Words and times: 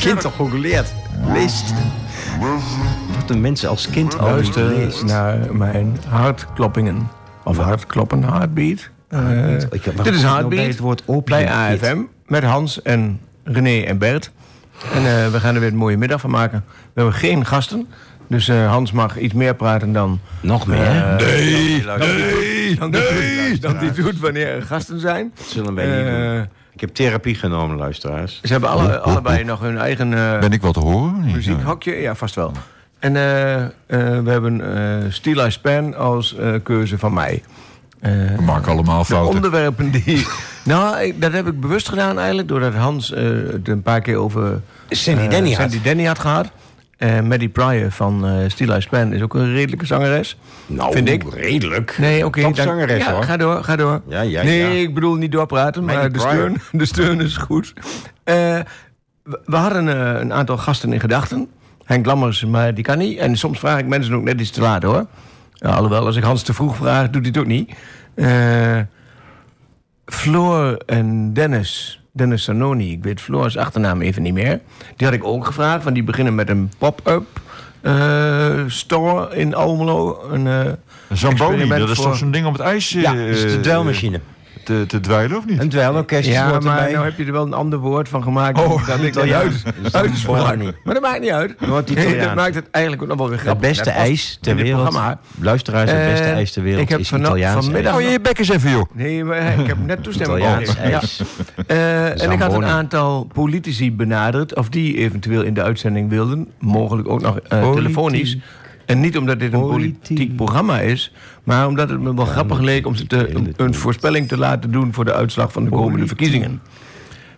kind 0.00 0.20
toch 0.20 0.40
ook 0.40 0.52
leert. 0.52 0.94
Leest. 1.32 1.74
Wat 3.20 3.30
een 3.30 3.40
mensen 3.40 3.68
als 3.68 3.90
kind 3.90 4.18
al 4.18 4.28
Luister 4.30 4.64
leest. 4.64 5.04
naar 5.04 5.38
mijn 5.54 5.98
hartkloppingen. 6.08 7.08
Of 7.44 7.56
hartkloppen, 7.58 8.22
heartbeat. 8.24 8.88
Ik- 9.70 9.84
dit 10.02 10.14
is 10.14 10.22
nou 10.22 10.22
bij 10.22 10.30
Heartbeat 10.30 10.66
het 10.66 10.78
woord 10.78 11.02
opium, 11.06 11.38
bij? 11.38 11.48
AFM 11.50 11.98
met 12.26 12.42
Hans 12.44 12.82
en 12.82 13.20
René 13.44 13.80
en 13.82 13.98
Bert. 13.98 14.30
En 14.92 14.98
eh, 15.06 15.28
we 15.28 15.40
gaan 15.40 15.54
er 15.54 15.60
weer 15.60 15.70
een 15.70 15.76
mooie 15.76 15.96
middag 15.96 16.20
van 16.20 16.30
maken. 16.30 16.64
We 16.68 17.00
hebben 17.00 17.14
geen 17.14 17.46
gasten. 17.46 17.86
Dus 18.26 18.48
eh, 18.48 18.70
Hans 18.70 18.92
mag 18.92 19.18
iets 19.18 19.34
meer 19.34 19.54
praten 19.54 19.92
dan... 19.92 20.20
Nog 20.40 20.66
meer? 20.66 20.84
eh, 20.86 21.16
Nee, 21.16 21.82
dan 21.84 21.98
die 22.00 22.12
doet- 22.12 22.78
dan 22.80 22.90
die 22.90 23.50
doet- 23.50 23.62
Dan 23.62 23.78
die 23.78 23.92
doet 23.92 24.18
wanneer 24.18 24.48
er 24.48 24.62
gasten 24.62 25.00
zijn. 25.00 25.32
Dat 25.36 25.46
zullen 25.46 25.74
wij 25.74 25.86
niet 25.86 26.06
doen. 26.06 26.48
Ik 26.78 26.84
heb 26.86 26.94
therapie 26.94 27.34
genomen, 27.34 27.76
luisteraars. 27.76 28.40
ze 28.42 28.52
hebben 28.52 28.70
alle, 28.70 28.98
allebei 28.98 29.44
nog 29.44 29.60
hun 29.60 29.78
eigen 29.78 30.14
eh, 30.14 30.38
Ben 30.40 30.52
ik 30.52 30.62
wat 30.62 30.74
te 30.74 30.80
horen? 30.80 31.20
Muziekhokje. 31.32 31.94
Ja, 31.94 32.14
vast 32.14 32.34
wel. 32.34 32.52
En 32.98 33.16
eh, 33.16 33.62
eh, 33.64 33.70
we 34.24 34.30
hebben 34.30 34.76
eh 34.76 35.10
Stylized 35.12 35.60
Pen 35.62 35.96
als 35.96 36.36
eh, 36.36 36.54
keuze 36.62 36.98
van 36.98 37.12
mij. 37.14 37.42
Eh, 38.00 38.12
We 38.36 38.42
maken 38.42 38.72
allemaal 38.72 38.98
de 38.98 39.04
fouten. 39.04 39.34
onderwerpen 39.34 39.90
die... 39.90 40.26
nou, 40.64 40.98
ik- 41.00 41.20
dat 41.20 41.32
heb 41.32 41.46
ik 41.46 41.60
bewust 41.60 41.88
gedaan 41.88 42.18
eigenlijk... 42.18 42.48
doordat 42.48 42.74
Hans 42.74 43.12
eh, 43.12 43.24
het 43.52 43.68
een 43.68 43.82
paar 43.82 44.00
keer 44.00 44.16
over... 44.16 44.60
Sandy 44.88 45.28
Denny 45.28 45.48
had. 45.52 45.60
Sandy 45.70 45.82
Denny 45.82 46.04
had 46.04 46.18
gehad. 46.18 46.46
En 46.98 47.26
Maddie 47.26 47.48
Pryor 47.48 47.90
van 47.90 48.26
eh 48.26 48.48
Stylized 48.48 48.88
Pen 48.90 49.12
is 49.12 49.22
ook 49.22 49.34
een 49.34 49.52
redelijke 49.52 49.86
zangeres. 49.86 50.38
Nou, 50.66 50.92
Vind 50.92 51.08
ik. 51.08 51.34
redelijk. 51.34 51.98
Nee, 51.98 52.26
oké. 52.26 52.40
dan- 52.40 52.52
Topzangeres, 52.52 53.04
ja, 53.04 53.12
hoor. 53.12 53.22
Ga 53.22 53.36
door, 53.36 53.64
ga 53.64 53.76
door. 53.76 54.00
Ja, 54.08 54.20
ja, 54.20 54.42
nee, 54.42 54.82
ik 54.82 54.94
bedoel 54.94 55.14
niet 55.14 55.32
doorpraten, 55.32 55.84
maar 55.84 56.12
de 56.12 56.18
steun, 56.18 56.56
de 56.80 56.86
steun 56.86 57.20
is 57.20 57.36
goed. 57.36 57.72
Eh, 58.24 58.58
we, 59.44 59.56
hadden 59.56 59.86
een 60.20 60.32
aantal 60.32 60.56
gasten 60.56 60.92
in 60.92 61.00
gedachten. 61.00 61.48
Henk 61.84 62.06
Lammers, 62.06 62.44
maar 62.44 62.74
die 62.74 62.84
kan 62.84 62.98
niet. 62.98 63.18
En 63.18 63.36
soms 63.36 63.58
vraag 63.58 63.78
ik 63.78 63.86
mensen 63.86 64.14
ook 64.14 64.22
net 64.22 64.40
iets 64.40 64.50
te 64.50 64.60
laat, 64.60 64.82
hoor. 64.82 65.06
Alhoewel, 65.58 66.06
als 66.06 66.16
ik 66.16 66.22
Hans 66.22 66.42
te 66.42 66.54
vroeg 66.54 66.76
vraag, 66.76 67.10
doet 67.10 67.22
hij 67.22 67.30
het 67.30 67.38
ook 67.38 67.46
niet. 67.46 67.74
Floor 70.06 70.76
en 70.86 71.32
Dennis, 71.32 72.02
Dennis 72.18 72.42
Sanoni, 72.42 72.92
ik 72.92 73.02
weet 73.02 73.20
Floor's 73.20 73.56
achternaam 73.56 74.00
even 74.02 74.22
niet 74.22 74.32
meer. 74.34 74.60
Die 74.96 75.06
had 75.06 75.16
ik 75.16 75.24
ook 75.24 75.46
gevraagd, 75.46 75.82
want 75.82 75.94
die 75.94 76.04
beginnen 76.04 76.34
met 76.34 76.48
een 76.48 76.70
pop-up 76.78 77.40
eh, 77.80 78.64
store 78.66 79.36
in 79.36 79.54
Almelo. 79.54 80.22
Een, 80.30 80.46
eh, 80.46 80.72
Zamboni, 81.16 81.68
dat 81.68 81.88
is 81.88 81.94
voor- 81.96 82.04
toch 82.04 82.16
zo'n 82.16 82.30
ding 82.30 82.46
om 82.46 82.52
het 82.52 82.62
ijs 82.62 82.88
Ja, 82.90 83.12
eh, 83.12 83.18
dat 83.18 83.26
is 83.36 83.42
de 83.42 83.60
dweilmachine. 83.60 84.20
Te, 84.68 84.84
te 84.86 85.00
dweilen, 85.00 85.36
of 85.36 85.46
niet? 85.46 85.60
Een 85.60 85.68
dweilorkest 85.68 86.28
Ja, 86.28 86.44
maar 86.44 86.54
erbij. 86.54 86.92
nou 86.92 87.04
heb 87.04 87.18
je 87.18 87.24
er 87.24 87.32
wel 87.32 87.46
een 87.46 87.52
ander 87.52 87.78
woord 87.78 88.08
van 88.08 88.22
gemaakt. 88.22 88.58
Oh, 88.60 88.86
dat 88.86 88.98
ik 88.98 89.04
Italiaans. 89.14 89.54
uit, 89.64 89.74
Dat 89.74 89.84
is 89.84 89.90
dan 89.92 90.00
uitsprak. 90.02 90.46
Bonnie. 90.48 90.72
Maar 90.84 90.94
dat 90.94 91.02
maakt 91.02 91.20
niet 91.20 91.30
uit. 91.30 91.60
Nee, 91.94 92.18
dat 92.18 92.34
maakt 92.34 92.54
het 92.54 92.70
eigenlijk 92.70 93.02
ook 93.02 93.08
nog 93.08 93.18
wel 93.18 93.26
weer 93.28 93.36
Het 93.36 93.46
grappig. 93.46 93.68
beste 93.68 93.84
Dat 93.84 93.92
past 93.94 94.06
ijs 94.06 94.38
ter 94.40 94.54
wereld. 94.56 94.82
programma. 94.82 95.18
Luisteraars, 95.40 95.90
het 95.90 96.06
beste 96.10 96.24
Eh, 96.24 96.32
ijs 96.32 96.52
ter 96.52 96.62
wereld 96.62 96.82
ik 96.82 96.88
heb 96.88 96.98
is 96.98 97.12
Italiaans 97.12 97.64
vanmiddag- 97.64 97.94
Oh, 97.94 98.00
je 98.00 98.20
bek 98.20 98.38
eens 98.38 98.48
even, 98.48 98.70
joh. 98.70 98.84
Nee, 98.92 99.24
maar 99.24 99.58
ik 99.58 99.66
heb 99.66 99.76
net 99.86 100.02
toestemming 100.02 100.38
Italiaans 100.38 100.70
gegeven. 100.70 101.26
Ja. 101.56 101.64
Eh, 101.66 102.22
en 102.22 102.30
ik 102.30 102.40
had 102.40 102.52
een 102.54 102.64
aantal 102.64 103.24
politici 103.32 103.92
benaderd... 103.92 104.54
of 104.56 104.68
die 104.68 104.96
eventueel 104.96 105.42
in 105.42 105.54
de 105.54 105.62
uitzending 105.62 106.10
wilden. 106.10 106.48
Mogelijk 106.58 107.08
ook 107.08 107.20
nog 107.20 107.38
eh, 107.38 107.60
Politiek. 107.60 107.74
telefonisch. 107.82 108.36
En 108.88 109.00
niet 109.00 109.16
omdat 109.18 109.40
dit 109.40 109.52
een 109.52 109.60
Politiek. 109.60 110.00
politiek 110.02 110.36
programma 110.36 110.80
is... 110.80 111.12
maar 111.44 111.66
omdat 111.66 111.88
het 111.88 112.00
me 112.00 112.14
wel 112.14 112.24
grappig 112.24 112.60
leek 112.60 112.86
om 112.86 112.94
ze 112.94 113.06
te, 113.06 113.34
een, 113.34 113.52
een 113.56 113.74
voorspelling 113.74 114.28
te 114.28 114.38
laten 114.38 114.70
doen... 114.70 114.94
voor 114.94 115.04
de 115.04 115.12
uitslag 115.14 115.52
van 115.52 115.64
de 115.64 115.70
komende 115.70 116.06
verkiezingen. 116.06 116.60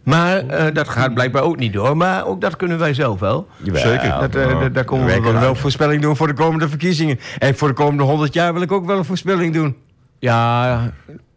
Maar 0.02 0.46
eh, 0.46 0.74
dat 0.74 0.88
gaat 0.88 1.14
blijkbaar 1.14 1.42
ook 1.42 1.56
niet 1.56 1.72
door. 1.72 1.96
Maar 1.96 2.26
ook 2.26 2.40
dat 2.40 2.56
kunnen 2.56 2.78
wij 2.78 2.94
zelf 2.94 3.20
wel. 3.20 3.48
Jawel. 3.62 3.80
Zeker. 3.82 4.08
Dat, 4.20 4.34
eh, 4.34 4.60
dat- 4.60 4.74
daar 4.74 4.84
komen 4.84 5.06
Wij 5.06 5.14
we 5.14 5.20
wel 5.20 5.22
kunnen 5.22 5.40
wel 5.40 5.50
uit. 5.50 5.60
voorspelling 5.60 6.02
doen 6.02 6.16
voor 6.16 6.26
de 6.26 6.32
komende 6.34 6.68
verkiezingen. 6.68 7.18
En 7.38 7.56
voor 7.56 7.68
de 7.68 7.74
komende 7.74 8.02
100 8.02 8.34
jaar 8.34 8.52
wil 8.52 8.62
ik 8.62 8.72
ook 8.72 8.86
wel 8.86 8.98
een 8.98 9.04
voorspelling 9.04 9.54
doen. 9.54 9.76
Ja, 10.18 10.92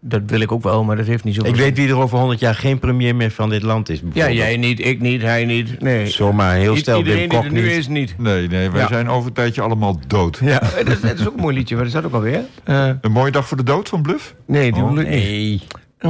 dat 0.05 0.21
wil 0.25 0.39
ik 0.39 0.51
ook 0.51 0.63
wel, 0.63 0.83
maar 0.83 0.95
dat 0.95 1.05
heeft 1.05 1.23
niet 1.23 1.35
zoveel 1.35 1.51
Ik 1.51 1.57
weet 1.57 1.77
wie 1.77 1.87
er 1.87 1.97
over 1.97 2.17
100 2.17 2.39
jaar 2.39 2.55
geen 2.55 2.79
premier 2.79 3.15
meer 3.15 3.31
van 3.31 3.49
dit 3.49 3.63
land 3.63 3.89
is. 3.89 4.01
Ja, 4.13 4.31
jij 4.31 4.57
niet, 4.57 4.85
ik 4.85 4.99
niet, 4.99 5.21
hij 5.21 5.45
niet. 5.45 5.79
Nee. 5.81 6.07
Zomaar 6.07 6.55
heel 6.55 6.75
stel, 6.75 6.97
Iedereen 6.97 7.19
Wim 7.19 7.29
die 7.29 7.37
Kok 7.37 7.47
er 7.47 7.53
nu 7.53 7.61
niet. 7.61 7.71
is, 7.77 7.87
niet. 7.87 8.15
Nee, 8.17 8.47
nee, 8.47 8.69
wij 8.69 8.81
Ja. 8.81 8.87
zijn 8.87 9.09
over 9.09 9.27
een 9.27 9.33
tijdje 9.33 9.61
allemaal 9.61 9.99
dood. 10.07 10.39
Ja, 10.43 10.59
het 10.63 10.87
is, 10.89 11.01
het 11.01 11.19
is 11.19 11.27
ook 11.27 11.35
een 11.35 11.41
mooi 11.41 11.55
liedje. 11.55 11.75
Wat 11.75 11.85
is 11.85 11.91
dat 11.91 12.05
ook 12.05 12.13
alweer? 12.13 12.41
Eh, 12.63 12.89
Een 13.01 13.11
mooie 13.11 13.31
dag 13.31 13.47
voor 13.47 13.57
de 13.57 13.63
dood 13.63 13.89
van 13.89 14.01
Bluff? 14.01 14.35
nee, 14.47 14.71
die 14.71 14.81
Oh, 14.83 14.89
bedoel 14.89 15.03
ik 15.03 15.09
niet. 15.09 15.23
Nee, 15.23 15.61
Mm, 16.01 16.09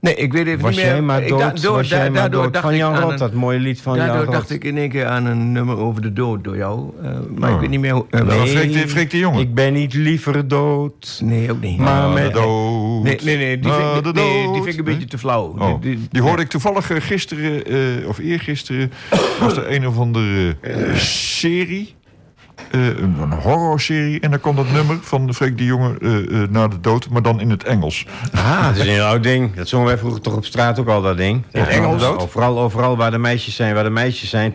nee, 0.00 0.14
ik 0.14 0.32
weet 0.32 0.46
even 0.46 0.60
was 0.60 0.70
niet 0.70 0.80
meer. 0.84 0.92
jij 0.92 1.02
maar 1.02 1.22
Ik 1.22 1.28
dood, 1.28 1.38
da- 1.40 1.50
door- 1.52 1.76
was 1.76 1.88
da- 1.88 1.96
jij 1.96 2.10
maar 2.10 2.20
daardoor 2.20 2.42
dood. 2.42 2.52
dacht 2.52 2.64
Van 2.64 2.74
ik 2.74 2.80
Jan 2.80 2.98
Rot, 2.98 3.10
een- 3.10 3.16
dat 3.18 3.32
mooie 3.32 3.58
lied 3.58 3.80
van 3.80 3.96
Jan 3.96 4.06
Daardoor 4.06 4.24
Rot. 4.24 4.34
dacht 4.34 4.50
ik 4.50 4.64
in 4.64 4.76
één 4.78 4.88
keer 4.88 5.06
aan 5.06 5.26
een 5.26 5.52
nummer 5.52 5.76
over 5.76 6.02
de 6.02 6.12
dood 6.12 6.44
door 6.44 6.56
jou. 6.56 6.90
Eh, 7.02 7.10
maar 7.36 7.48
ik 7.48 7.54
Oh. 7.54 7.60
weet 7.60 7.70
niet 7.70 7.80
meer 7.80 7.92
hoe... 7.92 8.04
eh, 8.10 8.18
Van 8.18 8.28
wel- 8.28 8.46
Freek 8.46 8.72
de- 8.72 8.88
Freek 8.88 9.10
de 9.10 9.18
Jonge. 9.18 9.40
Ik 9.40 9.54
ben 9.54 9.72
niet 9.72 9.94
liever 9.94 10.48
dood. 10.48 11.20
Nee, 11.24 11.50
ook 11.52 11.60
niet. 11.60 11.78
Maar 11.78 12.02
Ah, 12.02 12.14
met- 12.14 12.24
de 12.32 12.40
dood. 12.40 13.02
nee, 13.02 13.18
nee, 13.24 13.36
nee, 13.36 13.58
die 13.58 13.72
vind, 13.72 13.84
Ah, 13.84 13.96
ik- 13.96 14.04
de 14.04 14.12
nee, 14.12 14.32
die 14.42 14.44
dood. 14.46 14.54
vind 14.54 14.66
ik 14.68 14.78
een 14.78 14.84
beetje 14.84 15.06
te 15.08 15.18
flauw. 15.18 15.54
Oh, 15.58 15.80
die, 15.80 16.22
hoorde 16.22 16.42
ik 16.42 16.48
toevallig 16.48 16.90
eh, 16.90 16.96
gisteren, 17.00 17.64
eh, 17.66 18.08
of 18.08 18.18
eergisteren, 18.18 18.92
was 19.40 19.56
er 19.56 19.72
een 19.74 19.86
of 19.86 19.98
andere 19.98 20.56
eh, 20.60 20.94
serie. 20.94 21.94
Eh, 22.70 22.86
een, 22.86 23.14
horrorserie. 23.42 24.20
En 24.20 24.30
daar 24.30 24.38
kwam 24.38 24.56
dat 24.56 24.70
nummer 24.72 24.98
van 25.00 25.34
Freek 25.34 25.58
de 25.58 25.64
Jonge 25.64 25.94
eh, 26.00 26.42
eh, 26.42 26.48
na 26.50 26.68
de 26.68 26.80
dood, 26.80 27.08
maar 27.08 27.22
dan 27.22 27.40
in 27.40 27.50
het 27.50 27.64
Engels. 27.64 28.06
Ah, 28.32 28.66
dat 28.66 28.76
is 28.76 28.82
een 28.82 28.88
heel 28.88 29.04
oud 29.04 29.22
ding. 29.22 29.54
Dat 29.54 29.68
zongen 29.68 29.86
wij 29.86 29.98
vroeger 29.98 30.20
toch 30.20 30.36
op 30.36 30.44
straat 30.44 30.78
ook 30.78 30.88
al, 30.88 31.02
dat 31.02 31.16
ding. 31.16 31.42
In 31.52 31.60
het 31.60 31.68
Engels? 31.68 32.02
Overal, 32.04 32.58
overal 32.58 32.96
waar 32.96 33.10
de 33.10 33.18
meisjes 33.18 33.54
zijn, 33.54 33.74
waar 33.74 33.84
de 33.84 33.90
meisjes 33.90 34.30
zijn. 34.30 34.52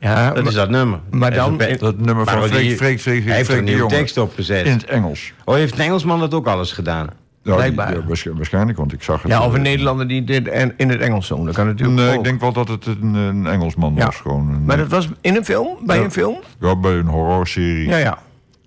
Ja, 0.00 0.30
Dat 0.32 0.46
is 0.46 0.54
dat 0.54 0.70
nummer. 0.70 0.98
maar 1.10 1.30
dan- 1.34 1.58
Dat 1.78 1.98
nummer 1.98 2.26
van 2.26 2.42
Freek, 2.48 2.60
die- 2.60 2.76
Freek, 2.76 3.00
Freek, 3.00 3.24
Hij 3.24 3.36
heeft 3.36 3.48
een 3.50 3.56
de 3.56 3.62
nieuwe 3.72 3.88
tekst 3.88 4.18
opgezet. 4.18 4.66
In 4.66 4.72
het 4.72 4.84
Engels. 4.84 5.32
Oh, 5.44 5.54
heeft 5.54 5.72
een 5.74 5.84
Engelsman 5.84 6.20
dat 6.20 6.34
ook 6.34 6.46
alles 6.46 6.72
gedaan? 6.72 7.08
Ja, 7.56 7.62
die- 7.62 7.72
Blijkbaar. 7.72 8.00
ja, 8.00 8.06
waarsch- 8.06 8.26
waarschijnlijk, 8.34 8.78
want 8.78 8.92
ik 8.92 9.02
zag 9.02 9.22
het. 9.22 9.30
Ja, 9.30 9.40
of 9.44 9.50
een 9.52 9.56
eh, 9.56 9.62
Nederlander 9.62 10.08
die 10.08 10.24
dit 10.24 10.48
en- 10.48 10.74
in 10.76 10.88
het 10.88 11.00
Engels 11.00 11.26
zong. 11.26 11.44
Dat 11.44 11.54
kan 11.54 11.66
natuurlijk 11.66 11.98
Nee, 11.98 12.08
ook. 12.08 12.14
ik 12.14 12.24
denk 12.24 12.40
wel 12.40 12.52
dat 12.52 12.68
het 12.68 12.86
een, 12.86 13.14
een 13.14 13.46
Engelsman 13.46 13.94
Ja. 13.96 14.04
was. 14.04 14.16
Gewoon 14.16 14.48
een, 14.48 14.64
Maar 14.64 14.76
dat 14.76 14.88
was 14.88 15.08
in 15.20 15.36
een 15.36 15.44
film? 15.44 15.68
Bij 15.86 15.98
Ja. 15.98 16.04
een 16.04 16.10
film? 16.10 16.36
ja, 16.60 16.76
bij 16.76 16.92
een 16.92 17.06
horrorserie. 17.06 17.88
Ja, 17.88 17.96
Ja, 17.96 18.18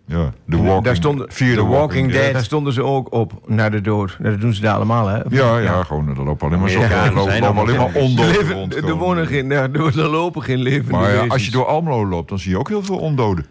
ja. 0.05 0.31
The 0.49 0.57
Walking, 0.63 0.83
daar 0.83 0.95
stonden- 0.95 1.31
Fear 1.31 1.55
The 1.55 1.65
Walking 1.65 2.11
Dead. 2.11 2.33
Daar 2.33 2.43
stonden 2.43 2.73
ze 2.73 2.83
ook 2.83 3.13
op 3.13 3.33
naar 3.45 3.71
de 3.71 3.81
dood. 3.81 4.17
Dat 4.19 4.41
doen 4.41 4.53
ze 4.53 4.61
daar 4.61 4.75
allemaal, 4.75 5.07
hè? 5.07 5.19
Ja, 5.29 5.57
ja, 5.57 5.83
gewoon, 5.83 6.09
er 6.09 6.23
lopen 6.23 6.47
alleen 6.47 6.59
maar, 6.59 6.69
zo, 6.69 6.77
Amerikanen 6.77 7.09
er 7.09 7.15
lopen 7.15 7.31
zijn 7.31 7.43
lopen 7.43 7.61
alleen 7.61 7.77
allemaal 7.77 7.93
maar 7.93 8.01
ondoden 8.03 8.31
leven, 8.31 8.53
rond. 8.55 8.75
er 8.75 8.93
wonen 8.95 9.27
geen, 9.27 9.49
ja, 9.49 9.61
er 9.73 9.99
er 9.99 10.07
lopen 10.09 10.41
geen 10.41 10.59
levende 10.59 10.91
Maar 10.91 11.13
ja, 11.13 11.25
als 11.27 11.45
je 11.45 11.51
door 11.51 11.65
Almelo 11.65 12.07
loopt, 12.07 12.29
dan 12.29 12.39
zie 12.39 12.51
je 12.51 12.57
ook 12.57 12.67
heel 12.69 12.83
veel 12.83 12.97
ondoden. 12.97 13.45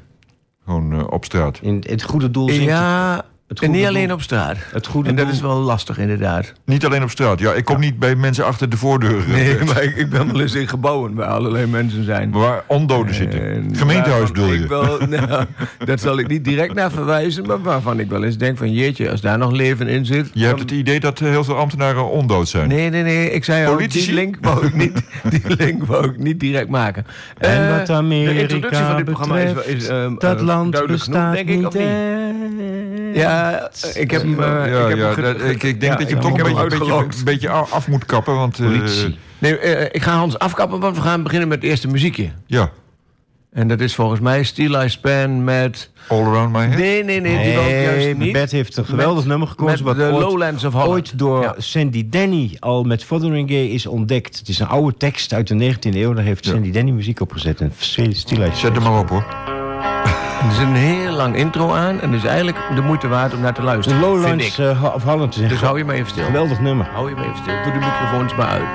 Gewoon 0.64 0.92
eh, 0.92 1.04
op 1.10 1.24
straat. 1.24 1.58
In 1.62 1.84
het 1.86 2.02
goede 2.02 2.30
doel 2.30 2.48
zingt 2.48 2.64
Ja, 2.64 3.22
en 3.58 3.66
goede 3.66 3.78
niet 3.78 3.86
alleen 3.86 4.12
op 4.12 4.22
straat. 4.22 4.56
Het 4.72 4.86
goede 4.86 5.08
en 5.08 5.16
dat 5.16 5.24
doel. 5.24 5.34
is 5.34 5.40
wel 5.40 5.56
lastig, 5.56 5.98
inderdaad. 5.98 6.52
Niet 6.64 6.84
alleen 6.84 7.02
op 7.02 7.10
straat. 7.10 7.38
Ja, 7.40 7.52
ik 7.52 7.64
kom 7.64 7.80
niet 7.80 7.98
bij 7.98 8.14
mensen 8.14 8.44
achter 8.44 8.68
de 8.68 8.76
voordeur. 8.76 9.22
Nee, 9.28 9.64
maar 9.64 9.82
ik, 9.82 9.96
ik 9.96 10.10
ben 10.10 10.32
wel 10.32 10.40
eens 10.40 10.54
in 10.54 10.68
gebouwen 10.68 11.14
waar 11.14 11.26
allerlei 11.26 11.66
mensen 11.66 12.04
zijn. 12.04 12.30
Waar 12.30 12.62
ondoden 12.66 13.14
zitten. 13.14 13.50
En 13.52 13.76
Gemeentehuis 13.76 14.30
bedoel 14.30 14.52
ik 14.52 14.60
je? 14.60 14.66
Wel, 14.66 14.98
nou, 15.08 15.44
dat 15.84 16.00
zal 16.00 16.18
ik 16.18 16.26
niet 16.28 16.44
direct 16.44 16.74
naar 16.74 16.90
verwijzen, 16.90 17.46
maar 17.46 17.62
waarvan 17.62 18.00
ik 18.00 18.08
wel 18.08 18.24
eens 18.24 18.36
denk 18.38 18.58
van 18.58 18.72
jeetje, 18.72 19.10
als 19.10 19.20
daar 19.20 19.38
nog 19.38 19.50
leven 19.50 19.88
in 19.88 20.06
zit. 20.06 20.30
Je 20.32 20.46
hebt 20.46 20.60
het 20.60 20.70
idee 20.70 21.00
dat 21.00 21.20
eh, 21.20 21.28
heel 21.28 21.44
veel 21.44 21.56
ambtenaren 21.56 22.10
ondood 22.10 22.48
zijn. 22.48 22.68
Nee, 22.68 22.90
nee, 22.90 23.02
nee. 23.02 23.30
Ik 23.30 23.44
zei 23.44 23.66
al, 23.66 23.72
Politici? 23.74 24.04
die 24.06 24.14
link 24.14 24.36
wou 24.40 24.66
ik 24.66 24.74
niet, 24.74 25.02
die 25.30 25.56
link 25.56 25.84
wou 25.84 26.04
ik 26.10 26.18
niet 26.18 26.40
direct 26.40 26.68
maken. 26.68 27.06
En 27.38 27.68
Eh, 27.68 27.78
wat 27.78 27.90
Amerika 27.90 28.32
de 28.32 28.38
introductie 28.40 28.84
van 28.84 28.96
dit 28.96 29.04
programma 29.04 29.38
is, 29.38 29.52
is 29.64 29.88
ehm, 29.88 30.14
dat 30.18 30.38
eh, 30.38 30.44
land 30.44 30.72
duidelijk 30.72 31.02
genoeg, 31.02 31.20
bestaat 31.20 31.34
denk 31.34 31.48
ik, 31.48 31.66
of 31.66 31.74
niet. 31.74 33.09
Ja, 33.14 33.70
eh, 33.82 34.00
ik 34.02 34.10
heb 34.10 34.22
hem... 34.22 34.42
eh, 34.42 34.46
ja, 34.48 34.64
ik 34.82 34.88
heb 34.88 34.98
ja, 34.98 35.04
hem 35.04 35.14
ge- 35.14 35.20
dat- 35.20 35.40
ik, 35.40 35.62
ik 35.62 35.80
denk 35.80 35.92
ja, 35.92 35.98
dat 35.98 36.08
je 36.08 36.14
hem 36.16 36.16
ik 36.16 36.20
toch 36.22 36.30
een 36.38 36.44
beetje, 36.44 36.62
een 36.62 36.68
beetje, 36.68 36.78
uitgelokt. 36.78 37.18
een 37.18 37.24
beetje 37.24 37.48
af 37.48 37.88
moet 37.88 38.04
kappen. 38.04 38.34
Want, 38.34 38.58
eh, 38.58 38.66
Politici. 38.66 39.18
Nee, 39.38 39.58
eh, 39.58 39.84
ik 39.92 40.02
ga 40.02 40.12
Hans 40.12 40.38
afkappen, 40.38 40.80
want 40.80 40.96
we 40.96 41.02
gaan 41.02 41.22
beginnen 41.22 41.48
met 41.48 41.60
het 41.62 41.70
eerste 41.70 41.88
muziekje. 41.88 42.30
ja, 42.46 42.70
En 43.52 43.68
dat 43.68 43.80
is 43.80 43.94
volgens 43.94 44.20
mij 44.20 44.42
Steel 44.42 44.88
Span 44.88 45.44
met... 45.44 45.90
All 46.08 46.24
Around 46.24 46.52
My 46.52 46.58
Head. 46.64 46.78
Nee, 46.78 47.04
nee, 47.04 47.20
nee, 47.20 47.38
die 47.42 47.52
ik 47.52 47.84
juist 47.84 48.16
niet. 48.18 48.32
Bert 48.32 48.50
heeft 48.50 48.76
een 48.76 48.84
geweldig 48.84 49.16
Met- 49.18 49.26
nummer 49.26 49.48
gekozen. 49.48 49.72
met 49.72 49.82
wat 49.84 49.96
de 49.96 50.12
ooit, 50.12 50.24
Lowlands 50.24 50.64
of 50.64 50.72
Holland. 50.72 50.90
ooit 50.90 51.18
door 51.18 51.42
Ja. 51.42 51.54
Sandy 51.58 52.08
Denny 52.08 52.56
al 52.58 52.82
met 52.82 53.04
Fotheringay 53.04 53.64
is 53.64 53.86
ontdekt. 53.86 54.38
Het 54.38 54.48
is 54.48 54.58
een 54.58 54.66
oude 54.68 54.96
tekst 54.96 55.32
uit 55.32 55.48
de 55.48 55.54
19e 55.74 55.94
eeuw. 55.96 56.12
Daar 56.12 56.24
heeft 56.24 56.44
Ja. 56.44 56.52
Sandy 56.52 56.70
Denny 56.70 56.90
muziek 56.90 57.20
opgezet. 57.20 57.60
Een 57.60 57.72
stilijst. 58.12 58.58
Zet 58.58 58.72
hem 58.74 58.82
maar 58.82 58.98
op 58.98 59.08
hoor. 59.08 59.24
Er 60.48 60.52
zit 60.56 60.66
een 60.66 60.74
heel 60.74 61.12
lang 61.12 61.36
intro 61.36 61.72
aan 61.74 62.00
en 62.00 62.12
het 62.12 62.22
is 62.22 62.28
eigenlijk 62.28 62.58
de 62.74 62.80
moeite 62.80 63.08
waard 63.08 63.34
om 63.34 63.40
naar 63.40 63.52
te 63.54 63.60
De 63.60 63.66
luisteren. 63.66 63.98
vind 64.00 64.10
Lowlands 64.12 64.58
eh, 64.58 65.04
Holland 65.04 65.34
is 65.34 65.40
een 65.40 65.48
Dus 65.48 65.60
hou 65.60 65.78
je 65.78 65.84
maar 65.84 65.94
even 65.94 66.10
stil. 66.10 66.24
geweldig 66.24 66.60
nummer. 66.60 66.86
Hou 66.92 67.08
je 67.08 67.14
maar 67.14 67.24
even 67.24 67.36
stil. 67.36 67.54
Doe 67.64 67.72
de 67.72 67.78
microfoons 67.78 68.34
maar 68.34 68.46
uit. 68.46 68.68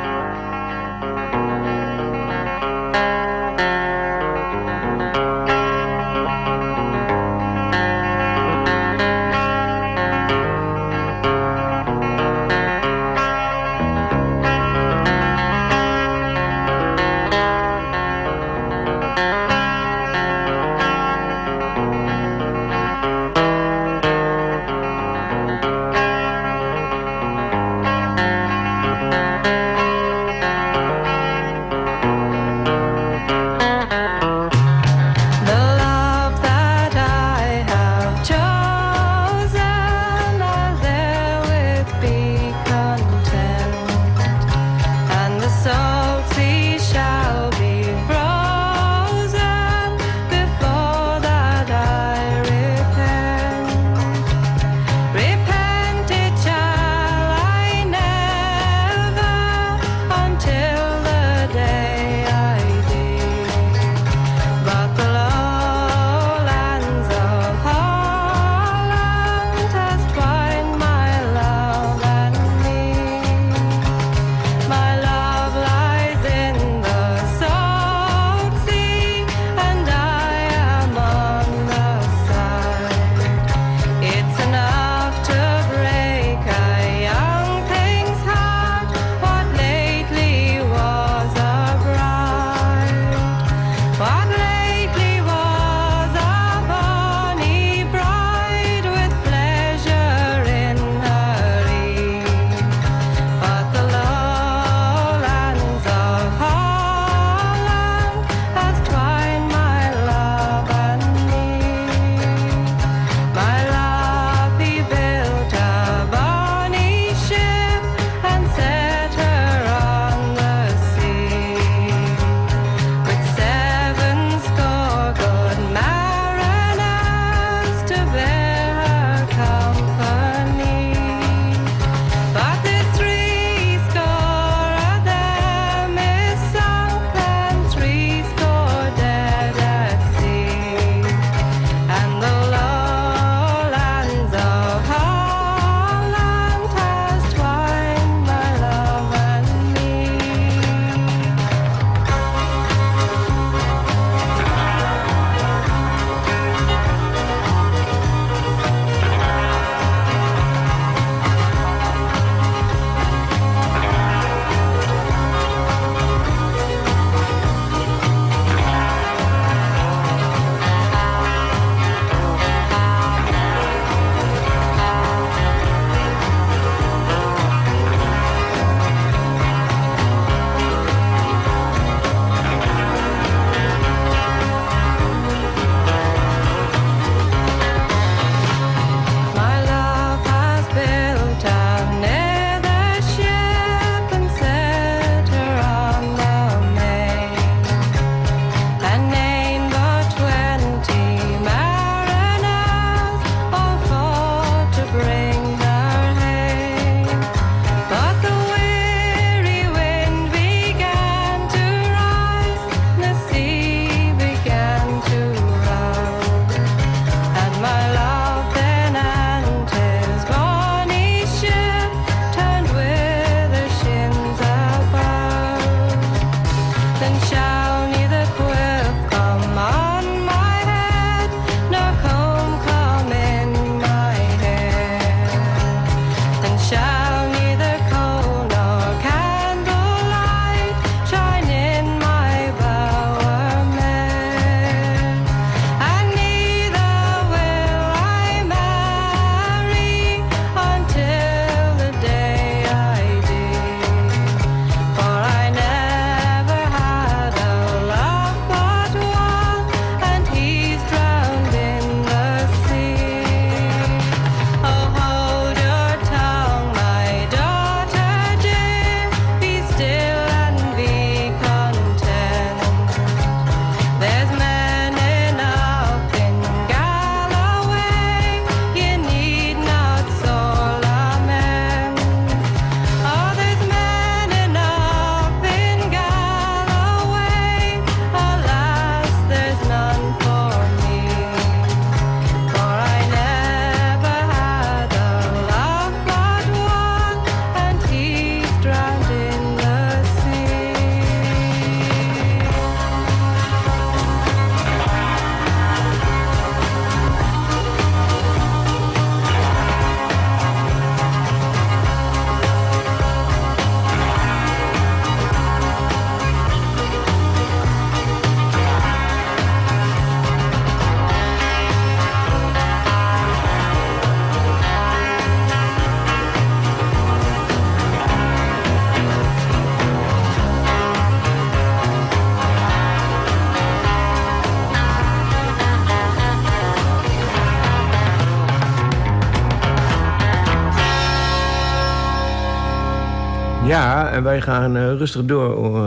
En 344.15 344.23
wij 344.23 344.41
gaan 344.41 344.75
eh, 344.75 344.83
rustig 344.83 345.25
door 345.25 345.77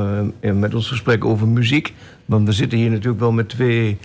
eh, 0.40 0.52
met 0.52 0.74
ons 0.74 0.88
gesprek 0.88 1.24
over 1.24 1.48
muziek. 1.48 1.94
Want 2.24 2.46
we 2.46 2.52
zitten 2.52 2.78
hier 2.78 2.90
natuurlijk 2.90 3.20
wel 3.20 3.32
met 3.32 3.48
twee 3.48 3.98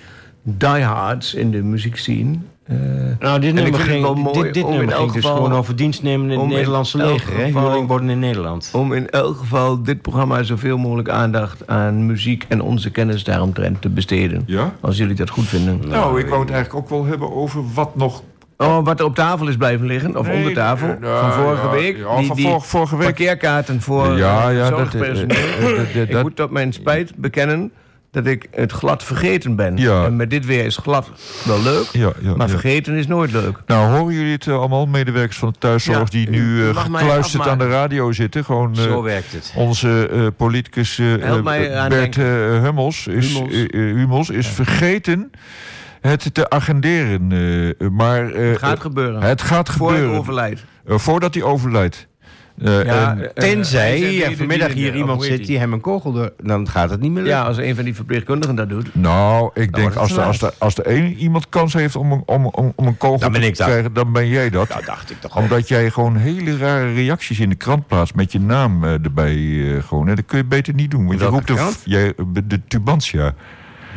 diehards 0.44 1.34
in 1.34 1.52
de 1.52 1.64
muziekscene. 1.64 2.38
Uh, 2.72 2.78
nou, 3.20 3.40
dit 3.40 3.54
nummer 3.54 3.80
ging, 3.80 4.32
dit, 4.32 4.54
dit 4.54 4.70
nummer 4.70 4.96
ging 4.96 5.12
dus 5.12 5.22
geval- 5.22 5.36
gewoon 5.36 5.54
over 5.54 5.76
dienst 5.76 6.04
nemen 6.04 6.32
in 6.32 6.40
het 6.40 6.50
Nederlandse 6.50 6.98
leger. 6.98 7.38
Hè? 7.38 7.44
Huurling 7.44 7.88
worden 7.88 8.10
in 8.10 8.20
Nederland. 8.20 8.72
om 8.74 8.94
in 8.94 9.10
elk 9.10 9.38
geval 9.38 9.84
dit 9.84 10.02
programma 10.02 10.44
zoveel 10.44 10.78
mogelijk 10.78 11.10
aandacht 11.10 11.68
aan 11.68 12.06
muziek 12.06 12.46
en 12.48 12.62
onze 12.62 12.90
kennis 12.90 13.24
daaromtrent 13.24 13.82
te 13.82 13.90
besteden. 13.90 14.44
Ja? 14.46 14.74
Als 14.80 14.98
jullie 14.98 15.16
dat 15.16 15.30
goed 15.30 15.46
vinden. 15.46 15.82
Nou, 15.88 16.20
ik 16.20 16.28
wou 16.28 16.42
het 16.42 16.52
eigenlijk 16.52 16.84
ook 16.84 16.90
wel 16.90 17.06
hebben 17.06 17.34
over 17.34 17.64
wat 17.74 17.96
nog... 17.96 18.24
Oh, 18.58 18.86
wat 18.86 19.00
er 19.00 19.06
op 19.06 19.16
tafel 19.16 19.48
is 19.48 19.58
blijven 19.58 19.86
liggen, 19.86 20.18
of 20.18 20.28
Nee, 20.28 20.36
onder 20.38 20.54
tafel, 20.54 20.98
van 21.02 21.32
vorige 21.34 21.66
ja, 21.66 21.72
week. 21.72 21.98
ja, 21.98 22.22
van 22.24 22.38
vor- 22.40 22.62
vorige 22.62 22.96
week. 22.98 23.06
Parkeerkaarten 23.06 23.82
voor 23.82 24.18
Ja, 24.18 24.50
ja, 24.50 24.70
dat- 24.70 24.94
eh, 24.94 25.10
eh, 25.22 25.96
eh, 25.96 26.10
ik 26.10 26.22
moet 26.22 26.36
tot 26.36 26.52
mijn 26.52 26.74
spijt 26.74 27.16
bekennen 27.16 27.72
dat 28.12 28.26
ik 28.26 28.48
het 28.52 28.72
glad 28.72 29.04
vergeten 29.04 29.56
ben. 29.56 29.78
Ja. 29.78 30.06
En 30.06 30.16
met 30.16 30.30
dit 30.30 30.46
weer 30.46 30.66
is 30.66 30.78
glad 30.78 31.10
wel 31.46 31.62
leuk, 31.62 31.86
Ja, 31.92 32.12
ja, 32.22 32.36
maar 32.36 32.50
vergeten 32.50 32.94
is 32.96 33.08
nooit 33.08 33.32
leuk. 33.32 33.58
Nou, 33.66 33.98
horen 33.98 34.14
jullie 34.14 34.32
het 34.32 34.48
allemaal, 34.48 34.86
medewerkers 34.86 35.38
van 35.38 35.50
de 35.50 35.58
thuiszorg... 35.60 36.10
Die 36.10 36.30
nu 36.30 36.38
mij 36.64 36.74
gekluisterd 36.74 37.48
aan 37.48 37.58
de 37.58 37.70
radio 37.70 38.12
zitten? 38.12 38.46
Gewoon, 38.46 38.76
Zo 38.76 39.02
werkt 39.02 39.32
het. 39.32 39.54
Onze 39.56 40.32
politicus 40.38 41.02
Bert 41.90 42.16
Hummels 42.16 43.08
is, 43.08 43.42
Hummels 43.72 44.30
is 44.30 44.48
vergeten 44.48 45.32
het 46.10 46.34
te 46.34 46.50
agenderen. 46.50 47.32
eh, 47.80 47.88
maar, 47.90 48.32
eh, 48.32 48.50
Het 48.50 48.58
gaat 48.60 48.80
gebeuren. 48.80 49.22
Het 49.22 49.42
gaat 49.42 49.70
Voor 49.70 49.90
ik 49.90 49.96
gebeuren. 49.96 50.20
overlijd. 50.20 50.64
Eh, 50.88 50.98
voordat 50.98 51.34
hij 51.34 51.44
overlijdt. 51.44 52.08
Eh, 52.58 52.84
Ja, 52.86 53.18
en- 53.18 53.32
Tenzij 53.34 54.00
hij 54.00 54.36
vanmiddag 54.36 54.74
hier 54.74 54.96
iemand 54.96 55.24
zit 55.24 55.46
die 55.46 55.60
hem 55.60 55.74
een 55.74 55.82
kogel 55.82 56.12
door... 56.12 56.34
Dan 56.44 56.68
gaat 56.70 56.90
het 56.90 57.00
niet 57.02 57.12
meer 57.12 57.22
lukken. 57.24 57.40
Ja, 57.42 57.48
als 57.48 57.58
een 57.58 57.76
van 57.76 57.84
die 57.84 57.96
verpleegkundigen 57.96 58.56
dat 58.56 58.70
doet. 58.70 58.96
nou, 58.96 59.50
ik 59.54 59.74
denk 59.74 59.96
als 59.96 60.10
er, 60.10 60.16
te 60.16 60.22
als, 60.24 60.42
er, 60.42 60.54
als 60.58 60.82
één 60.82 61.14
iemand 61.14 61.50
kans 61.50 61.74
heeft 61.74 61.96
om, 61.96 62.12
een- 62.12 62.24
om, 62.26 62.46
om, 62.46 62.74
om 62.76 62.88
een 62.88 62.98
kogel 62.98 63.20
Dan 63.20 63.32
ben 63.32 63.42
te 63.42 63.48
ik 63.48 63.58
dat. 63.58 63.68
krijgen, 63.68 63.94
dan 63.94 64.12
ben 64.12 64.28
jij 64.28 64.50
dat. 64.50 64.68
Dat 64.68 64.86
dacht 64.86 65.12
ik 65.12 65.20
toch 65.22 65.36
al. 65.36 65.42
Omdat 65.42 65.68
jij 65.68 65.90
gewoon 65.90 66.16
hele 66.16 66.58
rare 66.58 66.94
reacties 66.94 67.40
in 67.40 67.50
de 67.50 67.56
krant 67.56 67.88
plaatst 67.88 68.16
met 68.16 68.32
je 68.32 68.40
naam 68.40 68.84
eh, 68.84 68.92
erbij. 69.04 69.36
eh, 69.36 69.84
gewoon. 69.84 70.08
En 70.08 70.16
dat 70.16 70.26
kun 70.26 70.38
je 70.38 70.46
beter 70.46 70.74
niet 70.74 70.92
doen. 70.92 71.08
Want 71.08 71.20
je 71.20 71.26
roept 71.26 71.48
de, 71.48 71.72
jij, 71.86 72.14
de 72.46 72.60
Tubantia. 72.68 73.34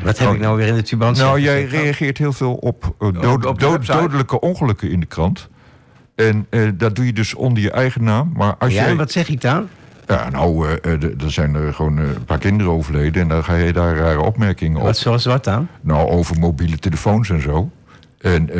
Wat 0.04 0.18
heb 0.18 0.32
ik 0.32 0.40
nou 0.40 0.56
weer 0.56 0.66
in 0.66 0.74
de 0.74 0.82
tubant 0.82 1.16
Nou, 1.16 1.40
jij 1.40 1.64
reageert 1.64 2.18
heel 2.18 2.32
veel 2.32 2.54
op, 2.54 2.94
eh, 2.98 3.08
dood- 3.20 3.46
op 3.46 3.58
de 3.58 3.64
dood- 3.64 3.72
website. 3.72 3.98
dodelijke 3.98 4.40
ongelukken 4.40 4.90
in 4.90 5.00
de 5.00 5.06
krant. 5.06 5.48
En 6.14 6.46
eh, 6.50 6.60
dat 6.74 6.96
doe 6.96 7.06
je 7.06 7.12
dus 7.12 7.34
onder 7.34 7.62
je 7.62 7.70
eigen 7.70 8.04
naam. 8.04 8.32
Maar 8.36 8.54
als 8.58 8.72
Ja, 8.72 8.80
jij. 8.82 8.90
en 8.90 8.96
wat 8.96 9.10
zeg 9.12 9.28
ik 9.28 9.40
dan? 9.40 9.68
Ja, 10.06 10.30
nou, 10.30 10.76
d- 10.80 11.22
er 11.22 11.30
zijn 11.32 11.54
er 11.54 11.74
gewoon 11.74 11.96
een 11.96 12.24
paar 12.24 12.38
kinderen 12.38 12.72
overleden. 12.72 13.22
En 13.22 13.28
dan 13.28 13.44
ga 13.44 13.54
je 13.54 13.72
daar 13.72 13.96
rare 13.96 14.20
opmerkingen 14.22 14.78
op. 14.78 14.84
Wat 14.86 14.96
zoals 14.98 15.24
wat 15.24 15.44
dan? 15.44 15.68
Nou, 15.80 16.08
over 16.08 16.38
mobiele 16.38 16.78
telefoons 16.78 17.30
en 17.30 17.42
zo. 17.42 17.70
En, 18.20 18.50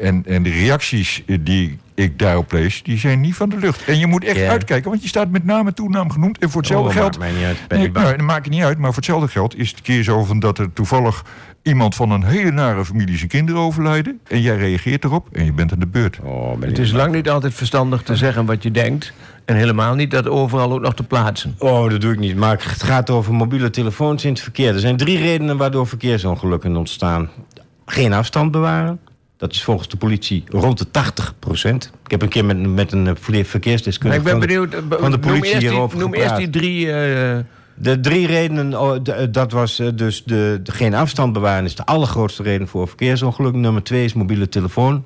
en, 0.00 0.22
en 0.26 0.42
de 0.42 0.50
reacties 0.50 1.22
die 1.40 1.78
ik 1.96 2.18
daarop 2.18 2.52
lees, 2.52 2.82
die 2.82 2.98
zijn 2.98 3.20
niet 3.20 3.34
van 3.34 3.48
de 3.48 3.56
lucht. 3.56 3.84
En 3.84 3.98
je 3.98 4.06
moet 4.06 4.24
echt 4.24 4.40
uitkijken, 4.40 4.90
want 4.90 5.02
je 5.02 5.08
staat 5.08 5.30
met 5.30 5.44
naam 5.44 5.66
en 5.66 5.74
toenaam 5.74 6.10
genoemd. 6.10 6.38
En 6.38 6.50
voor 6.50 6.60
hetzelfde 6.60 6.88
Oh, 6.88 6.94
geld... 6.94 7.18
maakt 7.18 7.18
mij 7.18 7.32
niet 7.32 7.44
uit. 7.44 7.68
Ben 7.68 7.78
Nee, 7.78 7.90
nou, 7.90 8.16
dat 8.16 8.26
maakt 8.26 8.48
niet 8.48 8.62
uit, 8.62 8.78
maar 8.78 8.88
voor 8.88 8.96
hetzelfde 8.96 9.28
geld 9.28 9.58
is 9.58 9.70
het 9.70 9.80
keer 9.80 10.02
zo 10.02 10.24
van 10.24 10.38
dat 10.38 10.58
er 10.58 10.72
toevallig 10.72 11.24
iemand 11.62 11.94
van 11.94 12.10
een 12.10 12.24
hele 12.24 12.50
nare 12.50 12.84
familie 12.84 13.16
zijn 13.16 13.28
kinderen 13.28 13.60
overlijden. 13.60 14.20
En 14.28 14.40
jij 14.40 14.56
reageert 14.56 15.04
erop 15.04 15.28
en 15.32 15.44
je 15.44 15.52
bent 15.52 15.72
aan 15.72 15.78
de 15.78 15.86
beurt. 15.86 16.18
Oh, 16.22 16.60
Het 16.60 16.78
is 16.78 16.92
lang 16.92 17.12
niet 17.12 17.28
altijd 17.28 17.54
verstandig 17.54 18.02
te 18.02 18.16
zeggen 18.16 18.46
wat 18.46 18.62
je 18.62 18.70
denkt. 18.70 19.12
En 19.44 19.56
helemaal 19.56 19.94
niet 19.94 20.10
dat 20.10 20.28
overal 20.28 20.72
ook 20.72 20.80
nog 20.80 20.94
te 20.94 21.02
plaatsen. 21.02 21.54
Oh, 21.58 21.90
dat 21.90 22.00
doe 22.00 22.12
ik 22.12 22.18
niet. 22.18 22.36
Maar 22.36 22.50
het 22.50 22.82
gaat 22.82 23.10
over 23.10 23.34
mobiele 23.34 23.70
telefoons 23.70 24.24
in 24.24 24.30
het 24.30 24.40
verkeer. 24.40 24.74
Er 24.74 24.80
zijn 24.80 24.96
drie 24.96 25.18
redenen 25.18 25.56
waardoor 25.56 25.86
verkeersongelukken 25.86 26.76
ontstaan. 26.76 27.30
Geen 27.86 28.12
afstand 28.12 28.50
bewaren. 28.50 29.00
Dat 29.36 29.52
is 29.52 29.64
volgens 29.64 29.88
de 29.88 29.96
politie 29.96 30.44
rond 30.48 30.78
de 30.78 30.90
80 30.90 31.34
procent. 31.38 31.90
Ik 32.04 32.10
heb 32.10 32.22
een 32.22 32.28
keer 32.28 32.44
met, 32.44 32.58
met 32.74 32.92
een 32.92 33.06
eh, 33.06 33.14
Maar 33.30 33.44
verkeersdeskundige 33.44 34.20
ik 34.20 34.24
ben 34.24 34.32
van 34.32 34.40
de- 34.40 34.46
benieuwd, 34.46 34.74
eh, 34.74 34.78
van 35.00 35.10
de 35.10 35.18
noem 35.18 35.20
politie 35.20 35.44
eerst 35.48 35.60
die, 35.60 35.68
hierover 35.70 35.98
noem 35.98 36.14
eerst 36.14 36.36
die 36.36 36.50
drie... 36.50 36.92
eh, 36.92 37.38
De 37.78 38.00
drie 38.00 38.26
redenen, 38.26 38.80
oh, 38.80 38.96
de- 39.02 39.12
eh, 39.12 39.26
dat 39.30 39.52
was 39.52 39.78
eh, 39.78 39.88
dus 39.94 40.24
de, 40.24 40.60
de 40.62 40.72
geen 40.72 40.94
afstand 40.94 41.32
bewaren... 41.32 41.64
is 41.64 41.74
de 41.74 41.86
allergrootste 41.86 42.42
reden 42.42 42.68
voor 42.68 42.88
verkeersongelukken. 42.88 43.60
Nummer 43.60 43.82
twee 43.82 44.04
is 44.04 44.12
mobiele 44.14 44.48
telefoon. 44.48 45.04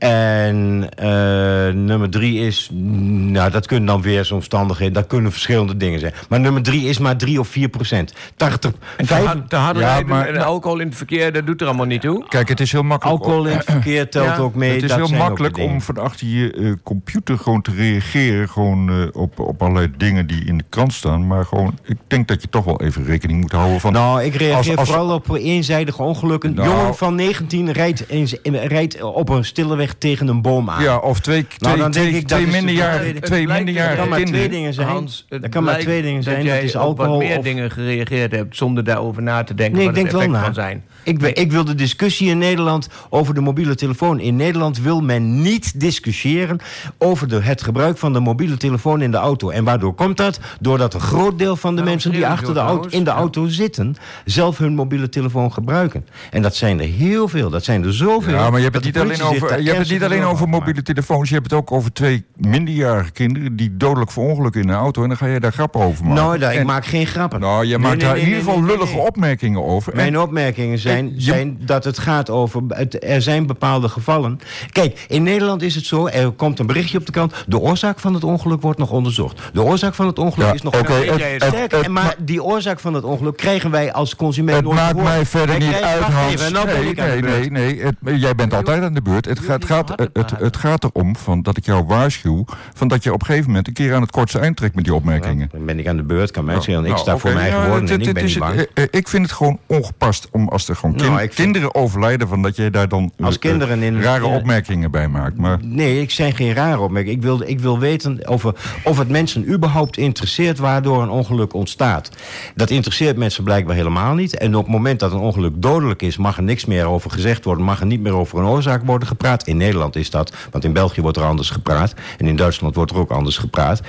En 0.00 0.88
eh, 0.96 1.74
nummer 1.74 2.10
drie 2.10 2.46
is, 2.46 2.68
nou 2.72 3.50
dat 3.50 3.66
kunnen 3.66 3.86
dan 3.86 4.02
weersomstandigheden, 4.02 4.92
dat 4.94 5.06
kunnen 5.06 5.32
verschillende 5.32 5.76
dingen 5.76 6.00
zijn. 6.00 6.12
Maar 6.28 6.40
nummer 6.40 6.62
drie 6.62 6.84
is 6.88 6.98
maar 6.98 7.16
3 7.16 7.40
of 7.40 7.48
4 7.48 7.68
procent. 7.68 8.12
80, 8.36 8.70
en 8.96 9.06
te, 9.06 9.14
vijf- 9.14 9.34
Ja, 9.48 10.02
maar- 10.06 10.28
en 10.28 10.42
alcohol 10.44 10.78
in 10.78 10.86
het 10.86 10.96
verkeer, 10.96 11.32
dat 11.32 11.46
doet 11.46 11.60
er 11.60 11.66
allemaal 11.66 11.86
niet 11.86 12.00
toe. 12.00 12.24
Kijk, 12.28 12.48
het 12.48 12.60
is 12.60 12.72
heel 12.72 12.82
makkelijk... 12.82 13.18
alcohol 13.20 13.46
in 13.46 13.56
het 13.56 13.64
verkeer 13.64 14.10
telt 14.10 14.26
Ja, 14.26 14.36
ook 14.36 14.54
mee. 14.54 14.72
het 14.72 14.82
is 14.82 14.88
dat 14.88 14.98
heel 14.98 15.06
zijn 15.06 15.20
makkelijk 15.20 15.58
om 15.58 15.80
van 15.80 15.98
achter 15.98 16.26
je 16.26 16.52
eh, 16.52 16.72
computer 16.82 17.38
gewoon 17.38 17.62
te 17.62 17.70
reageren 17.76 18.48
gewoon, 18.48 18.90
eh, 18.90 19.06
op, 19.12 19.38
op 19.38 19.62
allerlei 19.62 19.90
dingen 19.96 20.26
die 20.26 20.44
in 20.44 20.58
de 20.58 20.64
krant 20.68 20.92
staan. 20.92 21.26
Maar 21.26 21.44
gewoon, 21.44 21.78
ik 21.84 21.96
denk 22.06 22.28
dat 22.28 22.42
je 22.42 22.48
toch 22.48 22.64
wel 22.64 22.80
even 22.80 23.04
rekening 23.04 23.40
moet 23.40 23.52
houden 23.52 23.80
van... 23.80 23.92
Nou, 23.92 24.22
ik 24.22 24.34
reageer 24.34 24.56
Als- 24.56 24.76
als- 24.76 24.88
vooral 24.88 25.14
op 25.14 25.34
eenzijdige 25.34 26.02
ongelukken. 26.02 26.54
Nou- 26.54 26.68
Jongen 26.68 26.94
van 26.94 27.14
19 27.14 27.72
rijdt, 27.72 28.04
eens- 28.08 28.36
rijdt 28.42 29.02
op 29.02 29.28
een 29.28 29.44
stille 29.44 29.76
weg 29.76 29.89
tegen 29.98 30.28
een 30.28 30.42
boom 30.42 30.70
aan. 30.70 30.82
ja, 30.82 30.96
of 30.96 31.20
twee, 31.20 31.46
twee, 31.46 31.58
Nou, 31.58 31.78
dan 31.82 31.90
denk 31.90 32.06
twee, 32.06 32.20
ik, 32.20 32.28
dat 32.28 32.38
twee 32.38 32.46
is 32.48 32.52
de 32.52 32.56
minderjarige, 32.64 33.20
twee 33.20 33.40
Het 33.40 33.48
Dat 33.48 33.56
minderjarige 33.56 33.96
kan 33.96 34.08
maar 34.08 34.18
kinderen. 34.18 34.40
twee 34.48 34.58
dingen 34.58 34.74
zijn. 34.74 34.86
Hans, 34.88 35.26
het 35.28 35.42
dat 35.42 35.50
kan 35.50 35.64
maar 35.64 35.78
twee 35.78 36.02
dingen 36.02 36.22
zijn. 36.22 36.36
Dat 36.36 36.44
Dat, 36.44 36.54
jij 36.54 36.64
is 36.64 36.74
op 36.74 36.80
alcohol 36.82 37.18
wat 37.18 37.26
meer 37.28 37.38
of... 37.38 37.44
dingen 37.44 37.70
gereageerd 37.70 38.32
hebt 38.32 38.56
zonder 38.56 38.84
daarover 38.84 39.22
na 39.22 39.44
te 39.44 39.54
denken 39.54 39.76
Nee, 39.78 39.86
wat 39.86 39.96
ik 39.96 40.02
het 40.02 40.10
denk 40.10 40.30
wel 40.30 40.40
effect 40.40 40.56
na. 40.56 40.62
kan 40.62 40.64
zijn. 40.64 40.84
Ik, 41.04 41.20
wil- 41.20 41.30
ik 41.34 41.52
wil 41.52 41.64
de 41.64 41.74
discussie 41.74 42.28
in 42.28 42.38
Nederland 42.38 42.88
over 43.08 43.34
de 43.34 43.40
mobiele 43.40 43.74
telefoon. 43.74 44.20
In 44.20 44.36
Nederland 44.36 44.78
wil 44.80 45.00
men 45.00 45.42
niet 45.42 45.80
discussiëren 45.80 46.58
over 46.98 47.28
de, 47.28 47.40
het 47.42 47.62
gebruik 47.62 47.98
van 47.98 48.12
de 48.12 48.20
mobiele 48.20 48.56
telefoon 48.56 49.02
in 49.02 49.10
de 49.10 49.16
auto. 49.16 49.50
En 49.50 49.64
waardoor 49.64 49.94
komt 49.94 50.16
dat? 50.16 50.40
Doordat 50.60 50.94
een 50.94 51.00
groot 51.00 51.38
deel 51.38 51.56
van 51.56 51.70
de 51.70 51.76
Nou, 51.80 51.90
mensen 51.92 52.10
die 52.12 52.26
achter 52.26 52.54
de 52.54 52.60
auto, 52.60 52.88
in 52.88 53.04
de 53.04 53.10
auto 53.10 53.46
zitten, 53.46 53.94
zelf 54.24 54.58
hun 54.58 54.74
mobiele 54.74 55.08
telefoon 55.08 55.52
gebruiken. 55.52 56.06
En 56.30 56.42
dat 56.42 56.56
zijn 56.56 56.80
er 56.80 56.86
heel 56.88 57.28
veel. 57.28 57.50
Dat 57.50 57.64
zijn 57.64 57.84
er 57.84 57.94
zoveel. 57.94 58.34
Ja, 58.34 58.50
maar 58.50 58.58
je 58.58 58.64
hebt 58.64 58.74
het 58.76 58.84
niet 58.84 58.98
alleen 58.98 59.22
over, 59.22 59.60
je 59.62 59.66
hebt 59.68 59.78
het 59.78 59.90
niet 59.90 60.04
alleen 60.04 60.22
over 60.22 60.48
mobiele 60.48 60.82
telefoons. 60.82 61.28
Je 61.28 61.34
hebt 61.34 61.50
het 61.50 61.60
ook 61.60 61.72
over 61.72 61.92
twee 61.92 62.24
minderjarige 62.36 63.10
kinderen 63.10 63.56
die 63.56 63.76
dodelijk 63.76 64.10
verongelukken 64.10 64.60
in 64.62 64.68
een 64.68 64.74
auto. 64.74 65.02
En 65.02 65.08
dan 65.08 65.16
ga 65.16 65.26
je 65.26 65.40
daar 65.40 65.52
grappen 65.52 65.80
over 65.80 66.04
maken. 66.04 66.22
Nou, 66.24 66.38
daar, 66.38 66.52
ik 66.52 66.58
En- 66.58 66.66
maak 66.66 66.86
geen 66.86 67.06
grappen. 67.06 67.40
Nou, 67.40 67.62
je 67.64 67.68
Nee, 67.68 67.78
maakt 67.78 67.96
nee, 67.96 68.04
daar 68.04 68.12
nee, 68.14 68.22
in 68.22 68.28
ieder 68.28 68.44
geval 68.44 68.64
lullige 68.64 68.98
opmerkingen 68.98 69.64
over. 69.64 69.92
En- 69.92 69.96
Mijn 69.98 70.18
opmerkingen 70.18 70.78
zijn, 70.78 70.99
zijn 71.16 71.58
dat 71.60 71.84
het 71.84 71.98
gaat 71.98 72.30
over. 72.30 72.62
Het, 72.68 73.04
er 73.04 73.22
zijn 73.22 73.46
bepaalde 73.46 73.88
gevallen. 73.88 74.40
Kijk, 74.70 75.04
in 75.08 75.22
Nederland 75.22 75.62
is 75.62 75.74
het 75.74 75.84
zo. 75.86 76.06
Er 76.06 76.30
komt 76.30 76.58
een 76.58 76.66
berichtje 76.66 76.98
op 76.98 77.06
de 77.06 77.12
krant. 77.12 77.34
De 77.46 77.58
oorzaak 77.58 77.98
van 78.00 78.14
het 78.14 78.24
ongeluk 78.24 78.62
wordt 78.62 78.78
nog 78.78 78.90
onderzocht. 78.90 79.40
De 79.52 79.62
oorzaak 79.62 79.94
van 79.94 80.06
het 80.06 80.18
ongeluk 80.18 80.46
Ja, 80.46 80.52
is 80.54 80.62
nog. 80.62 80.78
oké, 80.80 80.98
weet 80.98 81.42
het- 81.72 81.88
maar 81.88 82.14
die 82.18 82.42
oorzaak 82.42 82.80
van 82.80 82.94
het 82.94 83.04
ongeluk 83.04 83.36
krijgen 83.36 83.70
wij 83.70 83.92
als 83.92 84.16
consument 84.16 84.56
Het 84.56 84.64
nooit 84.64 84.76
maakt 84.76 85.02
mij 85.02 85.26
verder 85.26 85.58
Wij 85.58 85.66
niet 85.68 85.76
uit, 85.76 86.02
Hans. 86.02 86.50
nee, 86.50 86.94
de 86.94 87.50
nee, 87.50 87.92
nee, 88.00 88.18
jij 88.18 88.34
bent 88.34 88.54
altijd 88.54 88.82
aan 88.82 88.94
de 88.94 89.02
beurt. 89.02 89.24
Het 89.24 89.38
gaat, 89.38 89.64
gaat, 89.64 89.88
het, 90.12 90.30
het 90.38 90.56
gaat 90.56 90.84
erom 90.84 91.16
van 91.16 91.42
dat 91.42 91.56
ik 91.56 91.64
jou 91.64 91.84
waarschuw... 91.86 92.44
Van 92.74 92.88
dat 92.88 93.02
je 93.02 93.12
op 93.12 93.20
een 93.20 93.26
gegeven 93.26 93.46
moment 93.46 93.66
een 93.66 93.72
keer 93.72 93.94
aan 93.94 94.00
het 94.02 94.10
kortste 94.10 94.38
eind 94.38 94.56
trekt 94.56 94.74
met 94.74 94.84
die 94.84 94.94
opmerkingen. 94.94 95.48
Dan 95.52 95.64
ben 95.64 95.78
ik 95.78 95.86
aan 95.88 95.96
de 95.96 96.02
beurt, 96.02 96.30
kan 96.30 96.44
mij 96.44 96.60
schelen. 96.60 96.80
Ik 96.84 96.86
Nou, 96.86 96.98
sta 96.98 97.16
voor 97.18 97.32
woorden 97.32 97.42
het- 97.80 97.90
en 97.90 98.00
ik 98.00 98.14
ben 98.14 98.24
niet 98.24 98.38
bang. 98.38 98.54
eh, 98.54 98.64
eh, 98.74 98.84
Ik 98.90 99.08
vind 99.08 99.22
het 99.22 99.32
gewoon 99.32 99.58
ongepast 99.66 100.28
om 100.30 100.48
als 100.48 100.68
er 100.68 100.76
gewoon 100.80 100.96
Nou, 100.96 101.18
vind- 101.18 101.34
kinderen 101.34 101.74
overlijden... 101.74 102.28
van 102.28 102.42
dat 102.42 102.56
jij 102.56 102.70
daar 102.70 102.88
dan 102.88 103.12
eh, 103.16 103.26
Als 103.26 103.34
eh, 103.34 103.40
kinderen 103.40 103.82
in- 103.82 104.02
rare 104.02 104.26
ja. 104.26 104.34
opmerkingen 104.36 104.90
bij 104.90 105.08
maakt. 105.08 105.36
Maar 105.36 105.58
Nee, 105.62 106.00
ik 106.00 106.10
zijn 106.10 106.34
geen 106.34 106.52
rare 106.54 106.80
opmerkingen. 106.80 107.16
Ik 107.16 107.22
wil, 107.22 107.42
ik 107.44 107.60
wil 107.60 107.78
weten 107.78 108.26
over, 108.26 108.54
of 108.84 108.98
het 108.98 109.08
mensen 109.08 109.52
überhaupt 109.52 109.96
interesseert 109.96 110.58
waardoor 110.58 111.02
een 111.02 111.08
ongeluk 111.10 111.54
ontstaat. 111.54 112.10
Dat 112.54 112.70
interesseert 112.70 113.16
mensen 113.16 113.44
blijkbaar 113.44 113.74
helemaal 113.76 114.14
niet. 114.14 114.36
En 114.36 114.54
op 114.56 114.62
het 114.64 114.72
moment 114.72 115.00
dat 115.00 115.12
een 115.12 115.18
ongeluk 115.18 115.52
dodelijk 115.56 116.02
is, 116.02 116.16
mag 116.16 116.36
er 116.36 116.42
niks 116.42 116.64
meer 116.64 116.86
over 116.86 117.10
gezegd 117.10 117.44
worden. 117.44 117.64
Mag 117.64 117.80
er 117.80 117.86
niet 117.86 118.00
meer 118.00 118.14
over 118.14 118.38
een 118.38 118.44
oorzaak 118.46 118.82
worden 118.84 119.08
gepraat. 119.08 119.46
In 119.46 119.56
Nederland 119.56 119.96
is 119.96 120.10
dat, 120.10 120.32
want 120.50 120.64
in 120.64 120.72
België 120.72 121.00
wordt 121.00 121.16
er 121.16 121.24
anders 121.24 121.50
gepraat. 121.50 121.94
En 122.18 122.26
in 122.26 122.36
Duitsland 122.36 122.74
wordt 122.74 122.90
er 122.90 122.98
ook 122.98 123.10
anders 123.10 123.36
gepraat. 123.38 123.80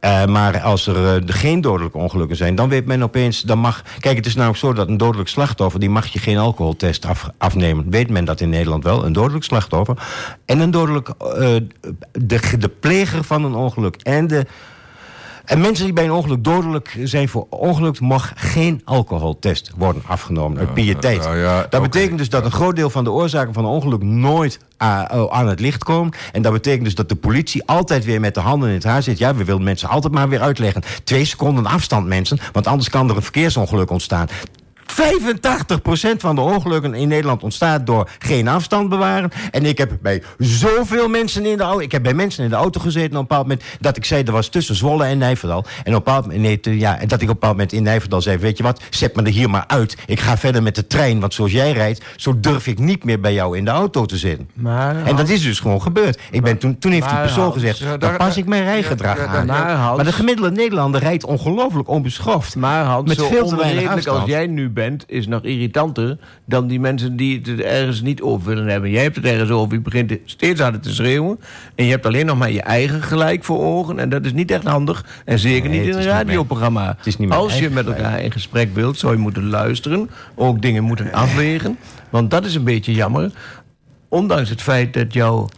Eh, 0.00 0.24
maar 0.24 0.60
als 0.60 0.86
er 0.86 1.14
eh, 1.16 1.22
geen 1.26 1.60
dodelijke 1.60 1.98
ongelukken 1.98 2.36
zijn, 2.36 2.54
dan 2.54 2.68
weet 2.68 2.86
men 2.86 3.02
opeens, 3.02 3.40
dan 3.40 3.58
mag. 3.58 3.82
Kijk, 3.98 4.16
het 4.16 4.26
is 4.26 4.34
namelijk 4.34 4.58
zo 4.58 4.72
dat 4.72 4.88
een 4.88 4.96
dodelijk 4.96 5.28
slachtoffer, 5.28 5.80
die 5.80 5.90
mag 5.90 6.06
je 6.06 6.18
geen 6.18 6.38
alcoholtest 6.38 7.06
af, 7.06 7.30
afnemen. 7.38 7.90
Weet 7.90 8.10
men 8.10 8.24
dat 8.24 8.40
in 8.40 8.48
Nederland 8.48 8.84
wel? 8.84 9.04
Een 9.04 9.12
dodelijk 9.12 9.44
slachtoffer 9.44 9.96
en 10.44 10.60
een 10.60 10.70
dodelijk. 10.70 11.08
eh, 11.08 11.56
de, 12.12 12.58
de 12.58 12.68
pleger 12.80 13.24
van 13.24 13.44
een 13.44 13.54
ongeluk 13.54 13.96
en 13.96 14.26
de. 14.26 14.46
En 15.50 15.60
mensen 15.60 15.84
die 15.84 15.94
bij 15.94 16.04
een 16.04 16.12
ongeluk 16.12 16.44
dodelijk 16.44 16.98
zijn 17.02 17.28
voor 17.28 17.46
ongeluk... 17.48 18.00
mag 18.00 18.32
geen 18.34 18.82
alcoholtest 18.84 19.70
worden 19.76 20.02
afgenomen 20.06 20.58
uit 20.58 20.74
piëteit. 20.74 21.24
ja, 21.24 21.34
ja, 21.34 21.66
dat 21.70 21.82
betekent 21.82 22.18
dus 22.18 22.28
dat 22.28 22.44
een 22.44 22.50
groot 22.50 22.76
deel 22.76 22.90
van 22.90 23.04
de 23.04 23.10
oorzaken 23.10 23.54
van 23.54 23.64
een 23.64 23.70
ongeluk... 23.70 24.02
nooit 24.02 24.58
ah, 24.76 25.04
oh, 25.12 25.32
aan 25.32 25.48
het 25.48 25.60
licht 25.60 25.84
komen. 25.84 26.12
En 26.32 26.42
dat 26.42 26.52
betekent 26.52 26.84
dus 26.84 26.94
dat 26.94 27.08
de 27.08 27.14
politie 27.14 27.62
altijd 27.66 28.04
weer 28.04 28.20
met 28.20 28.34
de 28.34 28.40
handen 28.40 28.68
in 28.68 28.74
het 28.74 28.84
haar 28.84 29.02
zit. 29.02 29.18
Ja, 29.18 29.34
we 29.34 29.44
willen 29.44 29.62
mensen 29.62 29.88
altijd 29.88 30.12
maar 30.12 30.28
weer 30.28 30.40
uitleggen. 30.40 30.82
Twee 31.04 31.24
seconden 31.24 31.66
afstand, 31.66 32.06
mensen. 32.06 32.38
Want 32.52 32.66
anders 32.66 32.90
kan 32.90 33.10
er 33.10 33.16
een 33.16 33.22
verkeersongeluk 33.22 33.90
ontstaan. 33.90 34.28
85% 34.96 36.16
van 36.18 36.34
de 36.34 36.40
ongelukken 36.40 36.94
in 36.94 37.08
Nederland 37.08 37.42
ontstaat 37.42 37.86
door 37.86 38.08
geen 38.18 38.48
afstand 38.48 38.88
bewaren. 38.88 39.30
En 39.50 39.64
ik 39.64 39.78
heb 39.78 39.90
bij 40.02 40.22
zoveel 40.38 41.08
mensen 41.08 41.46
in 41.46 41.56
de 41.56 41.62
auto... 41.62 41.80
Ik 41.80 41.92
heb 41.92 42.02
bij 42.02 42.14
mensen 42.14 42.44
in 42.44 42.50
de 42.50 42.56
auto 42.56 42.80
gezeten 42.80 43.10
op 43.10 43.14
een 43.16 43.20
bepaald 43.20 43.42
moment... 43.42 43.64
dat 43.80 43.96
ik 43.96 44.04
zei, 44.04 44.22
dat 44.22 44.34
was 44.34 44.48
tussen 44.48 44.74
Zwolle 44.74 45.04
en 45.04 45.18
Nijverdal. 45.18 45.58
En, 45.58 45.64
op 45.80 45.86
een 45.86 45.92
bepaald, 45.92 46.26
moment- 46.26 46.64
ja, 46.64 46.92
dat 46.96 47.02
ik 47.02 47.12
op 47.12 47.20
een 47.20 47.26
bepaald 47.26 47.52
moment 47.52 47.72
in 47.72 47.82
Nijverdal 47.82 48.20
zei... 48.22 48.36
weet 48.38 48.56
je 48.56 48.62
wat, 48.62 48.80
zet 48.90 49.16
me 49.16 49.22
er 49.22 49.28
hier 49.32 49.50
maar 49.50 49.64
uit. 49.66 49.96
Ik 50.06 50.20
ga 50.20 50.36
verder 50.36 50.62
met 50.62 50.74
de 50.74 50.86
trein, 50.86 51.20
want 51.20 51.34
zoals 51.34 51.52
jij 51.52 51.72
rijdt... 51.72 52.04
zo 52.16 52.40
durf 52.40 52.66
ik 52.66 52.78
niet 52.78 53.04
meer 53.04 53.20
bij 53.20 53.32
jou 53.32 53.56
in 53.56 53.64
de 53.64 53.70
auto 53.70 54.06
te 54.06 54.16
zitten. 54.16 54.48
Maar, 54.54 55.04
En 55.06 55.16
dat 55.16 55.28
is 55.28 55.42
dus 55.42 55.60
gewoon 55.60 55.82
gebeurd. 55.82 56.18
Ik 56.30 56.42
ben 56.42 56.58
toen, 56.58 56.78
toen 56.78 56.92
heeft 56.92 57.08
die 57.08 57.18
persoon 57.18 57.52
gezegd... 57.52 57.80
dan 57.80 57.98
daar- 57.98 58.16
pas 58.16 58.36
ik 58.36 58.46
mijn 58.46 58.64
rijgedrag 58.64 59.18
aan. 59.18 59.46
maar, 59.46 60.04
de 60.04 60.12
gemiddelde 60.12 60.50
Nederlander 60.50 61.00
rijdt 61.00 61.24
ongelooflijk 61.24 61.88
onbeschoft. 61.88 62.56
Maar 62.56 62.84
Hans, 62.84 63.08
Met 63.08 63.16
veel 63.16 63.28
te 63.28 63.56
weinig 63.56 63.60
onredelijk 63.60 63.96
als 63.96 64.06
afstand. 64.06 64.26
jij 64.28 64.46
nu 64.46 64.70
bent... 64.70 64.79
is 65.06 65.26
nog 65.26 65.42
irritanter 65.42 66.18
dan 66.44 66.66
die 66.66 66.80
mensen 66.80 67.16
die 67.16 67.38
het 67.38 67.48
er 67.48 67.64
ergens 67.64 68.00
niet 68.00 68.22
over 68.22 68.48
willen 68.48 68.66
hebben. 68.66 68.90
Jij 68.90 69.02
hebt 69.02 69.16
het 69.16 69.24
ergens 69.24 69.50
over, 69.50 69.74
je 69.74 69.80
begint 69.80 70.12
steeds 70.24 70.60
harder 70.60 70.80
te 70.80 70.94
schreeuwen... 70.94 71.40
en 71.74 71.84
je 71.84 71.90
hebt 71.90 72.06
alleen 72.06 72.26
nog 72.26 72.38
maar 72.38 72.50
je 72.50 72.62
eigen 72.62 73.02
gelijk 73.02 73.44
voor 73.44 73.60
ogen... 73.60 73.98
en 73.98 74.08
dat 74.08 74.24
is 74.24 74.32
niet 74.32 74.50
echt 74.50 74.64
handig, 74.64 75.22
en 75.24 75.38
zeker 75.38 75.70
Nee, 75.70 75.78
niet 75.80 75.88
in 75.88 75.96
een 75.96 76.04
radioprogramma. 76.04 76.94
het 76.96 77.06
is 77.06 77.16
niet 77.16 77.28
mijn 77.28 77.40
als 77.40 77.58
je 77.58 77.70
met 77.70 77.84
gelijk. 77.84 78.02
elkaar 78.02 78.22
in 78.22 78.32
gesprek 78.32 78.74
wilt, 78.74 78.98
zou 78.98 79.12
je 79.12 79.18
moeten 79.18 79.48
luisteren... 79.48 80.10
ook 80.34 80.62
dingen 80.62 80.84
moeten 80.84 81.12
afwegen, 81.12 81.78
want 82.10 82.30
dat 82.30 82.44
is 82.44 82.54
een 82.54 82.64
beetje 82.64 82.92
jammer... 82.92 83.30
ondanks 84.08 84.50
het 84.50 84.62
feit 84.62 84.94
dat 84.94 85.12
jouw 85.12 85.48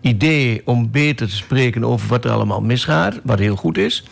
idee 0.00 0.62
om 0.64 0.90
beter 0.90 1.28
te 1.28 1.36
spreken 1.36 1.84
over 1.84 2.08
wat 2.08 2.24
er 2.24 2.30
allemaal 2.30 2.60
misgaat, 2.60 3.20
wat 3.22 3.38
heel 3.38 3.56
goed 3.56 3.78
is, 3.78 4.04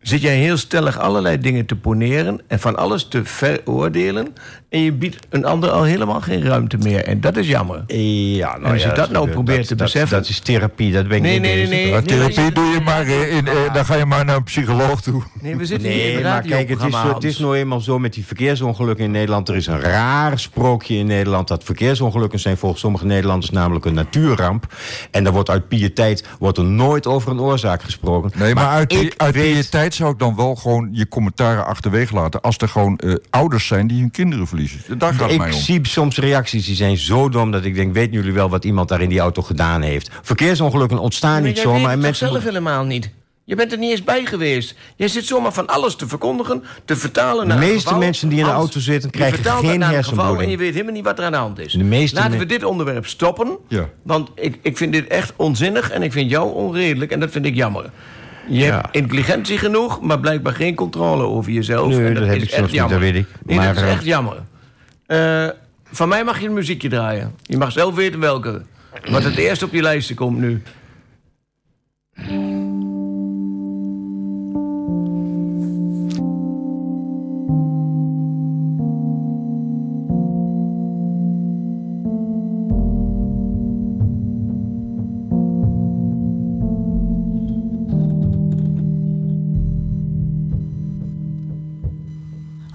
zit 0.00 0.20
jij 0.20 0.36
heel 0.36 0.56
stellig 0.56 0.98
allerlei 0.98 1.38
dingen 1.38 1.66
te 1.66 1.76
poneren 1.76 2.40
en 2.46 2.60
van 2.60 2.76
alles 2.76 3.08
te 3.08 3.24
veroordelen. 3.24 4.34
En 4.70 4.80
je 4.82 4.92
biedt 4.92 5.26
een 5.30 5.44
ander 5.44 5.70
al 5.70 5.82
helemaal 5.82 6.20
geen 6.20 6.42
ruimte 6.42 6.76
meer. 6.78 7.04
En 7.04 7.20
dat 7.20 7.36
is 7.36 7.46
jammer. 7.48 7.84
Ja, 7.86 8.50
nou 8.52 8.64
En 8.64 8.70
als 8.72 8.82
je 8.82 8.88
ja, 8.88 8.94
dat 8.94 9.10
nou 9.10 9.30
probeert 9.30 9.58
dat- 9.58 9.66
te 9.68 9.74
dat- 9.74 9.86
beseffen- 9.86 10.16
Dat 10.18 10.28
is 10.28 10.38
therapie, 10.38 10.92
dat 10.92 11.08
ben 11.08 11.16
ik 11.16 11.22
Nee, 11.22 11.32
niet 11.32 11.42
nee, 11.70 12.02
therapie 12.02 12.40
nee, 12.40 12.52
doe 12.52 12.64
je 12.64 12.80
maar, 12.80 13.02
eh, 13.06 13.36
in, 13.36 13.46
eh, 13.48 13.74
dan 13.74 13.84
ga 13.84 13.94
je 13.94 14.04
maar 14.04 14.24
naar 14.24 14.36
een 14.36 14.42
psycholoog 14.44 15.00
toe. 15.02 15.22
Nee, 15.40 15.56
we 15.56 15.66
zitten 15.66 15.88
hier 15.90 15.98
in 16.00 16.06
Nee, 16.06 16.16
een 16.16 16.22
maar 16.22 16.42
kijk, 16.42 16.68
het 16.68 16.78
is, 16.78 16.84
het 16.84 17.24
is 17.24 17.30
Hans. 17.32 17.38
nou 17.38 17.56
eenmaal 17.56 17.80
zo 17.80 17.98
met 17.98 18.12
die 18.12 18.26
verkeersongelukken 18.26 19.04
in 19.04 19.10
Nederland. 19.10 19.48
Er 19.48 19.56
is 19.56 19.66
een 19.66 19.80
raar 19.80 20.38
sprookje 20.38 20.94
in 20.94 21.06
Nederland 21.06 21.48
dat 21.48 21.64
verkeersongelukken 21.64 22.38
zijn 22.40 22.56
volgens 22.56 22.80
sommige 22.80 23.06
Nederlanders 23.06 23.50
namelijk 23.52 23.84
een 23.84 23.94
natuurramp. 23.94 24.74
En 25.10 25.24
daar 25.24 25.32
wordt 25.32 25.50
uit 25.50 25.68
piëteit 25.68 26.24
wordt 26.38 26.58
er 26.58 26.64
nooit 26.64 27.06
over 27.06 27.30
een 27.30 27.40
oorzaak 27.40 27.82
gesproken. 27.82 28.30
Nee, 28.34 28.54
maar, 28.54 28.66
uit, 28.68 28.90
die, 28.90 29.12
uit 29.16 29.34
weet- 29.34 29.94
zou 29.94 30.12
ik 30.12 30.18
dan 30.18 30.36
wel 30.36 30.54
gewoon 30.54 30.88
je 30.92 31.08
commentaren 31.08 31.66
achterwege 31.66 32.14
laten. 32.14 32.40
Als 32.40 32.56
er 32.58 32.68
gewoon 32.68 32.96
eh, 32.98 33.14
ouders 33.30 33.66
zijn 33.66 33.86
die 33.86 34.00
hun 34.00 34.10
kinderen 34.10 34.38
verliezen. 34.38 34.58
Daar 34.98 35.12
gaat 35.14 35.22
het 35.22 35.30
Ik 35.30 35.38
mij 35.38 35.52
om. 35.52 35.58
zie 35.58 35.80
soms 35.82 36.16
reacties 36.18 36.66
die 36.66 36.74
zijn 36.76 36.96
zo 36.96 37.28
dom 37.28 37.50
dat 37.50 37.64
ik 37.64 37.74
denk, 37.74 37.92
weten 37.94 38.12
jullie 38.12 38.32
wel 38.32 38.48
wat 38.48 38.64
iemand 38.64 38.88
daar 38.88 39.00
in 39.00 39.08
die 39.08 39.18
auto 39.20 39.42
gedaan 39.42 39.82
heeft? 39.82 40.10
Verkeersongelukken 40.22 40.98
ontstaan 40.98 41.30
Maar 41.32 41.42
niet 41.42 41.56
het 41.56 41.64
toch 41.66 41.96
mensen 41.96 42.28
zelf 42.28 42.42
helemaal 42.44 42.84
niet. 42.84 43.10
Je 43.44 43.56
bent 43.56 43.72
er 43.72 43.78
niet 43.78 43.90
eens 43.90 44.04
bij 44.04 44.24
geweest. 44.24 44.74
Jij 44.96 45.08
zit 45.08 45.24
zomaar 45.24 45.52
van 45.52 45.66
alles 45.66 45.94
te 45.96 46.08
verkondigen, 46.08 46.62
te 46.84 46.96
vertalen 46.96 47.46
naar 47.48 47.56
De 47.58 47.62
een 47.64 47.68
meeste 47.70 47.86
geval. 47.86 47.98
mensen 48.02 48.28
die 48.28 48.38
in 48.38 48.44
de 48.44 48.50
auto 48.50 48.80
zitten, 48.80 49.10
krijgen 49.10 49.44
geen 49.44 49.82
hersenbloeding. 49.82 50.42
En 50.42 50.50
je 50.50 50.56
weet 50.56 50.72
helemaal 50.72 50.92
niet 50.92 51.04
wat 51.04 51.18
er 51.18 51.24
aan 51.24 51.32
de 51.32 51.38
hand 51.38 51.58
is. 51.58 51.72
De 51.72 52.08
Laten 52.12 52.38
we 52.38 52.46
dit 52.46 52.64
onderwerp 52.64 53.06
stoppen. 53.06 53.58
Ja. 53.68 53.88
Want 54.02 54.30
ik, 54.34 54.58
ik 54.62 54.76
vind 54.76 54.92
dit 54.92 55.06
echt 55.06 55.32
onzinnig 55.36 55.90
en 55.90 56.02
ik 56.02 56.12
vind 56.12 56.30
jou 56.30 56.52
onredelijk. 56.54 57.10
En 57.12 57.20
dat 57.20 57.30
vind 57.30 57.46
ik 57.46 57.54
jammer. 57.54 57.90
Je 58.48 58.58
Ja. 58.58 58.74
hebt 58.74 58.88
intelligentie 58.96 59.58
genoeg, 59.58 60.00
maar 60.00 60.20
blijkbaar 60.20 60.54
geen 60.54 60.74
controle 60.74 61.22
over 61.22 61.52
jezelf. 61.52 61.88
Nee, 61.88 62.06
en 62.06 62.14
dat 62.14 62.26
heb 62.26 62.36
is 62.36 62.42
ik 62.42 62.48
soms 62.50 62.62
niet, 62.62 62.70
jammer. 62.74 63.00
dat 63.00 63.10
weet 63.10 63.14
ik. 63.22 63.26
Nee, 63.44 63.56
Maar, 63.56 63.66
dat 63.66 63.76
is 63.76 63.82
eh, 63.82 63.90
echt 63.92 64.04
jammer. 64.04 64.36
Eh, 65.10 65.48
van 65.84 66.08
mij 66.08 66.24
mag 66.24 66.40
je 66.40 66.46
een 66.46 66.52
muziekje 66.52 66.88
draaien. 66.88 67.34
Je 67.42 67.56
mag 67.56 67.72
zelf 67.72 67.94
weten 67.94 68.20
welke. 68.20 68.62
Wat 69.10 69.22
het 69.22 69.36
eerst 69.36 69.62
op 69.62 69.72
je 69.72 69.82
lijstje 69.82 70.14
komt 70.14 70.38
nu. 70.38 70.62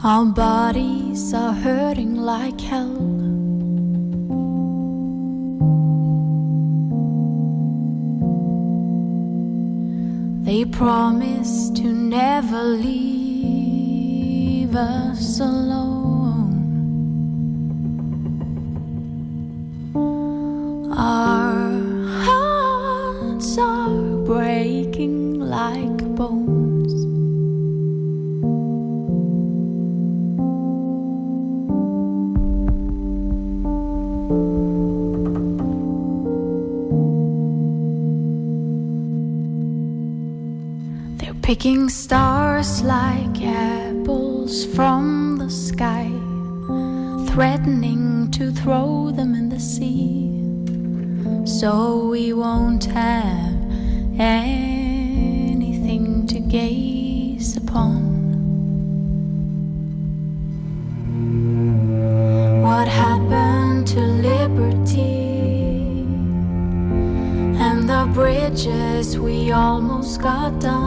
Our 0.07 0.25
bodies 0.27 1.33
are 1.33 1.51
hurting 1.51 2.15
like 2.15 2.61
hell. 2.61 2.93
They 10.43 10.63
promise 10.65 11.71
to 11.71 11.91
never 11.91 12.63
leave 12.63 13.95
us 14.75 15.39
alone. 15.39 16.53
Our 20.95 21.81
hearts 22.27 23.57
are 23.57 23.84
picking 41.45 41.87
stars 41.89 42.81
like 42.81 43.39
apples 43.43 44.65
from 44.73 45.37
the 45.37 45.47
sky, 45.47 46.09
threatening 47.31 48.31
to 48.31 48.51
throw 48.51 49.11
them 49.11 49.35
in 49.35 49.49
the 49.49 49.59
sea. 49.59 50.41
So 51.45 52.07
we 52.07 52.33
won't 52.33 52.85
have 52.85 53.53
anything 54.19 56.25
to 56.25 56.39
gaze 56.39 57.57
upon. 57.57 58.01
What 62.63 62.87
happened 62.87 63.85
to 63.89 63.99
liberty? 63.99 65.25
and 67.57 67.87
the 67.87 68.09
bridges 68.13 69.17
we 69.19 69.51
almost 69.51 70.21
got 70.21 70.59
done. 70.59 70.84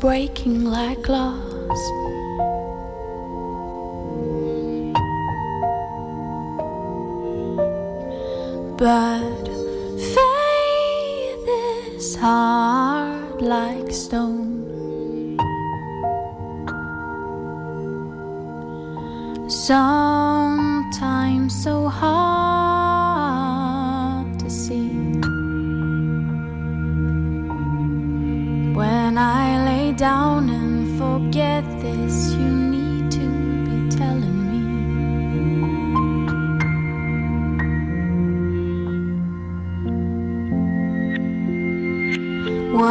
Breaking 0.00 0.64
like 0.64 1.02
glass. 1.02 1.37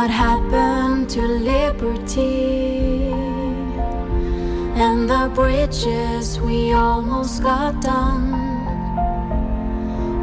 What 0.08 0.16
happened 0.16 1.10
to 1.10 1.22
liberty 1.22 3.12
and 4.82 5.10
the 5.10 5.30
bridges 5.36 6.40
we 6.40 6.72
almost 6.72 7.44
got 7.44 7.82
done? 7.82 8.32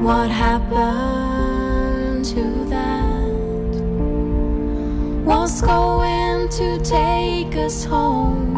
What 0.03 0.31
happened 0.31 2.25
to 2.25 2.65
that? 2.71 3.29
Was 5.27 5.61
going 5.61 6.49
to 6.49 6.81
take 6.81 7.55
us 7.55 7.85
home? 7.85 8.55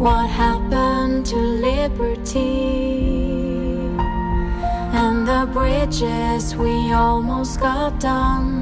What 0.00 0.28
happened 0.28 1.24
to 1.32 1.36
liberty? 1.36 2.76
And 4.92 5.26
the 5.26 5.48
bridges 5.50 6.54
we 6.54 6.92
almost 6.92 7.58
got 7.58 7.98
done. 7.98 8.59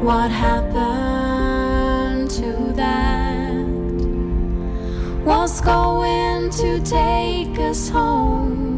What 0.00 0.30
happened 0.30 2.30
to 2.30 2.72
that? 2.76 3.66
Was 5.24 5.60
going 5.60 6.50
to 6.50 6.80
take 6.80 7.58
us 7.58 7.88
home. 7.88 8.68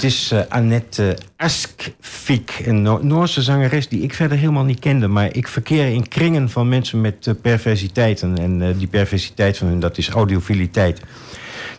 Dit 0.00 0.10
is 0.10 0.30
eh, 0.32 0.40
Annette 0.48 1.16
Askvik, 1.36 2.62
een 2.64 2.82
Noor- 2.82 3.04
Noorse 3.04 3.42
zangeres 3.42 3.88
die 3.88 4.02
ik 4.02 4.14
verder 4.14 4.38
helemaal 4.38 4.64
niet 4.64 4.78
kende. 4.78 5.08
Maar 5.08 5.34
ik 5.36 5.48
verkeer 5.48 5.86
in 5.86 6.08
kringen 6.08 6.48
van 6.50 6.68
mensen 6.68 7.00
met 7.00 7.26
eh, 7.26 7.34
perversiteiten. 7.42 8.38
En 8.38 8.62
eh, 8.62 8.78
die 8.78 8.86
perversiteit 8.86 9.58
van 9.58 9.66
hun, 9.68 9.80
dat 9.80 9.98
is 9.98 10.08
audiofiliteit. 10.08 11.00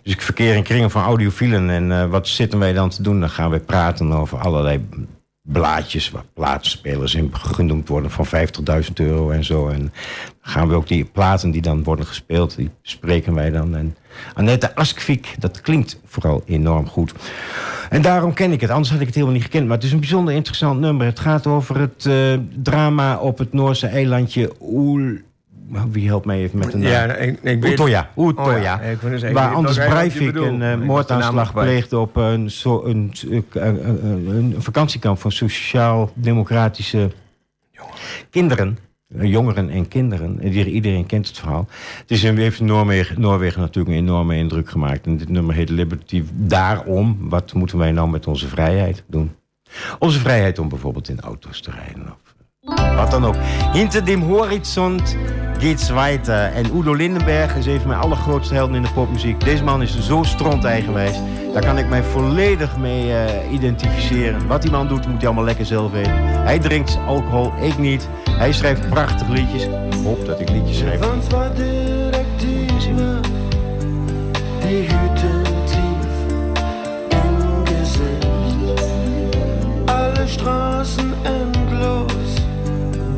Dus 0.04 0.14
ik 0.14 0.22
verkeer 0.22 0.56
in 0.56 0.64
kringen 0.64 0.92
van 0.92 1.04
audiofielen. 1.04 1.70
En 1.70 1.92
eh, 1.92 2.10
wat 2.10 2.28
zitten 2.28 2.60
wij 2.60 2.74
dan 2.74 2.90
te 2.90 3.02
doen? 3.02 3.20
Dan 3.20 3.30
gaan 3.30 3.50
we 3.50 3.60
praten 3.60 4.12
over 4.12 4.38
allerlei 4.38 4.88
blaadjes 5.41 6.10
waar 6.10 6.23
plaatspelers 6.34 7.15
in 7.15 7.36
genoemd 7.36 7.88
worden 7.88 8.12
van 8.12 8.25
50.000 8.25 8.93
euro 8.93 9.30
en 9.30 9.43
zo. 9.43 9.67
En 9.67 9.80
dan 9.80 9.91
gaan 10.41 10.67
we 10.67 10.75
ook 10.75 10.88
die 10.88 11.06
platen 11.06 11.51
die 11.51 11.62
dan 11.62 11.84
worden 11.84 12.06
gespeeld, 12.06 12.56
die 12.56 12.69
spreken 12.82 13.34
wij 13.34 13.49
dan. 13.49 13.75
En 13.75 13.97
Annette 14.34 14.75
Askvik, 14.75 15.36
dat 15.39 15.62
klinkt 15.62 15.99
vooral 16.06 16.43
enorm 16.45 16.88
goed. 16.88 17.13
En 17.89 18.01
daarom 18.01 18.34
ken 18.34 18.51
ik 18.51 18.62
het, 18.62 18.69
anders 18.69 18.89
had 18.89 18.99
ik 18.99 19.06
het 19.06 19.15
helemaal 19.15 19.36
niet 19.36 19.45
gekend. 19.45 19.67
Maar 19.67 19.75
het 19.75 19.86
is 19.86 19.91
een 19.91 19.99
bijzonder 19.99 20.34
interessant 20.34 20.80
nummer. 20.80 21.06
Het 21.06 21.19
gaat 21.19 21.47
over 21.47 21.80
het 21.80 22.06
eh, 22.06 22.34
drama 22.63 23.17
op 23.17 23.38
het 23.38 23.54
Noorse 23.54 23.88
eilandje 23.88 24.51
Oel... 24.62 25.17
Wie 25.92 26.08
helpt 26.08 26.26
mij 26.26 26.40
even 26.40 26.60
met 26.60 26.72
de 26.72 26.78
naam? 26.78 26.92
Ja, 26.92 27.14
ik, 27.16 27.40
ik 27.42 27.62
weet... 27.62 27.72
Utoya. 27.72 28.10
Utoya. 28.18 28.56
Oh 28.56 28.62
ja, 28.62 28.80
ik 28.80 29.00
zeggen, 29.02 29.34
waar 29.34 29.54
Anders 29.54 29.78
Breivik 29.78 30.36
een 30.36 30.58
maar 30.58 30.72
eh, 30.72 30.86
moordaanslag 30.86 31.54
pleegde 31.54 32.00
op 32.00 32.16
een, 32.16 32.52
zo, 32.52 32.84
een, 32.84 33.14
een, 33.30 33.46
een, 33.54 34.28
een 34.28 34.56
vakantiekamp 34.58 35.20
van 35.20 35.32
sociaal-democratische 35.32 37.12
kinderen. 38.30 38.78
Eh, 39.18 39.30
Jongeren 39.30 39.70
en 39.70 39.88
kinderen. 39.88 40.44
Iedereen 40.54 41.06
kent 41.06 41.28
het 41.28 41.40
verhaal. 41.40 41.68
Het 42.00 42.12
is 42.12 42.24
in, 42.24 42.38
heeft 42.38 42.60
Noorwegen, 42.60 43.22
Noorwegen 43.22 43.62
natuurlijk 43.62 43.96
een 43.96 44.02
enorme 44.02 44.36
indruk 44.36 44.70
gemaakt. 44.70 45.06
En 45.06 45.18
dit 45.18 45.30
nummer 45.30 45.56
heet 45.56 45.70
Liberty. 45.70 46.24
Daarom, 46.34 47.18
wat 47.30 47.54
moeten 47.54 47.78
wij 47.78 47.92
nou 47.92 48.10
met 48.10 48.28
onze 48.28 48.48
vrijheid 48.48 49.04
doen? 49.08 49.32
Onze 50.00 50.20
vrijheid 50.20 50.60
om 50.60 50.70
bijvoorbeeld 50.70 51.10
in 51.10 51.20
auto's 51.20 51.62
te 51.62 51.72
rijden. 51.72 52.14
Wat 52.95 53.12
dan 53.12 53.26
ook. 53.26 53.36
Hinter 53.74 54.19
Horizont 54.19 55.17
geht's 55.60 55.89
weiter. 55.89 56.54
En 56.54 56.65
Udo 56.76 56.93
Lindenberg 56.93 57.56
is 57.56 57.65
een 57.65 57.80
van 57.80 57.88
mijn 57.88 58.00
allergrootste 58.00 58.54
helden 58.54 58.76
in 58.76 58.82
de 58.82 58.91
popmuziek. 58.93 59.43
Deze 59.43 59.63
man 59.63 59.82
is 59.82 60.00
zo 60.00 60.24
stront 60.24 60.63
eigenwijs. 60.63 61.19
Daar 61.54 61.65
kan 61.65 61.78
ik 61.78 61.89
mij 61.89 62.04
volledig 62.04 62.78
mee 62.78 63.13
eh, 63.13 63.52
identificeren. 63.52 64.47
Wat 64.47 64.62
die 64.62 64.71
man 64.71 64.88
doet, 64.88 65.08
moet 65.08 65.17
hij 65.17 65.26
allemaal 65.26 65.43
lekker 65.43 65.65
zelf 65.65 65.91
weten. 65.91 66.13
Hij 66.43 66.60
drinkt 66.60 66.97
alcohol, 67.08 67.52
ik 67.62 67.78
niet. 67.78 68.10
Hij 68.30 68.52
schrijft 68.52 68.89
prachtige 68.89 69.32
liedjes. 69.32 69.63
Ik 69.63 69.71
hoop 70.04 70.26
dat 70.26 70.39
ik 70.39 70.50
liedjes 70.50 70.78
schrijf. 70.78 71.00
Van 71.00 71.21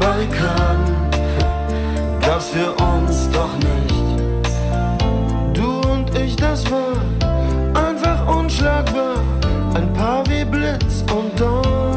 Barrikaden 0.03 0.95
gab's 2.19 2.49
für 2.49 2.71
uns 2.73 3.29
doch 3.31 3.55
nicht. 3.55 4.03
Du 5.53 5.79
und 5.89 6.13
ich, 6.17 6.35
das 6.35 6.69
war 6.69 6.91
einfach 7.73 8.27
unschlagbar. 8.27 9.15
Ein 9.73 9.93
Paar 9.93 10.25
wie 10.27 10.43
Blitz 10.43 11.05
und 11.15 11.39
Donner 11.39 11.92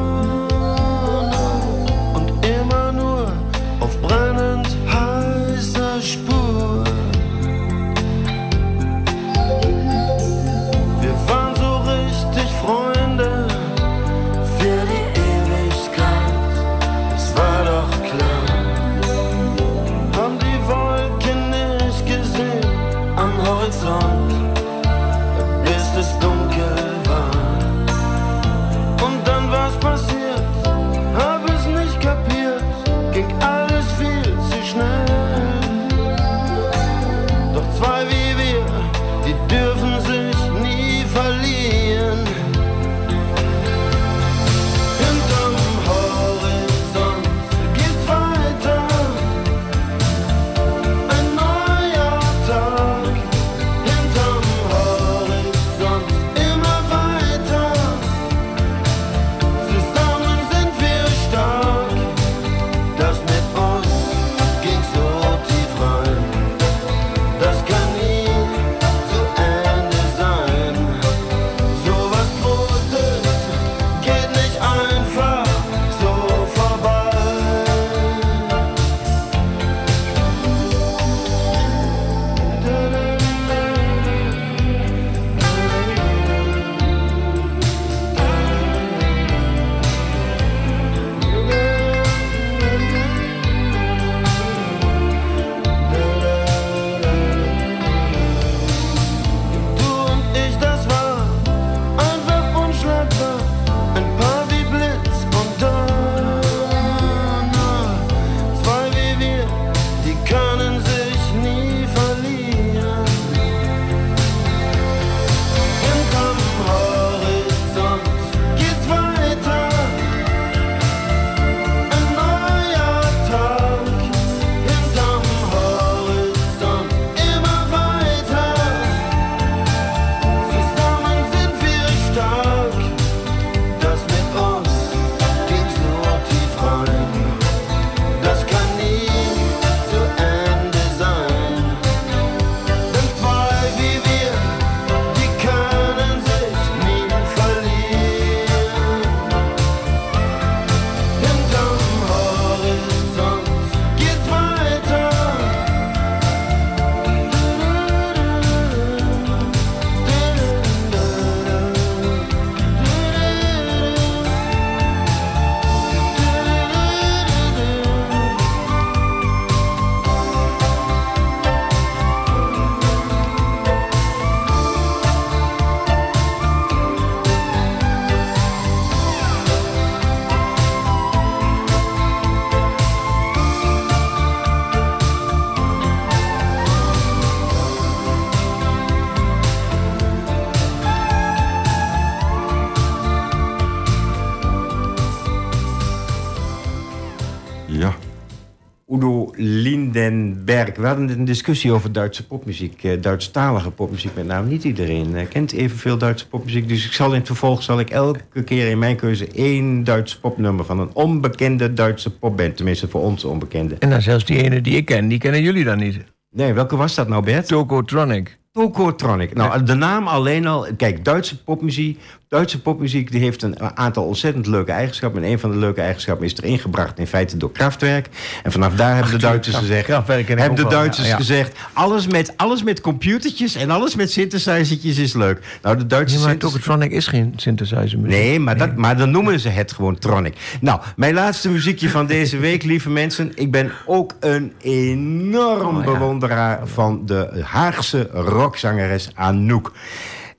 Lindenberg. 200.57 200.77
We 200.77 200.87
hadden 200.87 201.19
een 201.19 201.25
discussie 201.25 201.73
over 201.73 201.93
Duitse 201.93 202.27
popmuziek. 202.27 202.85
eh, 202.85 203.01
Duitsstalige 203.01 203.71
popmuziek 203.71 204.15
met 204.15 204.27
name. 204.27 204.49
Niet 204.49 204.65
iedereen 204.65 205.17
eh, 205.17 205.29
kent 205.29 205.53
evenveel 205.53 205.99
Duitse 205.99 206.29
popmuziek. 206.29 206.69
Dus 206.69 206.87
ik 206.87 206.93
zal 206.93 207.09
in 207.13 207.19
het 207.19 207.27
vervolg 207.27 207.63
zal 207.63 207.81
ik 207.81 207.91
elke 207.91 208.43
keer 208.45 208.71
in 208.71 208.79
mijn 208.79 208.97
keuze 208.97 209.29
één 209.35 209.85
Duits 209.85 210.17
popnummer... 210.17 210.65
van 210.65 210.81
een 210.81 210.91
onbekende 210.93 211.73
Duitse 211.73 212.11
popband. 212.11 212.57
Tenminste 212.57 212.89
voor 212.89 213.03
ons 213.03 213.25
onbekende. 213.25 213.77
En 213.79 213.91
dan 213.91 214.03
zelfs 214.03 214.25
die 214.25 214.43
ene 214.43 214.61
die 214.61 214.77
ik 214.77 214.85
ken, 214.85 215.09
die 215.09 215.19
kennen 215.19 215.43
jullie 215.43 215.65
dan 215.65 215.79
niet. 215.79 215.99
Nee, 216.31 216.53
welke 216.53 216.77
was 216.77 216.95
dat 216.95 217.09
nou, 217.09 217.25
Bert? 217.25 217.49
Tokotronic. 217.49 218.39
Tokotronic. 218.53 219.35
Nou, 219.35 219.63
de 219.63 219.75
naam 219.75 220.09
alleen 220.09 220.47
al... 220.47 220.67
Kijk, 220.77 221.05
Duitse 221.05 221.43
popmuziek, 221.43 222.01
Duitse 222.29 222.61
popmuziek 222.61 223.11
die 223.11 223.21
heeft 223.21 223.43
een 223.43 223.77
aantal 223.77 224.05
ontzettend 224.05 224.47
leuke 224.47 224.73
eigenschappen. 224.73 225.23
En 225.23 225.31
een 225.31 225.39
van 225.39 225.51
de 225.51 225.57
leuke 225.57 225.81
eigenschappen 225.81 226.27
is 226.27 226.37
erin 226.37 226.59
gebracht 226.59 226.99
in 226.99 227.07
feite 227.07 227.37
door 227.37 227.53
Kraftwerk. 227.53 228.09
En 228.43 228.53
vanaf 228.53 228.75
daar 228.75 228.95
hebben 228.95 229.13
de 229.13 229.19
Duitsers 229.19 229.57
gezegd... 229.57 229.87
Hebben 229.87 230.55
de 230.55 230.67
Duitsers 230.69 231.07
ja, 231.07 231.13
ja. 231.13 231.19
gezegd... 231.19 231.59
Alles 231.73 232.07
met, 232.07 232.33
alles 232.37 232.63
met 232.63 232.81
computertjes 232.81 233.55
en 233.55 233.71
alles 233.71 233.95
met 233.95 234.11
synthesizertjes 234.11 234.99
is 234.99 235.13
leuk. 235.13 235.59
Nou, 235.63 235.77
de 235.77 235.87
Duitse 235.87 236.17
Nee, 236.17 236.25
maar 236.25 236.37
Tokotronic 236.37 236.91
is 236.91 237.07
geen 237.07 237.33
synthesizer 237.37 237.99
muziek. 237.99 238.19
Nee, 238.19 238.41
maar, 238.41 238.59
dat, 238.59 238.77
maar 238.77 238.97
dan 238.97 239.11
noemen 239.11 239.41
ze 239.41 239.49
het 239.49 239.73
gewoon 239.73 239.99
Tronic. 239.99 240.35
Nou, 240.61 240.81
mijn 240.97 241.15
laatste 241.15 241.51
muziekje 241.51 241.89
van 241.89 242.07
deze 242.07 242.39
week, 242.39 242.63
lieve 242.73 242.91
mensen. 242.91 243.33
Ik 243.35 243.51
ben 243.51 243.73
ook 243.85 244.13
een 244.21 244.53
enorm 244.61 245.77
Oh, 245.77 245.85
ja. 245.85 245.93
bewonderaar 245.93 246.67
van 246.67 247.03
de 247.07 247.43
Haagse 247.43 248.09
rockzangeres 248.13 249.11
Anouk. 249.15 249.73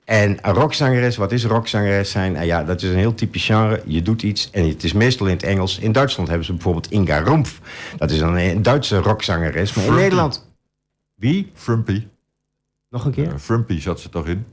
En 0.08 0.38
een 0.42 0.54
rockzangeres, 0.54 1.16
wat 1.16 1.32
is 1.32 1.44
rockzangeres 1.44 2.10
zijn? 2.10 2.32
Nou 2.32 2.46
ja, 2.46 2.64
dat 2.64 2.82
is 2.82 2.90
een 2.90 2.96
heel 2.96 3.14
typisch 3.14 3.44
genre. 3.44 3.82
Je 3.86 4.02
doet 4.02 4.22
iets 4.22 4.50
en 4.50 4.68
het 4.68 4.84
is 4.84 4.92
meestal 4.92 5.26
in 5.26 5.32
het 5.32 5.42
Engels. 5.42 5.78
In 5.78 5.92
Duitsland 5.92 6.28
hebben 6.28 6.46
ze 6.46 6.52
bijvoorbeeld 6.52 6.90
Inga 6.90 7.18
Rumpf. 7.18 7.60
Dat 7.96 8.10
is 8.10 8.20
een, 8.20 8.36
een 8.36 8.62
Duitse 8.62 8.98
rockzangeres. 8.98 9.74
Maar 9.74 9.84
in. 9.84 9.94
Nederland... 9.94 10.48
Wie? 11.14 11.50
Frumpy. 11.54 12.06
Nog 12.90 13.04
een 13.04 13.12
keer? 13.12 13.24
Ja, 13.24 13.38
Frumpy 13.38 13.80
zat 13.80 14.00
ze 14.00 14.08
toch 14.08 14.26
in? 14.26 14.46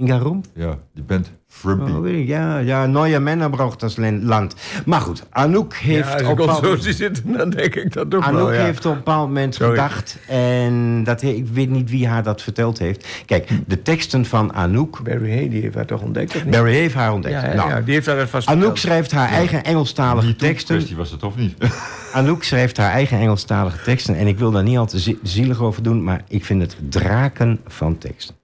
Inga 0.00 0.16
Rumpf? 0.16 0.48
Ja, 0.54 0.78
die 0.94 1.02
band 1.04 1.30
Frumpy. 1.48 1.90
Oh, 1.90 2.00
weet 2.00 2.20
ik. 2.20 2.26
Ja, 2.28 2.58
ja, 2.58 2.86
neue 2.86 3.20
Männer 3.20 3.50
braucht 3.50 3.80
das 3.80 3.96
Land. 4.20 4.54
Maar 4.86 5.00
goed, 5.00 5.22
Anouk 5.30 5.74
heeft 5.74 6.08
Ja, 6.08 6.12
als 6.12 6.22
op 6.22 6.38
ik 6.40 6.44
een 6.46 6.54
op 6.54 6.64
zo 6.64 6.76
zie 6.76 6.92
zitten, 6.92 7.32
dan 7.36 7.50
denk 7.50 7.74
ik 7.74 7.92
dat 7.92 8.14
ook 8.14 8.22
Anouk 8.22 8.38
wel, 8.40 8.52
ja. 8.52 8.60
heeft 8.64 8.84
op 8.86 8.90
een 8.92 8.96
bepaald 8.98 9.26
moment 9.26 9.54
Sorry. 9.54 9.70
gedacht... 9.74 10.18
en 10.28 11.04
dat, 11.04 11.20
he- 11.20 11.28
ik 11.28 11.46
weet 11.46 11.70
niet 11.70 11.90
wie 11.90 12.06
haar 12.08 12.22
dat 12.22 12.42
verteld 12.42 12.78
heeft. 12.78 13.06
Kijk, 13.26 13.48
de 13.66 13.82
teksten 13.82 14.24
van 14.24 14.52
Anouk... 14.54 15.00
Barry 15.02 15.30
Hay, 15.36 15.48
die 15.48 15.60
heeft 15.62 15.74
haar 15.74 15.86
toch 15.86 16.02
ontdekt, 16.02 16.36
of 16.36 16.42
niet? 16.44 16.50
Barry 16.54 16.74
heeft 16.74 16.94
haar 16.94 17.12
ontdekt. 17.12 17.34
ja, 17.40 17.48
ja, 17.48 17.54
nou, 17.54 17.68
ja, 17.70 17.80
die 17.80 17.94
heeft 17.94 18.06
het 18.06 18.30
vast 18.30 18.48
Anouk 18.48 18.60
verteld. 18.62 18.78
schrijft 18.78 19.10
haar 19.12 19.28
eigen 19.28 19.64
Engelstalige 19.64 20.26
Die 20.26 20.36
teksten. 20.36 20.74
kwestie 20.76 20.96
was 20.96 21.10
het 21.10 21.22
of 21.22 21.36
niet? 21.36 21.54
Anouk 22.12 22.42
schrijft 22.44 22.76
haar 22.76 22.90
eigen 22.92 23.18
Engelstalige 23.18 23.82
teksten. 23.84 24.14
En 24.16 24.26
ik 24.26 24.38
wil 24.38 24.50
daar 24.50 24.62
niet 24.62 24.78
al 24.78 24.86
te 24.86 24.98
zie- 24.98 25.18
zielig 25.22 25.60
over 25.60 25.82
doen... 25.82 26.04
maar 26.04 26.22
ik 26.28 26.44
vind 26.44 26.60
het 26.62 26.76
draken 26.88 27.60
van 27.66 27.98
teksten. 27.98 28.34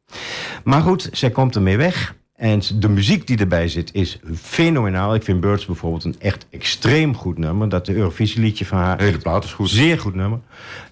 Maar 0.65 0.81
goed, 0.83 1.09
zij 1.13 1.31
komt 1.31 1.55
ermee 1.55 1.77
weg. 1.77 2.15
En 2.37 2.61
de 2.75 2.89
muziek 2.89 3.27
die 3.27 3.39
erbij 3.39 3.69
zit 3.69 3.91
is 3.95 4.19
fenomenaal. 4.41 5.15
Ik 5.15 5.23
vind 5.23 5.41
Birds 5.41 5.67
bijvoorbeeld 5.67 6.05
een 6.05 6.17
echt 6.19 6.47
extreem 6.51 7.17
goed 7.17 7.39
nummer. 7.39 7.69
Dat 7.69 7.87
de 7.87 7.95
Eurovisieliedje 7.95 8.67
van 8.67 8.79
haar... 8.79 9.01
Hele 9.01 9.19
plaat 9.19 9.45
is 9.45 9.53
goed. 9.53 9.71
Zeer 9.71 9.99
goed 9.99 10.15
nummer. 10.15 10.39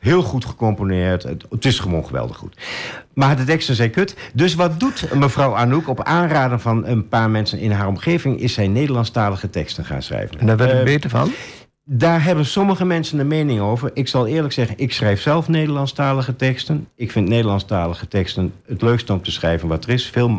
Heel 0.01 0.23
goed 0.23 0.45
gecomponeerd. 0.45 1.23
Het, 1.23 1.45
het 1.51 1.65
is 1.65 1.79
gewoon 1.79 2.07
geweldig 2.07 2.37
goed. 2.37 2.57
Maar 3.15 3.37
de 3.37 3.45
teksten 3.45 3.75
zijn 3.75 3.91
kut. 3.91 4.17
Dus 4.35 4.55
wat 4.55 4.81
doet 4.81 5.15
mevrouw 5.15 5.55
Anouk? 5.57 5.89
Op 5.89 6.03
aanraden 6.03 6.61
van 6.61 6.87
een 6.87 7.09
paar 7.09 7.31
mensen 7.31 7.59
in 7.59 7.71
haar 7.71 7.87
omgeving... 7.87 8.41
is 8.41 8.53
zij 8.53 8.69
Nederlandstalige 8.69 9.51
teksten 9.51 9.85
gaan 9.85 10.03
schrijven. 10.03 10.39
En 10.39 10.47
daar 10.47 10.57
werd 10.57 10.71
het 10.71 10.79
Eh, 10.79 10.85
beter 10.85 11.11
van? 11.11 11.33
Daar 11.87 12.25
hebben 12.25 12.47
sommige 12.47 12.85
mensen 12.85 13.19
een 13.19 13.27
mening 13.27 13.61
over. 13.61 13.91
Ik 13.95 14.09
zal 14.09 14.27
eerlijk 14.27 14.53
zeggen, 14.53 14.79
ik 14.79 14.93
schrijf 14.93 15.21
zelf 15.21 15.49
Nederlandstalige 15.49 16.37
teksten. 16.37 16.89
Ik 16.97 17.11
vind 17.11 17.29
Nederlandstalige 17.29 18.09
teksten 18.09 18.53
het 18.67 18.83
leukste 18.83 19.13
om 19.13 19.23
te 19.23 19.31
schrijven 19.31 19.69
wat 19.69 19.85
er 19.85 19.91
is. 19.91 20.07
Veel 20.07 20.31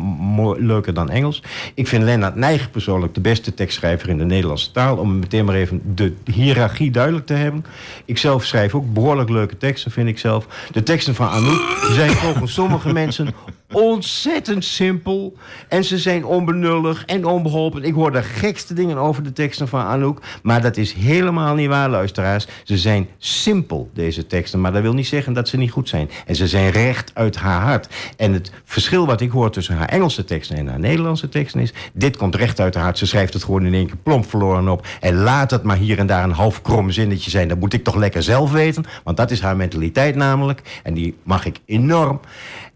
leuker 0.58 0.94
dan 0.94 1.10
Engels. 1.10 1.42
Ik 1.74 1.86
vind 1.86 2.02
Lennart 2.02 2.34
Nijg 2.34 2.70
persoonlijk 2.70 3.14
de 3.14 3.20
beste 3.20 3.54
tekstschrijver 3.54 4.08
in 4.08 4.18
de 4.18 4.24
Nederlandse 4.24 4.70
taal. 4.70 4.96
Om 4.96 5.18
meteen 5.18 5.44
maar 5.44 5.54
even 5.54 5.82
de 5.94 6.12
hiërarchie 6.24 6.90
duidelijk 6.90 7.26
te 7.26 7.34
hebben. 7.34 7.64
Ik 8.04 8.18
zelf 8.18 8.44
schrijf 8.44 8.74
ook 8.74 8.92
behoorlijk 8.92 9.28
leuke 9.28 9.56
teksten, 9.56 9.90
vind 9.90 10.08
ik 10.08 10.18
zelf. 10.18 10.46
De 10.72 10.82
teksten 10.82 11.14
van 11.14 11.28
Anouk 11.28 11.88
zijn 11.90 12.10
volgens 12.10 12.52
sommige 12.52 12.92
mensen 12.92 13.34
ontzettend 13.72 14.64
simpel. 14.64 15.36
En 15.68 15.84
ze 15.84 15.98
zijn 15.98 16.24
onbenullig 16.24 17.04
en 17.04 17.24
onbeholpen. 17.24 17.82
Ik 17.82 17.94
hoor 17.94 18.12
de 18.12 18.22
gekste 18.22 18.74
dingen 18.74 18.96
over 18.96 19.22
de 19.22 19.32
teksten 19.32 19.68
van 19.68 19.84
Anouk. 19.84 20.22
Maar 20.42 20.62
dat 20.62 20.76
is 20.76 20.92
helemaal 20.92 21.54
niet 21.54 21.68
waar, 21.68 21.88
luisteraars. 21.88 22.46
Ze 22.64 22.78
zijn 22.78 23.08
simpel, 23.18 23.90
deze 23.94 24.26
teksten. 24.26 24.60
Maar 24.60 24.72
dat 24.72 24.82
wil 24.82 24.92
niet 24.92 25.06
zeggen 25.06 25.32
dat 25.32 25.48
ze 25.48 25.56
niet 25.56 25.70
goed 25.70 25.88
zijn. 25.88 26.10
En 26.26 26.36
ze 26.36 26.48
zijn 26.48 26.70
recht 26.70 27.10
uit 27.14 27.36
haar 27.36 27.60
hart. 27.60 27.88
En 28.16 28.32
het 28.32 28.52
verschil 28.64 29.06
wat 29.06 29.20
ik 29.20 29.30
hoor 29.30 29.50
tussen 29.50 29.76
haar 29.76 29.88
Engelse 29.88 30.24
teksten 30.24 30.56
en 30.56 30.66
haar 30.66 30.80
Nederlandse 30.80 31.28
teksten 31.28 31.60
is... 31.60 31.72
dit 31.92 32.16
komt 32.16 32.34
recht 32.34 32.60
uit 32.60 32.74
haar 32.74 32.84
hart. 32.84 32.98
Ze 32.98 33.06
schrijft 33.06 33.32
het 33.32 33.44
gewoon 33.44 33.66
in 33.66 33.74
één 33.74 33.86
keer 33.86 33.96
plomp 33.96 34.28
verloren 34.28 34.68
op. 34.68 34.86
En 35.00 35.14
laat 35.14 35.50
het 35.50 35.62
maar 35.62 35.76
hier 35.76 35.98
en 35.98 36.06
daar 36.06 36.24
een 36.24 36.30
half 36.30 36.62
krom 36.62 36.90
zinnetje 36.90 37.30
zijn. 37.30 37.48
Dat 37.48 37.58
moet 37.58 37.72
ik 37.72 37.84
toch 37.84 37.96
lekker 37.96 38.22
zelf 38.22 38.52
weten. 38.52 38.84
Want 39.04 39.16
dat 39.16 39.30
is 39.30 39.40
haar 39.40 39.56
mentaliteit 39.56 40.14
namelijk. 40.14 40.80
En 40.82 40.94
die 40.94 41.16
mag 41.22 41.46
ik 41.46 41.60
enorm. 41.64 42.20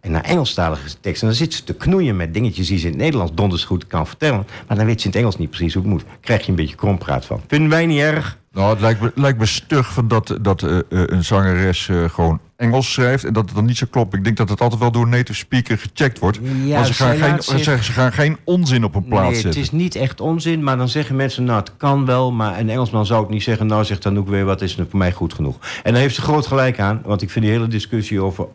En 0.00 0.10
naar 0.10 0.24
Engelstalige 0.24 0.79
teksten, 1.00 1.28
dan 1.28 1.36
zit 1.36 1.54
ze 1.54 1.64
te 1.64 1.74
knoeien 1.74 2.16
met 2.16 2.34
dingetjes 2.34 2.68
die 2.68 2.78
ze 2.78 2.84
in 2.84 2.92
het 2.92 3.00
Nederlands 3.00 3.32
donders 3.34 3.64
goed 3.64 3.86
kan 3.86 4.06
vertellen. 4.06 4.46
Maar 4.68 4.76
dan 4.76 4.86
weet 4.86 5.00
ze 5.00 5.06
in 5.06 5.12
het 5.12 5.20
Engels 5.20 5.38
niet 5.38 5.50
precies 5.50 5.74
hoe 5.74 5.82
het 5.82 5.92
moet. 5.92 6.04
Krijg 6.20 6.42
je 6.42 6.48
een 6.50 6.54
beetje 6.56 6.76
krompraat 6.76 7.24
van. 7.26 7.40
Vinden 7.46 7.70
wij 7.70 7.86
niet 7.86 8.00
erg? 8.00 8.38
Nou, 8.52 8.70
het 8.70 8.80
lijkt 8.80 9.00
me, 9.00 9.12
lijkt 9.14 9.38
me 9.38 9.46
stug 9.46 9.92
van 9.92 10.08
dat, 10.08 10.38
dat 10.40 10.62
eh, 10.62 10.78
eh, 10.78 10.82
een 10.88 11.24
zangeres 11.24 11.88
eh, 11.88 12.04
gewoon 12.08 12.40
Engels 12.56 12.92
schrijft 12.92 13.24
en 13.24 13.32
dat 13.32 13.44
het 13.44 13.54
dan 13.54 13.64
niet 13.64 13.76
zo 13.76 13.86
klopt. 13.90 14.14
Ik 14.14 14.24
denk 14.24 14.36
dat 14.36 14.48
het 14.48 14.60
altijd 14.60 14.80
wel 14.80 14.90
door 14.90 15.02
een 15.02 15.08
native 15.08 15.38
speaker 15.38 15.78
gecheckt 15.78 16.18
wordt. 16.18 16.38
Ja, 16.64 16.76
maar 16.76 16.86
ze 16.86 16.92
gaan, 16.94 17.16
geen, 17.16 17.42
zich- 17.42 17.64
ze, 17.64 17.78
ze 17.82 17.92
gaan 17.92 18.12
geen 18.12 18.36
onzin 18.44 18.84
op 18.84 18.94
een 18.94 19.04
plaat 19.04 19.22
nee, 19.22 19.32
het 19.32 19.40
zetten. 19.40 19.60
is 19.60 19.70
niet 19.70 19.94
echt 19.94 20.20
onzin, 20.20 20.62
maar 20.62 20.76
dan 20.76 20.88
zeggen 20.88 21.16
mensen, 21.16 21.44
nou 21.44 21.58
het 21.58 21.76
kan 21.76 22.06
wel. 22.06 22.32
Maar 22.32 22.58
een 22.58 22.70
Engelsman 22.70 23.06
zou 23.06 23.20
het 23.22 23.30
niet 23.30 23.42
zeggen, 23.42 23.66
nou 23.66 23.84
zegt 23.84 24.02
dan 24.02 24.18
ook 24.18 24.28
weer, 24.28 24.44
wat 24.44 24.60
is 24.62 24.78
er 24.78 24.86
voor 24.90 24.98
mij 24.98 25.12
goed 25.12 25.34
genoeg. 25.34 25.56
En 25.82 25.92
daar 25.92 26.02
heeft 26.02 26.14
ze 26.14 26.20
groot 26.22 26.46
gelijk 26.46 26.78
aan, 26.80 27.02
want 27.04 27.22
ik 27.22 27.30
vind 27.30 27.44
die 27.44 27.54
hele 27.54 27.68
discussie 27.68 28.20
over 28.20 28.46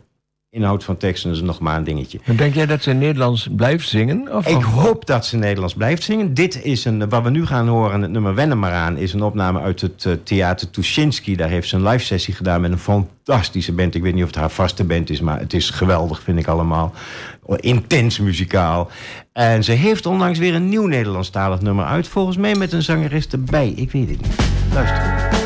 inhoud 0.56 0.84
van 0.84 0.96
teksten 0.96 1.30
is 1.30 1.40
nog 1.40 1.60
maar 1.60 1.76
een 1.76 1.84
dingetje. 1.84 2.18
Denk 2.36 2.54
jij 2.54 2.66
dat 2.66 2.82
ze 2.82 2.90
in 2.90 2.98
Nederlands 2.98 3.48
blijft 3.56 3.88
zingen? 3.88 4.34
Of, 4.36 4.46
Ik 4.46 4.62
hoop 4.62 5.06
dat 5.06 5.26
ze 5.26 5.36
Nederlands 5.36 5.74
blijft 5.74 6.02
zingen. 6.02 6.34
Dit 6.34 6.64
is 6.64 6.84
een, 6.84 7.08
wat 7.08 7.22
we 7.22 7.30
nu 7.30 7.46
gaan 7.46 7.68
horen, 7.68 8.02
het 8.02 8.10
nummer 8.10 8.34
Wennen 8.34 8.58
maar 8.58 8.72
aan, 8.72 8.96
is 8.96 9.12
een 9.12 9.22
opname 9.22 9.60
uit 9.60 9.80
het 9.80 10.04
eh, 10.04 10.12
theater 10.22 10.70
Tuschinski. 10.70 11.36
Daar 11.36 11.48
heeft 11.48 11.68
ze 11.68 11.76
een 11.76 11.88
live 11.88 12.04
sessie 12.04 12.34
gedaan 12.34 12.60
met 12.60 12.72
een 12.72 12.78
fantastische 12.78 13.72
band. 13.72 13.94
Ik 13.94 14.02
weet 14.02 14.14
niet 14.14 14.22
of 14.22 14.28
het 14.28 14.38
haar 14.38 14.50
vaste 14.50 14.84
band 14.84 15.10
is, 15.10 15.20
maar 15.20 15.38
het 15.38 15.52
is 15.52 15.70
geweldig, 15.70 16.22
vind 16.22 16.38
ik 16.38 16.46
allemaal. 16.46 16.92
Intens 17.56 18.18
muzikaal. 18.18 18.90
En 19.32 19.64
ze 19.64 19.72
heeft 19.72 20.06
onlangs 20.06 20.38
weer 20.38 20.54
een 20.54 20.68
nieuw 20.68 20.86
Nederlandstalig 20.86 21.60
nummer 21.60 21.84
uit. 21.84 22.08
Volgens 22.08 22.36
mij 22.36 22.54
met 22.54 22.72
een 22.72 22.82
zangeres 22.82 23.26
erbij. 23.28 23.72
Ik 23.76 23.92
weet 23.92 24.08
het 24.08 24.20
niet. 24.20 24.36
Luister. 24.72 25.45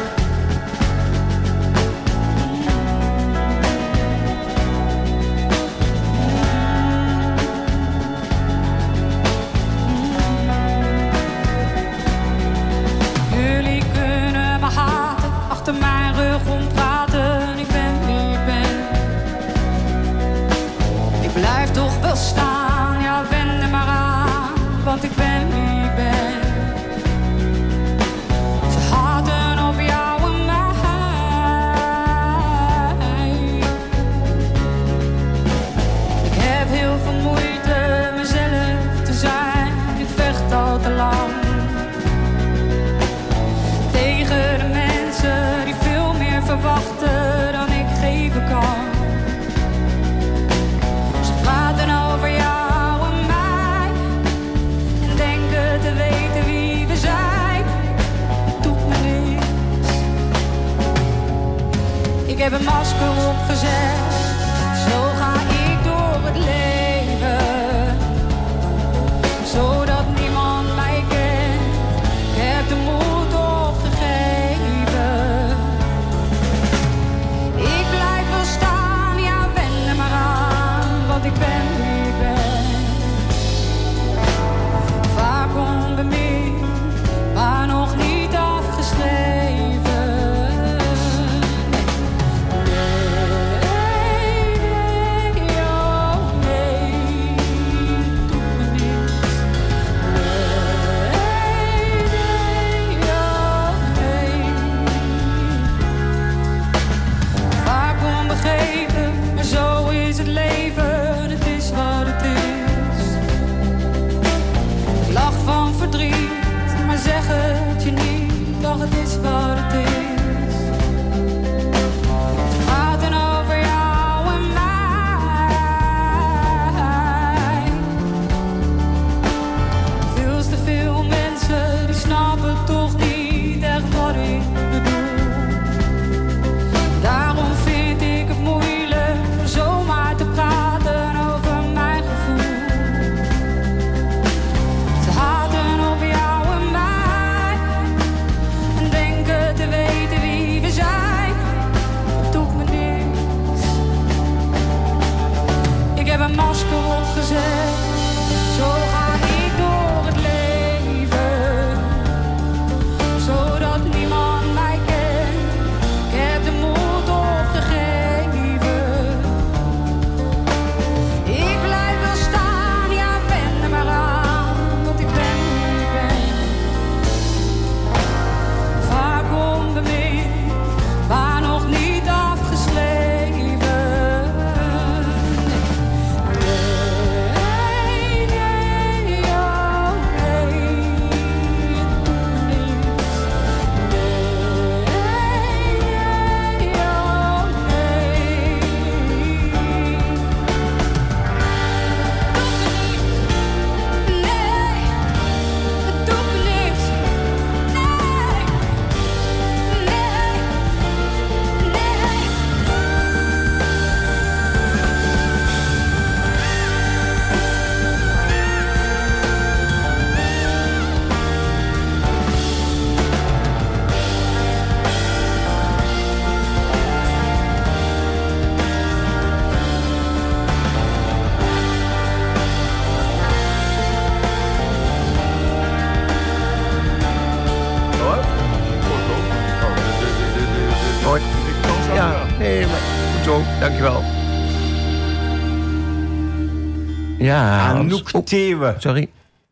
Ja. 247.40 247.68
Anouk 247.72 248.08
Oh, 248.12 248.24
Thewe. 248.24 248.74
sorry. 248.78 249.08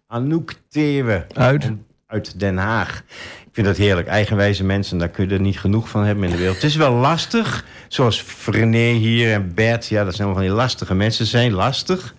Anouk 0.07 0.53
Thewe. 0.68 1.26
Uit? 1.34 1.72
Uit 2.07 2.41
Den 2.41 2.57
Haag. 2.57 3.03
Ik 3.47 3.64
vind 3.64 3.66
dat 3.66 3.76
heerlijk. 3.76 4.07
Eigenwijze 4.09 4.64
mensen, 4.64 4.99
daar 4.99 5.09
kun 5.09 5.28
je 5.28 5.34
er 5.34 5.41
niet 5.41 5.61
genoeg 5.61 5.89
van 5.89 6.05
hebben 6.05 6.24
in 6.24 6.30
de 6.30 6.36
wereld. 6.36 6.55
Het 6.55 6.64
is 6.64 6.76
wel 6.76 6.93
lastig. 6.93 7.64
Zoals 7.89 8.20
Frené 8.22 8.91
hier 8.93 9.32
en 9.32 9.55
Bert. 9.55 9.86
Ja, 9.86 10.05
dat 10.05 10.14
zijn 10.14 10.26
allemaal 10.28 10.45
van 10.45 10.53
die 10.55 10.62
lastige 10.62 10.95
mensen. 10.95 11.24
Ze 11.24 11.30
zijn 11.30 11.53
lastig. 11.53 12.14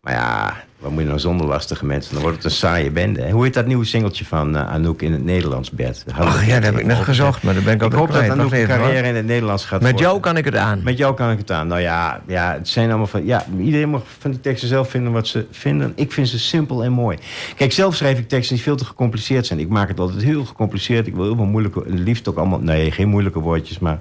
Maar 0.00 0.12
ja, 0.14 0.56
wat 0.78 0.90
moet 0.90 1.00
je 1.00 1.06
nou 1.06 1.18
zonder 1.18 1.46
lastige 1.46 1.86
mensen? 1.86 2.12
Dan 2.12 2.22
wordt 2.22 2.36
het 2.36 2.44
een 2.44 2.50
saaie 2.50 2.90
bende. 2.90 3.20
hè. 3.20 3.30
Hoe 3.30 3.44
heet 3.44 3.54
dat 3.54 3.66
nieuwe 3.66 3.84
singeltje 3.84 4.24
van 4.24 4.56
eh, 4.56 4.70
Anouk 4.70 5.02
in 5.02 5.12
het 5.12 5.24
Nederlands, 5.24 5.70
Bert? 5.70 6.04
Ach 6.14 6.46
ja, 6.46 6.54
dat 6.54 6.64
heb 6.64 6.78
ik 6.78 6.86
net 6.86 6.96
gezocht, 6.98 7.42
maar 7.42 7.54
daar 7.54 7.62
ben 7.62 7.72
ik 7.74 7.82
Ik 7.82 7.94
altijd 7.94 8.00
hoop 8.00 8.12
dat. 8.12 8.30
Anouk 8.38 8.52
een 8.52 8.66
carrière 8.66 9.08
in 9.08 9.14
het 9.14 9.26
Nederlands 9.26 9.64
gaat 9.64 9.80
Met 9.82 9.98
jou 9.98 10.20
kan 10.20 10.36
ik 10.36 10.44
het 10.44 10.56
aan. 10.56 10.80
Met 10.84 10.98
jou 10.98 11.14
kan 11.14 11.30
ik 11.30 11.38
het 11.38 11.50
aan. 11.50 11.66
Nou 11.66 11.80
ja, 11.80 12.22
ja, 12.26 12.52
het 12.52 12.68
zijn 12.68 12.88
allemaal 12.88 13.06
van. 13.06 13.24
Ja, 13.24 13.44
iedereen 13.60 13.90
mag 13.90 14.02
van 14.18 14.30
die 14.30 14.40
teksten 14.40 14.68
zelf 14.68 14.90
vinden 14.90 15.12
wat 15.12 15.26
ze 15.26 15.46
vinden. 15.50 15.92
Ik 15.94 16.12
vind 16.12 16.28
ze 16.28 16.38
simpel 16.38 16.84
en 16.84 16.92
mooi. 16.92 17.18
Kijk, 17.56 17.72
zelf 17.72 17.96
schrijf 17.96 18.18
ik 18.18 18.28
teksten 18.28 18.54
die 18.54 18.64
veel 18.64 18.76
te 18.76 18.84
gecompliceerd 18.84 19.46
zijn. 19.46 19.58
Ik 19.58 19.68
maak 19.68 19.88
het 19.88 20.00
altijd 20.00 20.22
heel 20.22 20.44
gecompliceerd. 20.44 21.06
Ik 21.06 21.14
wil 21.14 21.24
heel 21.24 21.36
veel 21.36 21.44
moeilijke. 21.44 21.82
Liefst 21.86 22.28
ook 22.28 22.36
allemaal. 22.36 22.60
Nee, 22.60 22.90
geen 22.90 23.08
moeilijke 23.08 23.38
woordjes, 23.38 23.78
maar. 23.78 23.98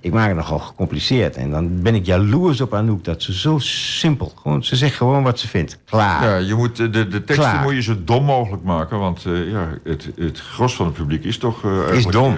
Ik 0.00 0.12
maak 0.12 0.26
het 0.26 0.36
nogal 0.36 0.58
gecompliceerd. 0.58 1.36
En 1.36 1.50
dan 1.50 1.82
ben 1.82 1.94
ik 1.94 2.06
jaloers 2.06 2.60
op 2.60 2.74
Anouk 2.74 3.04
dat 3.04 3.22
ze 3.22 3.38
zo 3.38 3.58
simpel. 3.58 4.32
Gewoon, 4.42 4.64
ze 4.64 4.76
zegt 4.76 4.94
gewoon 4.94 5.22
wat 5.22 5.38
ze 5.38 5.48
vindt. 5.48 5.78
Klaar. 5.84 6.05
Ja, 6.06 6.36
je 6.36 6.54
moet, 6.54 6.80
eh, 6.80 6.86
de, 6.92 7.08
de 7.08 7.24
teksten 7.24 7.34
Klaar. 7.50 7.62
moet 7.62 7.74
je 7.74 7.82
zo 7.82 7.94
dom 8.04 8.24
mogelijk 8.24 8.62
maken. 8.62 8.98
Want 8.98 9.24
eh, 9.26 9.50
ja, 9.50 9.68
het, 9.84 10.10
het 10.18 10.40
gros 10.40 10.74
van 10.76 10.86
het 10.86 10.94
publiek 10.94 11.24
is 11.24 11.38
toch... 11.38 11.64
eh, 11.64 11.96
is 11.96 12.06
dom. 12.06 12.36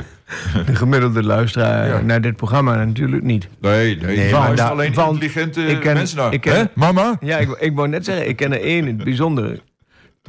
De 0.66 0.74
gemiddelde 0.74 1.22
luisteraar 1.22 1.86
Ja. 1.88 2.00
naar 2.00 2.20
dit 2.20 2.36
programma 2.36 2.84
natuurlijk 2.84 3.22
niet. 3.22 3.48
nee, 3.60 3.96
nee, 3.96 4.16
Nee, 4.16 4.32
maar 4.32 4.52
is 4.52 4.60
alleen 4.60 4.86
intelligente 4.94 5.62
ik 5.66 5.80
ken- 5.80 5.94
mensen 5.94 6.16
naar. 6.18 6.32
ik 6.32 6.40
ken- 6.40 6.70
mama? 6.74 7.16
Ja, 7.20 7.38
ik, 7.38 7.50
ik 7.60 7.74
wou 7.76 7.88
net 7.88 8.04
zeggen, 8.04 8.28
ik 8.28 8.36
ken 8.36 8.52
er 8.52 8.60
één 8.62 8.86
in 8.88 8.94
het 8.96 9.04
bijzonder. 9.04 9.60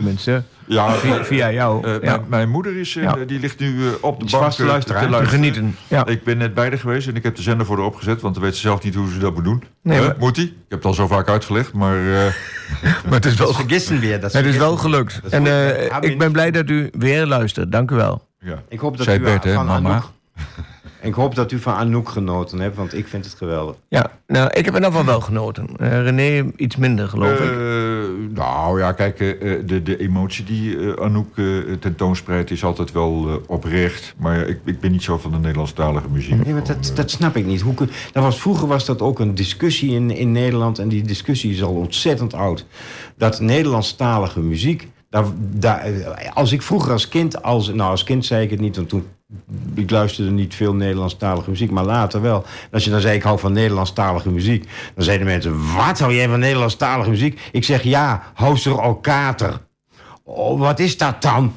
Tenminste, 0.03 0.43
Ja, 0.65 0.91
via, 0.91 1.23
via 1.23 1.51
jou. 1.51 1.85
eh, 1.87 1.93
ja. 1.93 1.99
mijn, 2.01 2.21
mijn 2.29 2.49
moeder 2.49 2.77
is, 2.77 2.95
eh, 2.95 3.03
Ja. 3.03 3.15
die 3.27 3.39
ligt 3.39 3.59
nu 3.59 3.87
eh, 3.87 3.93
op 4.01 4.19
de 4.19 4.25
Is 4.25 4.31
bank 4.31 4.43
vaste 4.43 4.61
eh, 4.63 4.67
luisteraar. 4.69 4.99
te 5.01 5.05
Te 5.05 5.11
Te 5.11 5.17
luisteren. 5.17 5.43
genieten. 5.53 5.77
Ja. 5.87 6.05
Ik 6.05 6.23
ben 6.23 6.37
net 6.37 6.53
bij 6.53 6.67
haar 6.67 6.77
geweest 6.77 7.07
en 7.07 7.15
ik 7.15 7.23
heb 7.23 7.35
de 7.35 7.41
zender 7.41 7.65
voor 7.65 7.77
haar 7.77 7.85
opgezet, 7.85 8.21
want 8.21 8.33
dan 8.33 8.43
weet 8.43 8.55
ze 8.55 8.61
zelf 8.61 8.83
niet 8.83 8.95
hoe 8.95 9.11
ze 9.11 9.19
dat 9.19 9.33
moet 9.33 9.43
doen. 9.43 9.63
Nee, 9.83 10.01
maar- 10.01 10.15
Moet 10.19 10.35
hij? 10.35 10.45
Ik 10.45 10.51
heb 10.69 10.77
het 10.79 10.87
al 10.87 10.93
zo 10.93 11.07
vaak 11.07 11.27
uitgelegd, 11.29 11.73
maar 11.73 11.95
eh, 11.97 12.03
Maar 13.05 13.13
het 13.13 13.25
is 13.25 13.35
wel, 13.35 13.47
Dat 13.47 13.55
vergissen 13.55 13.99
weer. 13.99 14.19
Dat 14.19 14.33
het 14.33 14.45
is 14.45 14.57
wel 14.57 14.77
gelukt. 14.77 15.21
Is 15.25 15.31
En 15.31 15.47
eh, 15.47 15.95
ik 16.09 16.17
ben 16.17 16.31
blij 16.31 16.51
dat 16.51 16.69
u 16.69 16.89
weer 16.97 17.25
luistert. 17.25 17.71
Dank 17.71 17.91
u 17.91 17.95
wel. 17.95 18.27
ja. 18.39 18.61
Ik 18.69 18.79
hoop 18.79 18.97
dat 18.97 19.05
Zei 19.05 19.19
u 19.19 19.23
Bert, 19.23 19.43
hè, 19.43 19.53
van 19.53 19.65
mama? 19.65 20.03
Anouk. 21.01 21.07
Ik 21.15 21.21
hoop 21.21 21.35
dat 21.35 21.51
u 21.51 21.59
van 21.59 21.73
Anouk 21.73 22.09
genoten 22.09 22.59
hebt, 22.59 22.75
want 22.75 22.93
ik 22.97 23.07
vind 23.07 23.25
het 23.25 23.33
geweldig. 23.33 23.75
Ja, 23.89 24.11
nou, 24.27 24.49
ik 24.53 24.65
heb 24.65 24.73
er 24.75 24.81
nog 24.81 24.93
van 24.93 25.05
wel 25.05 25.21
genoten. 25.21 25.67
Eh, 25.77 26.01
René 26.01 26.51
iets 26.55 26.75
minder, 26.75 27.07
geloof 27.07 27.39
ik. 27.39 27.51
Eh, 27.51 27.57
nou 28.33 28.79
ja, 28.79 28.91
kijk, 28.91 29.19
eh, 29.19 29.53
de, 29.65 29.83
de 29.83 29.97
emotie 29.97 30.43
die 30.45 30.77
eh, 30.93 31.03
Anouk 31.05 31.37
eh, 31.37 31.45
tentoonspreidt 31.79 32.51
is 32.51 32.63
altijd 32.63 32.91
wel 32.91 33.41
oprecht. 33.47 34.13
Maar 34.17 34.47
ik, 34.47 34.59
ik 34.65 34.79
ben 34.79 34.91
niet 34.91 35.03
zo 35.03 35.17
van 35.17 35.31
de 35.31 35.37
Nederlandstalige 35.37 36.09
muziek. 36.11 36.43
Nee, 36.45 36.53
maar 36.53 36.63
dat, 36.67 36.91
dat 36.95 37.11
snap 37.11 37.35
ik 37.35 37.45
niet. 37.45 37.61
Hoe, 37.61 37.73
kun- 37.73 37.89
dat 38.11 38.23
was, 38.23 38.41
vroeger 38.41 38.67
was 38.67 38.85
dat 38.85 39.01
ook 39.01 39.19
een 39.19 39.35
discussie 39.35 39.91
in, 39.91 40.11
in 40.11 40.31
Nederland. 40.31 40.79
En 40.79 40.87
die 40.87 41.03
discussie 41.03 41.51
is 41.53 41.63
al 41.63 41.73
ontzettend 41.73 42.33
oud. 42.33 42.65
Dat 43.17 43.39
Nederlandstalige 43.39 44.39
muziek. 44.39 44.87
Daar, 45.09 45.25
daar, 45.35 45.83
als 46.33 46.51
ik 46.51 46.61
vroeger 46.61 46.91
als 46.91 47.09
kind. 47.09 47.43
Als, 47.43 47.67
nou, 47.67 47.91
als 47.91 48.03
kind 48.03 48.25
zei 48.25 48.43
ik 48.43 48.49
het 48.49 48.59
niet. 48.59 48.75
Want 48.75 48.89
toen. 48.89 49.07
Ik 49.73 49.89
luisterde 49.89 50.31
niet 50.31 50.55
veel 50.55 50.73
Nederlandstalige 50.73 51.49
muziek. 51.49 51.71
Maar 51.71 51.85
later 51.85 52.21
wel. 52.21 52.43
En 52.43 52.71
als 52.71 52.83
je 52.83 52.89
dan 52.89 53.01
zei: 53.01 53.15
Ik 53.15 53.23
hou 53.23 53.39
van 53.39 53.53
Nederlandstalige 53.53 54.29
muziek. 54.29 54.69
Dan 54.95 55.03
zeiden 55.03 55.27
mensen: 55.27 55.73
Wat 55.75 55.99
hou 55.99 56.13
jij 56.13 56.29
van 56.29 56.39
Nederlandstalige 56.39 57.09
muziek? 57.09 57.49
Ik 57.51 57.63
zeg: 57.63 57.83
Ja, 57.83 58.23
Houser 58.33 58.81
Alkater. 58.81 59.61
Oh, 60.23 60.59
wat 60.59 60.79
is 60.79 60.97
dat 60.97 61.21
dan? 61.21 61.53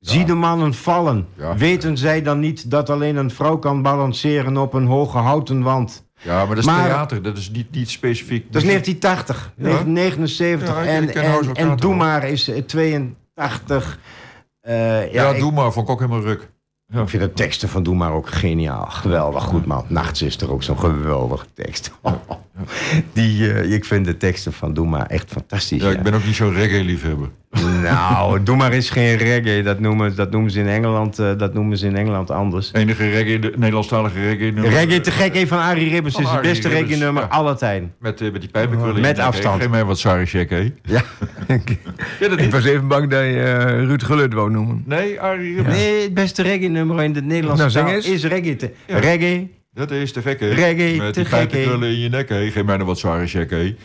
Zie 0.00 0.24
de 0.24 0.34
mannen 0.34 0.74
vallen. 0.74 1.26
Ja. 1.36 1.56
Weten 1.56 1.96
zij 1.96 2.22
dan 2.22 2.40
niet 2.40 2.70
dat 2.70 2.90
alleen 2.90 3.16
een 3.16 3.30
vrouw 3.30 3.56
kan 3.56 3.82
balanceren 3.82 4.56
op 4.56 4.74
een 4.74 4.86
hoge 4.86 5.18
houten 5.18 5.62
wand? 5.62 6.04
Ja, 6.22 6.36
maar 6.36 6.46
dat 6.48 6.58
is 6.58 6.64
Maar- 6.64 6.84
theater, 6.84 7.22
dat 7.22 7.36
is 7.36 7.50
niet, 7.50 7.70
niet 7.70 7.90
specifiek. 7.90 8.52
Dat 8.52 8.62
is 8.62 8.68
1980, 8.68 9.52
1979. 9.56 10.68
Ja, 10.68 10.80
ik- 10.80 10.88
en, 11.14 11.22
en, 11.22 11.54
en 11.54 11.76
Doe 11.76 11.94
maar 11.94 12.24
is 12.28 12.48
eh, 12.48 12.62
82. 12.62 13.98
Eh, 14.60 15.12
ja, 15.12 15.22
Ja, 15.22 15.28
ik, 15.30 15.38
doe 15.40 15.52
maar, 15.52 15.72
vond 15.72 15.86
ik 15.86 15.92
ook 15.92 16.00
helemaal 16.00 16.22
ruk. 16.22 16.50
Ja. 16.86 17.00
ik 17.02 17.08
vind 17.08 17.22
de 17.22 17.32
teksten 17.32 17.68
van 17.68 17.82
Doe 17.82 17.94
maar 17.94 18.12
ook 18.12 18.28
geniaal. 18.28 18.86
Geweldig 18.86 19.42
goed, 19.44 19.66
man. 19.66 19.84
Nachtzuster 19.88 20.52
ook 20.52 20.62
zo'n 20.62 20.78
geweldige 20.78 21.46
tekst. 21.54 21.90
Die, 23.12 23.52
eh, 23.52 23.72
ik 23.72 23.84
vind 23.84 24.04
de 24.04 24.16
teksten 24.16 24.52
van 24.52 24.74
Doe 24.74 24.86
maar 24.86 25.06
echt 25.06 25.30
fantastisch. 25.30 25.82
Ja, 25.82 25.88
ja. 25.88 25.96
ik 25.96 26.02
ben 26.02 26.14
ook 26.14 26.24
niet 26.24 26.34
zo'n 26.34 26.54
reggae-liefhebber. 26.54 27.28
Nou, 27.82 28.42
Doe 28.42 28.56
maar 28.56 28.72
is 28.72 28.90
geen 28.90 29.16
reggae. 29.16 29.62
Dat 29.62 29.80
noemen, 29.80 30.16
dat 30.16 30.30
noemen, 30.30 30.50
ze, 30.50 30.60
in 30.60 30.66
Engeland, 30.66 31.18
eh, 31.18 31.38
dat 31.38 31.54
noemen 31.54 31.78
ze 31.78 31.86
in 31.86 31.96
Engeland 31.96 32.30
anders. 32.30 32.72
Enige 32.72 33.10
reggae, 33.10 33.38
de 33.38 33.52
Nederlandstalige 33.56 34.20
reggae-nummer. 34.20 34.70
Reggae 34.70 35.00
te 35.00 35.10
gek, 35.10 35.48
van 35.48 35.58
Arie 35.58 35.88
Ribbers 35.88 36.16
is 36.16 36.28
het 36.28 36.40
beste 36.40 36.68
reggae-nummer 36.68 37.22
ja. 37.22 37.28
aller 37.28 37.56
tijden. 37.56 37.94
Met, 37.98 38.20
eh, 38.20 38.32
met 38.32 38.40
die 38.40 38.50
pijpenkrullen. 38.50 39.00
Met 39.00 39.18
afstand. 39.18 39.60
Geef 39.60 39.70
mij 39.70 39.84
wat 39.84 39.98
Sarah 39.98 40.26
Check, 40.26 40.50
hè? 40.50 40.72
Ja. 40.82 41.02
Ik 42.36 42.50
was 42.50 42.64
even 42.64 42.88
bang 42.88 43.10
dat 43.10 43.20
je 43.20 43.64
Ruud 43.86 44.02
Gullit 44.02 44.32
wou 44.34 44.50
noemen. 44.50 44.82
Nee, 44.86 45.20
Arie 45.20 45.54
Ribbers. 45.54 45.76
Nee, 45.76 46.02
het 46.02 46.14
beste 46.14 46.42
reggae-nummer 46.42 47.02
in 47.02 47.12
de 47.12 47.22
Nederlandse 47.22 47.78
Nou, 47.78 48.00
taal 48.02 48.12
is 48.12 48.24
reggae. 48.24 48.56
Te. 48.56 48.70
Reggae. 48.86 49.48
Dat 49.74 49.90
is 49.90 50.12
te 50.12 50.22
gek, 50.22 50.40
hè? 50.40 50.48
Reggae, 50.48 50.96
Met 50.96 51.12
te 51.14 51.20
die 51.20 51.28
gek, 51.28 51.40
hè? 51.40 51.46
pijpenkrullen 51.46 51.88
in 51.88 51.98
je 51.98 52.08
nek, 52.08 52.28
hè? 52.28 52.50
Geef 52.50 52.64
mij 52.64 52.76
nog 52.76 52.86
wat 52.86 52.98
Sarah 52.98 53.26
Check, 53.26 53.50
hè? 53.50 53.76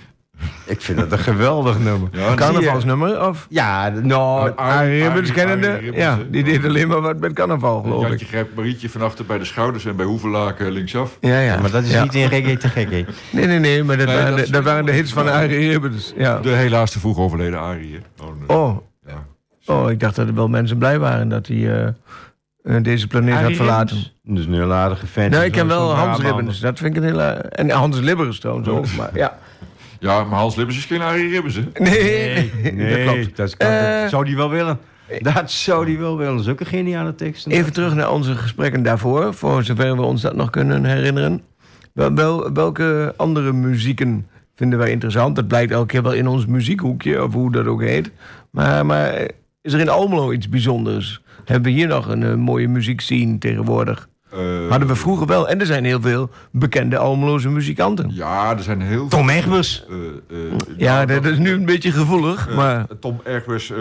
Ik 0.65 0.81
vind 0.81 0.97
dat 0.97 1.11
een 1.11 1.19
geweldig 1.19 1.79
nummer. 1.79 2.09
Ja, 2.11 2.33
Carnavalsnummer? 2.33 3.27
Of 3.27 3.45
Ja, 3.49 3.89
nou... 3.89 4.51
Arie 4.55 5.31
kennende? 5.31 5.79
Ja, 5.93 6.19
die 6.29 6.43
deed 6.43 6.65
alleen 6.65 6.87
maar 6.87 7.01
wat 7.01 7.19
met 7.19 7.33
carnaval, 7.33 7.81
geloof 7.81 8.01
Jantje 8.01 8.25
ik. 8.25 8.31
grijpt 8.31 8.55
Marietje 8.55 8.89
van 8.89 9.01
achter 9.01 9.25
bij 9.25 9.37
de 9.37 9.45
schouders 9.45 9.85
en 9.85 9.95
bij 9.95 10.05
Hoevelaken 10.05 10.71
linksaf. 10.71 11.17
Ja, 11.21 11.39
ja. 11.39 11.59
maar 11.61 11.71
dat 11.71 11.83
is 11.83 11.91
Ja. 11.91 12.03
niet 12.03 12.15
in 12.15 12.27
reggae 12.27 12.57
te 12.57 12.69
gek, 12.69 12.91
hè? 12.91 13.05
Nee, 13.31 13.45
nee, 13.45 13.59
nee, 13.59 13.83
maar 13.83 13.97
dat, 13.97 14.05
Nee, 14.07 14.15
waren, 14.15 14.29
dat 14.29 14.37
de, 14.37 14.43
is- 14.43 14.49
dat 14.49 14.63
waren 14.63 14.85
de 14.85 14.91
hits 14.91 15.13
van 15.13 15.27
Arie 15.29 15.69
Ribbens. 15.69 16.13
Ja. 16.17 16.39
De 16.39 16.49
helaas 16.49 16.91
te 16.91 16.99
vroeg 16.99 17.17
overleden 17.17 17.59
Arie, 17.59 17.93
hè? 17.93 18.23
Oh, 18.25 18.29
nee. 18.47 18.57
Oh, 18.57 18.77
Ja. 19.07 19.25
oh, 19.65 19.91
ik 19.91 19.99
dacht 19.99 20.15
dat 20.15 20.27
er 20.27 20.33
wel 20.35 20.47
mensen 20.47 20.77
blij 20.77 20.99
waren 20.99 21.29
dat 21.29 21.47
hij 21.47 21.93
eh, 22.67 22.75
eh, 22.75 22.83
deze 22.83 23.07
planeet 23.07 23.33
had 23.35 23.53
verlaten. 23.55 23.95
Ribbens? 23.95 24.15
Dus 24.23 24.45
een 24.45 24.53
heel 24.53 24.73
aardige 24.73 25.07
fan. 25.07 25.29
Nou, 25.29 25.43
ik 25.43 25.51
ken 25.51 25.67
wel 25.67 25.95
Hans. 25.95 26.19
Ribbens. 26.19 26.59
Dat 26.59 26.79
vind 26.79 26.95
ik 26.95 27.01
een 27.01 27.07
hele... 27.07 27.23
En 27.31 27.69
Hans 27.69 27.99
Libbers 27.99 28.39
trouwens 28.39 28.67
ook. 28.67 28.85
Maar 28.97 29.09
ja. 29.13 29.37
Ja, 29.99 30.23
maar 30.23 30.39
Hans 30.39 30.55
Libbers 30.55 30.77
is 30.77 30.85
geen 30.85 31.01
Arie 31.01 31.29
Ribbers, 31.29 31.55
hè? 31.55 31.61
Nee, 31.73 32.51
Nee, 32.73 33.05
dat 33.05 33.13
klopt. 33.13 33.37
Dat, 33.37 33.57
kan- 33.57 33.67
Eh, 33.69 34.01
dat 34.01 34.09
zou 34.09 34.25
die 34.25 34.35
wel 34.35 34.49
willen. 34.49 34.79
Dat 35.19 35.51
zou 35.51 35.85
die 35.85 35.97
wel 35.99 36.17
willen. 36.17 36.43
Zulke 36.43 36.65
geniale 36.65 37.15
teksten. 37.15 37.51
Even 37.51 37.73
terug 37.73 37.93
naar 37.95 38.11
onze 38.11 38.35
gesprekken 38.35 38.83
daarvoor, 38.83 39.33
voor 39.33 39.63
zover 39.63 39.95
we 39.95 40.01
ons 40.01 40.21
dat 40.21 40.35
nog 40.35 40.49
kunnen 40.49 40.85
herinneren. 40.85 41.41
Wel, 41.93 42.13
wel- 42.13 42.51
welke 42.53 43.13
andere 43.17 43.53
muzieken 43.53 44.27
vinden 44.55 44.79
wij 44.79 44.91
interessant? 44.91 45.35
Dat 45.35 45.47
blijkt 45.47 45.71
elke 45.71 45.85
keer 45.87 46.03
wel 46.03 46.13
in 46.13 46.27
ons 46.27 46.45
muziekhoekje, 46.45 47.23
of 47.23 47.33
hoe 47.33 47.51
dat 47.51 47.65
ook 47.65 47.81
heet. 47.81 48.11
Maar, 48.51 48.85
maar 48.85 49.27
is 49.61 49.73
er 49.73 49.79
in 49.79 49.89
Almelo 49.89 50.31
iets 50.31 50.49
bijzonders? 50.49 51.21
Hebben 51.47 51.71
we 51.71 51.77
hier 51.77 51.87
nog 51.87 52.07
een 52.07 52.23
eh, 52.23 52.35
mooie 52.35 52.67
muziekscene 52.67 53.37
tegenwoordig? 53.37 54.09
Eh, 54.31 54.39
Hadden 54.69 54.87
we 54.87 54.95
vroeger 54.95 55.27
wel. 55.27 55.47
En 55.49 55.59
er 55.59 55.65
zijn 55.65 55.85
heel 55.85 56.01
veel 56.01 56.29
bekende 56.51 56.97
Almeloze 56.97 57.49
muzikanten. 57.49 58.09
Ja, 58.13 58.57
er 58.57 58.63
zijn 58.63 58.81
heel 58.81 58.97
veel... 58.97 59.07
Tom 59.19 59.29
Egbers. 59.29 59.85
eh, 59.89 59.95
eh, 60.37 60.53
Ja, 60.77 60.93
nou, 60.93 61.21
dat 61.21 61.25
is 61.31 61.37
nu 61.37 61.51
een 61.53 61.65
beetje 61.65 61.91
gevoelig, 61.91 62.49
maar... 62.55 62.85
Tom 62.99 63.21
Egbers 63.23 63.71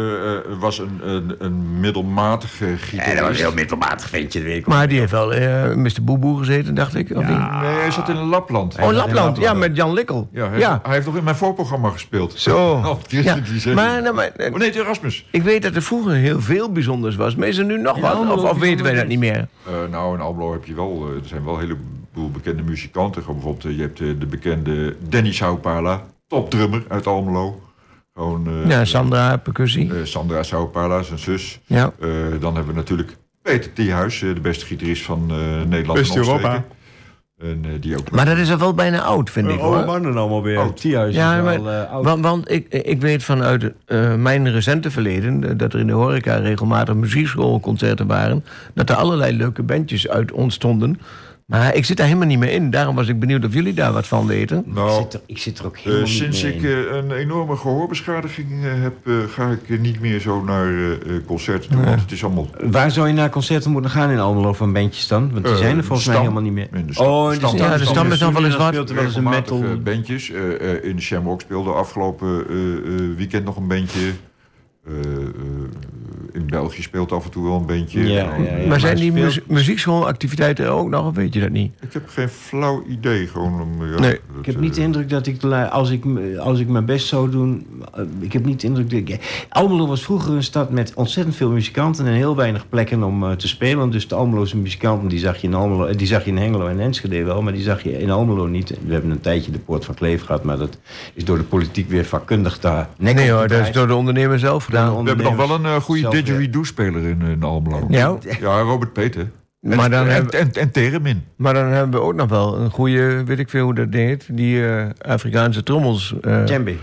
was 0.61 0.79
een, 0.79 1.01
een, 1.05 1.35
een 1.39 1.81
middelmatige 1.81 2.65
gitarist. 2.77 3.09
Ja, 3.09 3.15
dat 3.21 3.29
was 3.29 3.39
een 3.39 3.45
heel 3.45 3.55
middelmatig 3.55 4.09
ventje, 4.09 4.43
weet 4.43 4.57
ik 4.57 4.67
Maar 4.67 4.89
die 4.89 4.99
heeft 4.99 5.11
wel 5.13 5.29
Mr. 5.77 6.03
Boeboe 6.03 6.39
gezeten, 6.39 6.75
dacht 6.75 6.95
ik. 6.95 7.11
Of 7.11 7.29
niet? 7.29 7.39
Nee, 7.39 7.79
hij 7.81 7.91
zat 7.91 8.09
in 8.09 8.17
Lapland. 8.17 8.77
Oh, 8.81 8.91
Lapland. 8.93 9.39
Ja, 9.39 9.55
met 9.55 9.77
Jan 9.77 9.93
Likkel. 9.93 10.29
Ja, 10.33 10.49
hij, 10.49 10.59
ja. 10.59 10.81
hij 10.83 10.95
heeft 10.95 11.07
nog 11.07 11.17
in 11.17 11.25
mijn 11.25 11.37
voorprogramma 11.37 11.89
gespeeld. 11.91 12.33
Zo. 12.37 12.55
Oh, 12.87 12.97
die- 13.09 13.23
Ja, 13.23 13.35
die 13.35 13.61
zegt- 13.61 13.77
Maar, 13.77 14.03
nou, 14.03 14.15
maar, 14.15 14.31
Oh 14.53 14.59
nee, 14.59 14.75
Erasmus. 14.79 15.27
ik 15.31 15.43
weet 15.43 15.63
dat 15.63 15.75
er 15.75 15.83
vroeger 15.83 16.13
heel 16.13 16.41
veel 16.41 16.73
bijzonders 16.73 17.17
was. 17.17 17.37
Maar 17.37 17.49
is 17.49 17.57
er 17.59 17.65
nu 17.65 17.79
nog 17.81 17.99
wat? 18.01 18.15
Of, 18.19 18.51
of 18.51 18.59
weten 18.59 18.85
wij 18.85 18.95
dat 18.95 19.07
niet 19.07 19.19
meer? 19.19 19.49
Nou, 19.91 20.15
in 20.15 20.21
Almelo 20.37 20.53
heb 20.53 20.65
je 20.65 20.75
wel... 20.75 21.07
eh, 21.09 21.15
er 21.23 21.27
zijn 21.29 21.45
wel 21.45 21.55
een 21.55 21.61
heleboel 21.61 22.31
bekende 22.31 22.63
muzikanten. 22.63 23.23
Gewoon 23.23 23.35
bijvoorbeeld, 23.37 23.65
eh, 23.65 23.77
je 23.77 23.83
hebt 23.83 24.01
eh, 24.01 24.07
de 24.19 24.27
bekende 24.27 24.97
Danny 25.09 25.33
Saupala. 25.33 26.07
Topdrummer 26.27 26.85
uit 26.89 27.07
Almelo. 27.07 27.61
Gewoon... 28.15 28.47
eh, 28.47 28.71
Ja, 28.71 28.85
Sandra, 28.85 29.37
percussie. 29.37 30.05
Sandra 30.07 30.43
Saupala, 30.43 31.03
zijn 31.03 31.19
zus. 31.19 31.61
Ja. 31.67 31.93
Eh, 32.01 32.09
dan 32.41 32.55
hebben 32.55 32.73
we 32.73 32.79
natuurlijk 32.81 33.17
Peter 33.43 33.73
Thiehuis, 33.73 34.23
eh, 34.23 34.35
de 34.35 34.41
beste 34.41 34.67
gitarist 34.67 35.03
van 35.05 35.27
eh, 35.31 35.37
Nederland 35.69 35.99
omstreken. 35.99 36.27
Europa. 36.33 36.65
En 37.41 37.65
eh, 37.65 37.71
die 37.81 37.99
ook... 37.99 38.11
Maar 38.11 38.25
dat 38.25 38.37
is 38.37 38.51
al 38.51 38.59
wel 38.59 38.75
bijna 38.75 39.01
oud, 39.03 39.31
vind 39.31 39.49
ik 39.49 39.61
Oude 39.61 39.77
hoor. 39.77 39.87
mannen 39.87 40.17
allemaal 40.17 40.43
weer. 40.43 40.59
Oud. 40.59 40.77
Tierhuis 40.77 41.15
Ja, 41.15 41.43
maar, 41.43 41.63
wel 41.63 41.73
eh, 41.73 41.93
oud. 41.93 42.05
want, 42.05 42.23
want 42.23 42.51
ik, 42.51 42.69
ik 42.69 43.01
weet 43.01 43.23
vanuit 43.23 43.73
eh, 43.85 44.15
mijn 44.15 44.51
recente 44.51 44.91
verleden... 44.91 45.45
eh, 45.45 45.51
dat 45.57 45.73
er 45.73 45.81
in 45.81 45.87
de 45.87 45.93
horeca 45.93 46.37
regelmatig 46.37 46.95
muziekschoolconcerten 46.95 48.07
waren... 48.07 48.45
dat 48.75 48.91
er 48.91 48.97
allerlei 48.97 49.37
leuke 49.37 49.63
bandjes 49.63 50.09
uit 50.09 50.33
ontstonden. 50.33 51.01
Maar 51.47 51.75
ik 51.75 51.85
zit 51.85 51.97
daar 51.97 52.07
helemaal 52.07 52.27
niet 52.29 52.39
meer 52.39 52.51
in. 52.53 52.71
Daarom 52.71 52.95
was 52.95 53.09
ik 53.09 53.19
benieuwd 53.21 53.45
of 53.45 53.55
jullie 53.55 53.75
daar 53.75 53.93
wat 53.93 54.07
van 54.07 54.27
weten. 54.27 54.59
Ik, 54.59 54.75
Nou, 54.75 55.03
zit 55.03 55.13
er, 55.15 55.21
ik 55.27 55.39
zit 55.39 55.59
er 55.59 55.67
ook 55.67 55.79
helemaal 55.79 56.05
niet 56.05 56.13
sinds 56.15 56.43
meer 56.43 56.55
ik 56.55 56.63
in. 56.63 56.69
eh, 56.71 56.97
een 56.97 57.11
enorme 57.13 57.57
gehoorbeschadiging 57.57 58.65
eh, 58.65 58.71
heb, 58.83 58.95
eh, 59.05 59.15
ga 59.29 59.51
ik 59.51 59.81
niet 59.81 60.01
meer 60.01 60.21
zo 60.21 60.43
naar 60.45 60.67
eh, 60.67 60.93
eh, 60.93 60.99
concerten 61.27 61.71
toe. 61.71 61.85
Want 61.85 62.01
het 62.01 62.13
is 62.13 62.25
allemaal 62.25 62.49
Waar 62.61 62.91
zou 62.91 63.07
je 63.09 63.13
naar 63.15 63.31
concerten 63.31 63.71
moeten 63.71 63.91
gaan 63.91 64.11
in 64.11 64.19
Almelo 64.19 64.53
van 64.53 64.73
bandjes 64.73 65.07
dan? 65.09 65.33
Want 65.33 65.45
die 65.45 65.57
zijn 65.57 65.77
er 65.77 65.85
volgens 65.85 66.09
mij 66.09 66.19
helemaal 66.19 66.43
niet 66.43 66.53
meer. 66.53 66.69
In 66.73 66.87
de 66.87 66.93
Stam. 66.93 67.07
Oh, 67.07 67.33
in 67.33 67.39
de 67.41 67.47
Stam. 67.47 67.57
Stam. 67.59 67.71
Ja, 67.71 67.77
de 67.79 67.85
Stam 67.85 68.11
is 68.13 68.21
nog 68.21 68.33
wel 68.33 68.45
eens 68.45 68.57
wat. 68.57 68.69
speelt 68.73 68.89
er 68.89 68.95
wel 68.95 69.05
eens 69.05 69.17
een 69.17 69.23
metal... 69.29 69.63
eh, 69.63 69.69
bandjes. 69.85 70.31
Eh, 70.31 70.73
eh, 70.73 70.85
in 70.85 70.97
de 70.97 71.03
Shamrock 71.03 71.41
speelde 71.41 71.71
afgelopen 71.71 72.45
eh, 72.49 72.55
eh, 72.57 73.17
weekend 73.17 73.45
nog 73.45 73.57
een 73.57 73.67
bandje. 73.69 74.11
Eh, 74.87 74.95
eh, 74.95 75.27
in 76.37 76.47
België 76.47 76.83
speelt 76.83 77.13
af 77.13 77.25
en 77.25 77.31
toe 77.31 77.45
wel 77.45 77.57
een 77.57 77.67
bandje. 77.67 78.09
Ja, 78.09 78.37
ja, 78.37 78.57
ja. 78.59 78.67
maar 78.69 78.81
zijn 78.81 78.97
die 78.97 79.13
muziekschoolactiviteiten 79.47 80.71
ook 80.71 80.89
nog, 80.89 81.07
of 81.07 81.15
weet 81.15 81.35
je 81.35 81.41
dat 81.41 81.51
niet? 81.51 81.73
Ik 81.81 81.93
heb 81.93 82.09
geen 82.09 82.29
flauw 82.29 82.83
idee. 82.89 83.27
Gewoon 83.27 83.61
om, 83.61 83.87
ja, 83.87 83.99
Nee. 83.99 84.11
dat, 84.11 84.21
Ik 84.39 84.47
heb 84.47 84.61
niet 84.61 84.75
de 84.75 84.81
eh, 84.81 84.87
indruk 84.87 85.09
dat 85.09 85.27
ik, 85.27 85.43
als 85.71 85.91
ik, 85.91 86.05
als 86.39 86.59
ik 86.59 86.69
mijn 86.69 86.85
best 86.85 87.07
zou 87.07 87.31
doen... 87.31 87.67
eh, 87.95 88.03
Ik 88.21 88.33
heb 88.33 88.45
niet 88.45 88.61
de 88.61 88.67
indruk 88.67 88.91
dat 88.91 88.99
ik... 88.99 89.47
Almelo 89.49 89.87
was 89.87 90.03
vroeger 90.03 90.33
een 90.33 90.43
stad 90.43 90.71
met 90.71 90.93
ontzettend 90.95 91.37
veel 91.37 91.51
muzikanten... 91.51 92.07
en 92.07 92.13
heel 92.13 92.37
weinig 92.37 92.69
plekken 92.69 93.03
om 93.03 93.25
eh, 93.25 93.33
te 93.33 93.49
spelen. 93.49 93.91
Dus 93.91 94.09
de 94.09 94.15
Almeloze 94.15 94.57
muzikanten, 94.57 95.09
die 95.09 95.19
zag, 95.19 95.37
je 95.37 95.47
in 95.47 95.55
Almelo, 95.55 95.85
eh, 95.85 95.97
die 95.97 96.07
zag 96.07 96.25
je 96.25 96.31
in 96.31 96.37
Hengelo 96.37 96.67
en 96.67 96.81
Enschede 96.81 97.25
wel... 97.25 97.43
maar 97.43 97.53
die 97.53 97.63
zag 97.63 97.83
je 97.83 97.99
in 97.99 98.11
Almelo 98.11 98.47
niet. 98.47 98.75
We 98.87 98.93
hebben 98.93 99.11
een 99.11 99.21
tijdje 99.21 99.51
de 99.51 99.59
Poort 99.59 99.85
van 99.85 99.95
Kleef 99.95 100.25
gehad... 100.25 100.43
maar 100.45 100.59
dat 100.59 100.79
is 101.15 101.25
door 101.25 101.37
de 101.39 101.45
politiek 101.45 101.89
weer 101.89 102.05
vakkundig 102.05 102.61
daar 102.61 102.89
Nee 102.99 103.31
hoor, 103.31 103.49
dat 103.49 103.67
is 103.67 103.73
door 103.73 103.87
de 103.87 103.95
ondernemer 103.95 104.39
zelf 104.39 104.65
gedaan. 104.65 104.76
We 104.85 105.03
hebben 105.09 105.25
nog 105.25 105.37
wel 105.37 105.51
een 105.51 105.65
eh, 105.65 105.75
goede 105.77 106.09
didgeridoo-speler 106.09 107.03
in, 107.03 107.23
in 107.23 107.43
Almelo. 107.43 107.87
Ja, 107.89 108.17
Ja, 108.41 108.61
Robert 108.61 108.93
Peter. 108.93 109.31
maar 109.61 109.91
dan, 109.91 110.07
en, 110.07 110.31
en, 110.31 110.53
en 110.53 110.71
Teremin. 110.71 111.25
maar 111.37 111.55
dan 111.55 111.67
hebben 111.67 112.01
we 112.01 112.07
ook 112.07 112.15
nog 112.15 112.29
wel 112.29 112.59
een 112.59 112.71
goede, 112.71 113.25
weet 113.25 113.39
ik 113.39 113.51
veel 113.51 113.65
hoe 113.65 113.75
dat 113.75 113.87
heet, 113.91 114.29
die 114.33 114.67
eh, 114.69 114.87
Afrikaanse 115.11 115.63
trommels. 115.63 116.15
eh, 116.21 116.45
Djembe. 116.45 116.75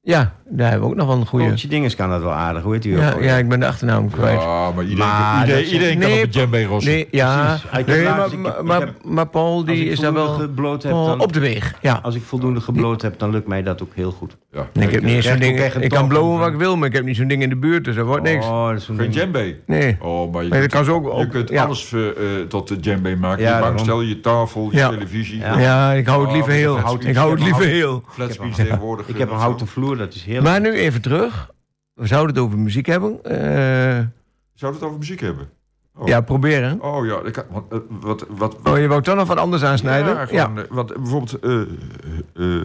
ja, 0.00 0.34
daar 0.48 0.70
hebben 0.70 0.88
we 0.88 0.92
ook 0.94 0.98
nog 1.00 1.06
wel 1.08 1.16
een 1.16 1.26
goede. 1.26 1.44
Goeie 1.48 1.68
dinges 1.68 1.94
kan 1.96 2.10
dat 2.10 2.22
wel 2.22 2.32
aardig, 2.32 2.62
hoe 2.62 2.72
heet? 2.72 2.84
Ja, 2.84 3.14
ja, 3.20 3.36
ik 3.36 3.48
ben 3.48 3.60
de 3.60 3.66
achternaam 3.66 4.10
kwijt. 4.10 4.40
Ja, 4.40 4.70
maar 4.70 4.84
iedereen, 4.84 5.08
Maar 5.08 5.62
iedereen, 5.62 5.98
kan 6.00 6.12
op 6.12 6.20
het 6.20 6.32
djembe 6.32 6.64
rossen. 6.64 6.92
Nee, 6.92 7.08
ja, 7.10 7.44
Precies. 7.46 7.64
Ik 7.64 7.70
heb 7.70 7.86
nee, 7.86 8.04
maar, 8.04 8.32
ik 8.32 8.38
maar, 8.38 8.58
ik 8.58 8.62
maar, 8.62 8.80
heb- 8.80 8.94
maar 9.04 9.26
Paul 9.26 9.64
die 9.64 9.84
is 9.88 9.98
daar 9.98 10.12
wel 10.12 10.38
heb, 10.40 10.56
dan- 10.82 11.20
op 11.20 11.32
de 11.32 11.40
weg. 11.40 11.74
Ja. 11.80 11.98
Als 12.02 12.14
ik 12.14 12.22
voldoende 12.22 12.60
gebloot 12.60 13.02
heb, 13.02 13.18
dan 13.18 13.30
lukt 13.30 13.46
mij 13.48 13.62
dat 13.62 13.82
ook 13.82 13.94
heel 13.94 14.10
goed. 14.10 14.36
Ja. 14.54 14.82
Ik 14.82 14.90
heb 14.90 15.02
niet 15.02 15.24
zo'n 15.24 15.38
ding. 15.38 15.58
Ik 15.60 15.90
kan 15.90 16.08
blowen 16.08 16.38
wat 16.38 16.48
ik 16.48 16.56
wil, 16.56 16.76
maar 16.76 16.88
ik 16.88 16.94
heb 16.94 17.04
niet 17.04 17.16
zo'n 17.16 17.28
ding 17.28 17.42
in 17.42 17.48
de 17.48 17.56
buurt, 17.56 17.84
dus 17.84 17.96
dat 17.96 18.06
wordt 18.06 18.22
niks. 18.22 18.46
Oh, 18.46 18.68
dat 18.68 18.76
is 18.78 18.84
zo'n 18.84 18.96
Geen 18.96 19.10
djembe. 19.10 19.56
Nee. 19.66 19.96
Oh, 20.00 20.32
maar 20.32 20.42
je, 20.42 20.48
Maar 20.48 20.58
je 20.62 20.68
kunt, 20.68 20.72
kan 20.72 20.84
ze 20.84 20.92
ook 20.92 21.04
je 21.04 21.10
op- 21.10 21.30
kunt 21.30 21.48
ja. 21.48 21.64
alles 21.64 21.92
eh, 21.92 22.08
eh, 22.08 22.46
tot 22.48 22.68
de 22.68 22.80
djembe 22.80 23.16
maken. 23.16 23.42
Ja, 23.42 23.56
je 23.56 23.62
bankstel, 23.62 24.00
je 24.00 24.20
tafel, 24.20 24.68
je 24.70 24.76
Ja. 24.76 24.88
televisie. 24.90 25.38
Ja. 25.38 25.58
Ja, 25.58 25.92
ik 25.92 26.06
hou 26.06 26.20
het 26.20 26.28
Oh, 26.28 26.34
liever 26.34 26.52
heel. 26.52 26.76
Ik 27.00 27.16
hou 27.16 27.30
het 27.32 27.42
liever 27.42 27.64
heel. 27.64 28.02
Flatscreens 28.08 28.56
tegenwoordig. 28.56 29.08
Ik 29.08 29.18
heb 29.18 29.30
een 29.30 29.36
houten 29.36 29.66
vloer, 29.66 29.96
dat 29.96 30.14
is 30.14 30.22
heerlijk. 30.24 30.46
Maar 30.46 30.60
nu 30.60 30.72
even 30.72 31.02
terug. 31.02 31.50
We 31.94 32.06
zouden 32.06 32.34
het 32.34 32.44
over 32.44 32.58
muziek 32.58 32.86
hebben. 32.86 33.18
Eh, 33.24 33.98
zo. 33.98 34.04
Zou 34.54 34.72
het 34.74 34.82
over 34.82 34.98
muziek 34.98 35.20
hebben? 35.20 35.48
Oh. 35.96 36.06
Ja, 36.08 36.20
proberen. 36.20 36.82
Oh 36.82 37.06
ja, 37.06 37.18
ik, 37.24 37.36
eh, 37.36 37.44
wat, 37.88 38.26
wat, 38.30 38.56
wat 38.62 38.74
Oh, 38.74 38.78
je 38.78 38.86
wou 38.88 39.02
toch 39.02 39.14
nog 39.16 39.28
wat 39.28 39.36
anders 39.38 39.64
aansnijden? 39.64 40.14
Ja, 40.30 40.44
gewoon, 40.44 40.66
want 40.70 40.94
bijvoorbeeld 40.96 41.38
eh, 41.40 41.52
eh, 41.60 42.54
eh, 42.56 42.64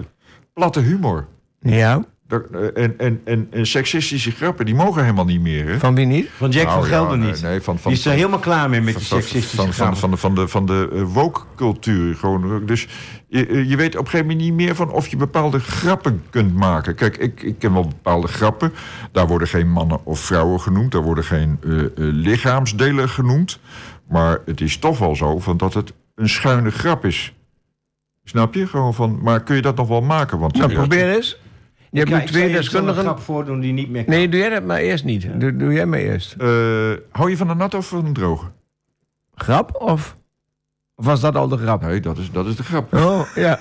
platte 0.53 0.79
humor. 0.79 1.27
Ja, 1.61 2.05
eh, 2.29 2.83
en, 2.83 2.97
en, 2.97 3.21
en, 3.23 3.47
en 3.51 3.65
seksistische 3.67 4.31
grappen, 4.31 4.65
die 4.65 4.75
mogen 4.75 5.01
helemaal 5.01 5.25
niet 5.25 5.41
meer. 5.41 5.67
Hè? 5.67 5.79
van 5.79 5.95
wie 5.95 6.05
niet? 6.05 6.29
Van 6.37 6.49
Jack 6.49 6.65
Nou, 6.65 6.79
van 6.79 6.87
Gelder 6.89 7.17
ja, 7.17 7.25
niet. 7.25 7.41
Nee, 7.41 7.61
van, 7.61 7.79
van, 7.79 7.91
die 7.91 7.99
is 7.99 8.05
er 8.05 8.13
helemaal 8.13 8.39
klaar 8.39 8.69
mee 8.69 8.81
met 8.81 8.95
die 8.95 9.05
seksistische 9.05 9.55
van, 9.55 9.65
van, 9.65 9.73
grappen. 9.73 9.97
van, 9.97 10.11
de, 10.11 10.17
van 10.17 10.35
de, 10.35 10.47
van 10.47 10.65
de 10.65 10.89
eh, 10.93 11.03
woke-cultuur. 11.13 12.15
Gewoon. 12.15 12.65
Dus 12.65 12.87
je, 13.27 13.45
eh, 13.47 13.69
je 13.69 13.75
weet 13.75 13.95
op 13.95 13.99
een 13.99 14.09
gegeven 14.09 14.27
moment 14.27 14.45
niet 14.45 14.53
meer 14.53 14.75
van 14.75 14.91
of 14.91 15.07
je 15.07 15.17
bepaalde 15.17 15.59
grappen 15.59 16.23
kunt 16.29 16.55
maken. 16.55 16.95
Kijk, 16.95 17.17
ik, 17.17 17.41
ik 17.41 17.59
ken 17.59 17.73
wel 17.73 17.87
bepaalde 17.87 18.27
grappen. 18.27 18.73
Daar 19.11 19.27
worden 19.27 19.47
geen 19.47 19.71
mannen 19.71 20.05
of 20.05 20.19
vrouwen 20.19 20.59
genoemd. 20.59 20.91
Daar 20.91 21.01
worden 21.01 21.23
geen 21.23 21.57
eh, 21.63 21.79
eh, 21.79 21.89
lichaamsdelen 21.95 23.09
genoemd. 23.09 23.59
Maar 24.07 24.39
het 24.45 24.61
is 24.61 24.77
toch 24.77 24.97
wel 24.97 25.15
zo 25.15 25.39
van 25.39 25.57
dat 25.57 25.73
het 25.73 25.93
een 26.15 26.29
schuine 26.29 26.71
grap 26.71 27.05
is. 27.05 27.33
Snap 28.23 28.53
je? 28.53 28.67
Gewoon 28.67 28.93
van, 28.93 29.19
maar 29.21 29.43
kun 29.43 29.55
je 29.55 29.61
dat 29.61 29.75
nog 29.75 29.87
wel 29.87 30.01
maken? 30.01 30.39
Want 30.39 30.57
Nou, 30.57 30.71
ja, 30.71 30.77
probeer 30.77 31.15
eens. 31.15 31.39
Je 31.91 31.99
hebt 31.99 32.11
nu 32.11 32.23
twee 32.25 32.41
je- 32.41 32.49
ik 32.49 32.55
een 32.55 32.61
deskundigen. 32.61 33.03
grap 33.03 33.19
voordoen 33.19 33.59
die 33.59 33.73
niet 33.73 33.89
meer 33.89 34.03
kan. 34.05 34.13
Nee, 34.13 34.29
doe 34.29 34.39
jij 34.39 34.49
dat 34.49 34.63
maar 34.63 34.77
eerst 34.79 35.03
niet. 35.03 35.27
Doe, 35.39 35.55
doe 35.55 35.73
jij 35.73 35.85
maar 35.85 35.99
eerst. 35.99 36.33
eh, 36.33 36.47
hou 37.11 37.29
je 37.29 37.37
van 37.37 37.49
een 37.49 37.57
nat 37.57 37.73
of 37.73 37.87
van 37.87 38.05
een 38.05 38.13
droge? 38.13 38.45
Grap 39.35 39.75
of? 39.81 40.15
Of 40.95 41.05
was 41.05 41.21
dat 41.21 41.35
al 41.35 41.47
de 41.47 41.57
grap? 41.57 41.81
Nee, 41.81 41.99
dat 41.99 42.17
is, 42.17 42.31
dat 42.31 42.45
is 42.45 42.55
de 42.55 42.63
grap. 42.63 42.93
Oh, 42.93 43.21
ja. 43.35 43.59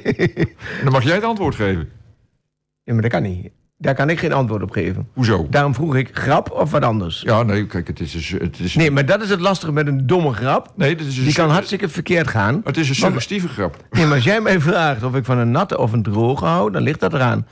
Dan 0.84 0.92
mag 0.92 1.02
jij 1.02 1.14
het 1.14 1.24
antwoord 1.24 1.54
geven. 1.54 1.90
ja, 2.84 2.92
maar 2.92 3.02
dat 3.02 3.10
kan 3.10 3.22
niet. 3.22 3.50
Daar 3.82 3.94
kan 3.94 4.10
ik 4.10 4.18
geen 4.18 4.32
antwoord 4.32 4.62
op 4.62 4.70
geven. 4.70 5.08
Hoezo? 5.14 5.46
Daarom 5.50 5.74
vroeg 5.74 5.96
ik 5.96 6.10
grap 6.12 6.50
of 6.50 6.70
wat 6.70 6.82
anders. 6.82 7.20
Ja, 7.20 7.42
nee, 7.42 7.66
kijk, 7.66 7.86
het 7.86 8.00
is... 8.00 8.12
dus- 8.12 8.28
Het 8.30 8.58
is 8.58 8.74
Nee, 8.74 8.90
maar 8.90 9.06
dat 9.06 9.22
is 9.22 9.30
het 9.30 9.40
lastige 9.40 9.72
met 9.72 9.86
een 9.86 10.06
domme 10.06 10.32
grap. 10.32 10.72
nee, 10.76 10.96
dit 10.96 11.06
is 11.06 11.18
een 11.18 11.24
Die 11.24 11.34
kan 11.34 11.50
hartstikke 11.50 11.88
verkeerd 11.88 12.28
gaan. 12.28 12.60
Het 12.64 12.76
is 12.76 12.88
een 12.88 12.94
suggestieve 12.94 13.48
grap. 13.48 13.76
Nee, 13.90 14.04
maar 14.06 14.14
als 14.14 14.24
jij 14.24 14.40
mij 14.40 14.60
vraagt 14.60 15.02
of 15.02 15.14
ik 15.14 15.24
van 15.24 15.38
een 15.38 15.50
natte 15.50 15.78
of 15.78 15.92
een 15.92 16.02
droge 16.02 16.44
hou, 16.44 16.70
dan 16.70 16.82
ligt 16.82 17.00
dat 17.00 17.12
eraan. 17.14 17.46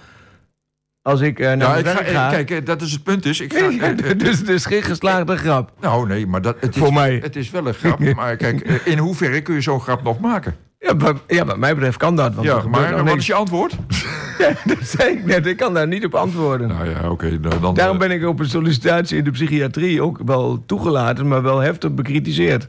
Als 1.02 1.20
ik 1.20 1.38
eh, 1.38 1.46
naar 1.46 1.58
Ja, 1.58 1.74
ik 1.76 1.86
ga, 2.06 2.28
kijk, 2.30 2.50
eh, 2.50 2.64
dat 2.64 2.82
is 2.82 2.92
het 2.92 3.02
punt. 3.02 3.24
Is, 3.26 3.40
ik 3.40 3.52
ga, 3.52 3.60
Nee, 3.68 3.80
eh, 3.80 4.10
eh, 4.10 4.18
dus 4.18 4.38
het 4.38 4.48
is 4.48 4.66
geen 4.66 4.82
geslaagde 4.82 5.36
grap. 5.36 5.72
nou, 5.80 6.06
nee, 6.08 6.26
maar 6.26 6.42
dat, 6.42 6.56
het, 6.60 6.74
is, 6.76 6.82
Voor 6.82 6.92
mij. 6.92 7.18
het 7.22 7.36
is 7.36 7.50
wel 7.50 7.66
een 7.66 7.74
grap. 7.74 8.14
Maar 8.14 8.36
kijk, 8.36 8.60
eh, 8.60 8.74
in 8.92 8.98
hoeverre 8.98 9.40
kun 9.40 9.54
je 9.54 9.60
zo'n 9.60 9.80
grap 9.80 10.02
nog 10.02 10.20
maken? 10.20 10.54
Ja, 10.78 10.96
wat, 10.96 11.16
ja, 11.26 11.44
wat 11.44 11.58
mij 11.58 11.74
betreft 11.74 11.96
kan 11.96 12.16
dat. 12.16 12.34
Want 12.34 12.46
Ja, 12.46 12.60
gebeurt 12.60 12.90
maar 12.90 13.04
wat 13.04 13.16
is 13.16 13.26
je 13.26 13.34
antwoord? 13.34 13.76
Ja, 14.38 14.52
dat 14.64 14.78
zei 14.82 15.10
ik 15.10 15.24
net. 15.24 15.46
Ik 15.46 15.56
kan 15.56 15.74
daar 15.74 15.86
niet 15.86 16.04
op 16.04 16.14
antwoorden. 16.14 16.68
Nou 16.68 16.88
ja, 16.90 17.10
oké. 17.10 17.38
nou, 17.40 17.60
dan, 17.60 17.74
Daarom 17.74 18.02
eh, 18.02 18.08
ben 18.08 18.20
ik 18.20 18.26
op 18.26 18.40
een 18.40 18.48
sollicitatie 18.48 19.18
in 19.18 19.24
de 19.24 19.30
psychiatrie 19.30 20.02
ook 20.02 20.20
wel 20.24 20.62
toegelaten, 20.66 21.28
maar 21.28 21.42
wel 21.42 21.58
heftig 21.58 21.94
bekritiseerd. 21.94 22.68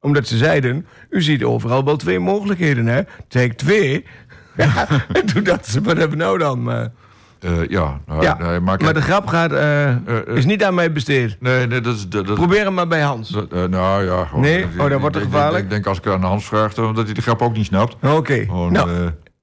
Omdat 0.00 0.26
ze 0.26 0.36
zeiden, 0.36 0.86
u 1.10 1.22
ziet 1.22 1.44
overal 1.44 1.84
wel 1.84 1.96
twee 1.96 2.18
mogelijkheden, 2.18 2.86
hè? 2.86 3.00
Ik, 3.28 3.52
twee? 3.52 4.04
Ja, 4.56 4.86
en 5.12 5.26
toen 5.26 5.42
dachten 5.44 5.72
ze, 5.72 5.80
wat 5.80 5.96
hebben 5.96 6.18
we 6.18 6.24
nou 6.24 6.38
dan? 6.38 6.62
Maar, 6.62 6.92
eh, 7.40 7.68
ja, 7.68 8.00
nou, 8.06 8.22
ja, 8.22 8.36
nee, 8.38 8.60
maar, 8.60 8.78
de 8.78 9.00
grap 9.02 9.26
gaat, 9.26 9.52
eh. 9.52 9.96
is 10.26 10.44
niet 10.44 10.64
aan 10.64 10.74
mij 10.74 10.92
besteed. 10.92 11.36
nee, 11.40 11.66
nee, 11.66 11.80
dat 11.80 11.94
is... 11.94 12.08
Dat, 12.08 12.26
dat, 12.26 12.34
Probeer 12.36 12.64
hem 12.64 12.74
maar 12.74 12.88
bij 12.88 13.00
Hans. 13.00 13.28
dat, 13.28 13.52
eh, 13.52 13.64
nou 13.64 14.04
ja, 14.04 14.24
gewoon, 14.24 14.40
Nee? 14.42 14.58
ik- 14.58 14.66
Oh, 14.72 14.78
dat 14.78 14.90
ik- 14.90 14.98
wordt 14.98 15.16
ik- 15.16 15.22
ik- 15.22 15.28
gevaarlijk? 15.30 15.64
Ik 15.64 15.70
denk 15.70 15.86
als 15.86 15.98
ik 15.98 16.06
aan 16.06 16.22
Hans 16.22 16.44
vraag, 16.46 16.74
dan- 16.74 16.94
dat 16.94 17.04
hij 17.04 17.14
de 17.14 17.22
grap 17.22 17.42
ook 17.42 17.56
niet 17.56 17.66
snapt. 17.66 17.96
Oké. 18.02 18.34
Gewoon, 18.34 18.72
Nou, 18.72 18.90
eh, 18.90 18.96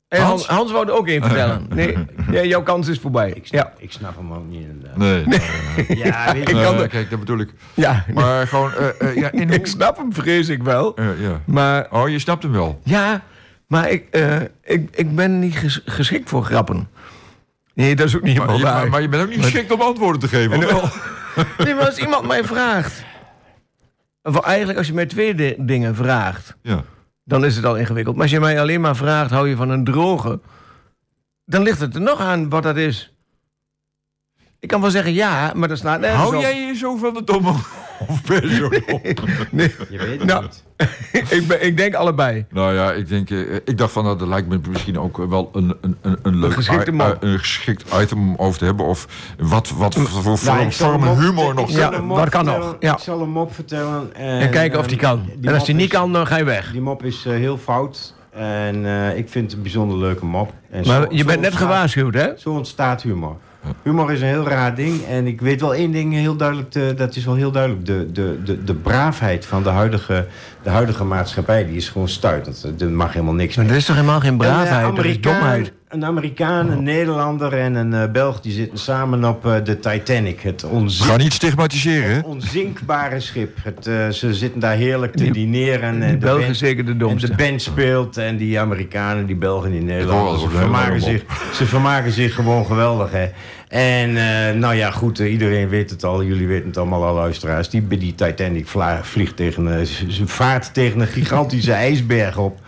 en 0.08 0.22
Hans, 0.22 0.30
Hans? 0.30 0.48
Hans 0.60 0.72
wou 0.72 0.88
er 0.88 0.93
ook 0.98 1.08
één 1.08 1.22
vertellen. 1.24 1.68
Nee, 2.28 2.48
jouw 2.48 2.64
kans 2.64 2.88
is 2.88 3.00
voorbij. 3.00 3.30
Ik 3.32 3.48
snap, 3.48 3.74
Ja, 3.78 3.84
ik 3.84 3.91
snap 3.91 4.16
hem 4.18 4.34
ook 4.34 4.48
niet 4.50 4.66
inderdaad. 4.66 4.98
nee, 4.98 5.24
nee. 5.26 5.39
Ja, 6.04 6.34
weet 6.34 6.50
je, 6.50 6.56
Ik 6.56 6.64
kan 6.64 6.76
Nee, 6.76 6.88
kijk, 6.88 7.10
dat 7.10 7.20
bedoel 7.20 7.39
ik. 7.39 7.50
ja. 7.74 8.06
Maar 8.14 8.48
gewoon, 8.48 8.72
ja, 9.16 9.32
in 9.32 9.48
hoe... 9.50 9.58
ik 9.58 9.68
snap 9.68 9.98
hem, 9.98 10.14
vrees 10.14 10.50
ik 10.50 10.64
wel. 10.64 10.96
Eh, 10.96 11.06
ja. 11.20 11.41
Maar 11.46 11.88
Oh, 11.91 12.10
je 12.10 12.20
snapt 12.20 12.43
hem 12.43 12.52
wel. 12.52 12.80
Ja, 12.84 13.22
maar 13.68 13.89
ik, 13.89 14.04
eh, 14.12 14.36
ik, 14.64 14.89
ik 14.91 15.16
ben 15.16 15.39
niet 15.39 15.56
ges- 15.58 15.82
geschikt 15.86 16.30
voor 16.30 16.43
grappen. 16.43 16.88
Nee, 17.76 17.95
dat 17.95 18.07
is 18.07 18.15
ook 18.15 18.21
niet 18.21 18.34
helemaal 18.38 18.59
waar. 18.61 18.73
maar, 18.73 18.89
maar 18.89 19.01
je 19.01 19.09
bent 19.09 19.23
ook 19.23 19.30
niet 19.30 19.41
geschikt 19.43 19.71
om 19.71 19.82
antwoorden 19.82 20.21
te 20.21 20.28
geven. 20.28 20.59
Nee, 21.57 21.73
maar 21.76 21.86
als 21.86 21.97
iemand 21.97 22.28
mij 22.28 22.43
vraagt... 22.43 23.03
Of 24.23 24.39
eigenlijk 24.39 24.78
als 24.78 24.88
je 24.88 24.93
mij 24.93 25.05
twee 25.05 25.36
di- 25.36 25.55
dingen 25.57 25.95
vraagt... 25.95 26.55
Ja. 26.61 26.84
dan 27.23 27.45
is 27.45 27.55
het 27.55 27.65
al 27.65 27.76
ingewikkeld. 27.78 28.15
Maar 28.15 28.23
als 28.23 28.32
je 28.34 28.39
mij 28.39 28.59
alleen 28.61 28.82
maar 28.82 28.95
vraagt, 28.95 29.32
hou 29.32 29.49
je 29.49 29.55
van 29.55 29.69
een 29.69 29.84
droge... 29.84 30.39
dan 31.45 31.61
ligt 31.61 31.80
het 31.80 31.95
er 31.95 32.01
nog 32.01 32.19
aan 32.19 32.49
wat 32.49 32.63
dat 32.63 32.78
is. 32.78 33.13
Ik 34.59 34.67
kan 34.67 34.82
wel 34.82 34.89
zeggen 34.91 35.13
ja, 35.13 35.51
maar 35.55 35.67
dat 35.67 35.78
slaat 35.78 35.99
nergens 35.99 36.21
Hou 36.21 36.36
op. 36.36 36.41
jij 36.41 36.59
je 36.65 36.76
zo 36.76 36.95
van 36.97 37.13
de 37.13 37.23
domme? 37.23 37.53
Of? 38.08 38.22
Nee, 39.52 39.76
je 39.89 39.98
weet 39.98 40.20
het 40.20 40.24
Nou, 40.26 40.43
niet. 40.43 40.64
ik, 41.38 41.48
ben, 41.48 41.66
ik 41.66 41.78
denk 41.78 41.93
allebei. 41.93 42.46
Nou 42.50 42.74
ja, 42.74 42.91
ik 42.91 43.08
denk, 43.08 43.30
eh, 43.30 43.56
ik 43.56 43.78
dacht 43.78 43.91
van, 43.91 44.04
nou, 44.04 44.18
dat 44.18 44.28
lijkt 44.28 44.48
me 44.48 44.60
misschien 44.70 45.00
ook 45.00 45.18
wel 45.30 45.50
een, 45.54 45.76
een, 45.82 45.98
een, 46.02 46.18
een 46.22 46.36
leuk 46.39 46.54
geschikte 46.54 46.91
eh, 46.91 47.10
een 47.20 47.39
geschikt 47.39 47.84
item 48.02 48.18
om 48.20 48.36
over 48.38 48.60
te 48.60 48.66
hebben. 48.66 48.86
Of 48.86 49.08
wat, 49.38 49.70
wat 49.70 49.93
voor, 49.96 50.38
Nou, 50.46 50.72
vorm, 50.72 51.04
humor 51.20 51.54
nog 51.54 51.72
Ja, 51.72 51.89
dat 51.89 52.30
kan 52.30 52.46
nog, 52.46 52.76
ja. 52.80 52.93
Ik 52.93 53.00
zal 53.00 53.22
een 53.22 53.30
mop 53.30 53.54
vertellen. 53.54 54.16
En, 54.16 54.39
En 54.39 54.50
kijken 54.50 54.80
of 54.80 54.88
die 54.88 55.00
ehm, 55.00 55.06
kan. 55.08 55.30
die 55.38 55.50
en 55.50 55.54
als 55.56 55.66
die 55.66 55.76
niet 55.76 55.89
kan, 55.89 56.14
dan 56.14 56.28
ga 56.28 56.38
je 56.38 56.43
weg. 56.43 56.72
Die 56.72 56.82
mop 56.82 57.04
is 57.04 57.26
eh, 57.26 57.34
heel 57.34 57.58
fout. 57.58 58.14
En 58.32 58.86
eh, 58.86 59.18
ik 59.18 59.30
vind 59.30 59.46
het 59.46 59.54
een 59.54 59.62
bijzonder 59.62 59.98
leuke 59.98 60.26
mop. 60.26 60.54
En 60.70 60.88
Maar 60.88 61.02
zo- 61.02 61.08
je 61.10 61.18
zo 61.18 61.26
bent 61.26 61.39
net 61.41 61.50
ontstaat- 61.52 61.68
gewaarschuwd, 61.70 62.14
hè? 62.14 62.28
Zo 62.38 62.50
ontstaat 62.50 63.02
humor. 63.02 63.38
Humor 63.84 64.11
is 64.11 64.22
een 64.22 64.28
heel 64.28 64.47
raar 64.47 64.76
ding. 64.76 65.05
En 65.05 65.28
ik 65.28 65.41
weet 65.41 65.61
wel 65.61 65.76
één 65.76 65.91
ding 65.91 66.13
heel 66.13 66.36
duidelijk. 66.36 66.70
te- 66.72 66.93
dat 66.97 67.16
is 67.16 67.26
wel 67.26 67.36
heel 67.36 67.51
duidelijk. 67.51 67.86
De, 67.86 68.11
de, 68.11 68.39
de, 68.43 68.63
de 68.63 68.74
braafheid 68.74 69.45
van 69.45 69.63
de 69.63 69.70
huidige, 69.70 70.28
de 70.63 70.70
huidige 70.70 71.03
maatschappij. 71.03 71.66
Die 71.66 71.76
is 71.76 71.89
gewoon 71.89 72.09
stuitend. 72.09 72.82
Er 72.82 72.89
mag 72.89 73.13
helemaal 73.13 73.34
niks 73.34 73.55
Maar 73.55 73.68
dat 73.68 73.76
is 73.76 73.86
toch 73.86 73.95
helemaal 73.95 74.20
geen 74.20 74.32
Een, 74.32 74.38
braafheid, 74.38 74.89
eh, 74.89 74.95
dat 74.95 75.05
is 75.05 75.22
domheid. 75.22 75.72
Een 75.96 76.02
Een 76.02 76.08
Amerikaan, 76.08 76.70
een 76.72 76.84
Nederlander 76.84 77.54
en 77.54 77.76
een 77.76 77.93
eh, 77.93 78.12
Belg 78.12 78.41
die 78.41 78.52
zitten 78.52 78.78
samen 78.80 79.24
op 79.26 79.46
eh, 79.46 79.56
de 79.64 79.80
Titanic. 79.80 80.39
Het 80.41 80.62
We 80.62 80.68
onzin- 80.68 81.06
gaan 81.06 81.18
niet 81.18 81.34
stigmatiseren, 81.34 82.10
hè? 82.16 82.20
onzinkbare 82.20 83.20
schip. 83.20 83.58
Het, 83.64 83.88
eh, 83.88 84.10
ze 84.10 84.34
zitten 84.34 84.60
daar 84.60 84.76
heerlijk 84.76 85.16
te 85.16 85.32
dineren. 85.32 85.82
En 85.82 86.00
Die 86.00 86.10
de 86.12 86.18
Belgen 86.18 86.43
band- 86.43 86.58
zeker 86.58 86.86
de 86.86 86.91
en 86.91 86.98
domste. 86.98 87.28
de 87.30 87.36
band 87.36 87.62
speelt 87.62 88.18
en 88.18 88.38
die 88.38 88.60
Amerikanen, 88.60 89.26
die 89.26 89.36
Belgen, 89.36 89.72
die 89.72 89.82
Nederlanders. 89.82 90.41
Ze 90.41 90.50
vermaken, 90.50 91.02
zich, 91.02 91.24
ze 91.54 91.66
vermaken 91.66 92.12
zich 92.12 92.34
gewoon 92.36 92.66
geweldig, 92.66 93.12
hè. 93.12 93.28
En 93.68 94.18
eh, 94.18 94.54
nou 94.60 94.76
ja, 94.76 94.91
goed, 94.91 95.20
iedereen 95.20 95.70
weet 95.70 95.89
het 95.89 96.04
al. 96.04 96.24
Jullie 96.24 96.48
weten 96.48 96.68
het 96.68 96.78
allemaal 96.78 97.04
al, 97.06 97.14
luisteraars. 97.14 97.70
Die, 97.70 97.88
die 97.88 98.16
Titanic 98.16 98.68
vliegt 99.02 99.36
tegen... 99.36 99.80
eh, 99.80 99.86
ze 99.86 100.28
vaart 100.28 100.74
tegen 100.74 101.00
een 101.00 101.08
gigantische 101.08 101.74
ijsberg 101.88 102.38
op. 102.38 102.60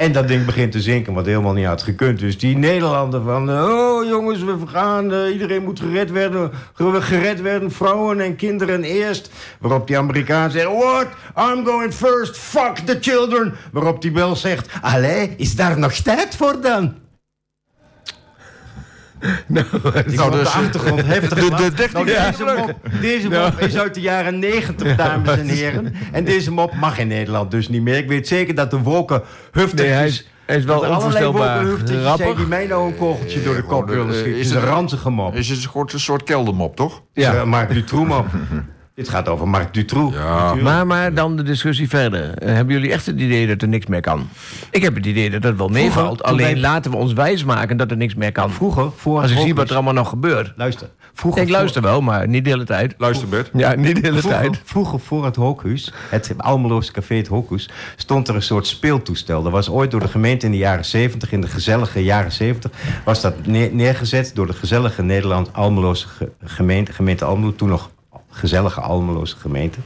En 0.00 0.12
dat 0.12 0.28
ding 0.28 0.44
begint 0.46 0.72
te 0.72 0.80
zinken, 0.80 1.12
wat 1.12 1.26
helemaal 1.26 1.52
niet 1.52 1.66
had 1.66 1.82
gekund. 1.82 2.18
Dus 2.18 2.38
die 2.38 2.56
Nederlander 2.56 3.22
van... 3.22 3.50
eh, 3.50 3.64
oh 3.64 4.08
jongens, 4.08 4.42
we 4.42 4.56
gaan, 4.66 5.12
eh, 5.12 5.32
iedereen 5.32 5.62
moet 5.62 5.80
gered 5.80 6.10
werden. 6.10 6.50
Gered 6.74 7.40
werden, 7.40 7.70
vrouwen 7.70 8.20
en 8.20 8.36
kinderen 8.36 8.84
eerst. 8.84 9.30
Waarop 9.58 9.86
die 9.86 9.98
Amerikaan 9.98 10.50
zegt... 10.50 10.66
What? 10.66 11.06
I'm 11.36 11.66
going 11.66 11.94
first. 11.94 12.38
Fuck 12.38 12.76
the 12.76 12.98
children. 13.00 13.54
Waarop 13.72 14.02
die 14.02 14.10
Bel 14.10 14.36
zegt... 14.36 14.68
Allee, 14.80 15.34
is 15.36 15.56
daar 15.56 15.78
nog 15.78 15.92
tijd 15.92 16.36
voor 16.36 16.60
dan? 16.60 16.94
Nou, 19.46 19.66
op 19.74 19.92
dus, 19.92 20.14
de 20.42 20.48
achtergrond 20.48 21.02
heftig 21.06 21.38
de- 21.38 21.70
de 21.74 21.88
Nou, 21.92 22.10
is 22.10 22.14
deze 22.36 22.44
mop, 22.56 22.74
deze 23.00 23.28
mop 23.28 23.60
is 23.60 23.76
uit 23.78 23.94
de 23.94 24.00
jaren 24.00 24.38
90, 24.38 24.96
dames 24.96 25.38
en 25.38 25.46
heren. 25.48 25.94
En 26.12 26.24
deze 26.24 26.52
mop 26.52 26.74
mag 26.74 26.98
in 26.98 27.08
Nederland 27.08 27.50
dus 27.50 27.68
niet 27.68 27.82
meer. 27.82 27.96
Ik 27.96 28.08
weet 28.08 28.28
zeker 28.28 28.54
dat 28.54 28.70
de 28.70 28.78
wolken 28.78 29.22
huftig 29.52 29.86
Nee, 29.86 30.06
is, 30.06 30.26
hij 30.46 30.56
is 30.56 30.64
wel 30.64 30.80
onvoorstelbaar 30.80 31.64
zijn 31.66 31.84
die 31.84 31.98
grappig. 32.00 32.46
mij 32.48 32.66
nou 32.66 32.86
een 32.86 32.96
kogeltje 32.96 33.42
door 33.42 33.54
de 33.54 33.62
kop 33.62 33.70
gewoon, 33.70 33.86
willen 33.88 34.08
eh, 34.14 34.18
schieten. 34.20 34.40
is 34.40 34.50
Het 34.50 34.62
een 34.62 34.68
ranzige 34.68 35.10
mop. 35.10 35.34
is 35.34 35.48
het 35.48 35.56
een 35.56 35.70
soort, 35.72 35.92
een 35.92 36.00
soort 36.00 36.22
keldermop, 36.22 36.76
toch? 36.76 37.02
Ja. 37.12 37.32
Ja. 37.34 37.44
Marc 37.44 37.72
Dutroux 37.72 38.08
mop. 38.08 38.26
Dit 39.00 39.08
gaat 39.08 39.28
over 39.28 39.48
Marc 39.48 39.74
Dutroux. 39.74 40.16
Ja. 40.16 40.54
Maar, 40.54 40.86
maar 40.86 41.14
dan 41.14 41.36
de 41.36 41.42
discussie 41.42 41.88
verder. 41.88 42.34
Eh, 42.34 42.52
hebben 42.54 42.74
jullie 42.74 42.92
echt 42.92 43.06
het 43.06 43.20
idee 43.20 43.46
dat 43.46 43.62
er 43.62 43.68
niks 43.68 43.86
meer 43.86 44.00
kan? 44.00 44.28
Ik 44.70 44.82
heb 44.82 44.94
het 44.94 45.06
idee 45.06 45.30
dat 45.30 45.42
het 45.42 45.56
wel 45.56 45.68
meevalt. 45.68 46.22
Alleen 46.22 46.46
wij- 46.46 46.56
laten 46.56 46.90
we 46.90 46.96
ons 46.96 47.12
wijsmaken 47.12 47.76
dat 47.76 47.90
er 47.90 47.96
niks 47.96 48.14
meer 48.14 48.32
kan. 48.32 48.50
Vroeger, 48.50 48.90
voor 48.96 49.20
Als 49.20 49.30
ik 49.30 49.36
het 49.36 49.44
zie 49.44 49.54
wat 49.54 49.68
er 49.68 49.74
allemaal 49.74 49.92
nog 49.92 50.08
gebeurt. 50.08 50.52
Luister. 50.56 50.88
Vroeger, 51.14 51.42
Ik 51.42 51.48
luister 51.48 51.82
wel, 51.82 52.00
maar 52.00 52.28
niet 52.28 52.44
de 52.44 52.50
hele 52.50 52.64
tijd. 52.64 52.94
Luister, 52.98 53.28
Bert. 53.28 53.50
Ja, 53.54 53.74
niet 53.74 53.94
de 53.94 54.00
hele 54.08 54.18
Vroeger, 54.20 54.40
tijd. 54.40 54.60
vroeger 54.64 55.00
voor 55.00 55.24
het 55.24 55.36
Hokus, 55.36 55.92
het 56.10 56.34
Almeloze 56.36 56.92
café 56.92 57.14
het 57.14 57.28
Hokus, 57.28 57.68
stond 57.96 58.28
er 58.28 58.34
een 58.34 58.42
soort 58.42 58.66
speeltoestel. 58.66 59.42
Dat 59.42 59.52
was 59.52 59.70
ooit 59.70 59.90
door 59.90 60.00
de 60.00 60.08
gemeente 60.08 60.46
in 60.46 60.52
de 60.52 60.58
jaren 60.58 60.84
70, 60.84 61.32
in 61.32 61.40
de 61.40 61.46
gezellige 61.48 62.04
jaren 62.04 62.32
70, 62.32 62.70
was 63.04 63.20
dat 63.20 63.46
neer- 63.46 63.74
neergezet 63.74 64.30
door 64.34 64.46
de 64.46 64.52
gezellige 64.52 65.02
Nederland 65.02 65.52
Almeloze 65.52 66.08
ge- 66.08 66.30
gemeente, 66.44 66.92
gemeente 66.92 67.24
Almelo, 67.24 67.54
toen 67.54 67.68
nog 67.68 67.90
gezellige 68.30 68.80
Almeloze 68.80 69.36
gemeente. 69.36 69.78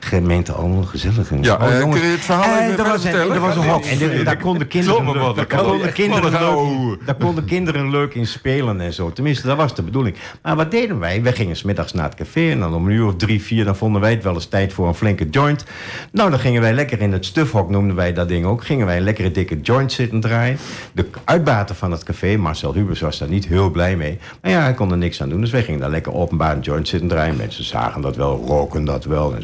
Gemeente 0.00 0.52
Almelo, 0.52 0.82
gezellige. 0.82 1.36
Ja, 1.40 1.54
Oh, 1.54 1.78
jongens. 1.80 1.98
kun 2.00 2.08
je 2.08 2.14
het 2.14 2.24
verhaal 2.24 2.44
Eh, 2.58 2.66
even 2.66 2.78
er 2.84 2.90
was 2.90 3.04
een, 3.04 3.12
er 3.14 3.40
was 3.40 3.56
een 3.56 3.62
hok. 3.68 3.84
En 3.84 3.98
de- 3.98 4.22
daar 4.22 4.36
konden 4.36 4.68
kinderen, 4.68 5.04
leuk- 5.04 5.14
dat 5.24 5.36
daar 5.36 5.62
konden 5.62 5.92
kinderen 5.92 6.30
leuk- 6.32 7.06
daar 7.06 7.14
konden 7.14 7.44
kinderen 7.44 7.90
leuk 7.90 8.14
in 8.14 8.26
spelen 8.26 8.80
en 8.80 8.92
zo. 8.92 9.12
Tenminste, 9.12 9.46
dat 9.46 9.56
was 9.56 9.74
de 9.74 9.82
bedoeling. 9.82 10.16
Maar 10.42 10.56
wat 10.56 10.70
deden 10.70 10.98
wij? 10.98 11.22
Wij 11.22 11.32
gingen 11.32 11.56
smiddags 11.56 11.92
naar 11.92 12.04
het 12.04 12.14
café 12.14 12.50
en 12.50 12.60
dan 12.60 12.74
om 12.74 12.86
een 12.86 12.92
uur 12.92 13.06
of 13.06 13.16
drie, 13.16 13.42
vier... 13.42 13.64
dan 13.64 13.76
vonden 13.76 14.00
wij 14.00 14.10
het 14.10 14.22
wel 14.22 14.34
eens 14.34 14.46
tijd 14.46 14.72
voor 14.72 14.88
een 14.88 14.94
flinke 14.94 15.28
joint. 15.30 15.64
Nou, 16.12 16.30
dan 16.30 16.38
gingen 16.38 16.60
wij 16.60 16.72
lekker 16.72 17.00
in 17.00 17.12
het 17.12 17.24
stufhok, 17.24 17.70
noemden 17.70 17.96
wij 17.96 18.12
dat 18.12 18.28
ding 18.28 18.44
ook... 18.46 18.64
gingen 18.64 18.86
wij 18.86 18.96
een 18.96 19.02
lekkere 19.04 19.30
dikke 19.30 19.60
joint 19.60 19.92
zitten 19.92 20.20
draaien. 20.20 20.58
De 20.92 21.06
uitbater 21.24 21.74
van 21.74 21.90
het 21.90 22.02
café, 22.04 22.36
Marcel 22.36 22.74
Hubers, 22.74 23.00
was 23.00 23.18
daar 23.18 23.28
niet 23.28 23.46
heel 23.46 23.70
blij 23.70 23.96
mee. 23.96 24.18
Maar 24.42 24.50
ja, 24.50 24.60
hij 24.60 24.74
kon 24.74 24.90
er 24.90 24.96
niks 24.96 25.22
aan 25.22 25.28
doen. 25.28 25.40
Dus 25.40 25.50
wij 25.50 25.62
gingen 25.62 25.80
daar 25.80 25.90
lekker 25.90 26.12
openbaar 26.14 26.56
een 26.56 26.60
joint 26.62 26.88
zitten 26.88 27.08
draaien. 27.08 27.36
Mensen 27.36 27.64
zagen 27.82 28.00
dat 28.00 28.16
wel, 28.16 28.44
roken 28.46 28.84
dat 28.84 29.04
wel... 29.04 29.34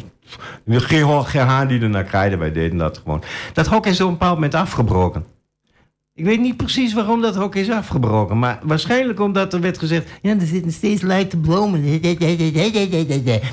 Geen, 0.65 1.05
geen 1.25 1.67
die 1.67 1.81
er 1.81 1.89
naar 1.89 2.03
kraaide, 2.03 2.37
wij 2.37 2.51
deden 2.51 2.77
dat 2.77 2.97
gewoon. 2.97 3.23
Dat 3.53 3.67
hok 3.67 3.85
is 3.85 4.01
op 4.01 4.07
een 4.07 4.13
bepaald 4.13 4.33
moment 4.33 4.53
afgebroken. 4.53 5.25
Ik 6.13 6.25
weet 6.25 6.39
niet 6.39 6.57
precies 6.57 6.93
waarom 6.93 7.21
dat 7.21 7.35
hok 7.35 7.55
is 7.55 7.71
afgebroken. 7.71 8.39
Maar 8.39 8.59
waarschijnlijk 8.63 9.19
omdat 9.19 9.53
er 9.53 9.61
werd 9.61 9.77
gezegd... 9.77 10.09
Ja, 10.21 10.31
er 10.31 10.45
zitten 10.45 10.71
steeds 10.71 11.01
lijte 11.01 11.37
bloemen. 11.37 11.81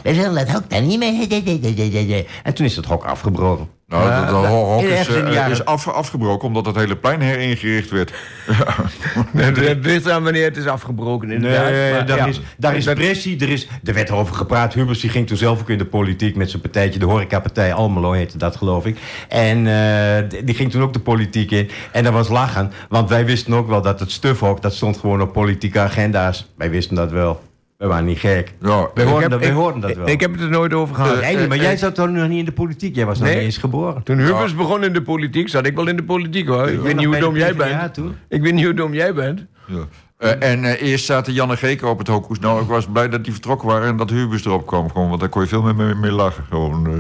Wij 0.03 0.15
zullen 0.15 0.35
dat 0.35 0.51
hok 0.51 0.71
daar 0.71 0.83
niet 0.83 0.99
mee. 0.99 2.27
En 2.43 2.55
toen 2.55 2.67
is 2.67 2.77
het 2.77 2.87
hok 2.87 3.05
afgebroken. 3.05 3.69
Nou, 3.89 4.11
dat, 4.11 4.29
dat 4.29 5.09
de 5.09 5.23
eh, 5.23 5.33
jaren- 5.33 5.51
is 5.51 5.65
af, 5.65 5.89
afgebroken 5.89 6.49
omdat 6.49 6.67
het 6.67 6.77
hele 6.77 6.97
plein 6.97 7.21
heringericht 7.21 7.91
werd. 7.91 8.13
Het 9.37 9.85
ligt 9.85 10.11
aan 10.11 10.23
wanneer 10.23 10.45
het 10.45 10.57
is 10.57 10.67
afgebroken, 10.67 11.31
inderdaad. 11.31 11.71
Nee, 11.71 11.93
Maar 11.93 12.07
daar, 12.07 12.17
ja. 12.17 12.27
is, 12.27 12.41
daar 12.59 12.77
is 12.77 12.85
pressie. 12.85 13.41
Er, 13.41 13.49
is, 13.49 13.69
er 13.85 13.95
werd 13.95 14.11
over 14.11 14.35
gepraat. 14.35 14.75
Hubers 14.75 15.01
die 15.01 15.11
ging 15.11 15.27
toen 15.27 15.37
zelf 15.37 15.61
ook 15.61 15.71
in 15.71 15.79
de 15.79 15.85
politiek 15.85 16.37
met 16.37 16.51
zijn 16.51 16.63
partijtje. 16.63 16.99
De 16.99 17.05
horecapartij 17.05 17.75
Almelo 17.75 18.13
heette 18.13 18.39
dat, 18.39 18.57
geloof 18.57 18.87
ik. 18.87 18.99
En 19.29 19.67
eh, 19.67 20.41
die 20.45 20.55
ging 20.55 20.71
toen 20.71 20.83
ook 20.83 20.93
de 20.93 21.01
politiek 21.01 21.51
in. 21.51 21.71
En 21.93 22.05
dat 22.05 22.13
was 22.13 22.29
lachen. 22.29 22.73
Want 22.89 23.09
wij 23.09 23.25
wisten 23.25 23.55
ook 23.55 23.69
wel 23.69 23.83
dat 23.83 24.01
het 24.01 24.11
stufhok... 24.11 24.63
dat 24.63 24.75
stond 24.75 24.97
gewoon 24.99 25.21
op 25.23 25.33
politieke 25.33 25.81
agenda's. 25.81 26.53
Wij 26.57 26.71
wisten 26.71 26.97
dat 26.97 27.11
wel. 27.11 27.41
We 27.79 27.87
waren 27.87 28.05
niet 28.05 28.19
gek. 28.19 28.55
Ja, 28.61 28.69
Wij 28.95 29.05
Ik 29.05 29.11
hoorden, 29.11 29.21
heb- 29.21 29.31
dat, 29.31 29.43
ik- 29.43 29.55
hoorden 29.55 29.81
dat 29.81 29.91
ik- 29.91 29.97
wel. 29.97 30.09
Ik 30.09 30.21
heb 30.21 30.33
het 30.33 30.41
er 30.41 30.49
nooit 30.51 30.73
over 30.73 30.95
gehad. 30.95 31.21
Jij 31.21 31.35
niet, 31.37 31.49
maar 31.49 31.57
jij 31.57 31.77
zat 31.77 31.95
toen 31.95 32.13
nog 32.13 32.29
niet 32.29 32.39
in 32.39 32.45
de 32.45 32.53
politiek. 32.53 32.95
Jij 32.95 33.07
was 33.07 33.19
nog 33.19 33.27
Nee. 33.29 33.37
niet 33.37 33.45
eens 33.45 33.57
geboren. 33.59 34.03
Toen 34.03 34.19
Hubers 34.19 34.55
begon 34.55 34.85
in 34.85 34.93
de 34.93 35.03
politiek, 35.03 35.49
zat 35.49 35.67
ik 35.67 35.75
wel 35.77 35.87
in 35.87 35.97
de 35.97 36.05
politiek 36.05 36.49
hoor. 36.49 36.69
Ik 36.69 36.81
weet 36.81 36.97
niet 36.97 37.07
hoe 37.07 37.19
dom 37.19 37.37
jij 37.37 37.55
bent. 37.55 37.99
Ik 38.29 38.43
weet 38.43 38.55
niet 38.55 38.65
hoe 38.65 38.75
dom 38.75 38.95
jij 38.95 39.15
bent. 39.15 39.45
Ja. 39.67 39.75
Eh, 40.19 40.51
en 40.51 40.65
eh, 40.65 40.83
eerst 40.91 41.05
zaten 41.05 41.33
Jan 41.33 41.51
en 41.51 41.59
Geker 41.59 41.89
op 41.89 41.99
het 41.99 42.09
hoekhoes. 42.09 42.39
Nou, 42.39 42.63
ik 42.63 42.69
was 42.69 42.87
blij 42.93 43.09
dat 43.09 43.25
die 43.25 43.33
vertrokken 43.33 43.69
waren 43.69 43.89
en 43.89 43.97
dat 43.97 44.11
Hubers 44.11 44.45
erop 44.45 44.67
kwam. 44.67 44.91
Gewoon, 44.91 45.09
want 45.09 45.21
daar 45.21 45.29
kon 45.29 45.43
je 45.43 45.49
veel 45.49 45.63
meer 45.63 45.75
mee, 45.75 45.95
mee 45.95 46.13
lachen. 46.13 46.45
Gewoon 46.49 46.87
eh, 46.87 46.93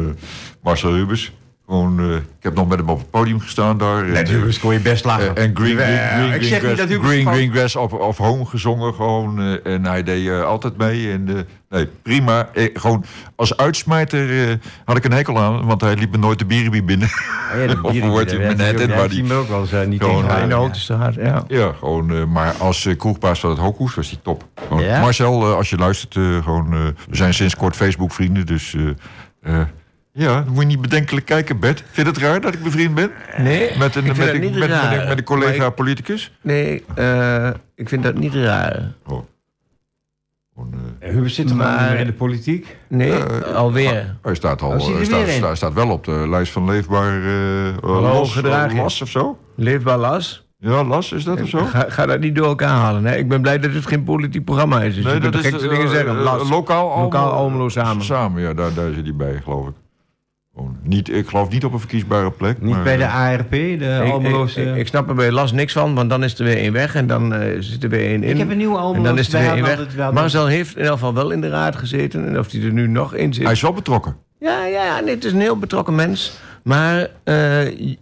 Marcel 0.62 0.94
Hubers. 0.94 1.32
Gewoon, 1.68 2.00
eh, 2.00 2.14
ik 2.16 2.22
heb 2.40 2.54
nog 2.54 2.68
met 2.68 2.78
hem 2.78 2.88
op 2.88 2.98
het 2.98 3.10
podium 3.10 3.40
gestaan 3.40 3.78
daar. 3.78 4.04
Met 4.04 4.28
En, 4.28 4.34
Hubers 4.34 4.58
kon 4.58 4.72
je 4.72 4.78
best 4.80 5.04
lachen. 5.04 5.36
eh, 5.36 5.44
en 5.44 5.50
Green, 5.56 5.76
Green, 5.76 5.90
Ja, 5.92 6.08
Green, 6.08 6.32
ik 6.32 6.42
zeg 6.42 6.60
Green, 7.00 7.26
Green, 7.26 7.52
Grass 7.52 7.76
of, 7.76 7.92
of 7.92 8.16
Home 8.16 8.44
gezongen. 8.44 8.94
Gewoon, 8.94 9.40
eh, 9.40 9.72
en 9.74 9.84
hij 9.84 10.02
deed 10.02 10.28
eh, 10.28 10.42
altijd 10.42 10.76
mee. 10.76 11.10
En, 11.12 11.28
eh, 11.28 11.34
nee, 11.70 11.86
prima. 12.02 12.48
Eh, 12.54 12.68
gewoon 12.74 13.04
als 13.36 13.56
uitsmijter 13.56 14.48
eh, 14.48 14.54
had 14.84 14.96
ik 14.96 15.04
een 15.04 15.12
hekel 15.12 15.38
aan. 15.38 15.66
Want 15.66 15.80
hij 15.80 15.94
liep 15.96 16.10
me 16.10 16.18
nooit 16.18 16.38
de 16.38 16.44
bierenbie 16.44 16.82
binnen. 16.82 17.08
Oh 17.54 17.60
ja, 17.60 17.66
de 17.66 17.80
of 17.82 18.56
net 18.56 18.80
in, 18.80 18.88
maar 18.88 19.08
die- 19.08 19.24
me 19.24 19.34
ook 19.34 19.48
wel 19.48 19.60
eens 19.60 19.72
eh, 19.72 19.86
niet 19.86 20.00
Gewoon, 20.02 20.16
tegen 20.22 20.36
eh, 20.36 20.42
In 20.42 20.48
de 20.48 20.54
gehouden, 20.54 20.58
Hoogtestraat, 20.58 21.14
ja. 21.14 21.44
Ja, 21.48 21.72
gewoon, 21.78 22.10
eh, 22.12 22.24
maar 22.24 22.52
als 22.58 22.84
uh, 22.84 22.96
kroegbaas 22.96 23.40
van 23.40 23.50
het 23.50 23.58
Hoekhoes 23.58 23.94
was 23.94 24.10
hij 24.10 24.18
top. 24.22 24.44
Gewoon. 24.68 24.82
Ja? 24.82 25.00
Marcel, 25.00 25.42
eh, 25.50 25.54
als 25.56 25.70
je 25.70 25.76
luistert, 25.76 26.16
eh, 26.16 26.42
gewoon, 26.42 26.72
eh, 26.72 26.78
we 27.08 27.16
zijn 27.16 27.34
sinds 27.34 27.56
kort 27.56 27.76
Facebook-vrienden, 27.76 28.46
dus 28.46 28.74
eh, 28.74 28.88
eh, 29.60 29.66
ja, 30.18 30.40
dan 30.42 30.52
moet 30.52 30.62
je 30.62 30.66
niet 30.68 30.80
bedenkelijk 30.80 31.26
kijken, 31.26 31.58
Bert. 31.60 31.84
Vind 31.90 32.06
je 32.06 32.12
het 32.12 32.22
raar 32.22 32.40
dat 32.40 32.54
ik 32.54 32.62
bevriend 32.62 32.94
ben? 32.94 33.10
Nee, 33.36 33.70
Met 33.78 33.94
een, 33.94 34.04
ik 34.04 34.14
vind 34.14 34.16
met 34.16 34.26
dat 34.26 34.34
een, 34.34 34.40
niet 34.40 34.50
met, 34.50 34.58
met, 34.58 34.68
raar. 34.70 34.84
een, 34.92 34.98
met 34.98 35.00
een 35.08 35.14
Maar 35.14 35.22
collega 35.22 35.66
ik- 35.66 35.74
politicus? 35.74 36.32
Nee, 36.40 36.84
eh, 36.94 37.50
ik 37.74 37.88
vind 37.88 38.02
dat 38.02 38.14
niet 38.14 38.34
raar. 38.34 38.92
Oh. 39.06 39.18
Eh, 40.56 40.62
Ja, 41.00 41.08
Hubers 41.12 41.34
zit 41.34 41.50
er 41.50 41.56
maar 41.56 41.96
in 41.96 42.06
de 42.06 42.12
politiek. 42.12 42.76
Nee, 42.88 43.12
Eh, 43.12 43.54
alweer. 43.54 44.16
hij 44.22 44.34
staat 44.34 44.62
al 44.62 44.70
Oh, 44.70 44.80
zit 44.80 44.94
hij 44.94 45.04
staat, 45.04 45.28
staat, 45.28 45.56
staat 45.56 45.72
wel 45.72 45.90
op 45.90 46.04
de 46.04 46.26
lijst 46.28 46.52
van 46.52 46.64
leefbaar 46.64 47.22
eh 47.22 47.68
eh, 47.68 47.74
gedragen. 48.24 48.70
eh, 48.76 48.82
las 48.82 49.02
of 49.02 49.08
zo. 49.08 49.38
Leefbaar 49.56 49.98
las. 49.98 50.44
Ja, 50.58 50.84
las, 50.84 51.12
is 51.12 51.24
dat 51.24 51.40
of 51.42 51.48
zo? 51.48 51.64
Ga, 51.64 51.84
ga 51.88 52.06
dat 52.06 52.20
niet 52.20 52.34
door 52.36 52.46
elkaar 52.46 52.68
halen. 52.68 53.04
Hè? 53.04 53.16
Ik 53.16 53.28
ben 53.28 53.40
blij 53.40 53.58
dat 53.58 53.72
het 53.72 53.86
geen 53.86 54.04
politiek 54.04 54.44
programma 54.44 54.82
is. 54.82 54.94
Dus 54.94 55.04
je 55.12 55.18
kunt 55.20 55.32
de 55.32 55.38
gekste 55.38 55.64
eh, 55.64 55.70
dingen 55.70 55.88
zeggen. 55.88 56.16
eh, 56.18 56.22
Las. 56.22 56.48
lokaal, 56.48 56.80
Almelo, 56.90 57.02
Lokaal 57.02 57.30
Almelo 57.32 57.68
samen. 57.68 58.04
Samen, 58.04 58.42
ja, 58.42 58.52
daar, 58.54 58.74
daar 58.74 58.92
zit 58.92 59.04
hij 59.04 59.14
bij, 59.14 59.40
geloof 59.44 59.68
ik. 59.68 59.74
Niet, 60.82 61.08
ik 61.08 61.28
geloof 61.28 61.48
niet 61.50 61.64
op 61.64 61.72
een 61.72 61.78
verkiesbare 61.78 62.30
plek. 62.30 62.60
Niet 62.62 62.74
maar, 62.74 62.82
bij 62.82 62.96
de 62.96 63.02
eh, 63.02 63.14
ARP, 63.14 63.50
de 63.50 64.00
Ik, 64.04 64.12
Almeloze... 64.12 64.60
ik, 64.62 64.68
ik, 64.68 64.76
ik 64.76 64.86
snap 64.86 65.08
er 65.08 65.14
bij 65.14 65.30
Las 65.32 65.52
niks 65.52 65.72
van, 65.72 65.94
want 65.94 66.10
dan 66.10 66.24
is 66.24 66.38
er 66.38 66.44
weer 66.44 66.56
één 66.56 66.72
weg 66.72 66.94
en 66.94 67.06
dan 67.06 67.34
eh, 67.34 67.56
zit 67.60 67.82
er 67.82 67.88
weer 67.88 68.06
één 68.08 68.22
in. 68.22 68.30
Ik 68.30 68.38
heb 68.38 68.50
een 68.50 68.56
nieuwe 68.56 68.74
en 68.76 68.82
dan 68.82 68.94
Almeloze. 68.94 69.20
is 69.20 69.32
er 69.32 69.40
weer 69.40 69.50
één 69.52 69.62
weg. 69.64 69.94
wel- 69.94 70.12
Marcel 70.12 70.46
heeft 70.46 70.70
in 70.72 70.76
ieder 70.76 70.92
geval 70.92 71.14
wel 71.14 71.30
in 71.30 71.40
de 71.40 71.48
raad 71.48 71.76
gezeten. 71.76 72.26
En 72.26 72.38
of 72.38 72.50
hij 72.52 72.62
er 72.62 72.72
nu 72.72 72.88
nog 72.88 73.14
in 73.14 73.34
zit. 73.34 73.42
Hij 73.42 73.52
is 73.52 73.60
wel 73.60 73.72
betrokken. 73.72 74.16
Ja, 74.40 74.64
ja, 74.64 74.84
ja 74.84 75.00
nee, 75.00 75.14
het 75.14 75.24
is 75.24 75.32
een 75.32 75.40
heel 75.40 75.58
betrokken 75.58 75.94
mens. 75.94 76.38
Maar 76.62 77.08
eh, 77.24 77.96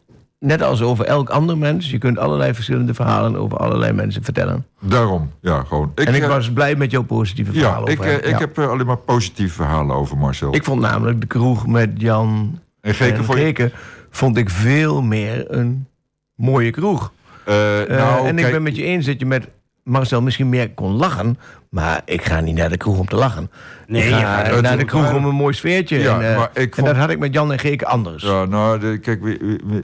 net 0.44 0.62
als 0.62 0.82
over 0.82 1.04
elk 1.04 1.28
ander 1.30 1.58
mens, 1.58 1.90
je 1.90 1.98
kunt 1.98 2.18
allerlei 2.18 2.54
verschillende 2.54 2.94
verhalen 2.94 3.36
over 3.36 3.58
allerlei 3.58 3.92
mensen 3.92 4.24
vertellen. 4.24 4.66
Daarom, 4.80 5.30
ja, 5.40 5.62
gewoon. 5.62 5.92
en 5.94 6.14
ik 6.14 6.22
eh, 6.22 6.28
was 6.28 6.52
blij 6.52 6.76
met 6.76 6.90
jouw 6.90 7.02
positieve 7.02 7.52
verhaal 7.52 7.72
Ja, 7.74 7.78
over 7.80 7.92
ik, 7.92 7.98
hem. 7.98 8.08
eh, 8.08 8.16
ik 8.16 8.24
Ja. 8.28 8.38
heb 8.38 8.58
eh, 8.58 8.68
alleen 8.70 8.86
maar 8.86 8.96
positieve 8.96 9.54
verhalen 9.54 9.96
over 9.96 10.16
Marcel. 10.18 10.54
Ik 10.54 10.64
vond 10.64 10.80
namelijk 10.80 11.20
de 11.20 11.26
kroeg 11.26 11.66
met 11.66 11.90
Jan 11.96 12.58
en 12.80 12.94
Geke 12.94 13.62
en 13.62 13.72
vond 14.10 14.36
ik 14.36 14.50
veel 14.50 15.02
meer 15.02 15.44
een 15.52 15.86
mooie 16.34 16.70
kroeg. 16.70 17.12
Eh, 17.44 17.82
Eh, 17.82 17.88
nou, 17.88 18.26
en 18.26 18.36
ik 18.36 18.40
kijk, 18.42 18.52
ben 18.52 18.62
met 18.62 18.76
je 18.76 18.82
eens 18.82 19.06
dat 19.06 19.18
je 19.20 19.26
met 19.26 19.48
Marcel 19.84 20.22
misschien 20.22 20.48
meer 20.48 20.70
kon 20.70 20.92
lachen. 20.92 21.38
Maar 21.68 22.02
ik 22.04 22.24
ga 22.24 22.40
niet 22.40 22.56
naar 22.56 22.68
de 22.68 22.76
kroeg 22.76 22.98
om 22.98 23.06
te 23.06 23.16
lachen. 23.16 23.50
Nee, 23.86 24.08
ik 24.08 24.14
ga 24.14 24.60
naar 24.60 24.78
de 24.78 24.84
kroeg 24.84 25.14
om 25.14 25.24
een 25.24 25.34
mooi 25.34 25.54
sfeertje. 25.54 25.98
Ja, 25.98 26.20
en, 26.20 26.30
eh, 26.30 26.36
maar 26.36 26.50
ik 26.54 26.76
en 26.76 26.84
dat 26.84 26.96
had 26.96 27.10
ik 27.10 27.18
met 27.18 27.34
Jan 27.34 27.52
en 27.52 27.58
Geeke 27.58 27.86
anders. 27.86 28.22
Ja, 28.22 28.44
nou, 28.44 28.78
de, 28.78 28.98
kijk, 28.98 29.20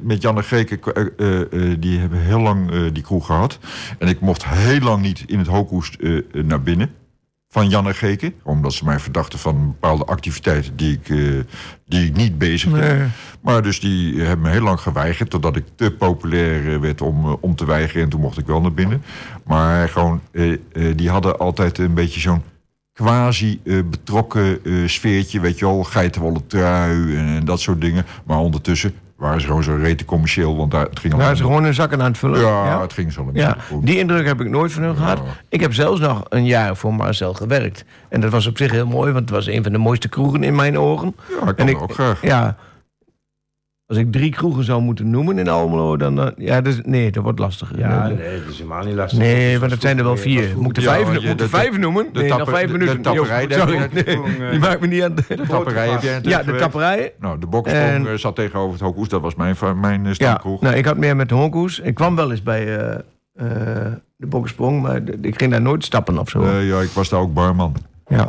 met 0.03 0.23
Jan 0.23 0.37
en 0.37 0.45
Geke, 0.45 0.93
eh, 0.93 1.07
eh, 1.19 1.41
eh, 1.41 1.77
die 1.79 1.99
hebben 1.99 2.19
heel 2.19 2.41
lang 2.41 2.91
die 2.93 3.03
kroeg 3.03 3.27
gehad. 3.27 3.59
En 3.99 4.09
ik 4.09 4.21
mocht 4.21 4.45
heel 4.47 4.81
lang 4.81 5.03
niet 5.03 5.23
in 5.27 5.39
het 5.39 5.47
Hooghoest 5.49 5.97
naar 6.33 6.63
binnen 6.63 6.91
van 7.53 7.69
Jan 7.69 7.87
en 7.87 7.95
Geke. 7.95 8.33
Omdat 8.43 8.73
ze 8.73 8.85
mij 8.85 8.99
verdachten 8.99 9.39
van 9.39 9.67
bepaalde 9.67 10.05
activiteiten 10.05 10.77
die 10.77 10.93
ik, 10.93 11.09
eh, 11.09 11.41
die 11.87 12.07
ik 12.07 12.17
niet 12.17 12.39
bezig 12.39 12.71
Nee. 12.71 13.07
Maar 13.43 13.63
dus 13.63 13.81
die 13.81 14.21
hebben 14.21 14.47
me 14.47 14.51
heel 14.51 14.63
lang 14.63 14.81
geweigerd... 14.81 15.31
totdat 15.31 15.57
ik 15.57 15.65
te 15.75 15.91
populair 15.91 16.73
eh, 16.73 16.81
werd 16.81 17.01
om, 17.01 17.25
eh, 17.25 17.35
om 17.41 17.55
te 17.55 17.67
weigeren. 17.67 18.03
En 18.03 18.09
toen 18.09 18.21
mocht 18.21 18.39
ik 18.39 18.47
wel 18.47 18.61
naar 18.61 18.75
binnen. 18.75 19.03
Maar 19.45 19.89
gewoon, 19.89 20.21
die 20.95 21.11
hadden 21.11 21.39
altijd 21.39 21.79
een 21.79 21.95
beetje 21.95 22.21
zo'n 22.21 22.43
quasi-betrokken 22.93 24.65
eh, 24.65 24.73
sfeertje. 24.87 25.41
Weet 25.41 25.59
je 25.59 25.65
wel, 25.65 25.83
geitenwolle 25.83 26.47
trui 26.47 27.17
en, 27.17 27.45
dat 27.45 27.61
soort 27.61 27.81
dingen. 27.81 28.07
Maar 28.25 28.39
ondertussen 28.39 28.95
waren 29.21 29.41
ze 29.41 29.47
gewoon 29.47 29.63
zo 29.63 29.75
rete 29.75 30.05
commercieel. 30.05 30.57
Want 30.57 30.71
daar, 30.71 30.85
het 30.85 30.99
ging 31.01 31.13
Daar 31.13 31.23
alleen 31.23 31.35
is 31.35 31.41
gewoon 31.41 31.65
hun 31.65 31.75
zakken 31.75 32.01
aan 32.01 32.07
het 32.11 32.19
vullen. 32.19 32.41
ja, 32.41 32.81
het 32.81 32.93
ging 32.93 33.13
zo 33.13 33.21
een 33.21 33.31
Ja, 33.33 33.57
die 33.83 33.99
indruk 33.99 34.27
heb 34.27 34.41
ik 34.41 34.49
nooit 34.49 34.73
van 34.73 34.83
hun 34.83 34.97
gehad. 34.97 35.21
Ik 35.49 35.61
heb 35.61 35.75
zelfs 35.75 36.01
nog 36.01 36.23
een 36.29 36.45
jaar 36.47 36.77
voor 36.77 36.95
Marcel 36.95 37.35
gewerkt. 37.35 37.85
En 38.09 38.21
dat 38.21 38.31
was 38.31 38.47
op 38.47 38.57
zich 38.57 38.71
heel 38.71 38.87
mooi, 38.87 39.13
want 39.13 39.25
het 39.25 39.31
was 39.31 39.47
een 39.47 39.63
van 39.63 39.73
de 39.73 39.79
mooiste 39.79 40.09
kroegen 40.09 40.43
in 40.43 40.55
mijn 40.55 40.79
ogen. 40.79 41.17
Ja, 41.29 41.49
ik 41.51 41.59
en 41.59 41.67
kan 41.67 41.83
ook 41.83 41.93
graag. 41.93 42.23
Ja, 42.23 42.57
als 43.91 43.99
ik 43.99 44.13
drie 44.13 44.31
kroegen 44.31 44.65
zou 44.65 44.83
moeten 44.83 45.11
noemen 45.11 45.39
in 45.39 45.49
Almelo, 45.49 45.97
dan... 45.97 46.21
eh, 46.21 46.27
ja, 46.37 46.61
dus, 46.61 46.81
nee, 46.85 47.11
dat 47.11 47.23
wordt 47.23 47.39
lastig. 47.39 47.73
Ja, 47.77 48.07
nee, 48.09 48.17
nee, 48.17 48.39
dat 48.41 48.49
is 48.51 48.57
helemaal 48.59 48.85
niet 48.85 48.95
lastig. 48.95 49.19
nee, 49.19 49.59
want 49.59 49.71
dat 49.71 49.81
zijn 49.81 49.99
er 49.99 50.05
wel 50.05 50.17
vier. 50.17 50.53
Moet 50.57 50.69
ik 50.69 50.75
de 50.75 50.81
Ja, 50.81 50.91
vijf, 50.93 51.13
moet 51.13 51.23
de 51.23 51.35
de- 51.35 51.49
vijf 51.49 51.79
noemen? 51.79 52.07
de 52.13 52.21
nee, 52.21 52.29
nog 52.29 52.49
vijf 52.51 52.67
de- 52.67 52.73
minuten. 52.73 52.97
de 52.97 53.03
tapperij, 53.03 53.47
Jo, 53.49 53.59
sorry, 53.59 53.89
nee, 53.93 54.51
die 54.51 54.59
maakt 54.59 54.81
me 54.81 54.87
niet 54.87 55.03
aan... 55.03 55.15
De 55.15 55.43
tapperij 55.49 55.89
heb 55.89 56.03
jij 56.03 56.19
Ja, 56.23 56.43
de 56.43 56.57
tapperij. 56.57 57.13
Nou, 57.21 57.39
de 57.39 57.47
boksprong 57.47 57.85
En- 57.85 58.07
eh, 58.07 58.15
zat 58.15 58.35
tegenover 58.35 58.73
het 58.73 58.81
Hooghoes. 58.81 59.09
Dat 59.09 59.21
was 59.21 59.35
mijn, 59.35 59.57
mijn 59.81 60.01
eh, 60.01 60.07
Ja, 60.07 60.15
stamkroeg. 60.15 60.61
nou, 60.61 60.75
ik 60.77 60.85
had 60.85 60.97
meer 60.97 61.17
met 61.17 61.29
de 61.29 61.35
honkoes. 61.35 61.81
Ik 61.81 61.95
kwam 61.95 62.17
wel 62.17 62.31
eens 62.31 62.43
bij 62.43 62.79
eh, 62.79 62.95
eh, 63.35 63.93
de 64.17 64.27
boksprong, 64.27 64.83
maar 64.83 65.01
ik 65.21 65.39
ging 65.39 65.51
daar 65.51 65.63
nooit 65.63 65.85
stappen 65.85 66.19
of 66.19 66.29
zo. 66.29 66.43
Eh, 66.43 66.69
ja, 66.69 66.81
ik 66.81 66.91
was 66.91 67.09
daar 67.09 67.21
ook 67.21 67.35
barman. 67.35 67.75
Ja. 68.11 68.27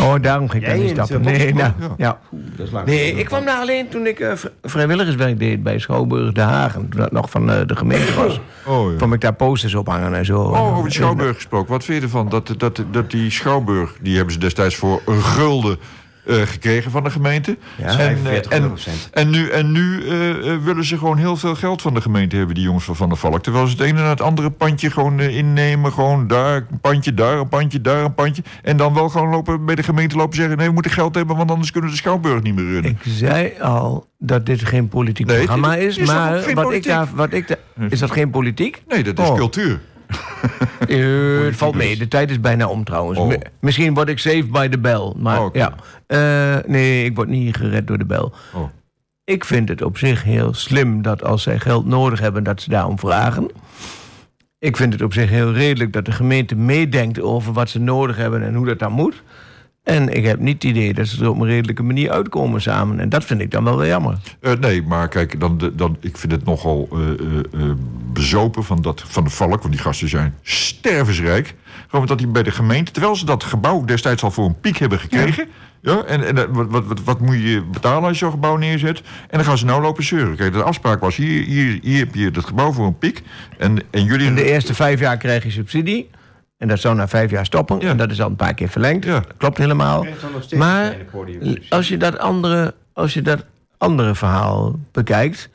Oh, 0.00 0.14
daarom 0.20 0.48
ging 0.48 0.62
ik 0.62 0.68
daar 0.68 0.78
niet 0.78 0.90
stappen. 0.90 1.16
eh, 1.16 1.24
Nee, 1.38 1.54
nou, 1.54 1.70
boksprong? 1.72 1.94
ja. 1.98 2.18
Dat 2.30 2.66
is 2.66 2.72
lang 2.72 2.86
nee, 2.86 3.12
ik 3.14 3.24
kwam 3.24 3.44
daar 3.44 3.60
alleen 3.60 3.88
toen 3.88 4.06
ik 4.06 4.20
eh, 4.20 4.32
vri- 4.34 4.50
vrijwilligerswerk 4.62 5.38
deed 5.38 5.62
bij 5.62 5.78
Schouwburg 5.78 6.32
De 6.32 6.40
Hagen. 6.40 6.88
Toen 6.88 7.00
dat 7.00 7.12
nog 7.12 7.30
van 7.30 7.50
eh, 7.50 7.66
de 7.66 7.76
gemeente 7.76 8.14
was. 8.14 8.40
Oh, 8.66 8.90
ja. 8.90 8.96
kwam 8.96 9.12
ik 9.12 9.20
daar 9.20 9.34
posters 9.34 9.74
op 9.74 9.86
hangen 9.88 10.14
en 10.14 10.24
zo. 10.24 10.40
Oh, 10.40 10.72
over 10.76 10.84
de 10.88 10.94
Schouwburg 10.94 11.34
gesproken. 11.34 11.70
Wat 11.72 11.84
vind 11.84 11.98
je 11.98 12.04
ervan? 12.04 12.28
Dat, 12.28 12.54
dat, 12.56 12.84
dat 12.90 13.10
die 13.10 13.30
Schouwburg, 13.30 13.94
die 14.00 14.14
hebben 14.16 14.32
ze 14.32 14.38
destijds 14.40 14.76
voor 14.76 15.00
een 15.06 15.22
gulden 15.22 15.72
eh, 15.80 15.84
gekregen 16.28 16.90
van 16.90 17.04
de 17.04 17.10
gemeente. 17.10 17.56
Ja, 17.76 17.84
en, 17.84 17.90
eh, 17.90 17.96
45 17.96 18.52
en, 18.52 18.72
en 19.12 19.30
nu, 19.30 19.48
en 19.48 19.72
nu 19.72 20.06
eh, 20.08 20.30
eh, 20.52 20.62
willen 20.62 20.84
ze 20.84 20.98
gewoon 20.98 21.16
heel 21.18 21.36
veel 21.36 21.54
geld 21.54 21.82
van 21.82 21.94
de 21.94 22.00
gemeente 22.00 22.36
hebben, 22.36 22.54
die 22.54 22.64
jongens 22.64 22.84
van 22.84 22.96
Van 22.96 23.08
der 23.08 23.18
Valk. 23.18 23.42
Terwijl 23.42 23.66
ze 23.66 23.72
het 23.72 23.80
ene 23.80 24.00
naar 24.00 24.08
het 24.08 24.20
andere 24.20 24.50
pandje 24.50 24.90
gewoon 24.90 25.20
eh, 25.20 25.36
innemen. 25.36 25.92
Gewoon 25.92 26.26
daar 26.26 26.56
een 26.56 26.80
pandje, 26.80 27.14
daar 27.14 27.38
een 27.38 27.48
pandje, 27.48 27.80
daar 27.80 28.04
een 28.04 28.14
pandje. 28.14 28.42
En 28.62 28.76
dan 28.76 28.94
wel 28.94 29.08
gewoon 29.08 29.28
lopen, 29.28 29.64
bij 29.64 29.74
de 29.74 29.82
gemeente 29.82 30.16
lopen 30.16 30.36
zeggen... 30.36 30.56
nee, 30.56 30.66
we 30.66 30.72
moeten 30.72 30.90
geld 30.92 31.14
hebben, 31.14 31.36
want 31.36 31.50
anders 31.50 31.70
kunnen 31.70 31.90
we 31.90 31.96
de 31.96 32.02
Schouwburg 32.02 32.42
niet 32.42 32.54
meer 32.54 32.64
runnen. 32.64 32.90
Ik 32.90 33.12
zei 33.12 33.52
al 33.60 34.06
dat 34.18 34.46
dit 34.46 34.64
geen 34.64 34.88
politiek 34.88 35.26
Nee, 35.26 35.36
programma 35.36 35.76
is. 35.76 35.98
maar 35.98 36.54
wat 36.54 36.72
ik, 36.72 36.84
daar, 36.84 37.08
wat 37.14 37.32
ik 37.32 37.48
daar... 37.48 37.58
Is 37.88 37.98
dat 37.98 38.10
geen 38.10 38.30
politiek? 38.30 38.82
Nee, 38.88 39.02
dat 39.02 39.18
is 39.18 39.28
Oh. 39.28 39.36
cultuur. 39.36 39.80
Eh, 40.88 41.44
het 41.44 41.56
valt 41.56 41.74
mee. 41.74 41.96
De 41.96 42.08
tijd 42.08 42.30
is 42.30 42.40
bijna 42.40 42.68
om 42.68 42.84
trouwens. 42.84 43.18
Oh. 43.18 43.26
Mi- 43.28 43.38
Misschien 43.60 43.94
word 43.94 44.08
ik 44.08 44.18
saved 44.18 44.50
by 44.50 44.68
the 44.68 44.78
bell. 44.78 45.12
Maar 45.16 45.40
Oh, 45.44 45.48
ja. 45.54 45.74
Eh, 46.06 46.56
nee, 46.66 47.04
ik 47.04 47.16
word 47.16 47.28
niet 47.28 47.56
gered 47.56 47.86
door 47.86 47.98
de 47.98 48.04
bel. 48.06 48.32
Oh. 48.54 48.68
Ik 49.24 49.44
vind 49.44 49.68
het 49.68 49.82
op 49.82 49.98
zich 49.98 50.22
heel 50.22 50.54
slim 50.54 51.02
dat 51.02 51.24
als 51.24 51.42
zij 51.42 51.58
geld 51.58 51.86
nodig 51.86 52.20
hebben, 52.20 52.44
dat 52.44 52.60
ze 52.62 52.70
daarom 52.70 52.98
vragen. 52.98 53.50
Ik 54.58 54.76
vind 54.76 54.92
het 54.92 55.02
op 55.02 55.12
zich 55.12 55.30
heel 55.30 55.52
redelijk 55.52 55.92
dat 55.92 56.04
de 56.04 56.12
gemeente 56.12 56.56
meedenkt 56.56 57.20
over 57.20 57.52
wat 57.52 57.68
ze 57.70 57.78
nodig 57.80 58.16
hebben 58.16 58.42
en 58.42 58.54
hoe 58.54 58.66
dat 58.66 58.78
dan 58.78 58.92
moet. 58.92 59.22
En 59.88 60.08
ik 60.08 60.24
heb 60.24 60.38
niet 60.38 60.62
het 60.62 60.64
idee 60.64 60.94
dat 60.94 61.06
ze 61.06 61.22
er 61.22 61.30
op 61.30 61.40
een 61.40 61.46
redelijke 61.46 61.82
manier 61.82 62.10
uitkomen 62.10 62.60
samen. 62.60 63.00
En 63.00 63.08
dat 63.08 63.24
vind 63.24 63.40
ik 63.40 63.50
dan 63.50 63.64
wel 63.64 63.76
weer 63.76 63.88
jammer. 63.88 64.18
Eh, 64.40 64.52
nee, 64.52 64.82
maar 64.82 65.08
kijk, 65.08 65.40
dan, 65.40 65.72
dan, 65.74 65.96
ik 66.00 66.18
vind 66.18 66.32
het 66.32 66.44
nogal 66.44 66.88
eh, 66.92 66.98
eh, 67.60 67.70
bezopen 68.12 68.64
van, 68.64 68.82
dat, 68.82 69.04
van 69.06 69.24
de 69.24 69.30
Valk. 69.30 69.60
Want 69.60 69.72
die 69.72 69.82
gasten 69.82 70.08
zijn 70.08 70.34
stervensrijk. 70.42 71.54
Gewoon 71.88 72.06
dat 72.06 72.18
die 72.18 72.26
bij 72.26 72.42
de 72.42 72.50
gemeente, 72.50 72.92
terwijl 72.92 73.16
ze 73.16 73.24
dat 73.24 73.44
gebouw 73.44 73.84
destijds 73.84 74.22
al 74.22 74.30
voor 74.30 74.44
een 74.44 74.60
piek 74.60 74.76
hebben 74.76 74.98
gekregen. 74.98 75.48
Ja. 75.80 76.04
en 76.04 76.24
en 76.24 76.52
wat, 76.52 76.66
wat, 76.70 76.84
wat, 76.86 77.04
wat 77.04 77.20
moet 77.20 77.42
je 77.42 77.62
betalen 77.72 78.02
als 78.02 78.18
je 78.18 78.24
zo'n 78.24 78.30
gebouw 78.30 78.56
neerzet? 78.56 78.98
En 78.98 79.38
dan 79.38 79.44
gaan 79.44 79.58
ze 79.58 79.64
nou 79.64 79.82
lopen 79.82 80.04
zeuren. 80.04 80.36
Kijk, 80.36 80.52
de 80.52 80.62
afspraak 80.62 81.00
was: 81.00 81.16
hier, 81.16 81.44
hier, 81.44 81.78
hier 81.82 81.98
heb 81.98 82.14
je 82.14 82.30
dat 82.30 82.44
gebouw 82.44 82.72
voor 82.72 82.86
een 82.86 82.98
piek. 82.98 83.22
En, 83.58 83.78
en 83.90 84.04
jullie. 84.04 84.26
In 84.26 84.34
de 84.34 84.50
eerste 84.50 84.74
vijf 84.74 85.00
jaar 85.00 85.16
krijg 85.16 85.42
je 85.42 85.50
subsidie. 85.50 86.10
En 86.58 86.68
dat 86.68 86.78
zou 86.78 86.94
na 86.94 87.08
vijf 87.08 87.30
jaar 87.30 87.44
stoppen. 87.46 87.80
Ja. 87.80 87.88
En 87.88 87.96
dat 87.96 88.10
is 88.10 88.20
al 88.20 88.28
een 88.28 88.36
paar 88.36 88.54
keer 88.54 88.68
verlengd. 88.68 89.04
Ja. 89.04 89.12
Dat 89.20 89.36
klopt 89.36 89.58
helemaal. 89.58 90.06
Maar 90.56 90.96
als 91.68 91.88
je, 91.88 91.96
dat 91.96 92.18
andere, 92.18 92.74
als 92.92 93.14
je 93.14 93.22
dat 93.22 93.44
andere 93.78 94.14
verhaal 94.14 94.78
bekijkt... 94.92 95.50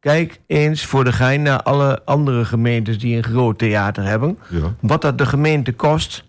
kijk 0.00 0.40
eens 0.46 0.84
voor 0.84 1.04
de 1.04 1.12
gein 1.12 1.42
naar 1.42 1.62
alle 1.62 2.02
andere 2.04 2.44
gemeentes... 2.44 2.98
die 2.98 3.16
een 3.16 3.22
groot 3.24 3.58
theater 3.58 4.04
hebben. 4.04 4.38
Ja, 4.48 4.74
Wat 4.80 5.02
dat 5.02 5.18
de 5.18 5.26
gemeente 5.26 5.72
kost. 5.72 6.24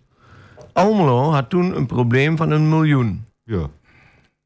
Almelo 0.74 1.32
had 1.32 1.50
toen 1.50 1.76
een 1.76 1.86
probleem 1.86 2.38
van 2.38 2.52
een 2.52 2.70
miljoen. 2.70 3.26
ja. 3.44 3.70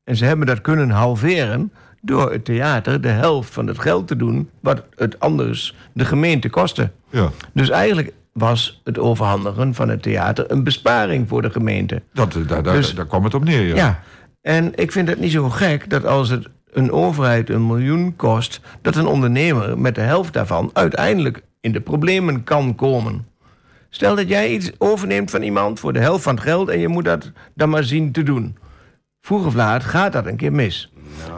En 0.03 0.15
ze 0.15 0.25
hebben 0.25 0.47
dat 0.47 0.61
kunnen 0.61 0.89
halveren 0.89 1.71
door 2.01 2.31
het 2.31 2.45
theater 2.45 3.01
de 3.01 3.07
helft 3.07 3.53
van 3.53 3.67
het 3.67 3.79
geld 3.79 4.07
te 4.07 4.15
doen... 4.15 4.49
wat 4.59 4.83
het 4.95 5.19
anders 5.19 5.75
de 5.93 6.05
gemeente 6.05 6.49
kostte. 6.49 6.91
ja. 7.09 7.31
Dus 7.53 7.69
eigenlijk 7.69 8.13
was 8.37 8.81
het 8.83 8.99
overhandigen 8.99 9.73
van 9.73 9.89
het 9.89 10.01
theater 10.01 10.51
een 10.51 10.63
besparing 10.63 11.27
voor 11.27 11.41
de 11.41 11.49
gemeente. 11.49 12.01
Dat, 12.13 12.35
eh, 12.35 12.47
daar, 12.47 12.63
daar, 12.63 12.75
Dus- 12.75 12.95
daar 12.95 13.05
kwam 13.05 13.23
het 13.23 13.33
op 13.33 13.43
neer. 13.43 13.65
Ja. 13.67 13.75
Ja. 13.75 13.99
En 14.41 14.71
ik 14.75 14.91
vind 14.91 15.07
het 15.07 15.19
niet 15.19 15.31
zo 15.31 15.49
gek 15.49 15.89
dat 15.89 16.05
als 16.05 16.29
het 16.29 16.47
een 16.71 16.91
overheid 16.91 17.49
een 17.49 17.67
miljoen 17.67 18.15
kost, 18.15 18.59
dat 18.81 18.95
een 18.95 19.05
ondernemer 19.05 19.79
met 19.79 19.95
de 19.95 20.01
helft 20.01 20.33
daarvan 20.33 20.69
uiteindelijk 20.73 21.41
in 21.61 21.71
de 21.71 21.81
problemen 21.81 22.43
kan 22.43 22.75
komen. 22.75 23.27
Stel 23.89 24.15
dat 24.15 24.29
jij 24.29 24.49
iets 24.49 24.71
overneemt 24.77 25.31
van 25.31 25.41
iemand 25.41 25.79
voor 25.79 25.93
de 25.93 25.99
helft 25.99 26.23
van 26.23 26.35
het 26.35 26.43
geld 26.43 26.69
en 26.69 26.79
je 26.79 26.87
moet 26.87 27.05
dat 27.05 27.31
dan 27.55 27.69
maar 27.69 27.83
zien 27.83 28.11
te 28.11 28.23
doen. 28.23 28.57
Vroeg 29.21 29.45
of 29.45 29.53
laat 29.53 29.83
gaat 29.83 30.13
dat 30.13 30.25
een 30.25 30.35
keer 30.35 30.51
mis. 30.53 30.91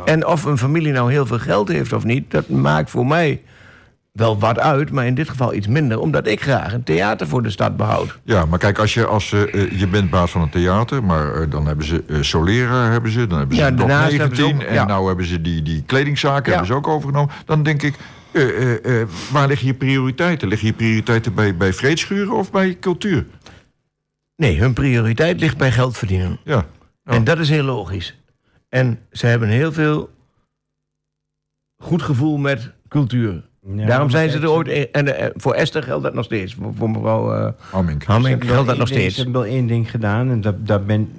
En 0.05 0.27
of 0.27 0.43
een 0.43 0.57
familie 0.57 0.91
nou 0.91 1.11
heel 1.11 1.25
veel 1.25 1.39
geld 1.39 1.67
heeft 1.67 1.93
of 1.93 2.03
niet, 2.03 2.31
dat 2.31 2.49
maakt 2.49 2.89
voor 2.89 3.05
mij 3.05 3.41
wel 4.11 4.39
wat 4.39 4.59
uit, 4.59 4.91
maar 4.91 5.05
in 5.05 5.15
dit 5.15 5.29
geval 5.29 5.53
iets 5.53 5.67
minder, 5.67 5.99
omdat 5.99 6.27
ik 6.27 6.41
graag 6.41 6.73
een 6.73 6.83
theater 6.83 7.27
voor 7.27 7.43
de 7.43 7.49
stad 7.49 7.77
behoud. 7.77 8.19
Ja, 8.23 8.45
maar 8.45 8.59
kijk, 8.59 8.79
als 8.79 8.93
je, 8.93 9.05
als, 9.05 9.31
eh, 9.31 9.53
eh, 9.53 9.79
je 9.79 9.87
bent 9.87 10.09
baas 10.09 10.31
van 10.31 10.41
een 10.41 10.49
theater, 10.49 11.03
maar 11.03 11.33
eh, 11.41 11.49
dan 11.51 11.67
hebben 11.67 11.85
ze 11.85 12.03
Solera, 12.21 12.89
hebben 12.91 13.11
ze, 13.11 13.27
dan 13.27 13.37
hebben 13.37 13.55
ze 13.57 13.61
Ja, 13.63 13.71
Blok 13.71 13.87
daarnaast 13.87 14.17
hebben 14.17 14.37
ze 14.37 14.41
19 14.43 14.61
ook- 14.67 14.73
en 14.73 14.73
ja. 14.81 14.85
nou 14.85 15.07
hebben 15.07 15.25
ze 15.25 15.41
die, 15.41 15.61
die 15.61 15.83
kledingzaken 15.83 16.43
Ja. 16.43 16.49
hebben 16.57 16.67
ze 16.67 16.73
ook 16.73 16.87
overgenomen. 16.87 17.33
Dan 17.45 17.63
denk 17.63 17.81
ik, 17.83 17.95
waar 19.31 19.47
liggen 19.47 19.67
je 19.67 19.73
prioriteiten? 19.73 20.47
Liggen 20.47 20.67
je 20.67 20.73
prioriteiten 20.73 21.33
bij, 21.33 21.57
bij 21.57 21.73
vreedschuren 21.73 22.33
of 22.33 22.51
bij 22.51 22.77
cultuur? 22.79 23.25
Nee, 24.35 24.59
hun 24.59 24.73
prioriteit 24.73 25.39
ligt 25.39 25.57
bij 25.57 25.71
geld 25.71 25.97
verdienen. 25.97 26.39
Ja, 26.43 26.65
Ja. 27.03 27.15
En 27.15 27.23
dat 27.23 27.39
is 27.39 27.49
heel 27.49 27.63
logisch. 27.63 28.17
En 28.69 28.99
ze 29.11 29.25
hebben 29.25 29.47
heel 29.49 29.71
veel 29.71 30.09
goed 31.77 32.01
gevoel 32.01 32.37
met 32.37 32.71
cultuur. 32.87 33.48
Ja, 33.75 33.85
Daarom 33.85 34.09
zijn 34.09 34.29
ze 34.29 34.39
er 34.39 34.49
ooit... 34.49 34.89
En 34.91 35.17
eh, 35.19 35.25
voor 35.35 35.53
Esther 35.53 35.83
geldt 35.83 36.03
dat 36.03 36.13
nog 36.13 36.23
steeds. 36.25 36.53
Voor, 36.61 36.71
voor 36.77 36.89
mevrouw 36.89 37.33
eh 37.33 37.51
Hamming. 37.71 38.03
Ze 38.03 38.11
Hamming 38.11 38.29
hebben 38.29 38.47
wel 38.47 38.55
geldt 38.63 38.67
dat 38.69 38.77
één 38.77 38.77
nog 38.77 38.87
ding- 38.87 38.99
steeds. 38.99 39.15
Ze 39.15 39.21
hebben 39.21 39.41
wel 39.41 39.51
één 39.51 39.67
ding 39.67 39.89
gedaan 39.91 40.29
en 40.29 40.41
dat, 40.41 40.67
dat, 40.67 40.85
ben, 40.85 41.11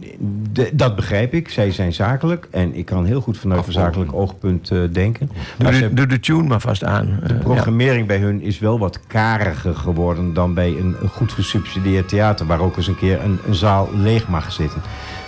de- 0.52 0.70
dat 0.72 0.96
begrijp 0.96 1.34
ik. 1.34 1.48
Zij 1.48 1.70
zijn 1.70 1.92
zakelijk 1.92 2.48
en 2.50 2.74
ik 2.74 2.84
kan 2.84 3.04
heel 3.04 3.20
goed 3.20 3.38
vanuit 3.38 3.66
een 3.66 3.72
zakelijk 3.72 4.12
oogpunt 4.14 4.70
eh, 4.70 4.78
denken. 4.92 5.30
Doe 5.58 5.70
de, 5.70 5.76
hebben- 5.76 5.94
doe 5.96 6.06
de 6.06 6.20
tune 6.20 6.42
maar 6.42 6.60
vast 6.60 6.84
aan. 6.84 7.20
de 7.26 7.34
programmering 7.34 8.06
bij 8.06 8.18
hun 8.18 8.40
is 8.42 8.58
wel 8.58 8.78
wat 8.78 9.00
kariger 9.06 9.74
geworden 9.74 10.34
dan 10.34 10.54
bij 10.54 10.68
een, 10.68 10.96
een 11.02 11.08
goed 11.08 11.32
gesubsidieerd 11.32 12.08
theater, 12.08 12.46
waar 12.46 12.60
ook 12.60 12.76
eens 12.76 12.86
een 12.86 12.96
keer 12.96 13.20
een, 13.24 13.38
een 13.46 13.54
zaal 13.54 13.88
leeg 13.94 14.28
mag 14.28 14.52
zitten. 14.52 14.80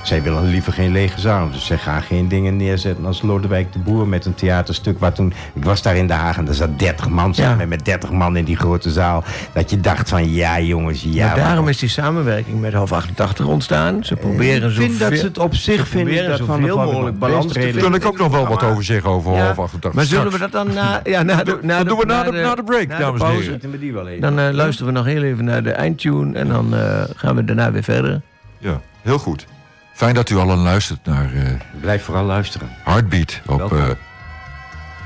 Zij 0.03 0.23
willen 0.23 0.45
liever 0.49 0.73
geen 0.73 0.93
lege 0.93 1.21
zaal. 1.21 1.51
Dus 1.51 1.67
zij 1.67 1.79
gaan 1.79 2.03
geen 2.03 2.29
dingen 2.29 2.57
neerzetten 2.57 3.07
als 3.07 3.23
Lodewijk 3.23 3.73
de 3.73 3.79
Boer 3.79 4.09
met 4.09 4.25
een 4.25 4.35
theaterstuk. 4.35 4.99
Waar 4.99 5.13
toen, 5.13 5.33
ik 5.55 5.65
was 5.65 5.83
daar 5.83 5.97
in 5.97 6.07
Den 6.07 6.17
Haag 6.17 6.37
en 6.37 6.49
er 6.49 6.55
zat 6.55 6.79
30 6.79 7.09
man, 7.09 7.35
zeg 7.35 7.59
Ja. 7.59 7.67
met 7.67 7.85
30 7.85 8.11
man 8.11 8.37
in 8.37 8.45
die 8.45 8.57
grote 8.57 8.91
zaal. 8.91 9.25
Dat 9.53 9.71
je 9.71 9.81
dacht 9.81 10.09
van, 10.09 10.31
ja 10.33 10.61
jongens, 10.61 11.03
ja. 11.07 11.27
maar 11.27 11.37
daarom 11.37 11.69
is 11.69 11.79
die 11.79 11.89
samenwerking 11.89 12.61
met 12.61 12.73
Hof 12.75 12.93
88 12.93 13.47
ontstaan. 13.47 14.05
Ze 14.05 14.17
proberen 14.17 14.71
ik 14.71 14.77
vind 14.77 14.99
dat 14.99 15.17
ze 15.19 15.25
het 15.25 15.39
op 15.39 15.55
zich 15.55 15.89
vinden 15.89 16.29
dat 16.29 16.41
van 16.41 16.63
de 16.63 16.67
mogelijk 16.75 17.19
balans 17.19 17.53
te 17.53 17.71
kan 17.81 17.95
ik 17.95 18.05
ook 18.07 18.19
nog 18.19 18.33
wel 18.33 18.47
wat 18.47 18.63
over 18.63 18.85
zeggen 18.85 19.11
over 19.11 19.33
Ja, 19.33 19.45
half 19.45 19.59
88. 19.59 19.93
Maar 19.93 20.05
zullen 20.05 20.33
we 20.33 20.39
dat 20.39 20.53
dan 20.53 20.73
na, 20.75 21.01
ja, 21.05 21.23
na 21.23 21.43
de, 21.45 21.59
na 21.63 21.85
doen 21.85 21.99
we 21.99 22.05
na 22.07 22.23
de- 22.23 22.31
na 22.33 22.55
de 22.55 22.63
break, 22.65 22.89
na 22.89 22.99
dames 22.99 23.21
en 23.21 23.27
heren. 23.27 23.45
Zitten 23.45 23.71
we 23.71 23.79
die 23.79 23.93
wel 23.93 24.09
even. 24.09 24.21
Dan 24.21 24.39
eh, 24.39 24.53
luisteren 24.53 24.93
we 24.93 24.99
nog 24.99 25.07
heel 25.07 25.23
even 25.23 25.45
naar 25.45 25.63
de 25.63 25.71
eindtune 25.73 26.39
en 26.39 26.49
dan 26.49 26.75
eh, 26.77 27.03
gaan 27.17 27.37
we 27.37 27.45
daarna 27.45 27.73
weer 27.73 27.83
verder. 27.83 28.21
Ja, 28.59 28.81
heel 29.03 29.19
goed. 29.19 29.47
Fijn 29.93 30.15
dat 30.15 30.31
u 30.31 30.37
allen 30.37 30.59
luistert 30.59 30.99
naar 31.05 31.25
eh, 31.35 31.43
Blijf 31.81 32.05
vooral 32.05 32.25
luisteren. 32.25 32.71
Heartbeat 32.85 33.41
op 33.47 33.73
eh 33.73 33.85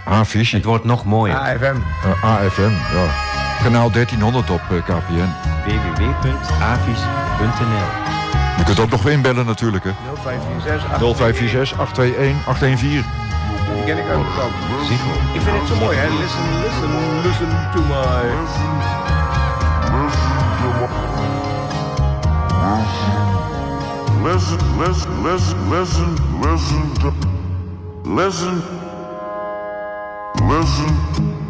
A-Visie. 0.09 0.57
Het 0.57 0.65
wordt 0.67 0.85
nog 0.85 1.05
mooier. 1.05 1.37
AFM. 1.37 1.77
Eh, 2.05 2.25
AFM, 2.25 2.71
ja. 2.71 3.07
Kanaal 3.63 3.91
1300 3.91 4.51
op 4.51 4.61
KPN. 4.69 5.29
www.avis.nl 5.65 6.27
Je 8.57 8.63
kunt 8.65 8.81
ook 8.81 8.91
nog 8.91 9.09
inbellen 9.09 9.47
natuurlijk, 9.47 9.85
hè. 9.85 9.91
0546 10.23 10.99
0546 10.99 11.79
821 11.79 12.47
814. 12.47 13.05
Die 13.75 13.85
ken 13.85 13.99
ik 13.99 14.05
ook. 14.17 14.27
Ziggo. 14.87 15.11
Ik 15.33 15.41
vind 15.41 15.59
het 15.59 15.69
zo 15.69 15.75
mooi, 15.75 15.97
hè? 15.97 16.09
Listen, 16.09 16.45
listen, 16.63 16.91
listen 17.23 17.71
to 17.75 17.81
my... 17.81 18.35
Listen, 24.27 24.59
listen, 24.77 25.23
listen, 25.23 25.71
listen, 25.71 26.17
listen 26.43 26.97
listen, 28.05 28.61
listen 30.49 31.46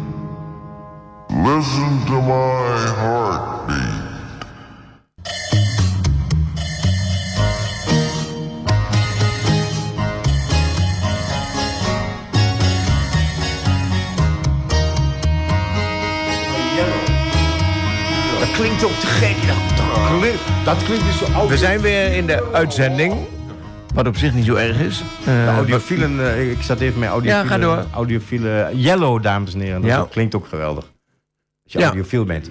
Dat 20.67 20.83
klinkt, 20.83 21.03
dat 21.05 21.19
dus 21.19 21.27
zo 21.27 21.33
oud. 21.33 21.49
We 21.49 21.57
zijn 21.57 21.81
weer 21.81 22.13
in 22.15 22.25
de 22.27 22.49
uitzending. 22.53 23.13
Wat 23.93 24.07
op 24.07 24.17
zich 24.17 24.33
niet 24.33 24.45
zo 24.45 24.55
erg 24.55 24.79
is. 24.79 25.03
Eh, 25.19 25.25
De 25.25 25.51
audiofielen, 25.55 26.19
eh, 26.33 26.51
ik 26.51 26.61
zat 26.61 26.79
even 26.79 26.99
met 26.99 27.09
audiofielen. 27.09 27.49
Ja, 27.49 27.55
ga 27.55 27.57
door. 27.75 27.85
Audiofielen, 27.93 28.77
yellow, 28.79 29.21
dames 29.23 29.53
en 29.53 29.59
heren. 29.59 29.81
Dat 29.81 29.89
Ja. 29.89 30.07
klinkt 30.09 30.35
ook 30.35 30.47
geweldig. 30.47 30.83
Als 31.63 31.73
je 31.73 31.79
Ja. 31.79 31.85
audiofiel 31.85 32.25
bent. 32.25 32.49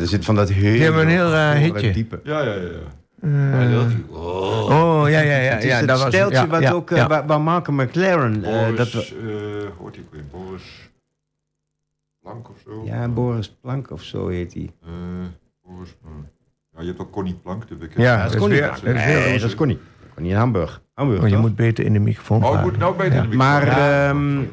Er 0.00 0.06
zit 0.06 0.24
van 0.24 0.34
dat 0.34 0.48
heel... 0.48 0.72
Die 0.72 0.82
hebben 0.82 1.02
een 1.02 1.08
heel 1.08 1.30
raar 1.30 1.56
hitje. 1.56 1.90
Diepe. 1.92 2.20
Ja, 2.24 2.40
ja, 2.42 2.54
ja. 2.54 3.86
oh, 4.10 5.02
ja, 5.08 5.20
ja, 5.20 5.36
ja. 5.36 5.50
Het 5.52 5.62
is 5.64 5.70
ja 5.70 5.76
het 5.76 5.88
dat 5.88 5.98
was, 6.02 6.08
steltje 6.08 6.36
ja, 6.36 6.46
wat 6.46 6.62
ja, 6.62 6.72
ook, 6.72 6.90
eh, 6.90 6.96
ja. 6.96 7.06
waar, 7.06 7.26
waar 7.26 7.40
Malcolm 7.40 7.76
McLaren... 7.76 8.44
eh, 8.44 8.76
dat 8.76 8.92
Boris, 8.92 8.92
we- 9.10 9.66
eh, 9.66 9.78
hoort 9.78 9.94
hij 9.94 10.04
ook 10.04 10.12
weer? 10.12 10.22
Boris 10.30 10.62
Plank 12.22 12.48
of 12.48 12.56
zo? 12.64 12.82
ja, 12.84 13.08
Boris 13.08 13.56
Plank 13.60 13.90
of 13.90 14.02
zo 14.02 14.28
heet 14.28 14.54
hij. 14.54 14.70
Eh, 14.82 14.90
Boris, 15.66 15.96
ja, 16.74 16.80
je 16.80 16.86
hebt 16.86 17.00
ook 17.00 17.10
Connie 17.10 17.34
Plank, 17.42 17.68
de 17.68 17.74
bekende. 17.74 18.02
Ja, 18.02 18.16
Dat 18.16 18.26
is 18.26 18.32
is 18.34 18.40
Connie. 18.40 18.58
weer- 18.60 18.68
Plank. 18.68 18.84
dat 18.84 18.94
is 18.94 19.04
weer- 19.04 19.14
Nee, 19.24 19.38
dat 19.38 19.48
is 19.48 19.54
Connie. 19.54 19.78
Connie 20.14 20.32
in 20.32 20.38
Hamburg. 20.38 20.82
Hamburg, 20.94 21.20
Oh, 21.22 21.26
je 21.28 21.32
toch? 21.32 21.42
moet 21.42 21.56
beter 21.56 21.84
in 21.84 21.92
de 21.92 21.98
microfoon 21.98 22.44
Oh, 22.44 22.62
moet 22.62 22.78
nou 22.78 22.96
beter 22.96 23.24
in 23.24 23.30
de 23.30 23.36
Maar 23.36 23.64
microfoon. 23.64 24.48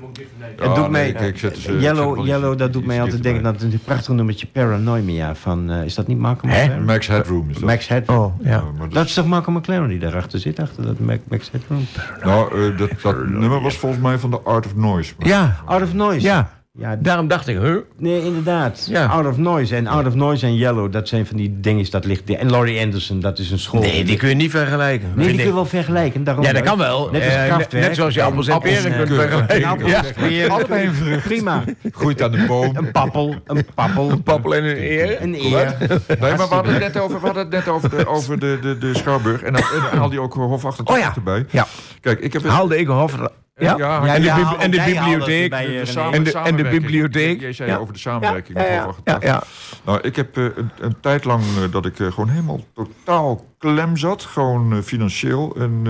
het 0.55 0.75
doet 0.75 0.89
mij... 0.89 1.03
nee, 1.03 1.13
kijk, 1.13 1.27
ik 1.33 1.37
zet 1.39 1.49
dus, 1.55 1.59
ik 1.59 1.63
zet 1.65 1.73
wel 1.73 1.81
Yellow, 1.81 2.25
Yellow, 2.25 2.57
dat 2.57 2.73
doet 2.73 2.85
mij 2.85 3.01
altijd 3.01 3.23
denken... 3.23 3.43
dat 3.43 3.61
het 3.61 3.73
een 3.73 3.79
prachtig 3.79 4.13
nummertje 4.15 4.47
Paranoia 4.47 5.35
van... 5.35 5.69
eh, 5.71 5.83
is 5.85 5.95
dat 5.95 6.07
niet 6.07 6.17
Malcolm? 6.17 6.51
McLaren? 6.51 6.85
Max 6.85 7.07
Headroom 7.07 7.49
is 7.49 7.53
dat. 7.55 7.63
Max 7.63 7.87
Head. 7.87 8.09
Oh, 8.09 8.39
ja. 8.41 8.49
Ja, 8.49 8.61
maar 8.61 8.79
Dat 8.79 8.91
dat, 8.93 9.05
is 9.05 9.13
toch 9.13 9.25
Malcolm 9.27 9.57
McLaren 9.57 9.87
die 9.89 9.99
daarachter 9.99 10.39
zit, 10.39 10.59
achter 10.59 10.83
dat 10.85 10.99
Mac- 10.99 11.21
Max 11.29 11.51
Headroom? 11.51 11.85
nou, 12.23 12.71
eh, 12.71 12.77
dat, 12.77 12.89
dat 13.01 13.27
nummer 13.29 13.61
was 13.61 13.77
volgens 13.77 14.01
mij 14.01 14.17
van 14.17 14.29
de 14.31 14.39
Art 14.41 14.65
of 14.65 14.75
Noise. 14.75 15.13
Maar- 15.19 15.27
Ja, 15.27 15.61
Out 15.65 15.81
of 15.81 15.93
Noise. 15.93 16.25
ja. 16.27 16.55
Ja, 16.79 16.95
Daarom 16.95 17.27
dacht 17.27 17.47
ik, 17.47 17.57
huh? 17.57 17.75
nee, 17.97 18.23
inderdaad. 18.23 18.87
Ja. 18.89 19.05
Out 19.05 19.25
of 19.27 19.37
Noise. 19.37 19.75
En 19.75 19.87
Out 19.87 20.05
of 20.07 20.15
Noise 20.15 20.45
en 20.45 20.55
Yellow, 20.55 20.91
dat 20.91 21.07
zijn 21.07 21.25
van 21.25 21.37
die 21.37 21.59
dingen, 21.59 21.91
dat 21.91 22.05
ligt... 22.05 22.29
En 22.29 22.49
Laurie 22.49 22.81
Anderson, 22.81 23.19
dat 23.19 23.39
is 23.39 23.51
een 23.51 23.59
school. 23.59 23.81
Nee, 23.81 24.03
die 24.03 24.17
kun 24.17 24.29
je 24.29 24.35
niet 24.35 24.51
vergelijken. 24.51 25.11
Nee, 25.15 25.27
die 25.27 25.35
kun 25.35 25.45
je 25.45 25.53
wel 25.53 25.65
vergelijken. 25.65 26.23
Daarom 26.23 26.43
Ja, 26.43 26.53
dat 26.53 26.61
kan 26.63 26.77
wel. 26.77 27.09
Net 27.11 27.23
als 27.23 27.33
Eh, 27.33 27.45
krachtwerk. 27.45 27.85
net 27.87 27.95
zoals 27.95 28.13
je 28.13 28.21
appels 28.23 28.47
en 28.47 28.59
peren 28.59 28.95
kunt 28.95 29.09
en- 29.09 29.15
vergelijken. 29.15 29.63
Appels 29.63 29.91
Ja. 29.91 30.03
peren. 30.27 30.49
Allebei 30.51 30.87
een 30.87 30.93
vrucht. 30.93 31.23
Prima. 31.23 31.63
Groeit 31.91 32.21
aan 32.21 32.31
de 32.31 32.45
boom. 32.47 32.75
Een 32.77 32.91
pappel, 32.91 33.35
een 33.45 33.65
pappel. 33.75 34.09
Een 34.11 34.23
Pappel 34.23 34.55
en 34.55 34.63
een 34.63 34.77
eer. 34.77 35.21
Een 35.21 35.33
eer. 35.35 35.75
Nee, 36.07 36.17
maar 36.19 36.37
we 36.37 36.43
hadden 36.43 36.73
het 36.73 36.81
net 36.93 36.97
over, 36.97 37.19
we 37.19 37.25
hadden 37.25 37.43
het 37.43 37.51
net 37.53 37.67
over, 37.67 37.89
de, 37.89 38.07
over 38.07 38.39
de, 38.39 38.57
de, 38.61 38.77
de 38.77 38.93
Schouwburg. 38.95 39.41
En 39.41 39.53
dan, 39.53 39.61
en 39.61 39.81
dan 39.89 39.99
haal 39.99 40.09
die 40.09 40.19
ook 40.21 40.33
Hof 40.33 40.65
88 40.65 40.95
Oh 40.95 41.01
ja. 41.01 41.13
erbij. 41.15 41.45
Ja. 41.49 41.67
Kijk, 42.01 42.19
ik 42.19 42.33
heb... 42.33 42.45
Haalde 42.47 42.77
ik 42.77 42.87
een 42.87 42.95
hof... 42.95 43.15
Ja? 43.59 43.75
Ja, 43.77 44.05
Ja, 44.05 44.13
en 44.13 44.21
de, 44.21 44.27
ja, 44.27 44.55
en 44.59 44.71
de 44.71 44.83
bibliotheek. 44.85 45.51
de 45.51 45.81
samen- 45.85 46.05
En 46.05 46.11
de- 46.11 46.17
en 46.17 46.23
de 46.23 46.29
samenwerking. 46.31 46.81
bibliotheek. 46.81 47.41
Jij 47.41 47.53
zei 47.53 47.69
Ja. 47.69 47.77
over 47.77 47.93
de 47.93 47.99
samenwerking 47.99 48.57
Ja, 48.57 48.63
met 48.63 48.73
ja, 48.73 48.83
Hof 48.85 48.95
ja, 49.03 49.13
88. 49.13 49.29
ja. 49.29 49.81
Nou, 49.91 49.99
ik 50.01 50.15
heb 50.15 50.37
eh, 50.37 50.43
een, 50.43 50.69
een 50.79 50.95
tijd 51.01 51.23
lang 51.23 51.43
eh, 51.43 51.71
dat 51.71 51.85
ik 51.85 51.99
eh, 51.99 52.07
gewoon 52.11 52.29
helemaal 52.29 52.59
totaal 52.73 53.45
klem 53.57 53.97
zat. 53.97 54.21
Gewoon 54.23 54.83
financieel. 54.83 55.55
En 55.59 55.81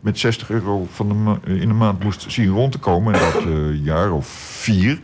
met 0.00 0.18
60 0.18 0.50
euro 0.50 0.86
van 0.90 1.08
de 1.08 1.14
ma- 1.14 1.38
in 1.44 1.68
de 1.68 1.74
maand 1.74 2.02
moest 2.04 2.24
zien 2.28 2.48
rond 2.48 2.72
te 2.72 2.78
komen. 2.78 3.14
En 3.14 3.20
dat 3.20 3.42
eh, 3.44 3.84
jaar 3.84 4.12
of 4.12 4.26
vier. 4.60 5.00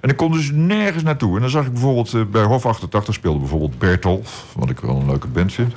En 0.00 0.08
ik 0.10 0.16
kon 0.16 0.32
dus 0.32 0.50
nergens 0.52 1.02
naartoe. 1.02 1.34
En 1.34 1.40
dan 1.40 1.50
zag 1.50 1.64
ik 1.66 1.72
bijvoorbeeld 1.72 2.30
bij 2.30 2.42
Hof 2.42 2.66
88 2.66 3.14
speelde 3.14 3.38
bijvoorbeeld 3.38 3.78
Bertolf. 3.78 4.44
Wat 4.56 4.70
ik 4.70 4.80
wel 4.80 4.96
een 4.96 5.06
leuke 5.06 5.26
band 5.28 5.52
vind. 5.52 5.74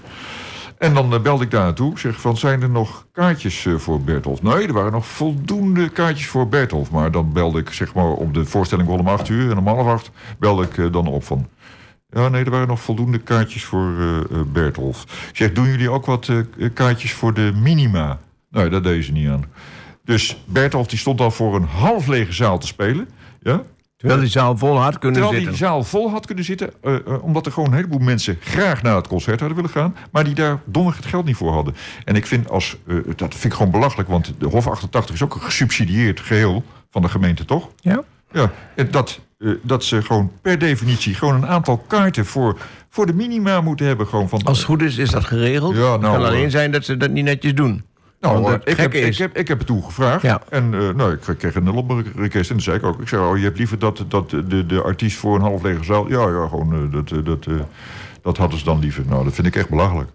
En 0.78 0.94
dan 0.94 1.14
eh, 1.14 1.22
belde 1.22 1.44
ik 1.44 1.52
daar 1.52 1.64
naartoe. 1.64 2.00
Zeg 2.00 2.22
van, 2.22 2.38
zijn 2.38 2.62
er 2.62 2.70
nog 2.70 3.08
kaartjes 3.12 3.66
eh, 3.66 3.76
voor 3.76 4.02
Bertolf? 4.02 4.42
Nee, 4.42 4.68
er 4.68 4.74
waren 4.74 4.92
nog 4.92 5.08
voldoende 5.08 5.90
kaartjes 5.90 6.28
voor 6.28 6.48
Bertolf. 6.48 6.92
Maar 6.92 7.12
dan 7.12 7.34
belde 7.34 7.60
ik 7.60 7.70
zeg 7.70 7.94
maar 7.94 8.06
op 8.06 8.34
de 8.34 8.46
voorstelling 8.46 8.90
om 8.90 9.08
acht 9.08 9.30
uur. 9.30 9.52
En 9.52 9.58
om 9.58 9.68
half 9.68 9.88
acht 9.88 10.12
belde 10.40 10.64
ik 10.64 10.78
eh, 10.78 10.92
dan 10.92 11.08
op 11.08 11.24
van... 11.24 11.48
Ja, 12.10 12.30
nee, 12.30 12.44
er 12.44 12.52
waren 12.52 12.68
nog 12.68 12.82
voldoende 12.82 13.18
kaartjes 13.18 13.64
voor 13.64 13.94
eh, 14.00 14.42
Bertolf. 14.54 15.04
Ik 15.30 15.36
zeg, 15.38 15.52
doen 15.52 15.68
jullie 15.68 15.90
ook 15.90 16.06
wat 16.06 16.32
kaartjes 16.74 17.14
voor 17.14 17.34
de 17.34 17.52
minima? 17.56 18.20
Nee, 18.50 18.70
dat 18.70 18.84
deden 18.84 19.04
ze 19.04 19.12
niet 19.12 19.30
aan. 19.30 19.46
Dus 20.04 20.44
Bertolf 20.46 20.88
die 20.88 21.00
stond 21.00 21.22
al 21.22 21.32
voor 21.32 21.56
een 21.56 21.68
half 21.68 22.08
lege 22.08 22.34
zaal 22.34 22.60
te 22.60 22.68
spelen. 22.68 23.10
Ja? 23.42 23.64
Terwijl 23.98 24.20
die 24.20 24.30
zaal 24.30 24.58
vol 24.58 24.80
had 24.80 25.00
kunnen 25.00 25.22
Terwijl 25.22 25.34
zitten. 25.34 25.50
die 25.50 25.68
zaal 25.68 25.84
vol 25.84 26.12
had 26.12 26.26
kunnen 26.26 26.44
zitten, 26.44 26.70
eh, 26.82 26.96
eh, 26.96 27.24
omdat 27.24 27.46
er 27.46 27.52
gewoon 27.52 27.70
een 27.70 27.76
heleboel 27.76 28.00
mensen 28.00 28.38
graag 28.42 28.82
naar 28.82 28.96
het 28.96 29.08
concert 29.08 29.40
hadden 29.40 29.58
willen 29.58 29.72
gaan, 29.72 29.96
maar 30.12 30.24
die 30.24 30.36
daar 30.36 30.60
domweg 30.66 30.96
het 30.96 31.06
geld 31.06 31.26
niet 31.26 31.36
voor 31.36 31.52
hadden. 31.54 31.76
En 32.04 32.16
ik 32.16 32.26
vind 32.26 32.50
als, 32.50 32.78
eh, 32.88 32.96
dat 33.16 33.32
vind 33.32 33.44
ik 33.44 33.54
gewoon 33.54 33.72
belachelijk, 33.72 34.10
want 34.10 34.34
de 34.40 34.46
Hof 34.48 34.68
88 34.68 35.16
is 35.16 35.24
ook 35.24 35.36
een 35.36 35.42
gesubsidieerd 35.42 36.20
geheel 36.20 36.64
van 36.92 37.02
de 37.02 37.10
gemeente, 37.10 37.46
toch? 37.46 37.70
Ja? 37.80 38.04
Ja, 38.32 38.52
en 38.76 38.92
dat, 38.92 39.20
eh, 39.38 39.50
dat 39.62 39.84
ze 39.84 40.02
gewoon 40.02 40.32
per 40.42 40.60
definitie 40.60 41.14
gewoon 41.14 41.36
een 41.36 41.48
aantal 41.48 41.78
kaarten 41.88 42.26
voor, 42.26 42.58
voor 42.90 43.06
de 43.06 43.14
minima 43.14 43.62
moeten 43.62 43.86
hebben. 43.86 44.08
Gewoon 44.08 44.30
van, 44.30 44.44
Als 44.44 44.58
het 44.58 44.68
goed 44.68 44.82
is, 44.82 44.98
is 44.98 45.10
dat 45.10 45.26
geregeld. 45.26 45.76
Ja, 45.76 45.80
nou, 45.82 45.94
het 45.94 46.02
kan 46.02 46.26
alleen 46.26 46.52
zijn 46.52 46.72
dat 46.72 46.86
ze 46.86 46.98
dat 46.98 47.10
niet 47.12 47.24
netjes 47.24 47.54
doen. 47.56 47.84
Nou, 48.20 48.42
Want 48.42 48.46
eh, 48.48 48.52
het 48.54 48.68
ik, 48.70 48.78
heb, 48.78 48.94
is- 48.94 49.08
ik, 49.08 49.18
heb, 49.18 49.38
ik 49.38 49.48
heb 49.48 49.58
het 49.58 49.68
toen 49.68 49.84
gevraagd. 49.84 50.22
Ja. 50.22 50.42
En 50.50 50.74
eh, 50.74 50.90
nou, 50.90 51.12
ik 51.14 51.38
kreeg 51.38 51.56
een 51.56 51.64
nul 51.64 51.76
op 51.76 51.88
mijn 51.88 52.06
request. 52.16 52.50
En 52.50 52.56
toen 52.56 52.64
zei 52.64 52.78
ik 52.78 52.84
ook, 52.84 53.02
ik 53.02 53.08
zei, 53.08 53.22
oh, 53.26 53.38
je 53.38 53.44
hebt 53.44 53.58
liever 53.58 53.80
dat, 53.80 54.06
dat 54.08 54.30
de, 54.30 54.66
de 54.66 54.82
artiest 54.82 55.18
voor 55.18 55.36
een 55.36 55.42
half 55.42 55.62
lege 55.62 55.84
zaal... 55.84 56.08
Ja, 56.10 56.20
ja, 56.28 56.48
gewoon, 56.48 56.74
eh, 56.74 56.92
dat, 56.92 57.26
dat, 57.26 57.48
dat 58.22 58.38
hadden 58.38 58.60
ze 58.60 58.66
dan 58.66 58.80
liever. 58.80 59.04
Nou, 59.08 59.24
dat 59.24 59.34
vind 59.34 59.48
ik 59.48 59.56
echt 59.56 59.70
belachelijk. 59.70 60.10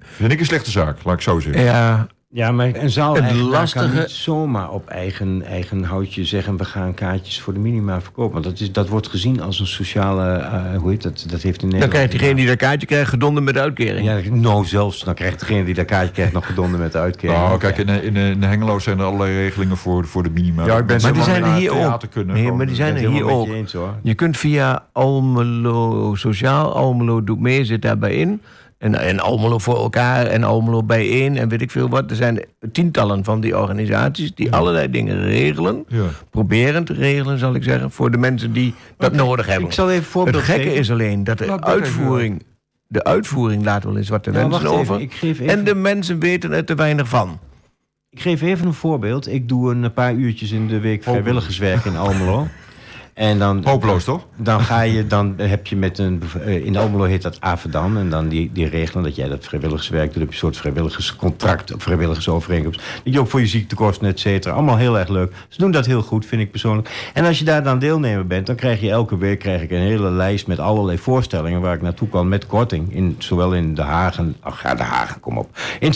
Vind 0.00 0.32
ik 0.32 0.40
een 0.40 0.46
slechte 0.46 0.70
zaak, 0.70 1.04
laat 1.04 1.14
ik 1.14 1.20
zo 1.20 1.40
zeggen. 1.40 1.62
Ja, 1.62 2.06
Ja, 2.32 2.52
maar 2.52 2.74
een 2.74 2.90
zaal 2.90 3.14
Het 3.14 3.26
kan 3.26 3.36
lastige- 3.40 3.98
niet 3.98 4.10
zomaar 4.10 4.70
op 4.70 4.88
eigen, 4.88 5.42
eigen 5.42 5.84
houtje 5.84 6.24
zeggen... 6.24 6.56
we 6.56 6.64
gaan 6.64 6.94
kaartjes 6.94 7.40
voor 7.40 7.52
de 7.52 7.58
minima 7.58 8.00
verkopen. 8.00 8.32
Want 8.32 8.44
dat, 8.44 8.60
is, 8.60 8.72
dat 8.72 8.88
wordt 8.88 9.08
gezien 9.08 9.40
als 9.42 9.60
een 9.60 9.66
sociale... 9.66 10.32
eh, 10.32 10.76
hoe 10.76 10.90
heet 10.90 11.02
dat? 11.02 11.24
Dat 11.28 11.42
heeft 11.42 11.62
in 11.62 11.70
dan 11.70 11.88
krijgt 11.88 12.10
diegene 12.10 12.34
die 12.34 12.46
dat 12.46 12.56
kaartje 12.56 12.86
krijgt 12.86 13.08
gedonder 13.10 13.42
met 13.42 13.56
uitkering. 13.58 14.06
Ja, 14.06 14.20
nou 14.34 14.64
zelfs. 14.64 15.04
Dan 15.04 15.14
krijgt 15.14 15.40
degene 15.40 15.64
die 15.64 15.74
dat 15.74 15.84
kaartje 15.84 16.12
krijgt 16.12 16.32
nog 16.32 16.46
gedonden 16.46 16.80
met 16.80 16.92
de 16.92 16.98
uitkering. 16.98 17.38
Nou, 17.38 17.58
kijk, 17.58 17.78
in, 17.78 17.88
in, 17.88 18.16
in 18.16 18.42
Hengelo 18.42 18.78
zijn 18.78 18.98
er 18.98 19.04
allerlei 19.04 19.34
regelingen 19.34 19.76
voor, 19.76 20.06
voor 20.06 20.22
de 20.22 20.30
minima. 20.30 20.64
Ja, 20.66 20.78
ik 20.78 20.86
ben 20.86 21.00
maar 21.02 21.12
die 21.12 21.22
zijn 21.22 21.44
er 21.44 21.54
hier 21.54 21.72
ook. 21.92 22.00
Kunnen, 22.10 22.34
Nee, 22.34 22.52
maar 22.52 22.66
die 22.66 22.74
zijn 22.74 22.96
er 22.96 23.10
hier 23.10 23.30
ook. 23.30 23.46
je 23.46 23.54
eens, 23.54 23.72
hoor. 23.72 23.94
Je 24.02 24.14
kunt 24.14 24.36
via 24.36 24.84
Almelo 24.92 26.14
Sociaal, 26.14 26.74
Almelo 26.74 27.24
Doet 27.24 27.40
Mee 27.40 27.64
zit 27.64 27.82
daarbij 27.82 28.14
in. 28.14 28.40
En, 28.80 28.94
en 28.94 29.20
Almelo 29.20 29.58
voor 29.58 29.76
elkaar 29.76 30.26
en 30.26 30.44
Almelo 30.44 30.82
bijeen 30.82 31.36
en 31.36 31.48
weet 31.48 31.60
ik 31.60 31.70
veel 31.70 31.88
wat. 31.88 32.10
Er 32.10 32.16
zijn 32.16 32.44
tientallen 32.72 33.24
van 33.24 33.40
die 33.40 33.58
organisaties 33.58 34.34
die 34.34 34.52
allerlei 34.52 34.90
dingen 34.90 35.22
regelen. 35.22 35.84
Ja. 35.88 36.04
Proberen 36.30 36.84
te 36.84 36.92
regelen, 36.92 37.38
zal 37.38 37.54
ik 37.54 37.62
zeggen, 37.62 37.90
voor 37.90 38.10
de 38.10 38.16
mensen 38.18 38.52
die 38.52 38.74
dat 38.96 39.12
nodig 39.12 39.46
hebben. 39.46 39.66
Ik 39.68 39.72
zal 39.74 39.90
even 39.90 40.04
voorbeeld 40.04 40.36
Het 40.36 40.44
gekke 40.44 40.62
geven. 40.62 40.78
is 40.78 40.90
alleen 40.90 41.24
dat 41.24 41.38
de 41.38 41.46
Laat 41.46 41.64
uitvoering 41.64 42.42
de 42.86 43.04
uitvoering 43.04 43.64
laat 43.64 43.84
wel 43.84 43.96
eens 43.96 44.08
wat 44.08 44.26
Nou, 44.26 44.48
wacht 44.48 44.64
even, 44.64 44.74
over. 44.78 45.08
even- 45.22 45.48
En 45.48 45.64
de 45.64 45.74
mensen 45.74 46.18
weten 46.18 46.52
er 46.52 46.64
te 46.64 46.74
weinig 46.74 47.08
van. 47.08 47.38
Ik 48.10 48.20
geef 48.20 48.42
even 48.42 48.66
een 48.66 48.72
voorbeeld. 48.74 49.28
Ik 49.32 49.48
doe 49.48 49.72
een 49.74 49.92
paar 49.92 50.14
uurtjes 50.14 50.50
in 50.50 50.66
de 50.68 50.80
week 50.80 51.02
vrijwilligerswerk 51.02 51.84
in 51.84 51.96
Almelo. 51.96 52.46
En 53.20 53.38
dan, 53.38 53.60
Hopeloos, 53.64 54.04
toch? 54.04 54.26
dan 54.36 54.60
ga 54.60 54.80
je, 54.80 55.06
dan 55.06 55.34
heb 55.36 55.66
je 55.66 55.76
met 55.76 55.98
een, 55.98 56.22
eh, 56.44 56.64
in 56.64 56.76
Almelo 56.76 57.04
heet 57.04 57.22
dat 57.22 57.36
Avedan. 57.40 57.98
En 57.98 58.10
dan 58.10 58.28
die, 58.28 58.50
die 58.52 58.68
regelen 58.68 59.04
dat 59.04 59.16
jij 59.16 59.28
dat 59.28 59.44
vrijwilligerswerk 59.44 60.04
doet. 60.04 60.12
Dan 60.12 60.22
heb 60.22 60.30
je 60.30 60.34
een 60.34 60.40
soort 60.40 60.56
vrijwilligerscontract, 60.56 61.74
of 61.74 61.82
vrijwilligersovereenkomst. 61.82 62.80
Dat 63.04 63.12
je 63.12 63.20
ook 63.20 63.28
voor 63.28 63.40
je 63.40 63.46
ziektekosten, 63.46 64.06
et 64.06 64.20
cetera. 64.20 64.54
Allemaal 64.54 64.76
heel 64.76 64.98
erg 64.98 65.08
leuk. 65.08 65.32
Ze 65.48 65.58
doen 65.58 65.70
dat 65.70 65.86
heel 65.86 66.02
goed, 66.02 66.26
vind 66.26 66.42
ik 66.42 66.50
persoonlijk. 66.50 67.10
En 67.14 67.24
als 67.24 67.38
je 67.38 67.44
daar 67.44 67.62
dan 67.62 67.78
deelnemer 67.78 68.26
bent, 68.26 68.46
dan 68.46 68.56
krijg 68.56 68.80
je 68.80 68.90
elke 68.90 69.18
week 69.18 69.38
krijg 69.38 69.62
ik 69.62 69.70
een 69.70 69.78
hele 69.78 70.10
lijst 70.10 70.46
met 70.46 70.58
allerlei 70.58 70.98
voorstellingen 70.98 71.60
waar 71.60 71.74
ik 71.74 71.82
naartoe 71.82 72.08
kan 72.08 72.28
met 72.28 72.46
korting. 72.46 72.94
In, 72.94 73.16
zowel 73.18 73.54
in 73.54 73.74
De 73.74 73.82
Haag 73.82 74.18
en, 74.18 74.36
ach 74.40 74.62
ja, 74.62 74.74
De 74.74 74.82
Haag, 74.82 75.20
kom 75.20 75.38
op. 75.38 75.58
In 75.80 75.94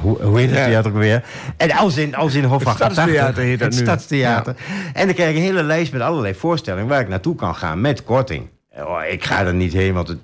hoe, 0.00 0.22
hoe 0.22 0.38
heet 0.38 0.50
het 0.50 0.58
Ja. 0.58 0.64
theater 0.64 0.90
ook 0.90 0.98
weer? 0.98 1.24
En 1.56 1.70
als 1.70 1.96
in, 1.96 2.14
als 2.14 2.34
in 2.34 2.44
Hof 2.44 2.58
Het 2.58 2.68
88. 2.68 3.04
Stadstheater 3.04 3.42
heet 3.42 3.58
dat 3.58 3.74
Het. 3.74 3.82
Stadstheater. 3.82 4.56
En 4.92 5.06
dan 5.06 5.14
krijg 5.14 5.30
ik 5.30 5.36
een 5.36 5.42
hele 5.42 5.62
lijst 5.62 5.92
met 5.92 6.00
allerlei 6.02 6.34
voorstellingen... 6.34 6.88
waar 6.88 7.00
ik 7.00 7.08
naartoe 7.08 7.34
kan 7.34 7.54
gaan 7.54 7.80
met 7.80 8.04
korting. 8.04 8.48
Oh, 8.78 8.98
ik 9.10 9.24
ga 9.24 9.44
er 9.44 9.54
niet 9.54 9.72
heen, 9.72 9.94
want 9.94 10.08
het, 10.08 10.18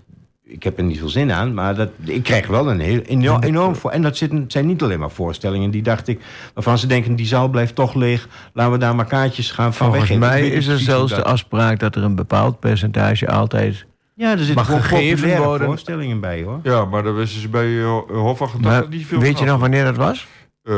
ik 0.45 0.63
heb 0.63 0.79
er 0.79 0.85
niet 0.85 0.99
veel 0.99 1.09
zin 1.09 1.33
aan. 1.33 1.55
Maar 1.55 1.75
dat, 1.75 1.89
ik 2.05 2.23
krijg 2.23 2.47
wel 2.47 2.71
een 2.71 2.81
heel 2.81 3.01
enorm, 3.01 3.43
enorm 3.43 3.77
voor. 3.77 3.91
En 3.91 4.03
dat 4.03 4.17
zit, 4.17 4.33
zijn 4.47 4.67
niet 4.67 4.83
alleen 4.83 4.99
maar 4.99 5.11
voorstellingen. 5.11 5.71
Die 5.71 5.83
dacht 5.83 6.09
ik, 6.09 6.21
waarvan 6.55 6.79
ze 6.79 6.87
denken... 6.87 7.17
die 7.17 7.27
zaal 7.27 7.49
blijft 7.49 7.75
toch 7.75 7.95
leeg. 7.95 8.29
Laten 8.53 8.73
we 8.73 8.79
daar 8.79 8.95
maar 8.95 9.07
kaartjes 9.07 9.51
gaan 9.51 9.75
van 9.75 9.87
Volgens 9.87 10.19
mij 10.19 10.49
is 10.49 10.67
er 10.67 10.79
zelfs 10.79 11.15
de 11.15 11.25
afspraak 11.25 11.79
dat 11.79 11.97
er 11.97 12.03
een 12.03 12.15
bepaald 12.15 12.61
percentage 12.61 13.29
altijd... 13.29 13.87
Ja, 14.23 14.31
er 14.31 14.45
zitten 14.45 14.65
gewoon 14.65 14.83
gegeven 14.83 15.15
populaire 15.15 15.45
worden. 15.45 15.67
voorstellingen 15.67 16.21
bij, 16.21 16.43
hoor. 16.43 16.61
Ja, 16.63 16.85
maar 16.85 17.03
daar 17.03 17.15
wisten 17.15 17.41
ze 17.41 17.49
bij 17.49 17.67
uh, 17.67 17.99
Hof 18.09 18.43
88 18.43 18.61
Maar 18.61 18.89
niet 18.89 19.07
veel 19.07 19.21
weet 19.21 19.39
je 19.39 19.45
nog 19.45 19.61
wanneer 19.61 19.85
dat 19.85 19.97
was? 19.97 20.27
Eh, 20.63 20.75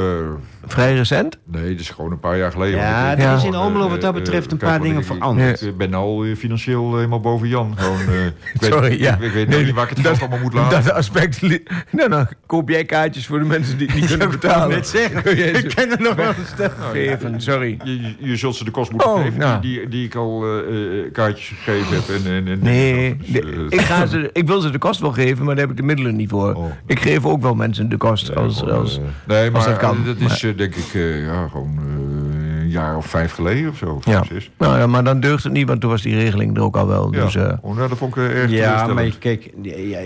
Vrij 0.67 0.95
recent? 0.95 1.39
nee, 1.45 1.71
dat 1.71 1.81
is 1.81 1.91
gewoon 1.91 2.11
een 2.13 2.21
paar 2.21 2.39
jaar 2.39 2.53
geleden. 2.53 2.79
Ja, 2.81 3.17
er 3.17 3.31
ik- 3.31 3.37
is 3.37 3.45
in 3.45 3.55
Almelo 3.55 3.89
wat 3.89 4.01
dat 4.01 4.15
Eh, 4.15 4.21
betreft 4.23 4.53
een 4.53 4.59
kijk, 4.59 4.71
paar 4.71 4.81
dingen 4.81 4.99
ik- 5.01 5.07
veranderd. 5.07 5.63
Ik 5.63 5.77
ben 5.77 5.95
al 5.95 6.25
eh, 6.25 6.37
financieel 6.37 6.95
helemaal 6.97 7.21
boven 7.21 7.49
Jan. 7.49 7.75
Gewoon, 7.79 8.01
eh, 8.01 8.27
ik 8.27 8.33
weet, 8.61 8.73
Sorry, 8.73 9.01
ja. 9.01 9.15
ik, 9.15 9.21
ik 9.21 9.33
weet 9.33 9.49
Nee, 9.49 9.65
niet 9.65 9.75
waar 9.75 9.85
ik 9.85 9.91
het 9.97 10.01
geld 10.07 10.21
allemaal 10.21 10.39
moet 10.39 10.53
laten. 10.55 10.85
Dat 10.85 10.93
aspect... 10.93 11.41
Nou, 11.91 12.09
dan 12.09 12.29
koop 12.47 12.69
jij 12.69 12.85
kaartjes 12.85 13.27
voor 13.27 13.39
de 13.39 13.45
mensen 13.45 13.79
die 13.79 13.87
het 13.87 13.97
niet 13.97 14.07
kunnen 14.11 14.31
betalen. 14.31 14.69
net 14.69 14.87
zeggen. 14.89 15.55
Ik 15.57 15.69
ken 15.75 15.91
er 15.91 16.01
nog 16.03 16.15
wel 16.15 16.29
een 16.29 16.35
stel. 16.55 16.71
geven, 16.93 17.41
sorry. 17.41 17.79
Je, 17.85 18.01
je, 18.01 18.15
je 18.19 18.37
zult 18.37 18.57
ze 18.57 18.65
de 18.65 18.71
kost 18.71 18.91
moeten 18.91 19.11
Oh, 19.11 19.23
geven 19.23 19.39
nou. 19.39 19.61
die, 19.61 19.89
die, 19.89 20.05
ik 20.05 20.15
al 20.15 20.45
eh, 20.45 20.59
eh, 20.59 21.13
kaartjes 21.13 21.49
gegeven 21.49 21.95
heb. 21.95 22.09
En, 22.09 22.33
en, 22.33 22.49
en, 22.49 22.59
Nee, 22.63 23.17
dus, 23.27 23.41
eh, 23.41 23.49
ik, 23.69 23.81
ga 23.81 24.07
ze, 24.07 24.31
ik 24.33 24.47
wil 24.47 24.61
ze 24.61 24.71
de 24.71 24.79
kost 24.79 25.01
wel 25.01 25.13
geven, 25.13 25.45
maar 25.45 25.55
daar 25.55 25.63
heb 25.65 25.71
ik 25.73 25.77
de 25.77 25.83
middelen 25.87 26.17
niet 26.17 26.31
voor. 26.31 26.55
Oh. 26.55 26.71
Ik 26.87 27.01
geef 27.01 27.25
ook 27.27 27.43
wel 27.43 27.55
mensen 27.55 27.89
de 27.89 27.97
kost. 27.97 28.35
Als, 28.37 28.63
als, 28.71 28.97
eh, 28.99 29.03
nee, 29.27 29.51
maar 29.51 29.61
als 29.61 29.69
dat 29.71 29.77
kan. 29.79 29.99
dat 30.05 30.31
is 30.31 30.43
eh, 30.43 30.54
denk 30.57 30.75
ik 30.75 30.95
eh, 30.95 31.25
ja, 31.27 31.49
gewoon 31.49 31.79
eh, 31.79 32.61
een 32.63 32.69
jaar 32.71 32.97
of 32.97 33.07
vijf 33.07 33.33
geleden 33.33 33.71
of 33.71 33.77
zo. 33.77 34.01
ja. 34.05 34.21
Precies. 34.21 34.51
Nou, 34.59 34.79
ja, 34.79 34.87
maar 34.87 35.05
dan 35.05 35.21
deugt 35.21 35.45
het 35.45 35.53
niet, 35.53 35.69
want 35.69 35.81
toen 35.81 35.91
was 35.91 36.03
die 36.03 36.15
regeling 36.15 36.57
er 36.57 36.63
ook 36.63 36.77
al 36.77 36.87
wel. 36.87 37.15
Ja, 37.15 37.25
Dus, 37.25 37.35
eh, 37.37 37.53
oh, 37.61 37.77
nou, 37.77 37.89
dat 37.89 37.99
vond 37.99 38.17
ik 38.17 38.23
erg 38.23 38.51
Ja, 38.51 38.87
maar 38.87 39.05
je- 39.05 39.19
kijk, 39.19 39.51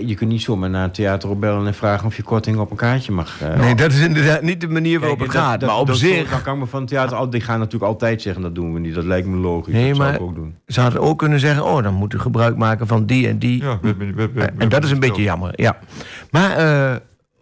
je 0.05 0.13
kunt 0.15 0.29
niet 0.29 0.41
zomaar 0.41 0.69
naar 0.69 0.83
een 0.83 0.91
theater 0.91 1.29
opbellen 1.29 1.67
en 1.67 1.73
vragen 1.73 2.05
of 2.07 2.15
je 2.15 2.23
korting 2.23 2.57
op 2.57 2.71
een 2.71 2.77
kaartje 2.77 3.11
mag. 3.11 3.39
nee, 3.57 3.75
dat 3.75 3.91
is 3.91 3.99
inderdaad 3.99 4.41
niet 4.41 4.61
de 4.61 4.67
manier 4.67 4.99
waarop 4.99 5.17
Kijk, 5.17 5.31
het 5.31 5.41
gaat. 5.41 5.59
dat- 5.59 5.69
maar 5.69 5.79
op 5.79 5.87
dat- 5.87 5.97
zich, 5.97 6.29
Dan 6.29 6.41
kan 6.41 6.53
ik 6.53 6.59
me 6.59 6.65
van 6.65 6.79
het 6.79 6.89
theater 6.89 7.17
al, 7.17 7.29
die 7.29 7.41
gaan 7.41 7.57
natuurlijk 7.59 7.91
altijd 7.91 8.21
zeggen 8.21 8.41
dat 8.41 8.55
doen 8.55 8.73
we 8.73 8.79
niet. 8.79 8.95
Dat 8.95 9.03
lijkt 9.05 9.27
me 9.27 9.37
logisch. 9.37 9.73
Nee, 9.73 9.87
dat 9.87 9.95
zou 9.95 10.07
maar- 10.07 10.15
ik 10.19 10.25
ook 10.25 10.35
doen. 10.35 10.55
ze 10.67 10.81
hadden 10.81 11.01
ook 11.01 11.17
kunnen 11.19 11.39
zeggen... 11.39 11.65
oh, 11.65 11.83
dan 11.83 11.93
moet 11.93 12.13
u 12.13 12.19
gebruik 12.19 12.55
maken 12.57 12.87
van 12.87 13.05
die 13.05 13.27
en 13.27 13.39
die. 13.39 13.63
Ja, 13.63 13.79
we- 13.81 13.95
we- 13.95 14.05
we- 14.05 14.13
we- 14.15 14.29
we- 14.33 14.51
en 14.57 14.69
dat 14.69 14.83
is 14.83 14.91
een 14.91 14.99
beetje 14.99 15.21
jammer, 15.23 15.51
ja. 15.55 15.77
Maar 16.31 16.51
eh, 16.51 16.95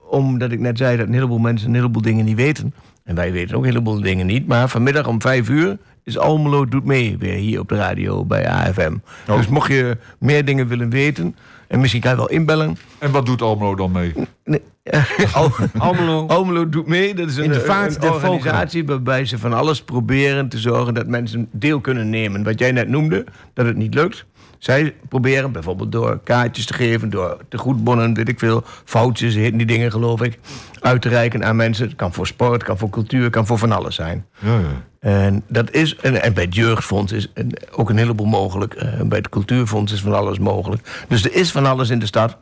omdat 0.10 0.52
ik 0.52 0.60
net 0.60 0.78
zei 0.78 0.98
dat 0.98 1.08
een 1.08 1.14
heleboel 1.14 1.38
mensen 1.38 1.68
een 1.70 1.76
heleboel 1.76 2.02
dingen 2.02 2.26
niet 2.26 2.36
weten... 2.36 2.74
en 3.08 3.16
wij 3.16 3.32
weten 3.32 3.56
ook 3.56 3.62
een 3.62 3.70
heleboel 3.70 4.02
dingen 4.02 4.26
niet... 4.26 4.48
maar 4.48 4.70
vanmiddag 4.70 5.08
om 5.08 5.22
vijf 5.22 5.50
uur 5.50 5.78
is 6.04 6.18
Almelo 6.18 6.66
Doet 6.66 6.86
Mee 6.86 7.18
weer 7.20 7.34
hier 7.34 7.60
op 7.60 7.70
de 7.70 7.76
radio 7.76 8.26
bij 8.26 8.50
AFM. 8.50 8.96
Oh. 9.28 9.38
Dus 9.38 9.48
mocht 9.48 9.72
je 9.72 9.98
meer 10.20 10.46
dingen 10.46 10.68
willen 10.68 10.90
weten... 10.90 11.36
en 11.68 11.80
misschien 11.80 12.02
kan 12.02 12.12
je 12.12 12.18
wel 12.18 12.30
inbellen... 12.30 12.78
En 13.00 13.12
wat 13.12 13.26
doet 13.26 13.42
Almelo 13.42 13.76
dan 13.76 13.92
mee? 13.92 14.14
Nee, 14.44 14.62
Almelo. 15.78 16.28
Almelo 16.28 16.70
doet 16.70 16.88
mee. 16.88 17.16
Dat 17.16 17.30
is 17.30 17.38
een, 17.38 17.44
In 17.44 17.52
de 17.52 17.60
vaart 17.60 17.96
een 17.96 18.02
der 18.02 18.14
organisatie 18.14 18.86
waarbij 18.86 19.26
ze 19.26 19.38
van 19.38 19.54
alles 19.54 19.84
proberen 19.84 20.50
te 20.50 20.58
zorgen 20.58 20.94
dat 20.94 21.08
mensen 21.08 21.48
deel 21.52 21.80
kunnen 21.80 22.10
nemen. 22.10 22.44
Wat 22.44 22.60
jij 22.60 22.72
net 22.72 22.88
noemde, 22.88 23.26
dat 23.54 23.66
het 23.66 23.78
niet 23.78 23.94
lukt. 23.94 24.26
Zij 24.58 24.96
proberen 25.10 25.52
bijvoorbeeld 25.52 25.92
door 25.92 26.20
kaartjes 26.24 26.66
te 26.66 26.74
geven, 26.74 27.10
door 27.10 27.38
te 27.50 27.58
goedbonnen, 27.58 28.14
weet 28.14 28.30
ik 28.30 28.40
veel, 28.40 28.64
foutjes, 28.86 29.34
die 29.34 29.66
dingen 29.66 29.92
geloof 29.92 30.22
ik, 30.22 30.40
uit 30.80 31.02
te 31.02 31.10
reiken 31.10 31.46
aan 31.46 31.56
mensen. 31.56 31.86
Het 31.88 31.96
kan 31.96 32.14
voor 32.14 32.28
sport, 32.28 32.64
kan 32.64 32.78
voor 32.78 32.90
cultuur, 32.90 33.30
kan 33.30 33.46
voor 33.46 33.58
van 33.58 33.72
alles 33.72 33.96
zijn. 33.96 34.26
Ja, 34.40 34.60
ja. 34.60 34.86
En, 35.00 35.44
dat 35.48 35.72
is, 35.72 35.96
en, 35.96 36.24
en 36.24 36.34
bij 36.34 36.44
het 36.44 36.56
Jeugdfonds 36.56 37.12
is 37.12 37.34
ook 37.72 37.90
een 37.90 37.98
heleboel 37.98 38.26
mogelijk. 38.26 38.74
Eh, 38.74 39.02
bij 39.02 39.18
het 39.18 39.30
Cultuurfonds 39.30 39.94
is 39.94 40.02
van 40.02 40.14
alles 40.14 40.40
mogelijk. 40.40 41.06
Dus 41.08 41.26
er 41.26 41.34
is 41.34 41.52
van 41.52 41.66
alles 41.66 41.90
in 41.90 42.00
de 42.00 42.06
stad. 42.06 42.38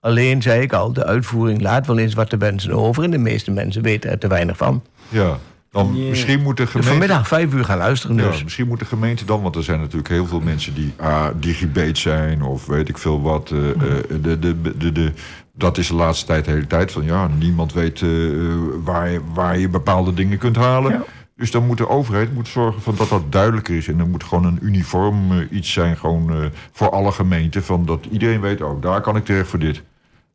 Alleen, 0.00 0.42
zei 0.42 0.62
ik 0.62 0.72
al, 0.72 0.92
de 0.92 1.04
uitvoering 1.04 1.60
laat 1.60 1.86
wel 1.86 1.98
eens 1.98 2.14
wat 2.14 2.30
de 2.30 2.36
mensen 2.36 2.72
over. 2.72 3.04
En 3.04 3.10
de 3.10 3.18
meeste 3.18 3.50
mensen 3.50 3.82
weten 3.82 4.10
er 4.10 4.18
te 4.18 4.28
weinig 4.28 4.56
van. 4.56 4.82
ja. 5.08 5.38
Dan 5.70 5.96
Ja. 5.96 6.08
misschien 6.08 6.42
moet 6.42 6.56
de 6.56 6.66
gemeente... 6.66 6.90
vanmiddag 6.90 7.28
vijf 7.28 7.52
uur 7.54 7.64
gaan 7.64 7.78
luisteren 7.78 8.16
dus. 8.16 8.36
Ja, 8.36 8.42
misschien 8.44 8.68
moet 8.68 8.78
de 8.78 8.84
gemeente 8.84 9.24
dan, 9.24 9.42
want 9.42 9.56
er 9.56 9.62
zijn 9.62 9.80
natuurlijk 9.80 10.08
heel 10.08 10.26
veel 10.26 10.40
mensen 10.40 10.74
die 10.74 10.92
ah, 10.96 11.26
digibate 11.36 12.00
zijn 12.00 12.42
of 12.42 12.66
weet 12.66 12.88
ik 12.88 12.98
veel 12.98 13.22
wat. 13.22 13.50
eh, 13.50 13.70
eh, 13.70 13.76
de, 14.22 14.38
de, 14.38 14.76
de, 14.76 14.92
de, 14.92 15.12
dat 15.54 15.78
is 15.78 15.88
de 15.88 15.94
laatste 15.94 16.26
tijd 16.26 16.44
de 16.44 16.50
hele 16.50 16.66
tijd 16.66 16.92
van 16.92 17.04
ja, 17.04 17.28
niemand 17.38 17.72
weet 17.72 18.02
eh, 18.02 18.30
eh, 18.32 18.52
waar, 18.84 19.10
je, 19.10 19.20
waar 19.34 19.58
je 19.58 19.68
bepaalde 19.68 20.14
dingen 20.14 20.38
kunt 20.38 20.56
halen. 20.56 20.92
Ja. 20.92 21.04
Dus 21.36 21.50
dan 21.50 21.66
moet 21.66 21.78
de 21.78 21.88
overheid 21.88 22.34
moet 22.34 22.48
zorgen 22.48 22.82
van 22.82 22.94
dat 22.96 23.08
dat 23.08 23.32
duidelijker 23.32 23.76
is. 23.76 23.88
En 23.88 23.98
er 23.98 24.06
moet 24.08 24.24
gewoon 24.24 24.44
een 24.44 24.58
uniform 24.62 25.32
eh, 25.32 25.38
iets 25.50 25.72
zijn 25.72 25.96
gewoon, 25.96 26.30
eh, 26.30 26.36
voor 26.72 26.90
alle 26.90 27.12
gemeenten. 27.12 27.62
Van 27.64 27.86
dat 27.86 28.06
iedereen 28.10 28.40
weet, 28.40 28.62
oh, 28.62 28.82
daar 28.82 29.00
kan 29.00 29.16
ik 29.16 29.24
terecht 29.24 29.48
voor 29.48 29.58
dit. 29.58 29.82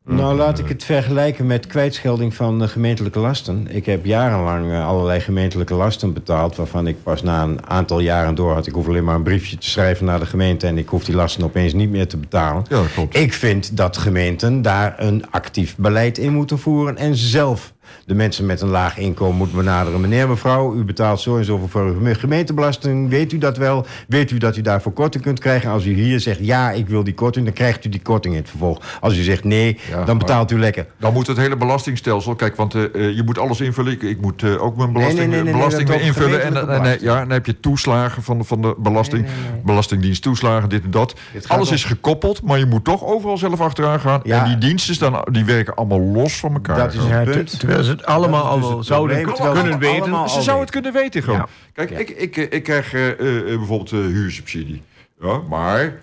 Nou, 0.08 0.36
laat 0.36 0.58
ik 0.58 0.68
het 0.68 0.84
vergelijken 0.84 1.46
met 1.46 1.66
kwijtschelding 1.66 2.34
van 2.34 2.62
eh, 2.62 2.68
gemeentelijke 2.68 3.18
lasten. 3.18 3.66
Ik 3.68 3.86
heb 3.86 4.04
jarenlang 4.04 4.72
eh, 4.72 4.86
allerlei 4.86 5.20
gemeentelijke 5.20 5.74
lasten 5.74 6.12
betaald... 6.12 6.56
waarvan 6.56 6.86
ik 6.86 7.02
pas 7.02 7.22
na 7.22 7.42
een 7.42 7.66
aantal 7.66 8.00
jaren 8.00 8.34
door 8.34 8.52
had... 8.52 8.66
ik 8.66 8.72
hoef 8.72 8.88
alleen 8.88 9.04
maar 9.04 9.14
een 9.14 9.22
briefje 9.22 9.58
te 9.58 9.70
schrijven 9.70 10.06
naar 10.06 10.18
de 10.18 10.26
gemeente... 10.26 10.66
en 10.66 10.78
ik 10.78 10.88
hoef 10.88 11.04
die 11.04 11.14
lasten 11.14 11.44
opeens 11.44 11.72
niet 11.72 11.90
meer 11.90 12.06
te 12.06 12.16
betalen. 12.16 12.64
Ja, 12.68 12.82
klopt. 12.94 13.16
Ik 13.16 13.32
vind 13.32 13.76
dat 13.76 13.96
gemeenten 13.96 14.62
daar 14.62 14.94
een 14.98 15.30
actief 15.30 15.76
beleid 15.76 16.18
in 16.18 16.32
moeten 16.32 16.58
voeren... 16.58 16.96
en 16.96 17.16
zelf 17.16 17.72
de 18.06 18.14
mensen 18.14 18.46
met 18.46 18.60
een 18.60 18.68
laag 18.68 18.98
inkomen 18.98 19.36
moeten 19.36 19.56
benaderen. 19.56 20.00
Meneer, 20.00 20.28
mevrouw, 20.28 20.74
u 20.74 20.84
betaalt 20.84 21.20
zo 21.20 21.36
en 21.38 21.44
zoveel 21.44 21.68
voor 21.68 21.84
uw 21.86 22.14
gemeentebelasting. 22.14 23.08
Weet 23.08 23.32
u 23.32 23.38
dat 23.38 23.56
wel? 23.56 23.86
Weet 24.08 24.30
u 24.30 24.38
dat 24.38 24.56
u 24.56 24.60
daarvoor 24.60 24.92
korting 24.92 25.22
kunt 25.22 25.38
krijgen? 25.38 25.70
Als 25.70 25.84
u 25.84 25.94
hier 25.94 26.20
zegt, 26.20 26.38
ja, 26.42 26.70
ik 26.70 26.88
wil 26.88 27.04
die 27.04 27.14
korting... 27.14 27.44
dan 27.44 27.54
krijgt 27.54 27.84
u 27.84 27.88
die 27.88 28.02
korting 28.02 28.34
in 28.34 28.40
het 28.40 28.50
vervolg. 28.50 28.80
Als 29.00 29.16
u 29.18 29.22
zegt 29.22 29.44
nee, 29.44 29.78
Ja, 29.90 30.04
dan 30.04 30.18
betaalt 30.18 30.50
u 30.50 30.58
lekker. 30.58 30.86
Dan 30.98 31.12
moet 31.12 31.26
het 31.26 31.36
hele 31.36 31.56
belastingstelsel, 31.56 32.34
kijk, 32.34 32.56
want 32.56 32.74
eh, 32.74 32.84
eh, 32.94 33.16
je 33.16 33.22
moet 33.24 33.38
alles 33.38 33.60
invullen. 33.60 33.92
Ik, 33.92 34.02
ik 34.02 34.20
moet 34.20 34.42
eh, 34.42 34.62
ook 34.62 34.76
mijn 34.76 34.92
belasting, 34.92 35.18
nee, 35.18 35.26
nee, 35.28 35.36
nee, 35.36 35.44
nee, 35.44 35.52
belasting 35.52 35.88
weer 35.88 36.00
invullen. 36.00 36.42
En, 36.42 36.68
en, 36.68 36.84
eh, 36.84 37.00
ja, 37.00 37.18
dan 37.18 37.30
heb 37.30 37.46
je 37.46 37.60
toeslagen 37.60 38.22
van 38.22 38.38
de, 38.38 38.44
van 38.44 38.62
de 38.62 38.74
belasting, 38.78 39.26
belastingdienst 39.64 40.22
toeslagen, 40.22 40.68
dit 40.68 40.84
en 40.84 40.90
dat. 40.90 41.14
Alles 41.46 41.68
om- 41.68 41.74
is 41.74 41.84
gekoppeld, 41.84 42.42
maar 42.42 42.58
je 42.58 42.66
moet 42.66 42.84
toch 42.84 43.04
overal 43.04 43.38
zelf 43.38 43.60
achteraan 43.60 44.00
gaan. 44.00 44.20
Ja. 44.22 44.42
En 44.44 44.48
die 44.48 44.58
diensten 44.58 44.94
staan, 44.94 45.22
die 45.30 45.44
werken 45.44 45.74
allemaal 45.74 46.00
los 46.00 46.36
van 46.38 46.52
elkaar. 46.54 46.76
Dat 46.78 46.94
is 46.94 47.00
Ja, 47.08 47.08
het 47.08 47.30
punt. 47.30 47.58
Terwijl 47.76 47.84
ze 47.84 47.90
het 47.90 48.04
allemaal 48.06 48.60
Dat 48.60 48.70
al 48.70 48.76
dus 48.76 48.86
zouden 48.86 49.16
kunnen 49.22 49.70
het 49.70 49.78
weten. 49.78 50.00
allemaal 50.02 50.28
Ze 50.28 50.36
al 50.36 50.42
zou 50.42 50.60
het 50.60 50.70
kunnen 50.70 50.92
weten 50.92 51.22
gewoon. 51.22 51.38
Ja. 51.38 51.46
Kijk, 51.72 51.90
Ja. 51.90 51.98
ik, 51.98 52.10
ik, 52.10 52.36
ik 52.36 52.62
krijg 52.62 52.92
eh, 52.94 53.08
eh, 53.08 53.38
eh, 53.52 53.58
bijvoorbeeld 53.58 53.92
eh, 53.92 53.98
huursubsidie. 53.98 54.82
Ja, 55.20 55.38
maar 55.48 55.98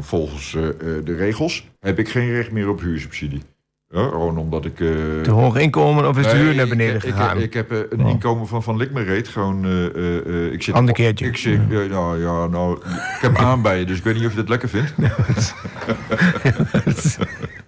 volgens 0.00 0.54
eh, 0.54 0.68
eh, 0.68 0.74
de 1.04 1.14
regels 1.16 1.66
heb 1.80 1.98
ik 1.98 2.08
geen 2.08 2.30
recht 2.34 2.50
meer 2.50 2.68
op 2.68 2.80
huursubsidie. 2.80 3.42
Ja, 3.90 4.08
gewoon 4.08 4.38
omdat 4.38 4.64
ik... 4.64 4.80
eh, 4.80 4.86
Te 5.22 5.30
hoog 5.30 5.56
inkomen 5.56 6.08
of 6.08 6.18
is 6.18 6.26
de 6.26 6.32
Nee, 6.32 6.42
huur 6.42 6.54
naar 6.54 6.68
beneden 6.68 6.94
ik, 6.94 7.00
gegaan? 7.00 7.36
Ik, 7.36 7.42
ik 7.42 7.54
heb 7.54 7.70
een 7.70 8.04
Oh. 8.04 8.10
inkomen 8.10 8.46
van 8.48 8.62
Van 8.62 8.76
Likmereet. 8.76 9.28
Gewoon, 9.28 9.64
eh, 9.64 9.84
eh, 9.86 10.26
eh, 10.26 10.52
ik 10.52 10.62
zit 10.62 10.74
Ander 10.74 10.94
keertje. 10.94 11.26
Ik 11.26 11.36
zit, 11.36 11.60
ja, 11.68 11.80
ja, 11.80 12.14
ja, 12.14 12.46
nou, 12.46 12.76
ik 12.86 13.18
heb 13.20 13.36
aanbijen, 13.50 13.86
dus 13.86 13.98
ik 13.98 14.04
weet 14.04 14.14
niet 14.14 14.24
of 14.26 14.30
je 14.30 14.36
dat 14.36 14.48
lekker 14.48 14.68
vindt. 14.68 14.94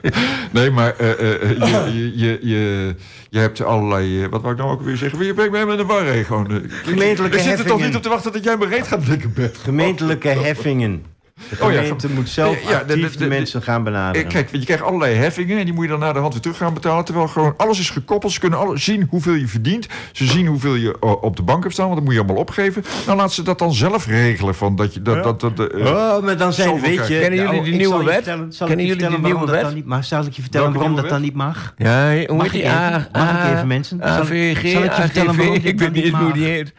nee, 0.52 0.70
maar 0.70 0.96
eh, 0.96 1.10
eh, 1.10 1.50
eh, 1.50 1.58
je, 1.58 2.12
je, 2.26 2.38
je, 2.42 2.94
je, 3.30 3.38
hebt 3.38 3.62
allerlei... 3.64 4.28
wat 4.28 4.40
wou 4.40 4.52
ik 4.54 4.58
nou 4.60 4.70
ook 4.72 4.82
weer 4.82 4.96
zeggen? 4.96 5.24
Je 5.24 5.34
bent 5.34 5.50
met 5.66 5.78
een 5.78 5.86
war, 5.86 6.04
gewoon. 6.04 6.50
eh, 6.50 6.56
ik- 6.56 6.70
Gemeentelijke 6.84 7.36
Ik 7.36 7.42
zit 7.42 7.52
er 7.52 7.56
toch 7.58 7.64
heffingen. 7.66 7.86
niet 7.86 7.96
op 7.96 8.02
te 8.02 8.08
wachten 8.08 8.32
dat 8.32 8.44
jij 8.44 8.56
me 8.56 8.66
reet 8.66 8.86
gaat 8.86 9.08
likken, 9.08 9.32
Bert. 9.32 9.58
Gemeentelijke 9.58 10.28
heffingen. 10.28 11.04
De 11.48 11.64
Oh 11.64 11.72
ja, 11.72 11.80
gemeente 11.80 12.08
moet 12.10 12.28
zelf 12.28 12.62
ja, 12.62 12.68
de- 12.68 12.72
de- 12.86 12.92
actief 12.92 13.12
de- 13.12 13.18
de, 13.18 13.24
de- 13.24 13.28
mensen 13.28 13.62
gaan 13.62 13.84
benaderen. 13.84 14.28
Kijk, 14.28 14.48
je 14.52 14.64
krijgt 14.64 14.82
allerlei 14.82 15.14
heffingen 15.14 15.58
en 15.58 15.64
die 15.64 15.74
moet 15.74 15.84
je 15.84 15.90
dan 15.90 15.98
naar 15.98 16.12
de 16.12 16.18
hand 16.18 16.32
weer 16.32 16.42
terug 16.42 16.56
gaan 16.56 16.74
betalen. 16.74 17.04
Terwijl 17.04 17.28
gewoon 17.28 17.54
alles 17.56 17.78
is 17.78 17.90
gekoppeld. 17.90 18.32
Ze 18.32 18.40
kunnen 18.40 18.58
alle, 18.58 18.78
zien 18.78 19.06
hoeveel 19.10 19.34
je 19.34 19.48
verdient. 19.48 19.86
Ze 20.12 20.26
zien 20.26 20.46
hoeveel 20.46 20.74
je 20.74 20.96
eh, 21.00 21.22
op 21.22 21.36
de 21.36 21.42
bank 21.42 21.62
hebt 21.62 21.74
staan, 21.74 21.84
want 21.84 21.96
dat 21.96 22.04
moet 22.04 22.14
je 22.14 22.20
allemaal 22.20 22.40
opgeven. 22.42 22.82
Nou, 23.06 23.18
laat 23.18 23.32
ze 23.32 23.42
dat 23.42 23.58
dan 23.58 23.72
zelf 23.72 24.06
regelen. 24.06 24.54
Van 24.54 24.76
dat 24.76 24.94
je, 24.94 25.02
dat, 25.02 25.22
dat, 25.24 25.40
dat, 25.40 25.72
eh, 25.72 25.86
Oh, 25.86 26.22
maar 26.22 26.36
dan 26.36 26.52
zijn, 26.52 26.80
weet 26.80 27.06
je... 27.06 27.18
Kennen 27.20 27.38
jullie 27.40 27.58
oh, 27.58 27.64
die 27.64 27.74
nieuwe 27.74 28.04
wet? 28.04 28.24
Kennen 28.24 28.48
ik 28.48 28.58
je 28.58 28.66
jullie 28.68 28.76
die 28.76 28.86
vertellen 28.86 29.20
waarom 29.20 29.22
nieuwe 29.22 29.46
dat 29.46 29.50
wet? 29.54 29.62
dan 29.64 29.74
niet 29.74 29.86
mag? 29.86 30.04
Zal 30.04 30.24
ik 30.24 30.32
je 30.32 30.42
vertellen 30.42 30.66
Welke 30.66 30.78
waarom 30.86 31.00
dat 31.02 31.10
dan 31.10 31.20
niet 31.22 31.34
mag? 31.34 31.74
Ja, 31.76 32.24
hoe 32.26 32.36
Mag 32.36 32.46
ik 32.46 32.52
even? 32.52 32.70
A- 32.70 33.08
Mag 33.12 33.30
ik 33.30 33.36
A- 33.36 33.52
even, 33.54 33.66
mensen? 33.66 33.98
Zal- 33.98 34.08
AVG, 34.08 34.70
zal 34.70 34.82
ik 34.84 34.92
je 34.94 35.00
vertellen 35.02 35.36
waarom 35.36 35.54
ik 35.54 35.78
dan 35.78 35.92
weet 35.92 36.04
niet 36.04 36.12
hoe 36.14 36.22
mag? 36.22 36.32
die 36.32 36.44
heet. 36.44 36.72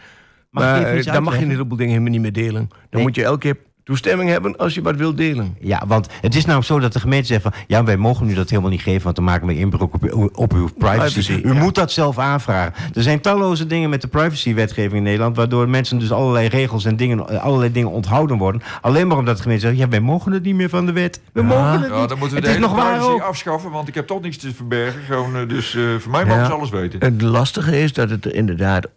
Maar 0.49 0.81
eh, 0.83 1.03
dan 1.13 1.23
mag 1.23 1.37
je 1.37 1.43
een 1.43 1.49
heleboel 1.49 1.77
dingen 1.77 1.91
helemaal 1.91 2.11
niet 2.13 2.21
meer 2.21 2.33
delen. 2.33 2.67
Dan 2.89 3.01
moet 3.01 3.15
je 3.15 3.23
elke 3.23 3.39
keer 3.39 3.57
toestemming 3.91 4.29
hebben 4.29 4.57
als 4.57 4.73
je 4.73 4.81
wat 4.81 4.95
wilt 4.95 5.17
delen. 5.17 5.55
Ja, 5.59 5.83
want 5.87 6.07
het 6.21 6.35
is 6.35 6.45
nou 6.45 6.61
zo 6.61 6.79
dat 6.79 6.93
de 6.93 6.99
gemeente 6.99 7.27
zegt 7.27 7.41
van... 7.41 7.53
ja, 7.67 7.83
wij 7.83 7.97
mogen 7.97 8.29
u 8.29 8.33
dat 8.33 8.49
helemaal 8.49 8.71
niet 8.71 8.81
geven... 8.81 9.03
want 9.03 9.15
dan 9.15 9.25
maken 9.25 9.47
we 9.47 9.57
inbreuk 9.57 9.93
op, 9.93 10.03
uw- 10.03 10.29
op 10.33 10.53
uw 10.53 10.69
privacy. 10.77 11.13
Privacy, 11.13 11.41
u 11.43 11.53
ja. 11.53 11.59
moet 11.59 11.75
dat 11.75 11.91
zelf 11.91 12.17
aanvragen. 12.17 12.73
Er 12.93 13.03
zijn 13.03 13.21
talloze 13.21 13.65
dingen 13.67 13.89
met 13.89 14.01
de 14.01 14.07
privacywetgeving 14.07 14.93
in 14.95 15.03
Nederland... 15.03 15.35
waardoor 15.35 15.69
mensen 15.69 15.99
dus 15.99 16.11
allerlei 16.11 16.47
regels 16.47 16.85
en 16.85 16.95
dingen, 16.95 17.27
eh, 17.29 17.43
allerlei 17.43 17.71
dingen 17.71 17.89
onthouden 17.91 18.37
worden. 18.37 18.61
Alleen 18.81 19.07
maar 19.07 19.17
omdat 19.17 19.35
de 19.35 19.41
gemeente 19.41 19.65
zegt... 19.65 19.77
ja, 19.77 19.87
wij 19.89 19.99
mogen 19.99 20.31
het 20.31 20.43
niet 20.43 20.55
meer 20.55 20.69
van 20.69 20.85
de 20.85 20.91
wet. 20.91 21.21
We 21.33 21.41
mogen 21.41 21.81
het 21.81 21.89
ja, 21.91 21.99
niet. 21.99 22.09
dan 22.09 22.17
moeten 22.19 22.27
we 22.27 22.35
het 22.35 22.43
de 22.43 22.49
is 22.49 22.55
hele 22.55 22.67
nog 22.67 22.75
waar 22.75 22.91
privacy 22.91 23.11
ook. 23.13 23.21
afschaffen, 23.21 23.71
want 23.71 23.87
ik 23.87 23.95
heb 23.95 24.07
toch 24.07 24.21
niks 24.21 24.37
te 24.37 24.53
verbergen. 24.53 25.01
Gewoon, 25.05 25.35
eh, 25.35 25.47
dus 25.47 25.75
eh, 25.75 25.81
voor 25.99 26.11
mij 26.11 26.25
mogen 26.25 26.39
Ja. 26.41 26.45
ze 26.45 26.51
alles 26.53 26.69
weten. 26.69 26.99
Het 26.99 27.21
lastige 27.21 27.81
is 27.81 27.93
dat 27.93 28.09
het 28.09 28.25
er 28.25 28.35
inderdaad, 28.35 28.87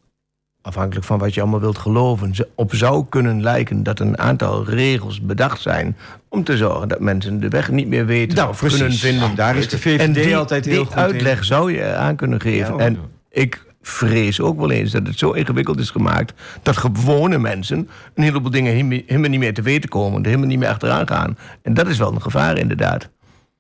afhankelijk 0.65 1.07
van 1.07 1.19
wat 1.19 1.35
je 1.35 1.41
allemaal 1.41 1.61
wilt 1.61 1.79
geloven, 1.79 2.33
op 2.55 2.75
zou 2.75 3.05
kunnen 3.09 3.43
lijken 3.43 3.83
dat 3.83 4.01
een 4.01 4.19
aantal 4.19 4.65
regels 4.65 5.21
bedacht 5.21 5.61
zijn 5.61 5.97
om 6.29 6.45
te 6.45 6.57
zorgen 6.57 6.89
dat 6.89 7.01
mensen 7.01 7.41
de 7.41 7.49
weg 7.49 7.71
niet 7.71 7.89
meer 7.89 8.07
weten 8.07 8.37
Nou, 8.37 8.49
of 8.49 8.59
precies. 8.59 8.79
kunnen 8.79 8.99
vinden. 8.99 9.35
Daar 9.35 9.57
is 9.57 9.69
de 9.69 9.79
VVD 9.79 10.01
en 10.01 10.13
die, 10.13 10.37
altijd 10.37 10.65
heel 10.65 10.75
die 10.77 10.85
goed 10.87 10.97
uitleg 10.97 11.39
in. 11.39 11.45
zou 11.45 11.73
je 11.73 11.95
aan 11.95 12.17
kunnen 12.17 12.41
geven. 12.41 12.77
Ja, 12.77 12.81
en 12.81 12.99
ik 13.31 13.65
vrees 13.83 14.41
ook 14.41 14.59
wel 14.59 14.71
eens 14.71 14.91
dat 14.91 15.07
het 15.07 15.19
zo 15.19 15.31
ingewikkeld 15.31 15.79
is 15.79 15.91
gemaakt 15.91 16.33
dat 16.63 16.77
gewone 16.77 17.39
mensen 17.39 17.89
een 18.15 18.23
heleboel 18.25 18.51
dingen 18.51 18.73
helemaal 18.73 18.99
helemaal 19.07 19.31
niet 19.31 19.41
meer 19.41 19.55
te 19.55 19.63
weten 19.63 19.89
komen, 19.89 20.21
er 20.21 20.27
helemaal 20.27 20.49
niet 20.49 20.59
meer 20.59 20.69
achteraan 20.69 21.09
gaan. 21.09 21.39
En 21.63 21.75
dat 21.75 21.87
is 21.89 21.99
wel 21.99 22.13
een 22.13 22.23
gevaar 22.23 22.59
inderdaad. 22.59 23.09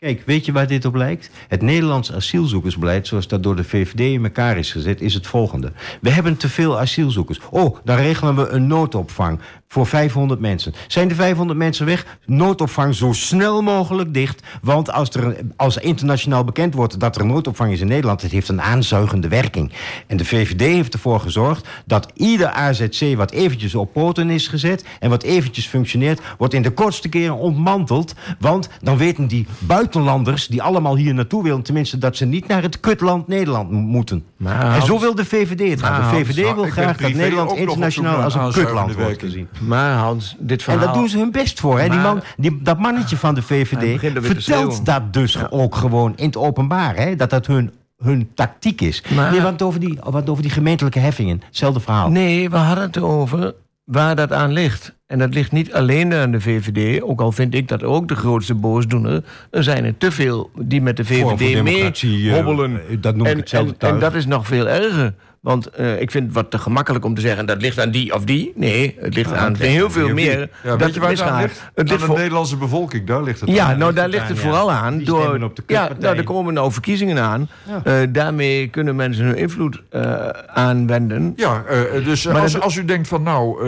Kijk, 0.04 0.22
weet 0.26 0.44
je 0.44 0.52
waar 0.52 0.66
dit 0.66 0.84
op 0.84 0.94
lijkt? 0.94 1.30
Het 1.48 1.62
Nederlands 1.62 2.12
asielzoekersbeleid, 2.12 3.06
zoals 3.06 3.28
dat 3.28 3.42
door 3.42 3.56
de 3.56 3.64
VVD 3.64 4.00
in 4.00 4.24
elkaar 4.24 4.58
is 4.58 4.72
gezet, 4.72 5.00
is 5.00 5.14
het 5.14 5.26
volgende. 5.26 5.72
We 6.00 6.10
hebben 6.10 6.36
te 6.36 6.48
veel 6.48 6.78
asielzoekers. 6.78 7.40
Oh, 7.50 7.76
dan 7.84 7.96
regelen 7.96 8.36
we 8.36 8.48
een 8.48 8.66
noodopvang 8.66 9.40
voor 9.74 9.86
500 9.86 10.40
mensen. 10.40 10.74
Zijn 10.88 11.08
de 11.08 11.14
500 11.14 11.58
mensen 11.58 11.86
weg? 11.86 12.06
Noodopvang 12.26 12.94
zo 12.94 13.12
snel 13.12 13.62
mogelijk 13.62 14.14
dicht. 14.14 14.42
Want 14.62 14.92
als 14.92 15.08
er 15.10 15.36
als 15.56 15.76
internationaal 15.76 16.44
bekend 16.44 16.74
wordt 16.74 17.00
dat 17.00 17.16
er 17.16 17.26
noodopvang 17.26 17.72
is 17.72 17.80
in 17.80 17.86
Nederland, 17.86 18.22
het 18.22 18.30
heeft 18.30 18.48
een 18.48 18.62
aanzuigende 18.62 19.28
werking. 19.28 19.72
En 20.06 20.16
de 20.16 20.24
VVD 20.24 20.60
heeft 20.60 20.92
ervoor 20.92 21.20
gezorgd 21.20 21.68
dat 21.86 22.12
ieder 22.14 22.48
AZC 22.48 23.16
wat 23.16 23.30
eventjes 23.30 23.74
op 23.74 23.92
poten 23.92 24.30
is 24.30 24.48
gezet 24.48 24.84
en 25.00 25.10
wat 25.10 25.22
eventjes 25.22 25.66
functioneert, 25.66 26.20
wordt 26.38 26.54
in 26.54 26.62
de 26.62 26.70
kortste 26.70 27.08
keren 27.08 27.36
ontmanteld. 27.36 28.14
Want 28.38 28.68
dan 28.82 28.96
weten 28.96 29.26
die 29.26 29.46
buitenlanders 29.58 30.46
die 30.46 30.62
allemaal 30.62 30.96
hier 30.96 31.14
naartoe 31.14 31.42
willen, 31.42 31.62
tenminste 31.62 31.98
dat 31.98 32.16
ze 32.16 32.24
niet 32.24 32.46
naar 32.46 32.62
het 32.62 32.80
kutland 32.80 33.28
Nederland 33.28 33.70
mo- 33.70 33.78
moeten. 33.78 34.24
Maar 34.36 34.74
en 34.74 34.82
zo 34.82 35.00
wil 35.00 35.14
de 35.14 35.24
VVD 35.24 35.70
het 35.70 35.82
gaan. 35.82 35.94
De 35.94 36.00
Maar 36.00 36.14
VVD 36.24 36.54
wil 36.54 36.64
graag 36.64 36.96
dat 36.96 37.12
Nederland 37.12 37.52
internationaal 37.56 38.22
als 38.22 38.34
een 38.34 38.52
kutland 38.52 38.94
wordt 38.94 39.20
gezien. 39.20 39.48
Maar 39.66 39.96
Hans, 39.96 40.36
dit 40.38 40.62
verhaal... 40.62 40.80
En 40.80 40.86
daar 40.86 40.96
doen 40.96 41.08
ze 41.08 41.18
hun 41.18 41.30
best 41.32 41.60
voor. 41.60 41.80
Hè? 41.80 41.88
Die 41.88 41.98
man, 41.98 42.22
die, 42.36 42.62
dat 42.62 42.78
mannetje 42.78 43.16
van 43.16 43.34
de 43.34 43.42
VVD 43.42 44.02
er 44.16 44.22
vertelt 44.22 44.86
dat 44.86 45.12
dus 45.12 45.50
ook 45.50 45.74
gewoon 45.74 46.12
in 46.16 46.26
het 46.26 46.36
openbaar. 46.36 46.96
Hè? 46.96 47.16
Dat 47.16 47.30
dat 47.30 47.46
hun, 47.46 47.72
hun 47.98 48.30
tactiek 48.34 48.80
is. 48.80 49.02
Maar- 49.14 49.30
Nee, 49.30 49.40
wat 49.40 49.62
over, 49.62 49.80
die, 49.80 49.98
wat 50.02 50.28
over 50.28 50.42
die 50.42 50.52
gemeentelijke 50.52 50.98
heffingen. 50.98 51.40
Hetzelfde 51.46 51.80
verhaal. 51.80 52.10
Nee, 52.10 52.50
we 52.50 52.56
hadden 52.56 52.84
het 52.84 52.98
over 52.98 53.54
waar 53.84 54.16
dat 54.16 54.32
aan 54.32 54.52
ligt. 54.52 54.94
En 55.06 55.18
dat 55.18 55.34
ligt 55.34 55.52
niet 55.52 55.72
alleen 55.72 56.14
aan 56.14 56.30
de 56.30 56.40
VVD, 56.40 57.02
ook 57.02 57.20
al 57.20 57.32
vind 57.32 57.54
ik 57.54 57.68
dat 57.68 57.82
ook 57.82 58.08
de 58.08 58.14
grootste 58.16 58.54
boosdoener. 58.54 59.22
Er 59.50 59.62
zijn 59.62 59.84
er 59.84 59.96
te 59.98 60.10
veel 60.12 60.50
die 60.58 60.82
met 60.82 60.96
de 60.96 61.04
VVD 61.04 61.62
mee 61.62 61.92
eh, 62.28 62.32
hobbelen. 62.34 62.80
eh, 62.88 62.96
dat 63.00 63.16
noem 63.16 63.26
ik 63.26 63.32
en, 63.32 63.38
hetzelfde 63.38 63.74
en, 63.78 63.88
en 63.88 63.98
dat 63.98 64.14
is 64.14 64.26
nog 64.26 64.46
veel 64.46 64.68
erger. 64.68 65.14
Want 65.40 65.66
eh, 65.66 66.00
ik 66.00 66.10
vind 66.10 66.24
het 66.24 66.34
wat 66.34 66.50
te 66.50 66.58
gemakkelijk 66.58 67.04
om 67.04 67.14
te 67.14 67.20
zeggen 67.20 67.46
dat 67.46 67.60
ligt 67.62 67.80
aan 67.80 67.90
die 67.90 68.14
of 68.14 68.24
die. 68.24 68.52
Nee, 68.54 68.96
het 69.00 69.14
ligt 69.14 69.32
aan 69.32 69.56
heel 69.56 69.90
veel 69.90 70.08
meer. 70.08 70.50
Ja, 70.62 70.70
dat 70.70 70.80
weet 70.80 70.94
je 70.94 71.00
waar 71.00 71.10
het 71.10 71.20
aan 71.20 71.40
ligt? 71.40 71.60
Het 71.60 71.70
aan 71.74 71.84
ligt 71.86 72.00
de 72.00 72.06
voor- 72.06 72.16
Nederlandse 72.16 72.56
bevolking, 72.56 73.06
daar 73.06 73.22
ligt 73.22 73.40
het 73.40 73.50
ja, 73.50 73.66
aan. 73.66 73.78
nou 73.78 73.92
daar 73.92 74.08
ligt 74.08 74.22
aan, 74.22 74.28
het 74.28 74.36
ja. 74.36 74.42
vooral 74.42 74.70
aan. 74.72 74.96
Die 74.96 75.06
door, 75.06 75.42
op 75.42 75.56
de 75.56 75.62
ja, 75.66 75.90
nou, 76.00 76.16
er 76.16 76.24
komen 76.24 76.54
nou 76.54 76.72
verkiezingen 76.72 77.18
aan. 77.18 77.48
Eh, 77.84 77.94
daarmee 78.08 78.68
kunnen 78.68 78.96
mensen 78.96 79.24
hun 79.24 79.36
invloed 79.36 79.82
eh, 79.90 80.28
aanwenden. 80.46 81.32
Ja, 81.36 81.64
dus 82.04 82.28
als, 82.28 82.52
dat- 82.52 82.62
als 82.62 82.76
u 82.76 82.84
denkt 82.84 83.08
van 83.08 83.22
nou, 83.22 83.58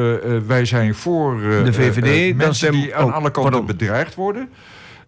wij 0.47 0.65
zijn 0.65 0.95
voor 0.95 1.26
eh, 1.35 1.65
De 1.65 1.73
VVD, 1.73 2.05
eh, 2.05 2.23
eh, 2.23 2.29
dan 2.29 2.37
mensen 2.37 2.55
stem- 2.55 2.73
die 2.81 2.95
aan 2.95 3.05
oh, 3.05 3.13
alle 3.15 3.31
kanten 3.31 3.43
pardon. 3.43 3.67
bedreigd 3.67 4.15
worden. 4.15 4.49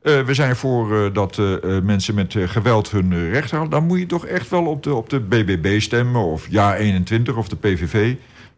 Eh, 0.03 0.20
we 0.20 0.35
zijn 0.35 0.57
voor 0.57 0.97
eh, 1.05 1.12
dat 1.12 1.39
eh, 1.39 1.77
eh, 1.77 1.82
mensen 1.82 2.15
met 2.15 2.35
eh, 2.35 2.49
geweld 2.49 2.90
hun 2.90 3.12
eh, 3.12 3.32
recht 3.32 3.51
halen. 3.51 3.70
Dan 3.70 3.86
moet 3.86 3.99
je 3.99 4.07
toch 4.07 4.27
echt 4.27 4.51
wel 4.51 4.65
op 4.66 4.82
de, 4.82 4.95
op 4.95 5.11
de 5.11 5.20
BBB 5.20 5.81
stemmen 5.81 6.23
of 6.24 6.47
Ja 6.51 6.77
21 6.77 7.36
of 7.36 7.49
de 7.49 7.57
PVV. 7.57 8.15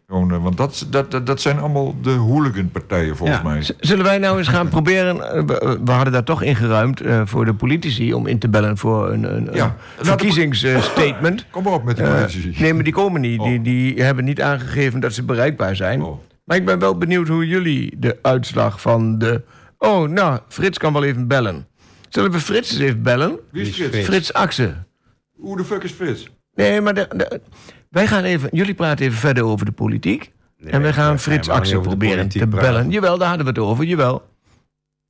Eh, 0.07 0.17
want 0.41 0.57
dat, 0.57 0.87
dat, 0.89 1.25
dat, 1.25 1.41
zijn 1.41 1.59
allemaal 1.59 1.95
de 2.01 2.09
hooliganpartijen 2.11 3.17
volgens 3.17 3.39
Ja. 3.41 3.47
mij. 3.47 3.61
Z- 3.61 3.71
Zullen 3.79 4.03
wij 4.05 4.17
nou 4.17 4.37
eens 4.37 4.47
gaan 4.47 4.67
proberen... 4.77 5.35
eh, 5.35 5.71
We, 5.83 5.91
hadden 5.91 6.13
daar 6.13 6.23
toch 6.23 6.41
ingeruimd 6.41 7.01
eh, 7.01 7.21
voor 7.25 7.45
de 7.45 7.53
politici... 7.53 8.13
om 8.13 8.27
in 8.27 8.39
te 8.39 8.49
bellen 8.49 8.77
voor 8.77 9.11
een, 9.11 9.35
een, 9.35 9.49
Ja. 9.53 9.75
een 9.99 10.05
verkiezingsstatement. 10.05 11.45
Kom 11.51 11.63
maar 11.63 11.73
op 11.73 11.83
met 11.83 11.99
Eh, 11.99 12.13
politici. 12.15 12.55
nee, 12.59 12.73
maar 12.73 12.83
die 12.83 12.93
komen 12.93 13.21
niet. 13.21 13.39
Oh. 13.39 13.45
Die, 13.45 13.61
die 13.61 14.03
hebben 14.03 14.23
niet 14.25 14.41
aangegeven 14.41 14.99
dat 14.99 15.13
ze 15.13 15.23
bereikbaar 15.23 15.75
zijn. 15.75 16.01
Oh. 16.03 16.19
Maar 16.51 16.59
ik 16.59 16.65
ben 16.65 16.79
wel 16.79 16.97
benieuwd 16.97 17.27
hoe 17.27 17.47
jullie 17.47 17.99
de 17.99 18.17
uitslag 18.21 18.81
van 18.81 19.17
de... 19.17 19.41
Oh, 19.77 20.09
nou, 20.09 20.39
Frits 20.47 20.77
kan 20.77 20.93
wel 20.93 21.03
even 21.03 21.27
bellen. 21.27 21.67
Zullen 22.09 22.31
we 22.31 22.39
Frits 22.39 22.71
eens 22.71 22.79
even 22.79 23.01
bellen? 23.01 23.39
Wie 23.51 23.61
is 23.61 23.75
Frits? 23.75 23.89
Frits? 23.89 24.05
Frits 24.07 24.33
Axen. 24.33 24.87
Hoe 25.31 25.57
de 25.57 25.63
fuck 25.63 25.83
is 25.83 25.91
Frits? 25.91 26.29
Nee, 26.53 26.81
maar 26.81 26.93
de, 26.93 27.07
de- 27.15 27.41
wij 27.89 28.07
gaan 28.07 28.23
even... 28.23 28.49
Jullie 28.51 28.73
praten 28.73 29.05
even 29.05 29.17
verder 29.17 29.43
over 29.43 29.65
de 29.65 29.71
politiek. 29.71 30.31
en 30.65 30.81
wij 30.81 30.93
gaan 30.93 31.13
we 31.13 31.19
Frits 31.19 31.47
gaan 31.47 31.57
over 31.57 31.73
de 31.73 31.81
proberen 31.81 32.29
te 32.29 32.47
bellen. 32.47 32.89
Jawel, 32.89 33.17
daar 33.17 33.27
hadden 33.27 33.45
we 33.45 33.51
het 33.51 33.61
over, 33.61 33.83
jawel. 33.85 34.29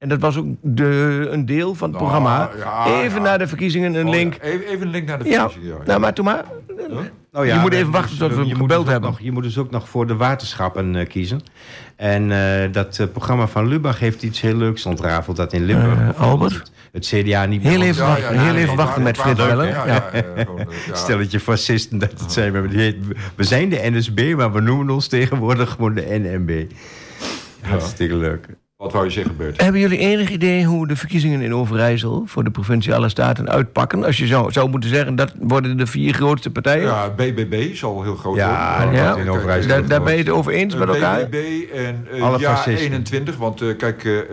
En 0.02 0.10
dat 0.10 0.20
was 0.20 0.38
ook 0.38 0.46
de, 0.62 1.28
een 1.32 1.46
deel 1.46 1.76
van 1.76 1.90
het 1.92 2.00
Nou, 2.02 2.12
programma. 2.12 2.50
ja, 2.58 3.02
even 3.02 3.18
ja. 3.18 3.24
naar 3.24 3.38
de 3.38 3.48
verkiezingen, 3.48 3.94
een 3.94 4.06
Oh, 4.08 4.12
link. 4.14 4.34
ja, 4.34 4.40
Even, 4.42 4.66
even 4.68 4.82
een 4.82 4.92
link 4.92 5.08
naar 5.08 5.24
de 5.24 5.30
Ja, 5.30 5.42
verkiezingen. 5.42 5.78
ja. 5.78 5.84
nou 5.86 6.00
maar 6.00 6.14
toen 6.14 6.26
maar. 6.26 6.44
Nou 7.32 7.48
Je 7.48 7.54
moet 7.54 7.74
even 7.74 7.92
wachten 7.92 8.18
tot 8.18 8.30
we 8.30 8.36
hem 8.36 8.44
je 8.46 8.50
moet 8.52 8.62
gebeld 8.62 8.84
dus 8.84 8.92
hebben. 8.92 9.10
Nog, 9.10 9.20
je 9.20 9.32
moet 9.32 9.44
dus 9.44 9.58
ook 9.58 9.72
nog 9.72 9.90
voor 9.90 10.08
de 10.08 10.16
waterschappen 10.16 10.96
eh, 10.96 11.08
kiezen. 11.08 11.42
En 11.96 12.32
eh, 12.32 12.72
dat 12.72 13.00
eh, 13.00 13.08
programma 13.08 13.48
van 13.48 13.68
Lubach 13.68 14.00
heeft 14.00 14.24
iets 14.24 14.42
heel 14.42 14.56
leuks 14.56 14.86
ontrafeld. 14.86 15.38
Dat 15.38 15.54
in 15.54 15.66
Limburg 15.66 16.18
Albert? 16.18 16.72
het 16.92 17.06
CDA 17.06 17.46
niet 17.46 17.62
Heel 17.62 17.80
meer... 17.80 17.88
even 17.88 18.04
Ja, 18.04 18.10
wachten, 18.10 18.34
ja, 18.36 18.42
heel 18.42 18.54
ja, 18.54 18.58
even 18.60 18.70
ja, 18.70 18.76
wachten 18.76 18.98
ja, 19.02 19.08
met 19.08 19.18
Frits 19.18 19.46
bellen. 19.46 19.68
Ja, 19.68 19.86
Ja. 19.86 20.10
ja, 20.14 20.22
gewoon, 20.44 20.66
ja. 20.88 20.96
Stelletje 20.96 21.40
fascisten 21.40 22.00
dat 22.00 22.12
het 22.20 22.32
zijn. 22.32 22.52
We 23.36 23.44
zijn 23.44 23.70
de 23.70 23.80
NSB, 23.92 24.34
maar 24.38 24.52
we 24.52 24.62
noemen 24.62 24.90
ons 24.90 25.08
tegenwoordig 25.08 25.70
gewoon 25.72 25.94
de 25.94 26.06
NMB. 26.10 26.72
Hartstikke 27.62 28.16
leuk. 28.16 28.46
Wat 28.82 28.92
wou 28.92 29.06
je 29.06 29.12
zeggen, 29.12 29.38
Bert? 29.38 29.62
Hebben 29.62 29.82
jullie 29.82 29.98
enig 29.98 30.30
idee 30.30 30.66
hoe 30.66 30.88
de 30.88 30.96
verkiezingen 30.96 31.42
in 31.42 31.56
Overijssel... 31.56 32.24
voor 32.26 32.44
de 32.44 32.50
provinciale 32.52 33.10
staten 33.10 33.50
uitpakken? 33.50 34.04
Als 34.06 34.18
je 34.18 34.28
zou, 34.28 34.52
zou 34.52 34.70
moeten 34.70 34.90
zeggen, 34.90 35.16
dat 35.16 35.34
worden 35.40 35.78
de 35.78 35.86
vier 35.88 36.14
grootste 36.14 36.50
partijen. 36.50 36.84
Ja, 36.86 37.10
BBB 37.10 37.76
zal 37.76 38.04
heel 38.04 38.16
groot 38.16 38.36
Ja, 38.36 38.78
worden. 38.84 39.00
Ja, 39.02 39.16
in 39.16 39.30
Overijssel 39.30 39.70
daar, 39.72 39.88
daar 39.88 40.04
ben 40.04 40.14
je 40.14 40.20
het 40.20 40.30
over 40.30 40.52
eens 40.52 40.74
Eh, 40.74 40.80
met 40.80 40.90
elkaar? 40.90 41.20
BBB 41.30 41.70
en 41.76 42.08
eh, 42.12 42.22
Alle 42.22 42.40
ja 42.40 42.56
fascisten. 42.56 42.86
21. 42.88 43.38
Want 43.38 43.62
eh, 43.62 43.68
kijk, 43.78 44.04
eh, 44.06 44.20
eh, 44.20 44.26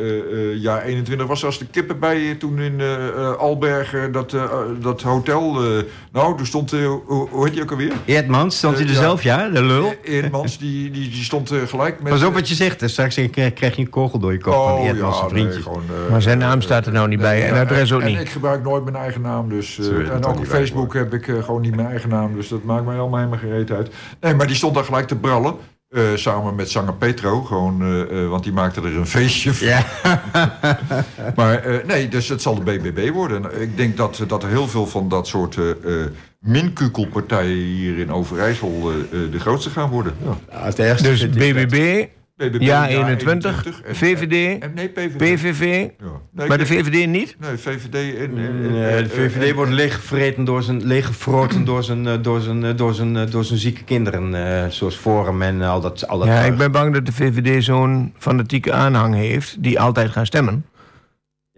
eh, 0.53 0.63
ja 0.63 0.83
21 0.83 1.27
was 1.27 1.45
als 1.45 1.59
de 1.59 1.67
kippen 1.71 1.99
bij 1.99 2.17
eh, 2.31 2.37
toen 2.37 2.59
in 2.59 2.81
eh, 2.81 3.09
eh, 3.09 3.33
Albergen 3.37 4.13
dat, 4.13 4.33
eh, 4.33 4.43
eh, 4.43 4.51
dat 4.81 5.03
hotel. 5.03 5.65
eh, 5.65 5.83
nou, 6.13 6.39
er 6.39 6.47
stond, 6.47 6.73
eh, 6.73 6.93
hoe, 7.07 7.45
heet 7.45 7.53
die 7.53 7.63
ook 7.63 7.71
alweer? 7.71 7.93
Eerdmans, 8.05 8.57
stond 8.57 8.75
hij 8.75 8.83
er 8.83 8.89
Eh, 8.89 8.95
ja. 8.97 9.01
zelf, 9.03 9.23
ja? 9.23 9.49
De 9.49 9.63
lul. 9.63 9.95
Eh, 10.05 10.15
Eerdmans, 10.15 10.59
die, 10.59 10.91
die, 10.91 11.09
die 11.09 11.23
stond 11.25 11.51
eh, 11.51 11.59
gelijk 11.67 11.97
met... 12.03 12.13
Pas 12.13 12.23
op 12.25 12.35
wat 12.35 12.49
je 12.49 12.55
zegt. 12.55 12.91
Straks 12.91 13.15
krijg 13.31 13.53
krijg 13.53 13.77
je 13.77 13.83
een 13.83 13.91
kogel 13.91 14.19
door 14.19 14.33
je 14.33 14.38
kop 14.39 14.53
van 14.55 14.77
Eerdmans 14.79 15.19
zijn 15.19 15.33
nee, 15.33 15.43
vriendje. 15.43 15.63
gewoon, 15.63 15.83
eh, 16.05 16.11
Maar 16.11 16.23
zijn 16.23 16.39
naam 16.39 16.61
staat 16.63 16.87
er 16.87 16.93
nou 16.93 17.09
niet 17.09 17.21
bij 17.21 17.49
en 17.49 17.55
ja, 17.55 17.61
adres 17.61 17.93
ook 17.93 18.01
en 18.01 18.07
niet. 18.07 18.21
ik 18.21 18.29
gebruik 18.29 18.63
nooit 18.63 18.85
mijn 18.85 18.97
eigen 18.97 19.21
naam. 19.21 19.49
Dus, 19.49 19.79
eh, 19.79 19.87
en 20.11 20.25
ook 20.25 20.39
op 20.39 20.47
Facebook 20.47 20.95
heb 20.95 21.15
ik 21.15 21.29
eh, 21.29 21.43
gewoon 21.43 21.61
niet 21.61 21.77
mijn 21.77 21.89
eigen 21.89 22.09
naam. 22.09 22.35
Dus 22.35 22.49
dat 22.49 22.63
maakt 22.63 22.85
mij 22.85 22.99
allemaal 22.99 23.19
helemaal 23.19 23.39
gereed 23.39 23.71
uit. 23.71 23.91
Nee, 24.21 24.35
maar 24.35 24.47
die 24.47 24.57
stond 24.57 24.75
daar 24.75 24.85
gelijk 24.85 25.07
te 25.07 25.17
brallen. 25.17 25.55
eh, 25.89 26.03
samen 26.15 26.55
met 26.55 26.71
zanger 26.71 26.95
Petro. 26.95 27.43
Gewoon, 27.43 27.83
eh, 27.83 28.23
eh, 28.23 28.29
want 28.29 28.45
die 28.45 28.53
maakte 28.53 28.81
er 28.81 28.97
een 28.97 29.07
feestje 29.17 29.55
van. 29.55 29.67
Ja. 29.67 29.85
Maar 31.37 31.65
eh, 31.65 31.85
nee, 31.87 32.09
dus 32.09 32.29
het 32.29 32.43
zal 32.43 32.55
de 32.55 32.61
BBB 32.79 33.11
worden. 33.13 33.53
En 33.53 33.61
ik 33.63 33.77
denk 33.77 33.97
dat, 33.97 34.23
dat 34.27 34.43
er 34.43 34.49
heel 34.49 34.69
veel 34.69 34.87
van 34.87 35.09
dat 35.09 35.27
soort 35.27 35.57
eh 35.57 35.71
eh, 35.71 36.07
minkukelpartijen 36.41 37.57
hier 37.65 37.99
in 37.99 38.13
Overijssel 38.13 38.91
eh, 38.91 39.23
eh, 39.25 39.33
de 39.33 39.39
grootste 39.41 39.71
gaan 39.71 39.91
worden. 39.91 40.15
Ja. 40.25 40.37
het 40.65 40.99
Dus 41.03 41.31
BBB, 41.31 42.05
BBB, 42.39 42.61
Ja 42.63 42.89
21, 42.89 43.81
en- 43.85 43.97
VVD, 43.97 44.63
en- 44.63 44.73
nee, 44.75 44.89
PVV. 44.89 45.17
PVV. 45.17 45.89
Ja. 46.01 46.07
Nee, 46.33 46.49
Maar 46.49 46.59
de 46.59 46.67
VVD 46.67 47.07
niet? 47.07 47.37
Nee, 47.41 47.57
VVD 47.57 47.95
en... 47.95 48.21
en- 48.21 48.39
en- 48.39 48.73
Nee, 48.73 49.03
de 49.03 49.09
VVD 49.09 49.49
en- 49.49 49.55
wordt 49.55 49.71
leeggevreten 49.73 50.45
door 50.45 50.63
zijn, 50.63 50.87
leeggefroten 50.87 51.65
door 51.65 51.85
zijn, 51.85 52.07
eh, 52.07 52.15
door 52.23 52.41
zijn, 52.41 52.65
eh, 52.65 52.71
door 52.77 52.95
zijn, 52.95 53.17
eh, 53.17 53.31
door 53.31 53.45
zijn 53.45 53.59
zieke 53.59 53.85
kinderen. 53.85 54.35
eh, 54.35 54.69
zoals 54.71 54.97
Forum 54.97 55.43
en 55.43 55.63
al 55.63 55.81
dat, 55.81 56.09
al 56.09 56.19
dat 56.19 56.29
Ja, 56.29 56.41
ik 56.41 56.57
ben 56.57 56.73
bang 56.73 56.93
dat 56.95 57.07
de 57.07 57.13
VVD 57.13 57.65
zo'n 57.65 58.13
fanatieke 58.19 58.73
aanhang 58.73 59.15
heeft... 59.15 59.57
die 59.63 59.81
altijd 59.81 60.11
gaan 60.11 60.27
stemmen. 60.27 60.65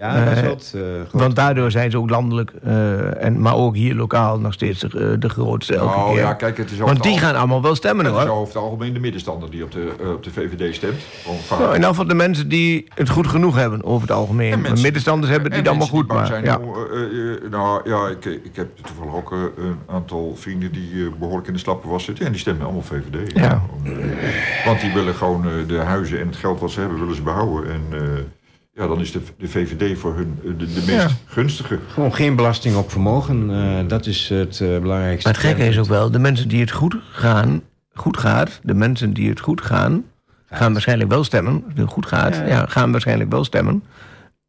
Ja, 0.01 0.25
dat 0.25 0.33
is 0.37 0.43
eh, 0.43 0.49
wat, 0.49 0.73
eh. 0.77 0.81
Want 1.21 1.37
daardoor 1.37 1.71
zijn 1.71 1.91
ze 1.91 1.99
ook 1.99 2.11
landelijk, 2.11 2.53
eh, 2.63 3.25
en, 3.25 3.41
maar 3.41 3.55
ook 3.55 3.75
hier 3.77 3.95
lokaal... 3.95 4.39
nog 4.41 4.53
steeds 4.53 4.81
de, 4.81 5.17
de 5.19 5.29
grootste 5.29 5.75
elke 5.75 5.95
Oh 5.97 6.09
keer. 6.11 6.19
ja, 6.19 6.33
kijk, 6.35 6.57
het 6.57 6.71
is 6.71 6.79
Want 6.79 7.03
die 7.03 7.19
gaan 7.19 7.35
allemaal 7.35 7.63
wel 7.63 7.75
stemmen, 7.75 8.05
Het 8.05 8.15
is 8.15 8.21
hoor. 8.21 8.31
over 8.31 8.55
het 8.55 8.63
algemeen 8.63 8.93
de 8.95 9.01
middenstander 9.01 9.51
die 9.51 9.63
op 9.65 9.71
de, 9.73 9.93
op 10.17 10.23
de 10.25 10.31
VVD 10.31 10.75
stemt. 10.75 11.01
Nou, 11.51 11.75
in 11.75 11.83
geval 11.85 12.07
de 12.07 12.15
mensen 12.15 12.49
die 12.49 12.87
het 12.95 13.09
goed 13.09 13.27
genoeg 13.27 13.57
hebben 13.57 13.85
over 13.85 14.09
het 14.09 14.17
algemeen. 14.17 14.47
En 14.53 14.53
Maar 14.53 14.61
mensen- 14.61 14.83
middenstanders 14.83 15.33
hebben 15.33 15.49
het 15.51 15.61
niet 15.61 15.69
allemaal 15.69 15.87
goed, 15.89 16.07
maar... 16.09 16.19
Ja. 16.19 16.27
zijn 16.27 16.45
eh, 16.45 16.51
eh, 16.51 17.51
nou 17.51 17.89
ja, 17.91 18.09
ik, 18.09 18.25
ik 18.25 18.57
heb 18.57 18.69
toevallig 18.83 19.15
ook 19.15 19.31
een 19.31 19.77
aantal 19.87 20.33
vrienden 20.37 20.73
die 20.73 21.05
eh, 21.07 21.13
behoorlijk 21.19 21.47
in 21.47 21.53
de 21.53 21.59
slappe 21.59 21.89
was 21.89 22.05
zitten. 22.05 22.25
En 22.27 22.31
die 22.33 22.41
stemmen 22.41 22.65
allemaal 22.65 22.83
VVD. 22.83 23.33
Ja. 23.35 23.63
Eh, 23.85 23.93
want 24.65 24.81
die 24.81 24.93
willen 24.93 25.15
gewoon 25.15 25.45
de 25.67 25.79
huizen 25.79 26.21
en 26.21 26.27
het 26.27 26.37
geld 26.37 26.61
wat 26.61 26.71
ze 26.71 26.81
hebben, 26.81 26.99
willen 27.01 27.15
ze 27.15 27.23
behouden. 27.23 27.71
En 27.73 27.83
ja, 28.81 28.87
dan 28.87 29.01
is 29.01 29.13
de, 29.13 29.21
de 29.39 29.49
VVD 29.49 29.99
voor 29.99 30.15
hun 30.17 30.39
de, 30.43 30.57
de 30.57 30.65
meest 30.67 30.89
Ja. 30.91 31.09
gunstige. 31.25 31.79
Gewoon 31.89 32.15
geen 32.15 32.37
belasting 32.37 32.77
op 32.77 32.91
vermogen. 32.91 33.51
eh, 33.51 33.89
dat 33.89 34.07
is 34.07 34.29
het 34.29 34.61
eh, 34.61 34.79
belangrijkste. 34.79 35.29
Maar 35.29 35.37
het 35.39 35.47
gekke 35.47 35.65
is 35.67 35.79
ook 35.79 35.87
wel, 35.87 36.11
de 36.11 36.19
mensen 36.19 36.49
die 36.49 36.61
het 36.61 36.71
goed 36.71 36.97
gaan, 37.11 37.63
goed 37.93 38.17
gaat, 38.17 38.61
de 38.63 38.75
mensen 38.75 39.13
die 39.13 39.29
het 39.29 39.41
goed 39.41 39.61
gaan, 39.61 40.05
gaan 40.47 40.73
waarschijnlijk 40.73 41.11
wel 41.11 41.25
stemmen. 41.25 41.65
Als 41.65 41.73
het 41.77 41.89
goed 41.91 42.07
gaat, 42.07 42.35
Ja, 42.35 42.41
ja, 42.43 42.49
ja. 42.49 42.67
gaan 42.67 42.91
waarschijnlijk 42.93 43.31
wel 43.31 43.45
stemmen. 43.45 43.83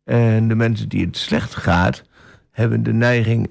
En 0.04 0.48
de 0.48 0.56
mensen 0.56 0.90
die 0.90 1.06
het 1.06 1.18
slecht 1.18 1.56
gaat, 1.56 2.04
hebben 2.52 2.84
de 2.84 2.94
neiging 2.94 3.50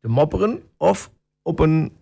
te 0.00 0.08
mopperen 0.08 0.62
of 0.76 1.10
op 1.42 1.58
een 1.58 1.92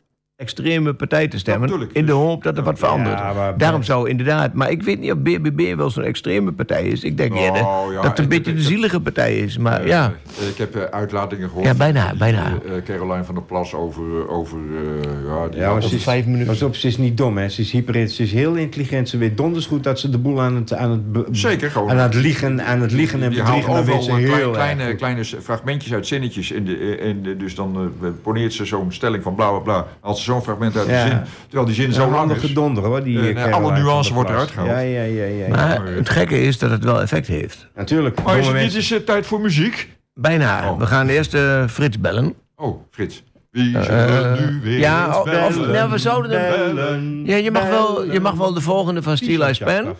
extreme 0.48 0.94
partij 0.94 1.28
te 1.28 1.38
stemmen. 1.38 1.70
in 1.70 1.88
de 1.92 2.02
dus. 2.02 2.10
hoop 2.14 2.42
dat 2.42 2.56
er 2.58 2.62
wat 2.64 2.78
verandert. 2.78 3.18
Ja, 3.18 3.32
maar- 3.32 3.58
Daarom 3.58 3.82
zou 3.82 4.08
inderdaad, 4.08 4.52
maar 4.54 4.70
ik 4.70 4.82
weet 4.82 5.00
niet 5.00 5.12
of 5.12 5.18
BBB 5.18 5.74
wel 5.76 5.90
zo'n 5.90 6.02
extreme 6.04 6.52
partij 6.52 6.84
is. 6.84 7.04
Ik 7.04 7.16
denk 7.16 7.34
eerder 7.34 7.62
Oh, 7.64 7.92
ja, 7.92 7.94
dat 8.00 8.04
het 8.10 8.18
een 8.18 8.28
beetje 8.28 8.54
de 8.54 8.62
zielige 8.62 9.00
partij 9.00 9.38
is. 9.38 9.58
Maar 9.58 9.80
Eh, 9.80 9.86
ja, 9.86 10.12
eh, 10.40 10.48
ik 10.48 10.56
heb 10.58 10.76
eh, 10.76 10.82
uitlatingen 10.82 11.48
gehoord. 11.48 11.66
Ja, 11.66 11.74
bijna, 11.74 12.08
Die, 12.08 12.18
bijna. 12.18 12.52
Caroline 12.84 13.24
van 13.24 13.34
der 13.34 13.44
Plas 13.44 13.74
over... 13.74 14.28
over 14.28 14.58
eh, 14.58 15.26
ja, 15.28 15.48
die 15.48 15.60
Ja, 15.60 15.66
maar 15.66 15.76
over 15.76 15.88
ze 15.88 15.94
is, 15.96 16.02
vijf 16.02 16.24
minuten. 16.26 16.46
pas 16.46 16.62
op, 16.62 16.76
ze 16.76 16.86
is 16.86 16.96
niet 16.98 17.16
dom, 17.16 17.36
hè. 17.38 17.48
Ze 17.48 17.60
is 17.60 17.70
hyper, 17.72 18.08
ze 18.08 18.22
is 18.22 18.32
heel 18.32 18.54
intelligent. 18.54 19.08
Ze 19.08 19.18
weet 19.18 19.36
donders 19.36 19.66
goed 19.66 19.84
dat 19.84 20.00
ze 20.00 20.10
de 20.10 20.18
boel 20.18 20.40
aan 20.42 20.54
het, 20.54 20.74
aan 20.74 20.90
het, 20.90 21.26
Zeker, 21.30 21.70
gewoon. 21.70 21.90
aan 21.90 21.96
het 21.98 22.14
liegen, 22.14 22.64
aan 22.64 22.80
het 22.80 22.92
liegen 22.92 23.22
en 23.22 23.30
Die 23.30 23.42
haalt 23.42 23.54
bedriegen. 23.66 23.74
Dat 23.86 23.94
weet 23.94 24.04
ze 24.04 24.12
heel 24.12 24.28
klein- 24.30 24.40
erg 24.48 24.52
kleine, 24.52 24.94
kleine 24.94 25.24
fragmentjes 25.24 25.92
uit 25.92 26.06
zinnetjes. 26.06 26.50
In 26.50 26.64
de, 26.64 26.96
en 26.96 27.22
de- 27.22 27.36
dus 27.36 27.54
dan 27.54 27.92
poneert 28.22 28.52
ze 28.52 28.64
zo'n 28.64 28.92
stelling 28.92 29.22
van 29.22 29.34
bla 29.34 29.50
bla 29.50 29.58
bla. 29.58 29.86
Als 30.00 30.18
ze 30.24 30.26
zo'n 30.32 30.42
fragment 30.42 30.76
uit 30.76 30.88
Ja. 30.88 31.04
de 31.04 31.10
zin. 31.10 31.20
Terwijl 31.46 31.66
die 31.66 31.74
zin 31.74 31.92
zo 31.92 32.10
lang 32.10 32.32
is. 32.32 32.54
hoor. 32.54 33.02
Die, 33.04 33.32
Eh, 33.34 33.52
alle 33.52 33.72
nuance 33.78 34.14
wordt 34.14 34.30
eruit 34.30 34.50
gehaald. 34.50 34.70
Ja, 34.70 34.78
ja, 34.78 35.02
ja. 35.02 35.24
ja, 35.24 35.46
ja. 35.46 35.48
maar 35.48 35.86
het 35.86 36.08
gekke 36.08 36.40
is 36.42 36.58
dat 36.58 36.70
het 36.70 36.84
wel 36.84 37.00
effect 37.00 37.26
heeft. 37.26 37.66
Natuurlijk. 37.74 38.22
Maar 38.22 38.38
is 38.38 38.44
domme 38.44 38.44
het 38.44 38.52
niet 38.66 38.74
mensen. 38.74 38.94
eens 38.96 39.02
eh, 39.02 39.14
tijd 39.14 39.26
voor 39.26 39.40
muziek? 39.40 39.96
Bijna. 40.14 40.70
Oh. 40.70 40.78
We 40.78 40.86
gaan 40.86 41.08
eerst 41.08 41.34
eh, 41.34 41.64
Frits 41.68 42.00
bellen. 42.00 42.34
Oh, 42.56 42.80
Frits. 42.90 43.22
Wie 43.50 43.82
zullen 43.82 44.32
nu 44.52 44.60
weer 44.62 44.78
ja, 44.78 45.06
oh, 45.18 45.24
bellen? 45.24 45.46
of- 45.46 45.56
nou, 45.66 45.90
we 45.90 45.98
zouden 45.98 46.30
hem- 46.40 46.74
Bellen, 46.74 47.22
Ja, 47.24 47.36
je 47.36 47.50
mag, 47.50 47.68
wel, 47.68 48.00
je 48.00 48.06
bellen. 48.06 48.22
mag 48.22 48.34
wel 48.34 48.52
de 48.54 48.60
volgende 48.60 49.02
van 49.02 49.16
Steel 49.16 49.48
Ice 49.48 49.64
Pen. 49.64 49.94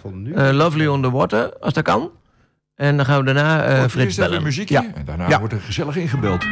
Lovely 0.57 0.87
on 0.87 1.03
the 1.03 1.11
Water, 1.11 1.53
als 1.61 1.73
dat 1.73 1.85
kan. 1.85 2.11
En 2.79 2.97
dan 2.97 3.07
gaan 3.07 3.19
we 3.19 3.25
daarna 3.25 3.65
eh, 3.65 3.77
Wordt 3.79 3.93
Frits 3.93 4.17
even 4.17 4.29
bellen. 4.31 4.43
muziekje 4.43 4.75
Ja. 4.75 4.85
en 4.95 5.05
daarna 5.05 5.29
Ja. 5.29 5.39
wordt 5.39 5.55
er 5.55 5.61
gezellig 5.61 5.97
ingebeld. 5.97 6.45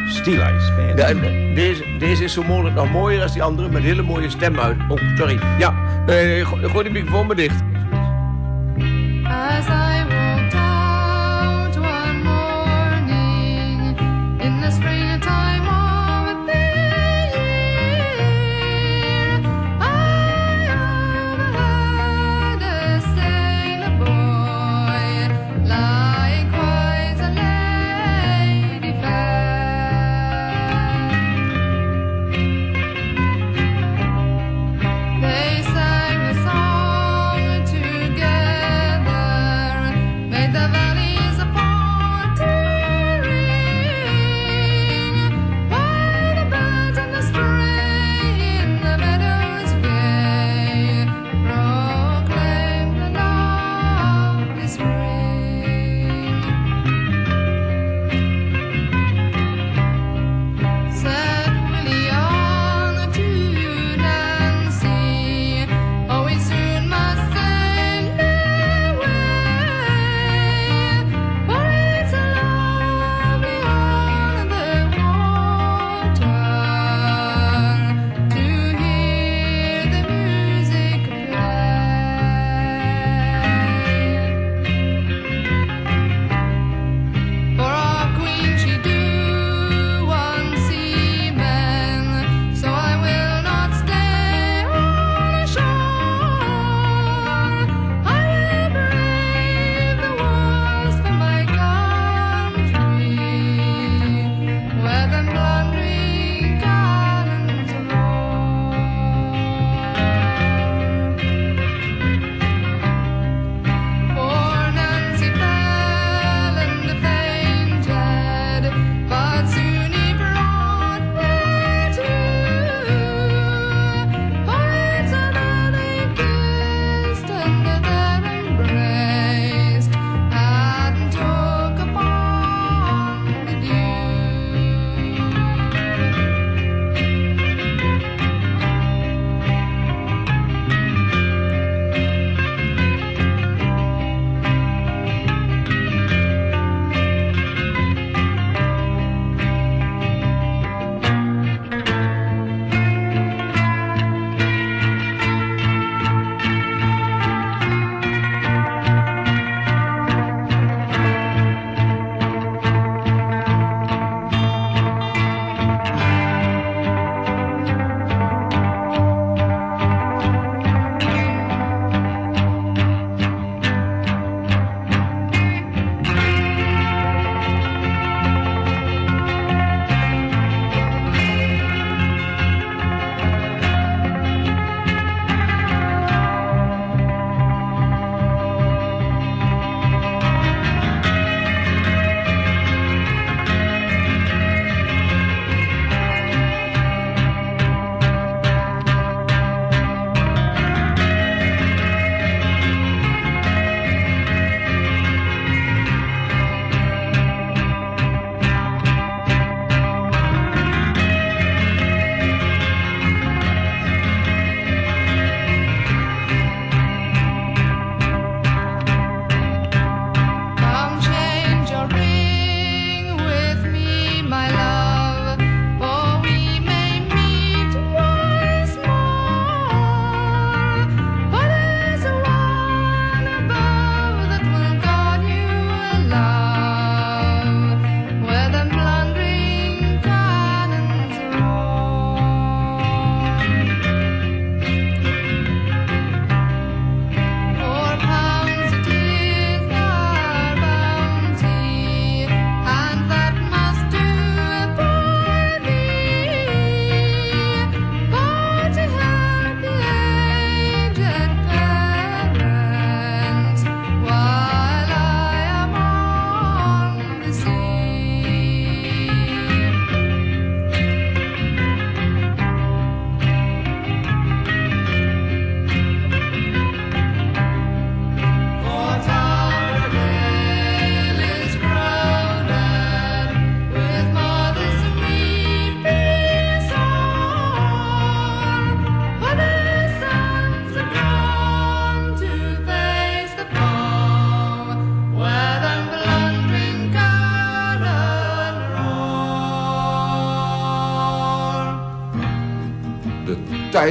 Band. 0.76 0.98
Ja, 0.98 1.08
deze, 1.54 1.84
deze 1.98 2.24
is 2.24 2.32
zo 2.32 2.42
mogelijk 2.42 2.74
nog 2.74 2.90
mooier 2.90 3.20
dan 3.20 3.32
die 3.32 3.42
andere, 3.42 3.68
met 3.68 3.82
hele 3.82 4.02
mooie 4.02 4.30
stem 4.30 4.60
uit. 4.60 4.76
Oh, 4.88 4.98
sorry. 5.16 5.38
Ja, 5.58 5.74
eh, 6.06 6.46
go- 6.46 6.68
gooi 6.68 6.84
de 6.84 6.90
microfoon 6.90 7.26
maar 7.26 7.36
dicht. 7.36 7.54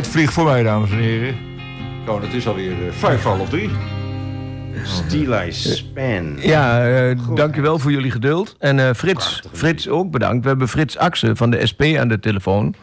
Tijd 0.02 0.08
vliegt 0.08 0.34
voorbij, 0.34 0.64
dames 0.64 0.92
en 0.92 0.98
heren. 0.98 1.36
Gewoon, 2.06 2.22
het 2.22 2.34
is 2.34 2.48
alweer 2.48 2.72
eh, 2.72 2.92
vijf 2.92 3.24
half 3.24 3.50
drie. 3.50 3.70
Stili 4.84 5.52
Span. 5.52 6.36
Ja, 6.40 6.88
eh, 6.88 7.18
dankjewel 7.36 7.80
voor 7.80 7.92
jullie 7.92 8.12
geduld. 8.12 8.56
En 8.60 8.80
eh, 8.80 8.94
Frits, 8.94 9.42
Frits 9.52 9.90
ook 9.90 10.12
bedankt. 10.12 10.44
We 10.44 10.50
hebben 10.50 10.68
Frits 10.68 10.98
Axen 10.98 11.38
van 11.38 11.50
de 11.50 11.66
SP 11.72 11.82
aan 11.82 12.08
de 12.08 12.20
telefoon. 12.20 12.76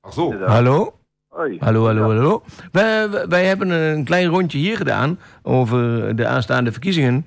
Ach 0.00 0.12
zo. 0.12 0.34
Hallo? 0.46 0.94
Hoi. 1.28 1.56
Hallo, 1.60 1.84
hallo, 1.86 2.02
hallo. 2.02 2.42
Wij, 3.28 3.44
hebben 3.44 3.70
een 3.70 4.04
klein 4.04 4.26
rondje 4.26 4.58
hier 4.58 4.76
gedaan 4.76 5.18
over 5.42 6.16
de 6.16 6.26
aanstaande 6.26 6.72
verkiezingen 6.72 7.26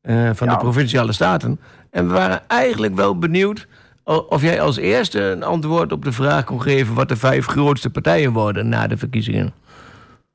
eh, 0.00 0.30
van 0.34 0.48
de 0.48 0.56
provinciale 0.56 1.12
staten. 1.12 1.60
En 1.90 2.06
we 2.08 2.12
waren 2.12 2.42
eigenlijk 2.48 2.94
wel 2.94 3.18
benieuwd 3.18 3.66
of 4.04 4.42
jij 4.42 4.60
als 4.60 4.76
eerste 4.76 5.22
een 5.22 5.42
antwoord 5.42 5.92
op 5.92 6.04
de 6.04 6.12
vraag 6.12 6.44
kon 6.44 6.62
geven 6.62 6.94
wat 6.94 7.08
de 7.08 7.16
vijf 7.16 7.46
grootste 7.46 7.90
partijen 7.90 8.32
worden 8.32 8.68
na 8.68 8.86
de 8.86 8.96
verkiezingen. 8.96 9.52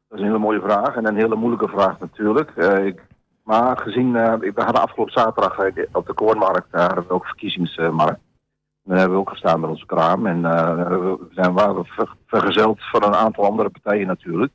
Dat 0.08 0.18
is 0.18 0.20
een 0.20 0.26
hele 0.26 0.40
mooie 0.40 0.62
vraag 0.62 0.96
en 0.96 1.06
een 1.08 1.16
hele 1.16 1.36
moeilijke 1.36 1.68
vraag 1.68 2.00
natuurlijk. 2.00 2.52
Eh, 2.56 2.86
ik, 2.86 3.02
maar 3.44 3.78
gezien, 3.78 4.16
eh, 4.16 4.34
we 4.34 4.52
hadden 4.56 4.82
afgelopen 4.82 5.14
zaterdag 5.14 5.58
eh, 5.58 5.86
op 5.92 6.08
de 6.08 6.14
Koornmarkt, 6.14 6.72
daar 6.72 6.86
hebben 6.86 7.08
we 7.08 7.14
ook 7.14 7.26
verkiezingsmarkt. 7.26 8.20
Daar 8.84 8.98
hebben 8.98 9.16
we 9.18 9.24
ook 9.24 9.30
gestaan 9.30 9.60
met 9.60 9.70
onze 9.70 9.86
kraam. 9.86 10.26
En 10.26 10.42
we 10.42 11.18
zijn 11.32 11.54
waren 11.54 11.86
ver- 11.86 12.16
vergezeld 12.26 12.78
van 12.80 13.04
een 13.04 13.16
aantal 13.16 13.46
andere 13.46 13.70
partijen 13.70 14.08
natuurlijk. 14.08 14.52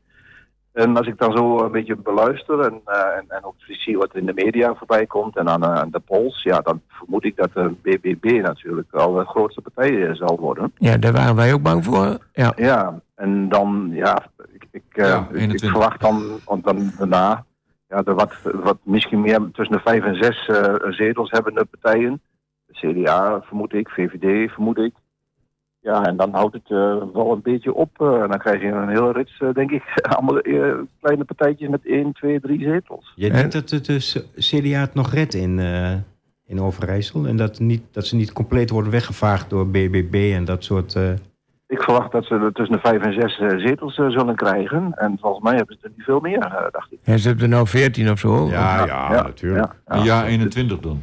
En 0.72 0.96
als 0.96 1.06
ik 1.06 1.18
dan 1.18 1.36
zo 1.36 1.58
een 1.64 1.70
beetje 1.72 1.96
beluister 1.96 2.60
en, 2.60 2.80
eh, 2.84 3.16
en, 3.16 3.24
en 3.28 3.44
ook 3.44 3.54
zie 3.58 3.98
wat 3.98 4.14
in 4.14 4.26
de 4.26 4.32
media 4.34 4.74
voorbij 4.74 5.06
komt 5.06 5.36
en 5.36 5.48
aan 5.48 5.62
eh, 5.64 5.82
de 5.90 6.00
polls, 6.00 6.42
ja, 6.42 6.60
dan 6.60 6.80
vermoed 6.88 7.24
ik 7.24 7.36
dat 7.36 7.52
de 7.52 7.74
BBB 7.82 8.40
natuurlijk 8.42 8.88
wel 8.90 9.12
de 9.12 9.24
grootste 9.24 9.60
partij 9.60 10.06
eh, 10.08 10.14
zal 10.14 10.38
worden. 10.40 10.72
Ja, 10.76 10.96
daar 10.96 11.12
waren 11.12 11.34
wij 11.36 11.52
ook 11.52 11.62
bang 11.62 11.84
voor. 11.84 12.18
Ja. 12.32 12.52
Ja, 12.56 13.00
en 13.14 13.48
dan, 13.48 13.88
ja, 13.92 14.26
ik, 14.52 14.64
ik, 14.70 14.82
eh, 14.92 15.06
Ja, 15.06 15.18
ik- 15.18 15.28
ik, 15.30 15.34
21. 15.36 15.70
verwacht 15.70 16.00
dan, 16.00 16.22
want 16.44 16.64
dan 16.64 16.90
daarna, 16.98 17.44
ja, 17.88 18.02
de 18.02 18.14
wat, 18.14 18.34
wat 18.42 18.78
misschien 18.82 19.20
meer 19.20 19.38
tussen 19.52 19.76
de 19.76 19.82
vijf 19.82 20.04
en 20.04 20.14
zes 20.16 20.50
zetels 20.96 21.30
hebbende 21.30 21.64
partijen. 21.64 22.20
De 22.66 22.72
CDA 22.92 23.40
vermoed 23.42 23.72
ik, 23.74 23.88
VVD 23.88 24.50
vermoed 24.52 24.78
ik. 24.78 24.94
Ja, 25.84 26.02
en 26.04 26.16
dan 26.16 26.34
houdt 26.34 26.54
het 26.54 26.70
eh, 26.70 27.02
wel 27.12 27.32
een 27.32 27.42
beetje 27.42 27.74
op. 27.74 28.00
eh, 28.00 28.22
en 28.22 28.28
dan 28.28 28.38
krijg 28.38 28.60
je 28.62 28.68
een 28.68 28.88
hele 28.88 29.12
rits, 29.12 29.38
eh, 29.40 29.48
denk 29.54 29.70
ik, 29.70 29.82
allemaal 30.16 30.38
eh, 30.40 30.72
kleine 31.00 31.24
partijtjes 31.24 31.68
met 31.68 31.86
één, 31.86 32.12
twee, 32.12 32.40
drie 32.40 32.60
zetels. 32.60 33.12
Jij 33.14 33.30
denkt 33.30 33.52
dat 33.52 33.70
het 33.70 33.84
dus 33.86 34.24
CDA 34.36 34.80
het 34.80 34.94
nog 34.94 35.12
redt 35.12 35.34
in, 35.34 35.58
eh, 35.58 35.92
in 36.46 36.60
Overijssel? 36.60 37.26
En 37.26 37.36
dat, 37.36 37.58
niet, 37.60 37.82
dat 37.90 38.06
ze 38.06 38.16
niet 38.16 38.32
compleet 38.32 38.70
worden 38.70 38.92
weggevaagd 38.92 39.50
door 39.50 39.66
BBB 39.68 40.32
en 40.34 40.44
dat 40.44 40.64
soort... 40.64 40.94
eh, 40.94 41.10
Ik 41.66 41.82
verwacht 41.82 42.12
dat 42.12 42.24
ze 42.24 42.34
er 42.34 42.52
tussen 42.52 42.76
de 42.76 42.88
vijf 42.88 43.02
en 43.02 43.12
zes 43.20 43.36
zetels 43.62 43.94
zullen 43.94 44.36
krijgen. 44.36 44.92
En 44.94 45.16
volgens 45.20 45.44
mij 45.44 45.54
hebben 45.56 45.76
ze 45.80 45.86
er 45.86 45.92
niet 45.96 46.04
veel 46.04 46.20
meer, 46.20 46.68
dacht 46.70 46.92
ik. 46.92 46.98
Ja, 47.02 47.16
ze 47.16 47.26
hebben 47.26 47.44
er 47.44 47.50
nou 47.50 47.66
veertien 47.66 48.10
of 48.10 48.18
zo. 48.18 48.48
ja, 48.48 48.86
ja, 48.86 49.22
natuurlijk. 49.22 49.72
Ja, 49.86 49.96
Een 49.96 50.02
jaar 50.04 50.26
21 50.26 50.78
dan. 50.80 51.02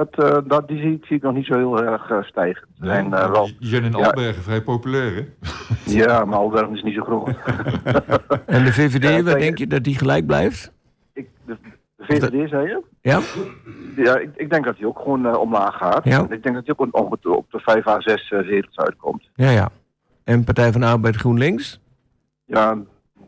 Dat, 0.00 0.24
eh, 0.32 0.38
dat, 0.44 0.68
die 0.68 0.78
zie, 0.78 0.98
zie 1.02 1.16
ik 1.16 1.22
nog 1.22 1.34
niet 1.34 1.46
zo 1.46 1.54
heel 1.56 1.82
erg 1.82 2.10
eh, 2.10 2.22
stijgen. 2.22 2.66
Ze 2.78 2.86
zijn, 2.86 3.14
eh, 3.14 3.30
wel, 3.30 3.50
in 3.60 3.82
Ja. 3.90 4.06
Albergen 4.06 4.42
vrij 4.42 4.62
populair, 4.62 5.14
hè? 5.14 5.22
ja, 6.04 6.24
maar 6.24 6.38
Albergen 6.38 6.74
is 6.76 6.82
niet 6.82 6.94
zo 6.94 7.02
groot. 7.04 7.28
En 8.46 8.64
de 8.64 8.72
VVD, 8.72 9.02
Ja, 9.02 9.22
waar 9.22 9.38
denk 9.38 9.58
je 9.58 9.66
dat 9.66 9.84
die 9.84 9.98
gelijk 9.98 10.26
blijft? 10.26 10.72
ik, 11.12 11.28
de, 11.46 11.56
de 11.96 12.04
VVD, 12.04 12.48
zei 12.48 12.66
je? 12.68 12.82
Ja? 13.00 13.20
Ja, 13.96 14.18
ik, 14.18 14.30
ik 14.36 14.50
denk 14.50 14.64
dat 14.64 14.76
hij 14.76 14.86
ook 14.86 14.98
gewoon 14.98 15.26
eh, 15.26 15.38
omlaag 15.38 15.76
gaat. 15.76 16.04
Ja. 16.04 16.20
Ik 16.28 16.42
denk 16.42 16.54
dat 16.54 16.66
hij 16.66 16.74
ook 16.76 16.96
op, 16.96 17.26
op 17.26 17.46
de 17.50 17.60
5 17.60 17.86
à 17.86 18.00
6 18.00 18.30
eh, 18.30 18.38
zetels 18.42 18.76
uitkomt. 18.76 19.28
Ja, 19.34 19.50
ja. 19.50 19.68
En 20.24 20.44
Partij 20.44 20.72
van 20.72 20.80
de 20.80 20.86
Arbeid 20.86 21.16
GroenLinks? 21.16 21.80
Ja, 22.44 22.76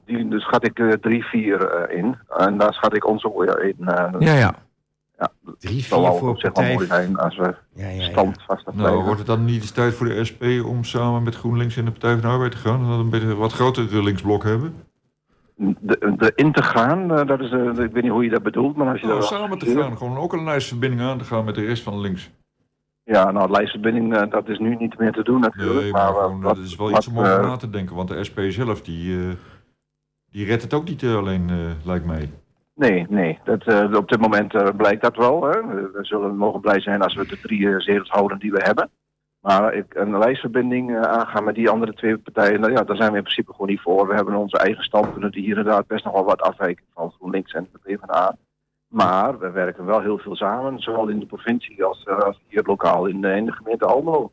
die 0.06 0.28
dus 0.28 0.42
schat 0.42 0.64
ik 0.66 0.98
3, 1.00 1.24
4 1.24 1.90
in. 1.90 2.16
En 2.36 2.58
daar 2.58 2.72
schat 2.74 2.96
ik 2.96 3.06
ons 3.06 3.24
ook 3.24 3.38
weer 3.44 3.62
in. 3.64 3.88
eh 3.88 4.12
Ja, 4.18 4.34
ja. 4.34 4.54
Ja, 5.22 5.52
Drie, 5.58 5.84
vier 5.84 6.12
voor 6.12 6.28
op 6.28 6.38
zich 6.38 6.54
mooi 6.54 6.86
zijn 6.86 7.16
als 7.18 7.36
we 7.36 7.54
Ja, 7.74 7.88
ja, 7.88 8.02
ja. 8.02 8.10
standvastig 8.10 8.74
Nou, 8.74 9.02
wordt 9.02 9.18
het 9.18 9.26
dan 9.26 9.44
niet 9.44 9.60
eens 9.60 9.70
tijd 9.70 9.94
voor 9.94 10.06
de 10.06 10.24
SP 10.28 10.42
om 10.64 10.84
samen 10.84 11.22
met 11.22 11.34
GroenLinks 11.34 11.76
in 11.76 11.84
de 11.84 11.90
Partij 11.90 12.12
van 12.12 12.20
de 12.20 12.26
Arbeid 12.26 12.50
te 12.50 12.56
gaan? 12.56 12.80
En 12.80 12.86
dan 12.88 12.98
een 13.00 13.10
beetje 13.10 13.26
een 13.26 13.36
wat 13.36 13.52
grotere 13.52 14.02
linksblok 14.02 14.42
hebben? 14.44 14.74
De, 15.56 16.14
de 16.18 16.32
in 16.34 16.52
te 16.52 16.62
gaan, 16.62 17.10
eh, 17.18 17.26
dat 17.26 17.40
is, 17.40 17.50
eh, 17.50 17.66
ik 17.84 17.92
weet 17.92 18.02
niet 18.02 18.12
hoe 18.12 18.24
je 18.24 18.30
dat 18.30 18.42
bedoelt, 18.42 18.76
maar 18.76 18.88
als 18.88 19.00
je 19.00 19.06
Nou, 19.06 19.18
dat 19.18 19.28
samen 19.28 19.58
te 19.58 19.66
gaan, 19.76 19.96
gewoon 19.96 20.16
ook 20.16 20.32
een 20.32 20.44
lijstverbinding 20.44 21.02
aan 21.02 21.18
te 21.18 21.24
gaan 21.24 21.44
met 21.44 21.54
de 21.54 21.64
rest 21.64 21.82
van 21.82 22.00
links. 22.00 22.30
Ja, 23.04 23.30
nou, 23.30 23.50
lijstverbinding, 23.50 24.16
eh, 24.16 24.30
dat 24.30 24.48
is 24.48 24.58
nu 24.58 24.76
niet 24.76 24.98
meer 24.98 25.12
te 25.12 25.22
doen 25.22 25.40
natuurlijk. 25.40 25.80
Nee, 25.82 25.92
maar 25.92 26.02
maar 26.02 26.10
eh, 26.14 26.16
gewoon, 26.22 26.40
wat- 26.40 26.54
dat 26.56 26.64
is 26.64 26.76
wel 26.76 26.90
wat, 26.90 26.96
iets 26.98 27.06
om 27.08 27.18
over 27.18 27.40
na 27.42 27.56
te 27.56 27.70
denken. 27.70 27.96
Want 27.96 28.08
de 28.08 28.24
SP 28.28 28.38
zelf, 28.48 28.82
die, 28.82 29.18
eh, 29.18 29.34
die 30.30 30.44
redt 30.46 30.62
het 30.62 30.74
ook 30.74 30.88
niet 30.88 31.04
alleen, 31.04 31.50
eh, 31.50 31.56
lijkt 31.86 32.06
mij. 32.06 32.30
Nee, 32.88 33.06
nee. 33.08 33.38
Dat, 33.44 33.62
eh, 33.66 33.92
op 33.94 34.08
dit 34.08 34.20
moment 34.20 34.54
eh, 34.54 34.68
blijkt 34.76 35.02
dat 35.02 35.16
wel. 35.16 35.42
Hè. 35.44 35.50
We, 35.66 35.98
zullen 36.00 36.36
mogen 36.36 36.60
blij 36.60 36.80
zijn 36.80 37.02
als 37.02 37.14
we 37.14 37.26
de 37.26 37.40
drie 37.40 37.68
eh, 37.68 37.78
zetels 37.78 38.08
houden 38.10 38.38
die 38.38 38.50
we 38.52 38.60
hebben. 38.62 38.90
Maar 39.40 39.74
ik, 39.74 39.94
een 39.94 40.18
lijstverbinding 40.18 40.96
aangaan 40.96 41.44
met 41.44 41.54
die 41.54 41.68
andere 41.68 41.92
twee 41.94 42.18
partijen, 42.18 42.60
nou 42.60 42.72
ja, 42.72 42.82
daar 42.82 42.96
zijn 42.96 43.10
we 43.10 43.16
in 43.16 43.22
principe 43.22 43.52
gewoon 43.52 43.66
niet 43.68 43.80
voor. 43.80 44.08
We 44.08 44.14
hebben 44.14 44.34
onze 44.34 44.58
eigen 44.58 44.84
standpunten 44.84 45.30
die 45.30 45.42
hier 45.42 45.56
inderdaad 45.56 45.86
best 45.86 46.04
nog 46.04 46.12
wel 46.14 46.24
wat 46.24 46.40
afwijken 46.40 46.84
van 46.94 47.10
GroenLinks 47.18 47.52
en 47.52 47.68
de 47.72 47.78
PvdA. 47.82 48.36
Maar 48.88 49.38
we 49.38 49.50
werken 49.50 49.84
wel 49.84 50.00
heel 50.00 50.18
veel 50.18 50.36
samen, 50.36 50.78
zowel 50.78 51.08
in 51.08 51.18
de 51.18 51.26
provincie 51.26 51.84
als, 51.84 52.06
als 52.06 52.40
hier 52.48 52.62
lokaal 52.64 53.06
in, 53.06 53.20
de- 53.20 53.34
in 53.36 53.44
de 53.44 53.52
gemeente 53.52 53.84
Almelo. 53.86 54.32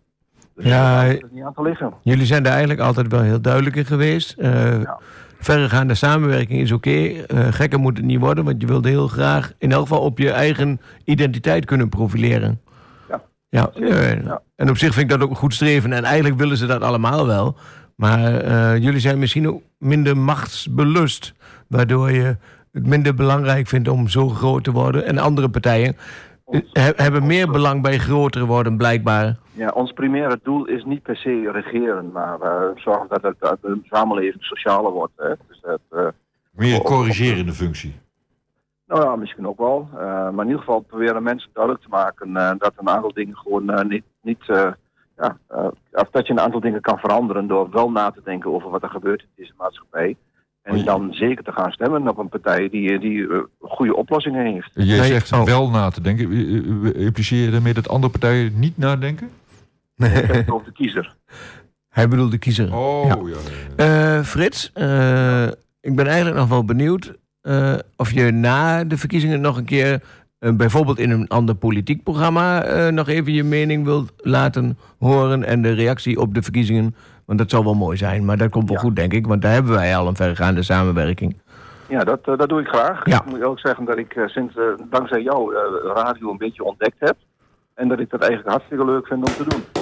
Dus 0.55 0.65
Ja, 0.65 0.93
daar 0.95 1.07
is 1.11 1.21
het 1.21 1.31
niet 1.31 1.43
aan 1.43 1.53
te 1.53 1.61
liggen. 1.61 1.93
Jullie 2.01 2.25
zijn 2.25 2.43
daar 2.43 2.51
eigenlijk 2.51 2.81
altijd 2.81 3.07
wel 3.11 3.21
heel 3.21 3.41
duidelijk 3.41 3.75
in 3.75 3.85
geweest. 3.85 4.35
Ja. 4.37 4.99
Verregaande 5.39 5.95
samenwerking 5.95 6.61
is 6.61 6.71
oké. 6.71 6.89
Eh, 6.89 7.47
gekker 7.49 7.79
moet 7.79 7.97
het 7.97 8.05
niet 8.05 8.19
worden, 8.19 8.43
want 8.43 8.61
je 8.61 8.67
wilde 8.67 8.89
heel 8.89 9.07
graag 9.07 9.53
in 9.57 9.71
elk 9.71 9.81
geval 9.81 10.01
op 10.01 10.17
je 10.17 10.31
eigen 10.31 10.81
identiteit 11.03 11.65
kunnen 11.65 11.89
profileren. 11.89 12.61
Ja. 13.09 13.21
Ja, 13.49 13.71
eh, 13.73 14.23
Ja. 14.23 14.41
En 14.55 14.69
op 14.69 14.77
zich 14.77 14.93
vind 14.93 15.11
ik 15.11 15.17
dat 15.17 15.21
ook 15.21 15.29
een 15.29 15.35
goed 15.35 15.53
streven. 15.53 15.93
En 15.93 16.03
eigenlijk 16.03 16.37
willen 16.37 16.57
ze 16.57 16.65
dat 16.65 16.81
allemaal 16.81 17.27
wel. 17.27 17.57
Maar 17.95 18.35
eh, 18.35 18.77
jullie 18.83 18.99
zijn 18.99 19.19
misschien 19.19 19.47
ook 19.47 19.61
minder 19.77 20.17
machtsbelust. 20.17 21.33
Waardoor 21.67 22.11
je 22.11 22.37
het 22.71 22.85
minder 22.85 23.13
belangrijk 23.15 23.67
vindt 23.67 23.87
om 23.87 24.07
zo 24.07 24.29
groot 24.29 24.63
te 24.63 24.71
worden. 24.71 25.05
En 25.05 25.17
andere 25.17 25.49
partijen 25.49 25.97
he- 26.51 26.91
hebben 26.95 27.27
meer 27.27 27.51
belang 27.51 27.81
bij 27.81 27.97
groter 27.97 28.45
worden, 28.45 28.77
blijkbaar. 28.77 29.37
Ja, 29.51 29.69
ons 29.69 29.91
primaire 29.91 30.39
doel 30.43 30.65
is 30.65 30.83
niet 30.83 31.01
per 31.03 31.15
se 31.17 31.49
regeren, 31.51 32.11
maar 32.11 32.41
eh, 32.41 32.61
zorgen 32.75 33.07
dat, 33.09 33.21
het, 33.21 33.35
dat 33.39 33.57
de 33.61 33.79
samenleving 33.83 34.43
socialer 34.43 34.91
wordt. 34.91 35.13
Hè. 35.15 35.29
Dus 35.47 35.59
dat, 35.61 35.79
eh, 35.89 36.07
Meer 36.51 36.75
een 36.75 36.81
corrigerende 36.81 37.51
functie. 37.53 37.99
nou 38.87 39.03
ja, 39.03 39.15
misschien 39.15 39.47
ook 39.47 39.57
wel. 39.57 39.89
Eh, 39.93 39.99
maar 39.99 40.33
in 40.45 40.45
ieder 40.45 40.59
geval 40.59 40.79
proberen 40.79 41.23
mensen 41.23 41.49
duidelijk 41.53 41.83
te 41.83 41.89
maken 41.89 42.35
eh, 42.37 42.51
dat 42.57 42.73
een 42.75 42.89
aantal 42.89 43.13
dingen 43.13 43.37
gewoon 43.37 43.69
eh, 43.69 43.85
niet. 43.85 44.03
niet 44.21 44.41
eh, 44.49 44.71
ja, 45.17 45.37
eh, 45.47 45.67
of 45.91 46.09
dat 46.11 46.27
je 46.27 46.33
een 46.33 46.39
aantal 46.39 46.59
dingen 46.59 46.81
kan 46.81 46.97
veranderen 46.97 47.47
door 47.47 47.69
wel 47.69 47.91
na 47.91 48.11
te 48.11 48.21
denken 48.23 48.53
over 48.53 48.69
wat 48.69 48.83
er 48.83 48.89
gebeurt 48.89 49.21
in 49.21 49.27
deze 49.35 49.53
maatschappij. 49.57 50.15
En 50.69 50.75
Oh, 50.75 50.79
je- 50.79 50.85
dan 50.85 51.13
zeker 51.13 51.43
te 51.43 51.51
gaan 51.51 51.71
stemmen 51.71 52.07
op 52.07 52.17
een 52.17 52.29
partij 52.29 52.69
die, 52.69 52.99
die 52.99 53.27
eh, 53.27 53.37
goede 53.59 53.95
oplossingen 53.95 54.45
heeft. 54.53 54.69
Je 54.73 54.83
Nee, 54.83 55.03
zegt 55.03 55.31
oh. 55.31 55.43
wel 55.43 55.69
na 55.69 55.89
te 55.89 56.01
denken. 56.01 56.31
Eh, 56.31 56.57
eh, 56.95 57.05
Impliceer 57.05 57.43
je 57.45 57.51
daarmee 57.51 57.73
dat 57.73 57.89
andere 57.89 58.11
partijen 58.11 58.51
niet 58.59 58.77
nadenken? 58.77 59.29
Over 60.47 60.65
de 60.65 60.71
kiezer. 60.73 61.15
Hij 61.89 62.07
bedoelt 62.07 62.31
de 62.31 62.37
kiezer. 62.37 62.75
Oh, 62.75 63.05
Ja. 63.07 63.15
ja. 63.15 63.21
ja, 63.27 63.85
ja. 63.85 64.17
Eh, 64.17 64.23
Frits, 64.23 64.71
eh, 64.73 65.47
ik 65.81 65.95
ben 65.95 66.07
eigenlijk 66.07 66.37
nog 66.37 66.47
wel 66.49 66.65
benieuwd 66.65 67.13
eh, 67.41 67.73
of 67.95 68.11
je 68.11 68.31
na 68.31 68.83
de 68.83 68.97
verkiezingen 68.97 69.41
nog 69.41 69.57
een 69.57 69.65
keer, 69.65 70.01
eh, 70.39 70.51
bijvoorbeeld 70.53 70.99
in 70.99 71.09
een 71.09 71.27
ander 71.27 71.55
politiek 71.55 72.03
programma, 72.03 72.63
eh, 72.63 72.87
nog 72.91 73.07
even 73.07 73.33
je 73.33 73.43
mening 73.43 73.85
wilt 73.85 74.11
laten 74.17 74.77
horen 74.99 75.43
en 75.43 75.61
de 75.61 75.71
reactie 75.73 76.19
op 76.19 76.33
de 76.33 76.41
verkiezingen. 76.41 76.95
Want 77.29 77.41
dat 77.41 77.49
zal 77.49 77.63
wel 77.63 77.73
mooi 77.73 77.97
zijn, 77.97 78.25
maar 78.25 78.37
dat 78.37 78.49
komt 78.49 78.67
wel 78.67 78.77
Ja. 78.77 78.83
goed, 78.83 78.95
denk 78.95 79.13
ik, 79.13 79.27
want 79.27 79.41
daar 79.41 79.51
hebben 79.51 79.71
wij 79.71 79.95
al 79.95 80.07
een 80.07 80.15
verregaande 80.15 80.63
samenwerking. 80.63 81.37
Ja, 81.89 81.99
dat, 82.03 82.19
eh, 82.23 82.37
dat 82.37 82.49
doe 82.49 82.61
ik 82.61 82.67
graag. 82.67 83.01
Ja. 83.05 83.17
Ik 83.17 83.25
moet 83.25 83.43
ook 83.43 83.59
zeggen 83.59 83.85
dat 83.85 83.97
ik 83.97 84.13
eh, 84.15 84.27
sinds 84.27 84.55
eh, 84.55 84.63
dankzij 84.89 85.21
jou 85.21 85.55
radio 85.95 86.31
een 86.31 86.37
beetje 86.37 86.63
ontdekt 86.63 86.95
heb. 86.99 87.15
En 87.75 87.87
dat 87.87 87.99
ik 87.99 88.09
dat 88.09 88.19
eigenlijk 88.21 88.51
hartstikke 88.51 88.85
leuk 88.85 89.07
vind 89.07 89.27
om 89.27 89.33
te 89.33 89.45
doen. 89.47 89.63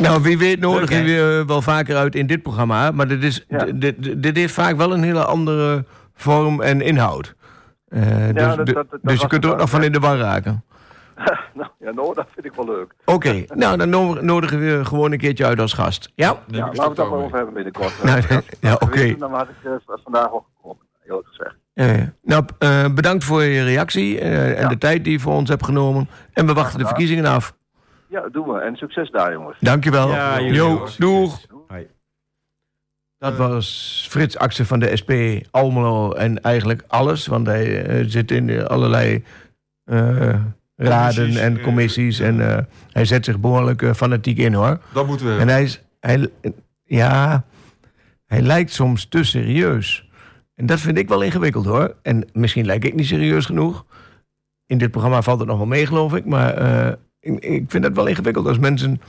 Nou, 0.00 0.22
wie 0.22 0.38
weet 0.38 0.60
nodig 0.60 0.90
Leuk, 0.90 0.98
hè? 0.98 1.12
je 1.14 1.38
eh, 1.40 1.46
wel 1.46 1.62
vaker 1.62 1.96
uit 1.96 2.14
in 2.14 2.26
dit 2.26 2.42
programma, 2.42 2.90
maar 2.90 3.08
dit, 3.08 3.22
is, 3.24 3.44
Ja. 3.48 3.64
dit, 3.74 4.22
dit, 4.22 4.36
heeft 4.36 4.54
vaak 4.54 4.76
wel 4.76 4.92
een 4.92 5.02
hele 5.02 5.24
andere 5.24 5.84
vorm 6.14 6.60
en 6.62 6.80
inhoud. 6.80 7.34
Dus 7.88 8.00
dat- 8.34 8.66
de- 8.66 8.72
dat- 8.72 8.90
dat 8.90 9.00
dus 9.02 9.20
je 9.20 9.26
kunt 9.26 9.44
er 9.44 9.50
ook 9.52 9.58
nog 9.58 9.70
van 9.70 9.82
in 9.82 9.92
de 9.92 9.98
war 9.98 10.16
raken. 10.18 10.64
nou, 11.54 11.68
ja, 11.78 11.90
nou, 11.92 12.14
dat 12.14 12.26
vind 12.34 12.46
ik 12.46 12.52
wel 12.54 12.64
leuk. 12.64 12.94
Oké, 13.04 13.44
nou 13.54 13.76
dan 13.76 13.88
no- 13.88 14.20
nodigen 14.20 14.58
we 14.58 14.64
je 14.64 14.84
gewoon 14.84 15.12
een 15.12 15.18
keertje 15.18 15.46
uit 15.46 15.60
als 15.60 15.72
gast. 15.72 16.10
Ja? 16.14 16.26
Ja, 16.46 16.58
laten 16.58 16.74
we 16.82 16.82
het 16.86 16.96
daar 16.96 17.08
wel 17.08 17.16
mee. 17.16 17.24
over 17.24 17.36
hebben 17.36 17.54
binnenkort. 17.54 18.02
Nou, 18.04 18.22
ja, 18.60 18.74
oké. 18.74 19.16
Dan 19.16 19.32
had 19.32 19.48
ik 19.48 19.70
eh, 19.70 19.72
vandaag 20.02 20.30
al 20.30 20.46
gekomen, 20.56 20.82
eerlijk 21.06 21.26
gezegd. 21.28 21.54
Eh, 21.74 22.02
nou, 22.22 22.44
eh, 22.58 22.84
bedankt 22.94 23.24
voor 23.24 23.42
je 23.42 23.64
reactie 23.64 24.20
eh, 24.20 24.50
en 24.56 24.60
Ja. 24.62 24.68
de 24.68 24.78
tijd 24.78 25.04
die 25.04 25.12
je 25.12 25.20
voor 25.20 25.34
ons 25.34 25.48
hebt 25.48 25.64
genomen. 25.64 26.08
En 26.32 26.46
we 26.46 26.52
wachten 26.52 26.78
de 26.78 26.86
verkiezingen 26.86 27.24
af. 27.26 27.54
Ja, 28.08 28.20
dat 28.20 28.32
doen 28.32 28.48
we. 28.48 28.60
En 28.60 28.76
succes 28.76 29.10
daar, 29.10 29.32
jongens. 29.32 29.56
Dankjewel. 29.60 30.08
Ja, 30.08 30.38
Jo, 30.38 30.86
doeg. 30.98 31.40
Dat 33.18 33.36
was 33.36 34.06
Frits 34.10 34.38
Axel 34.38 34.64
van 34.64 34.78
de 34.78 34.96
SP, 35.00 35.12
Almelo 35.50 36.12
en 36.12 36.40
eigenlijk 36.42 36.82
alles. 36.88 37.26
Want 37.26 37.46
hij 37.46 38.04
zit 38.08 38.30
in 38.30 38.66
allerlei 38.66 39.24
eh, 39.84 40.34
raden 40.76 41.36
en 41.36 41.56
eh, 41.56 41.62
commissies. 41.62 42.18
en 42.20 42.50
eh, 42.56 42.62
hij 42.90 43.04
zet 43.04 43.24
zich 43.24 43.40
behoorlijk 43.40 43.82
eh, 43.82 43.94
fanatiek 43.94 44.38
in 44.38 44.54
hoor. 44.54 44.78
Dat 44.92 45.06
moeten 45.06 45.26
we... 45.26 45.40
En 45.40 45.48
hij 45.48 45.62
is, 45.62 45.82
hij, 46.00 46.28
ja, 46.84 47.44
hij 48.26 48.40
lijkt 48.42 48.72
soms 48.72 49.06
te 49.08 49.24
serieus. 49.24 50.08
En 50.54 50.66
dat 50.66 50.80
vind 50.80 50.98
ik 50.98 51.08
wel 51.08 51.22
ingewikkeld 51.22 51.64
hoor. 51.64 51.94
En 52.02 52.28
misschien 52.32 52.64
lijk 52.66 52.84
ik 52.84 52.94
niet 52.94 53.06
serieus 53.06 53.46
genoeg. 53.46 53.84
In 54.66 54.78
dit 54.78 54.90
programma 54.90 55.22
valt 55.22 55.38
het 55.38 55.48
nog 55.48 55.56
wel 55.56 55.66
mee, 55.66 55.86
geloof 55.86 56.14
ik. 56.14 56.24
Maar 56.24 56.58
ik, 57.20 57.38
ik 57.44 57.64
vind 57.70 57.84
het 57.84 57.94
wel 57.96 58.06
ingewikkeld 58.06 58.46
als 58.46 58.58
mensen 58.58 59.00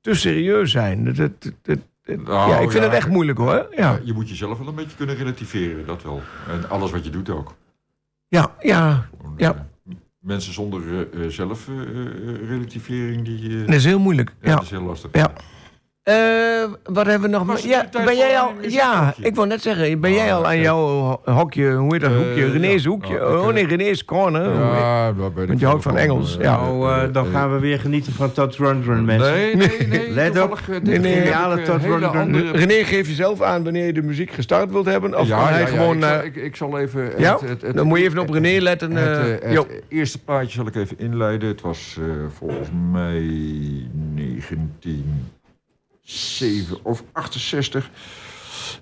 te 0.00 0.14
serieus 0.14 0.70
zijn. 0.70 1.04
Dat, 1.04 1.16
dat, 1.16 1.30
dat- 1.40 1.52
dat- 1.62 2.22
Nou, 2.24 2.50
ja, 2.50 2.54
ik 2.58 2.70
vind 2.70 2.84
ja, 2.84 2.88
het 2.90 2.98
echt 2.98 3.08
moeilijk 3.08 3.38
hoor. 3.38 3.54
Ja, 3.54 3.66
Ja, 3.76 4.00
je 4.04 4.12
moet 4.12 4.28
jezelf 4.28 4.58
wel 4.58 4.68
een 4.68 4.74
beetje 4.74 4.96
kunnen 4.96 5.16
relativeren, 5.16 5.86
dat 5.86 6.02
wel. 6.02 6.22
En 6.48 6.68
alles 6.70 6.90
wat 6.90 7.04
je 7.04 7.10
doet 7.10 7.30
ook. 7.30 7.54
ja, 8.28 8.54
ja. 8.60 9.08
Ja. 9.36 9.66
Mensen 10.24 10.52
zonder 10.52 10.82
eh, 11.12 11.24
eh, 11.24 11.30
zelf 11.30 11.68
eh, 11.68 11.74
die... 13.22 13.64
Dat 13.64 13.74
is 13.74 13.84
heel 13.84 13.98
moeilijk. 13.98 14.34
ja, 14.42 14.48
Ja. 14.48 14.54
dat 14.54 14.64
is 14.64 14.70
heel 14.70 14.82
lastig. 14.82 15.10
Ja. 15.12 15.32
Eh, 16.04 16.14
wat 16.84 17.06
hebben 17.06 17.30
we 17.30 17.36
nog 17.36 17.46
meer? 17.46 17.66
Ja, 17.66 17.88
ben 18.04 18.16
jij 18.16 18.38
al? 18.38 18.52
Ja, 18.68 19.14
ik 19.20 19.34
wou 19.34 19.48
net 19.48 19.62
zeggen, 19.62 20.00
ben 20.00 20.12
jij 20.12 20.30
Ah, 20.32 20.36
al 20.36 20.46
aan 20.46 20.58
jouw 20.60 20.76
ho- 20.78 21.20
hokje, 21.32 21.72
hoe 21.72 21.92
heet 21.92 22.00
dat 22.00 22.10
Eh, 22.10 22.16
hoekje? 22.16 22.50
René's 22.50 22.82
ja. 22.82 22.88
hoekje? 22.90 23.26
Oh 23.28 23.48
eh, 23.48 23.54
nee, 23.54 23.66
René's 23.66 24.04
corner. 24.04 24.54
Ja, 24.54 25.12
ben 25.12 25.26
ik 25.42 25.46
Want 25.48 25.60
je 25.60 25.66
houdt 25.66 25.82
van. 25.82 25.96
Engels, 25.96 26.36
Eh, 26.38 26.42
ja. 26.44 26.56
Nou, 26.60 26.90
eh, 26.92 27.12
dan 27.12 27.26
eh, 27.26 27.32
gaan 27.32 27.52
we 27.52 27.58
weer 27.58 27.80
genieten 27.80 28.12
van 28.12 28.32
Todd 28.32 28.56
Rundgren, 28.56 29.04
mensen. 29.04 29.32
Nee, 29.32 29.56
nee, 29.56 29.86
nee. 29.88 30.10
Let 30.20 30.40
op. 30.40 30.58
eh, 30.70 30.76
Geniale 30.84 31.60
eh, 31.60 31.64
Todd 31.64 31.82
Rundgren. 31.84 32.20
andere- 32.20 32.50
René, 32.50 32.84
geef 32.84 33.06
jezelf 33.08 33.40
aan 33.42 33.64
wanneer 33.64 33.86
je 33.86 33.92
de 33.92 34.02
muziek 34.02 34.30
gestart 34.30 34.70
wilt 34.70 34.86
hebben. 34.86 35.18
Of 35.18 35.26
ja, 35.26 35.38
kan 35.38 35.48
hij 35.52 35.66
gewoon... 35.66 35.96
ik, 35.96 36.02
zal, 36.02 36.18
eh, 36.18 36.24
ik, 36.24 36.36
ik 36.36 36.56
zal 36.56 36.78
even... 36.78 37.12
ja? 37.18 37.32
het- 37.32 37.48
het- 37.48 37.62
het- 37.62 37.76
dan 37.76 37.86
moet 37.86 37.98
je 37.98 38.04
even 38.04 38.18
op 38.18 38.30
René 38.30 38.60
letten. 38.60 38.90
Het, 38.96 39.40
eh, 39.42 39.56
eh, 39.56 39.62
eerste 39.88 40.22
plaatje 40.24 40.50
zal 40.50 40.66
ik 40.66 40.74
even 40.74 40.98
inleiden. 40.98 41.48
Het 41.48 41.60
was 41.60 41.98
eh, 42.00 42.04
volgens 42.38 42.68
mij 42.92 43.22
1907 46.04 46.84
of 46.84 47.04
68. 47.12 47.90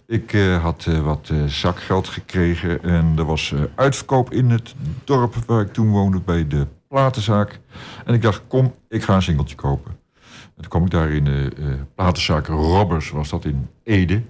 Ik 0.06 0.32
eh, 0.32 0.62
had 0.62 0.86
eh, 0.88 1.00
wat 1.00 1.28
eh, 1.32 1.44
zakgeld 1.44 2.08
gekregen 2.08 2.82
en 2.82 3.14
er 3.16 3.24
was 3.24 3.54
uitverkoop 3.74 4.32
in 4.32 4.50
het 4.50 4.74
dorp 5.04 5.34
waar 5.34 5.60
ik 5.60 5.72
toen 5.72 5.90
woonde 5.90 6.20
bij 6.20 6.46
de 6.46 6.66
platenzaak. 6.88 7.60
En 8.04 8.14
ik 8.14 8.22
dacht, 8.22 8.42
kom, 8.46 8.74
ik 8.88 9.02
ga 9.02 9.14
een 9.14 9.22
singeltje 9.22 9.56
kopen. 9.56 9.90
En 10.56 10.62
toen 10.62 10.68
kwam 10.68 10.84
ik 10.84 10.90
daar 10.90 11.10
in 11.10 11.24
de 11.24 11.78
platenzaak 11.94 12.46
Robbers, 12.46 13.10
was 13.10 13.28
dat 13.28 13.44
in 13.44 13.68
Ede. 13.82 14.22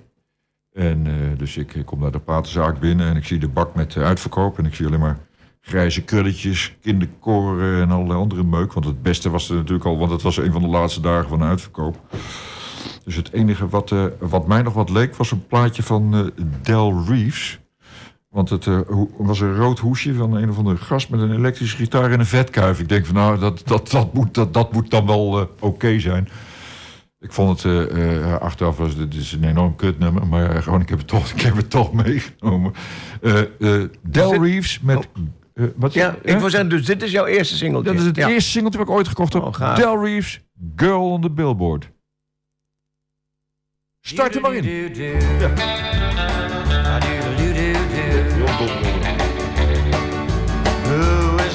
En 0.72 1.34
dus 1.36 1.56
ik 1.56 1.82
kom 1.84 2.00
naar 2.00 2.12
de 2.12 2.18
platenzaak 2.18 2.80
binnen 2.80 3.08
en 3.08 3.16
ik 3.16 3.24
zie 3.24 3.38
de 3.38 3.48
bak 3.48 3.74
met 3.74 3.96
uitverkoop. 3.96 4.58
En 4.58 4.66
ik 4.66 4.74
zie 4.74 4.86
alleen 4.86 5.00
maar 5.00 5.18
grijze 5.60 6.02
krulletjes, 6.02 6.76
kinderkoren 6.80 7.82
en 7.82 7.90
allerlei 7.90 8.18
andere 8.18 8.42
meuk. 8.42 8.72
Want 8.72 8.86
het 8.86 9.02
beste 9.02 9.30
was 9.30 9.48
er 9.48 9.56
natuurlijk 9.56 9.84
al, 9.84 9.98
want 9.98 10.10
het 10.10 10.22
was 10.22 10.36
een 10.36 10.52
van 10.52 10.62
de 10.62 10.68
laatste 10.68 11.00
dagen 11.00 11.28
van 11.28 11.38
de 11.38 11.44
uitverkoop. 11.44 12.00
Dus 13.04 13.16
het 13.16 13.32
enige 13.32 13.68
wat, 13.68 13.90
eh, 13.92 14.04
wat 14.18 14.46
mij 14.46 14.62
nog 14.62 14.74
wat 14.74 14.90
leek 14.90 15.16
was 15.16 15.30
een 15.30 15.46
plaatje 15.46 15.82
van 15.82 16.14
eh, 16.14 16.44
Del 16.62 17.04
Reeves. 17.08 17.60
Want 18.28 18.48
het 18.50 18.66
eh, 18.66 18.80
ho- 18.88 19.10
was 19.18 19.40
een 19.40 19.54
rood 19.56 19.78
hoesje 19.78 20.14
van 20.14 20.34
een 20.36 20.50
of 20.50 20.56
andere 20.58 20.76
gast 20.76 21.08
met 21.10 21.20
een 21.20 21.32
elektrische 21.34 21.76
gitaar 21.76 22.10
en 22.10 22.18
een 22.20 22.26
vetkuif. 22.26 22.80
Ik 22.80 22.88
denk 22.88 23.06
van 23.06 23.14
nou, 23.14 23.38
dat, 23.38 23.62
dat, 23.64 23.90
dat, 23.90 24.12
moet, 24.14 24.34
dat, 24.34 24.54
dat 24.54 24.72
moet 24.72 24.90
dan 24.90 25.06
wel 25.06 25.48
oké 25.60 25.98
zijn. 26.00 26.28
Ik 27.20 27.32
vond 27.32 27.62
het 27.62 27.90
achteraf 28.40 28.76
was 28.76 28.96
dit 28.96 29.14
is 29.14 29.32
een 29.32 29.44
enorm 29.44 29.76
kutnummer, 29.76 30.26
maar 30.26 30.62
gewoon 30.62 30.80
ik 30.80 30.88
heb 30.88 30.98
het 30.98 31.06
toch, 31.08 31.30
ik 31.34 31.40
heb 31.40 31.56
het 31.56 31.70
toch 31.70 31.92
meegenomen. 31.92 32.72
Del 34.02 34.42
Reeves 34.44 34.80
met 34.80 35.08
eh, 35.54 35.64
wat? 35.76 35.92
Ja, 35.92 36.16
ik 36.22 36.38
wil 36.38 36.50
zeggen, 36.50 36.68
dus 36.68 36.86
dit 36.86 37.02
is 37.02 37.10
jouw 37.10 37.26
eerste 37.26 37.56
singeltje. 37.56 37.90
dat 37.92 38.00
is 38.00 38.06
het 38.06 38.16
Ja. 38.16 38.28
eerste 38.28 38.50
singeltje 38.50 38.78
wat 38.78 38.88
ik 38.88 38.94
ooit 38.94 39.08
gekocht 39.08 39.32
heb. 39.32 39.42
Oh. 39.42 39.76
Del 39.76 40.04
Reeves, 40.04 40.40
Girl 40.76 41.10
on 41.10 41.20
the 41.20 41.30
Billboard. 41.30 41.90
Start 44.04 44.34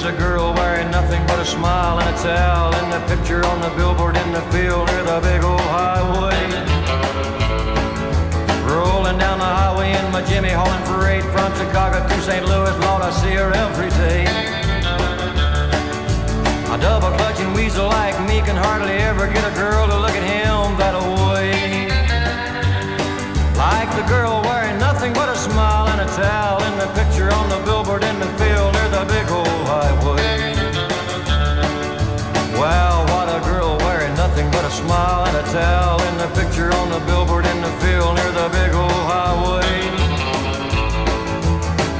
a 0.06 0.14
girl 0.14 0.54
wearing 0.54 0.90
nothing 0.90 1.22
but 1.28 1.40
a 1.40 1.46
smile 1.46 2.00
and 2.00 2.08
a 2.08 2.18
towel 2.24 2.74
in 2.74 2.90
the 2.90 3.02
picture 3.14 3.44
on 3.46 3.60
the 3.60 3.70
billboard 3.76 4.16
in 4.16 4.32
the 4.32 4.42
field 4.44 4.88
near 4.88 5.04
the 5.04 5.20
big 5.20 5.44
old 5.44 5.60
highway? 5.60 6.40
Rolling 8.64 9.18
down 9.20 9.40
the 9.40 9.46
highway 9.46 9.92
in 9.92 10.10
my 10.14 10.22
Jimmy 10.24 10.50
hauling 10.50 10.84
from 11.34 11.54
Chicago 11.60 12.00
to 12.08 12.22
St. 12.22 12.46
Louis, 12.48 12.72
Lord, 12.80 13.04
I 13.04 13.12
see 13.12 13.36
her 13.36 13.52
every 13.52 13.90
day. 14.00 14.24
A 16.74 16.78
double 16.80 17.12
clutching 17.18 17.54
weasel 17.54 17.88
like 17.88 18.18
me 18.26 18.40
can 18.40 18.56
hardly 18.56 18.94
ever 18.94 19.28
get 19.28 19.44
a 19.44 19.54
girl 19.54 19.86
to 19.86 20.00
look 20.00 20.16
at 20.16 20.24
him 20.24 20.78
that. 20.78 21.17
Like 23.68 23.92
the 23.98 24.08
girl 24.08 24.42
wearing 24.44 24.80
nothing 24.80 25.12
but 25.12 25.28
a 25.28 25.36
smile 25.36 25.90
and 25.90 26.00
a 26.00 26.08
towel 26.16 26.64
in 26.64 26.76
the 26.80 26.88
picture 26.96 27.30
on 27.30 27.50
the 27.50 27.60
billboard 27.66 28.02
in 28.02 28.18
the 28.18 28.32
field 28.40 28.72
near 28.74 28.90
the 28.98 29.04
big 29.12 29.28
old 29.30 29.62
highway. 29.68 30.56
Well, 32.56 33.04
what 33.12 33.28
a 33.28 33.40
girl 33.44 33.78
wearing 33.80 34.16
nothing 34.16 34.50
but 34.52 34.64
a 34.64 34.72
smile 34.72 35.26
and 35.28 35.36
a 35.36 35.46
towel 35.52 36.02
in 36.10 36.16
the 36.18 36.30
picture 36.40 36.72
on 36.80 36.88
the 36.96 37.02
billboard 37.10 37.46
in 37.46 37.60
the 37.60 37.74
field 37.84 38.16
near 38.16 38.32
the 38.32 38.48
big 38.56 38.72
old 38.74 39.04
highway. 39.12 39.76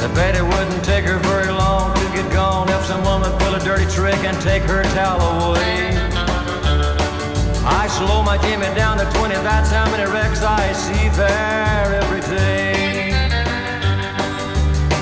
I 0.06 0.08
bet 0.16 0.36
it 0.38 0.46
wouldn't 0.52 0.86
take 0.86 1.04
her 1.04 1.20
very 1.20 1.52
long 1.52 1.94
to 1.94 2.08
get 2.16 2.32
gone 2.32 2.70
if 2.70 2.86
someone 2.86 3.20
would 3.24 3.38
pull 3.42 3.54
a 3.56 3.60
dirty 3.60 3.88
trick 3.92 4.24
and 4.24 4.40
take 4.42 4.64
her 4.64 4.84
towel 4.96 5.52
away. 5.52 6.17
I 7.88 7.90
slow 7.90 8.22
my 8.22 8.38
Jimmy 8.40 8.68
down 8.76 8.98
to 8.98 9.06
20, 9.18 9.34
that's 9.48 9.72
how 9.72 9.90
many 9.90 10.04
wrecks 10.12 10.44
I 10.44 10.74
see 10.74 11.08
there 11.16 11.96
every 12.04 12.20
day. 12.20 13.16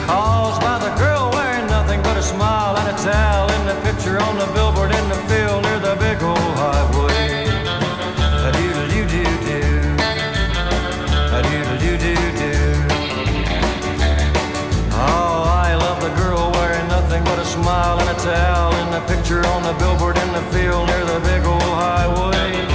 Caused 0.05 0.61
by 0.61 0.77
the 0.77 0.93
girl 0.93 1.31
wearing 1.33 1.65
nothing 1.65 2.03
but 2.03 2.15
a 2.15 2.21
smile 2.21 2.77
and 2.77 2.87
a 2.93 2.97
towel 3.01 3.49
in 3.57 3.65
the 3.65 3.73
picture 3.81 4.21
on 4.21 4.37
the 4.37 4.45
billboard 4.53 4.93
in 4.93 5.09
the 5.09 5.17
field 5.25 5.63
near 5.65 5.79
the 5.79 5.97
big 5.97 6.21
old 6.21 6.53
highway. 6.61 7.49
A 8.45 8.51
doodle 8.53 8.87
doo 8.93 9.05
doo 9.09 9.33
doo. 9.49 9.81
A 11.33 11.41
doodle 11.41 11.77
doo 11.81 11.97
doo 11.97 12.25
doo. 12.37 12.85
Oh, 14.93 15.41
I 15.41 15.73
love 15.73 15.99
the 16.05 16.13
girl 16.21 16.51
wearing 16.53 16.87
nothing 16.87 17.23
but 17.23 17.39
a 17.39 17.45
smile 17.45 17.97
and 17.97 18.09
a 18.13 18.17
towel 18.21 18.77
in 18.77 18.91
the 18.93 19.01
picture 19.09 19.41
on 19.41 19.63
the 19.63 19.73
billboard 19.81 20.17
in 20.21 20.31
the 20.37 20.45
field 20.53 20.85
near 20.85 21.03
the 21.03 21.19
big 21.25 21.43
old 21.45 21.73
highway. 21.81 22.74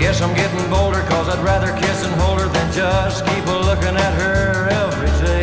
Guess 0.00 0.22
I'm 0.22 0.32
getting 0.36 0.70
bolder 0.70 1.02
cause 1.10 1.28
I'd 1.28 1.42
rather 1.44 1.74
kiss 1.76 2.06
and 2.06 2.14
hold 2.20 2.40
her 2.40 2.46
than 2.46 2.72
just 2.72 3.26
keep 3.26 3.44
a 3.46 3.58
looking 3.66 3.96
at 3.98 4.14
her 4.22 4.70
every 4.70 5.10
day. 5.26 5.42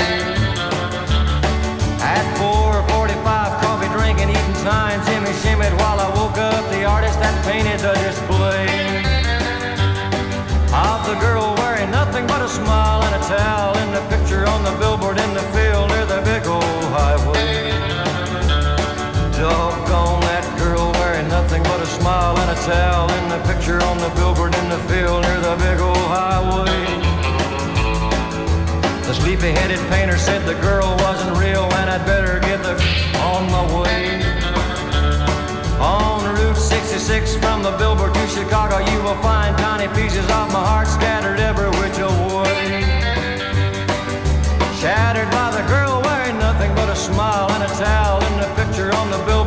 At 1.99 2.23
4.45 2.40 3.19
coffee 3.60 3.91
drinking, 3.91 4.30
eating 4.30 4.60
time, 4.64 5.03
Jimmy 5.06 5.36
shimmied 5.44 5.76
while 5.77 5.99
I 5.99 6.07
woke 6.15 6.38
up 6.38 6.64
the 6.72 6.86
artist 6.86 7.19
that 7.19 7.36
painted 7.44 7.80
the 7.84 7.94
display 7.99 8.72
of 10.72 11.06
the 11.06 11.15
girl 11.19 11.53
wearing 11.60 11.91
nothing 11.91 12.26
but 12.26 12.41
a 12.41 12.48
smile 12.48 13.03
and 13.03 13.14
a 13.15 13.23
towel 13.27 13.77
in 13.84 13.91
the 13.91 14.03
picture 14.07 14.48
on 14.48 14.64
the 14.64 14.72
billboard 14.80 15.18
in 15.19 15.34
the 15.34 15.44
field 15.52 15.90
near 15.90 16.06
the 16.06 16.22
big 16.23 16.48
old 16.48 16.84
highway. 16.95 17.76
Doggone 19.36 20.35
nothing 21.56 21.72
but 21.72 21.82
a 21.82 21.90
smile 22.02 22.38
and 22.38 22.52
a 22.52 22.61
towel 22.64 23.10
in 23.10 23.30
the 23.30 23.40
picture 23.48 23.82
on 23.84 23.98
the 23.99 24.10
billboard 24.15 24.53
in 24.56 24.68
the 24.68 24.77
field 24.90 25.22
near 25.23 25.40
the 25.40 25.56
big 25.64 25.80
old 25.80 26.06
highway. 26.11 26.84
The 29.07 29.14
sleepy-headed 29.14 29.80
painter 29.90 30.18
said 30.18 30.45
the 30.45 30.60
girl 30.60 30.98
wasn't 30.99 31.38
real 31.38 31.64
and 31.80 31.90
I'd 31.90 32.06
better 32.06 32.40
get 32.41 32.61
the 32.61 32.76
on 33.32 33.49
my 33.52 33.64
way. 33.72 34.19
On 35.80 36.23
Route 36.36 36.57
66 36.57 37.38
from 37.38 37.64
the 37.64 37.72
billboard 37.77 38.14
to 38.14 38.27
Chicago, 38.27 38.80
you 38.91 38.99
will 39.03 39.22
find 39.22 39.57
tiny 39.57 39.88
pieces 39.95 40.26
of 40.26 40.52
my 40.52 40.60
heart 40.60 40.88
scattered 40.88 41.40
every 41.40 41.69
which 41.80 41.99
way. 42.36 42.84
Shattered 44.82 45.32
by 45.32 45.52
the 45.56 45.64
girl 45.72 46.02
wearing 46.03 46.38
nothing 46.38 46.73
but 46.76 46.90
a 46.90 46.95
smile 46.95 47.49
and 47.52 47.64
a 47.64 47.72
towel 47.80 48.19
in 48.27 48.40
the 48.44 48.49
picture 48.60 48.91
on 48.94 49.10
the 49.10 49.18
billboard 49.19 49.45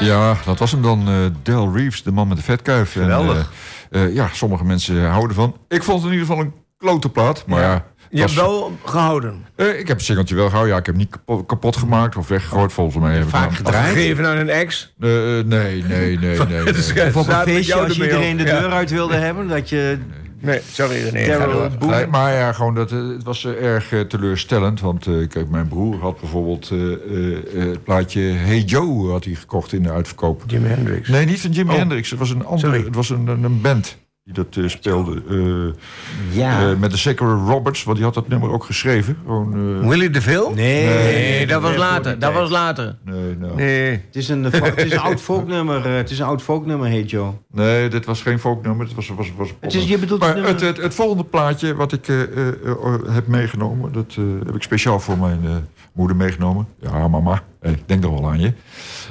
Ja, 0.00 0.36
dat 0.44 0.58
was 0.58 0.70
hem 0.70 0.82
dan, 0.82 1.08
eh, 1.08 1.14
Del 1.42 1.72
Reeves, 1.76 2.02
de 2.02 2.12
man 2.12 2.28
met 2.28 2.36
de 2.36 2.42
vetkuif. 2.42 2.96
En, 2.96 3.02
Geweldig. 3.02 3.50
eh, 3.90 4.04
eh, 4.04 4.14
ja, 4.14 4.28
sommige 4.32 4.64
mensen 4.64 5.08
houden 5.10 5.36
van. 5.36 5.56
Ik 5.68 5.82
vond 5.82 6.02
het 6.02 6.12
in 6.12 6.18
ieder 6.18 6.26
geval 6.28 6.42
een 6.44 6.52
klote 6.78 7.08
plaat. 7.08 7.44
Maar 7.46 7.60
ja, 7.60 7.84
Je 8.10 8.20
hebt 8.20 8.34
wel 8.34 8.78
gehouden. 8.84 9.44
Eh, 9.56 9.78
ik 9.78 9.88
heb 9.88 9.96
het 9.96 10.06
singeltje 10.06 10.34
wel 10.34 10.46
gehouden. 10.46 10.72
Ja, 10.72 10.78
ik 10.80 10.86
heb 10.86 10.94
hem 10.94 11.04
niet 11.04 11.12
kapot, 11.12 11.46
kapot 11.46 11.76
gemaakt 11.76 12.16
of 12.16 12.28
weggegooid 12.28 12.72
volgens 12.72 12.96
mij. 13.04 13.16
Heb 13.16 13.28
Vaak 13.28 13.54
gedraaid. 13.54 13.92
Gegeven 13.92 14.26
aan 14.26 14.36
een 14.36 14.48
ex. 14.48 14.94
Nee, 14.96 15.44
nee, 15.44 15.82
nee, 15.82 15.82
nee. 16.18 16.38
nee. 16.48 17.06
Of 17.06 17.16
op 17.16 17.28
een 17.28 17.34
feestje 17.34 17.74
als 17.74 17.96
je 17.96 18.02
iedereen 18.02 18.36
de. 18.36 18.44
Ja. 18.44 18.60
deur 18.60 18.70
uit 18.70 18.90
wilde 18.90 19.14
hebben. 19.16 19.48
Dat 19.48 19.68
je 19.68 19.98
Nee, 20.40 20.60
sorry 20.72 21.08
René. 21.08 21.76
Nee, 21.86 22.06
maar 22.06 22.32
ja, 22.32 22.52
gewoon 22.52 22.74
dat, 22.74 22.92
eh, 22.92 23.08
het 23.08 23.22
was 23.22 23.44
eh, 23.44 23.64
erg 23.64 23.92
eh, 23.92 24.00
teleurstellend. 24.00 24.80
Want 24.80 25.06
eh, 25.06 25.28
kijk, 25.28 25.48
mijn 25.48 25.68
broer 25.68 26.00
had 26.00 26.20
bijvoorbeeld 26.20 26.70
eh, 26.70 26.92
eh, 26.92 27.36
eh, 27.36 27.68
het 27.70 27.84
plaatje 27.84 28.20
Hey 28.20 28.60
Joe 28.60 29.10
had 29.10 29.24
hij 29.24 29.34
gekocht 29.34 29.72
in 29.72 29.82
de 29.82 29.90
uitverkoop. 29.90 30.42
Jimi 30.46 30.68
Hendrix. 30.68 31.08
Nee, 31.08 31.26
niet 31.26 31.40
van 31.40 31.50
Jimi 31.50 31.70
Oh. 31.70 31.76
Hendrix. 31.76 32.10
Het 32.10 32.18
was 32.18 32.30
een 32.30 32.44
andere, 32.44 32.58
Sorry. 32.72 32.84
het 32.84 32.94
was 32.94 33.10
een, 33.10 33.26
een, 33.26 33.44
een 33.44 33.60
band 33.60 33.96
die 34.28 34.44
dat 34.44 34.56
eh, 34.64 34.68
speelde. 34.68 35.22
eh, 35.30 36.36
Ja. 36.38 36.70
eh, 36.70 36.76
met 36.76 36.90
de 36.90 36.96
Sacred 36.96 37.28
Roberts, 37.46 37.84
want 37.84 37.96
die 37.96 38.04
had 38.06 38.14
dat 38.14 38.28
nummer 38.28 38.50
ook 38.50 38.64
geschreven. 38.64 39.16
Gewoon, 39.24 39.80
eh, 39.82 39.88
Willy 39.88 40.10
DeVille? 40.10 40.54
nee, 40.54 40.84
Nee, 40.86 41.46
dat 41.46 41.62
was 41.62 41.76
later. 41.76 42.18
Dat 42.18 42.32
was 42.32 42.50
later. 42.50 42.96
nee, 43.04 43.36
nou. 43.38 43.54
Nee. 43.54 43.90
Het 43.90 44.16
is 44.16 44.28
een, 44.28 44.44
het 44.44 44.76
is 44.84 44.92
een 44.92 44.98
oud 44.98 45.20
folknummer. 45.20 45.86
eh, 45.86 45.96
Het 45.96 46.10
is 46.10 46.18
een 46.18 46.26
oud 46.26 46.42
folknummer, 46.42 46.88
heet 46.88 47.10
Joe. 47.10 47.32
Nee, 47.52 47.88
dit 47.88 48.04
was 48.04 48.22
geen 48.22 48.38
folknummer. 48.38 48.86
Het 48.86 48.94
was, 48.94 49.08
was, 49.08 49.32
was 49.36 49.48
Het 49.60 49.74
is, 49.74 49.88
je 49.88 49.98
bedoelt 49.98 50.20
maar 50.20 50.36
het 50.36 50.60
het, 50.60 50.94
volgende 50.94 51.24
plaatje 51.24 51.74
wat 51.74 51.92
ik 51.92 52.08
eh, 52.08 52.22
eh, 52.22 52.48
eh, 52.48 52.94
heb 53.08 53.26
meegenomen... 53.26 53.92
dat 53.92 54.14
eh, 54.18 54.24
heb 54.46 54.54
ik 54.54 54.62
speciaal 54.62 55.00
voor 55.00 55.18
mijn 55.18 55.40
eh, 55.44 55.50
moeder 55.92 56.16
meegenomen. 56.16 56.66
Ja, 56.80 57.08
mama, 57.08 57.42
eh, 57.60 57.72
ik 57.72 57.82
denk 57.86 58.04
er 58.04 58.10
wel 58.10 58.28
aan 58.30 58.40
je. 58.40 58.52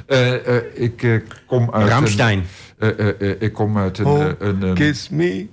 Eh, 0.06 0.56
eh, 0.56 0.62
ik 0.74 1.22
kom 1.46 1.70
uit... 1.72 1.90
Een, 1.90 1.90
eh, 2.38 2.44
ik 3.38 3.52
kom 3.52 3.78
uit 3.78 3.98
een... 3.98 4.06
Oh, 4.06 4.24
eh, 4.24 4.30
een, 4.38 4.74
Kiss 4.74 5.08
me. 5.08 5.46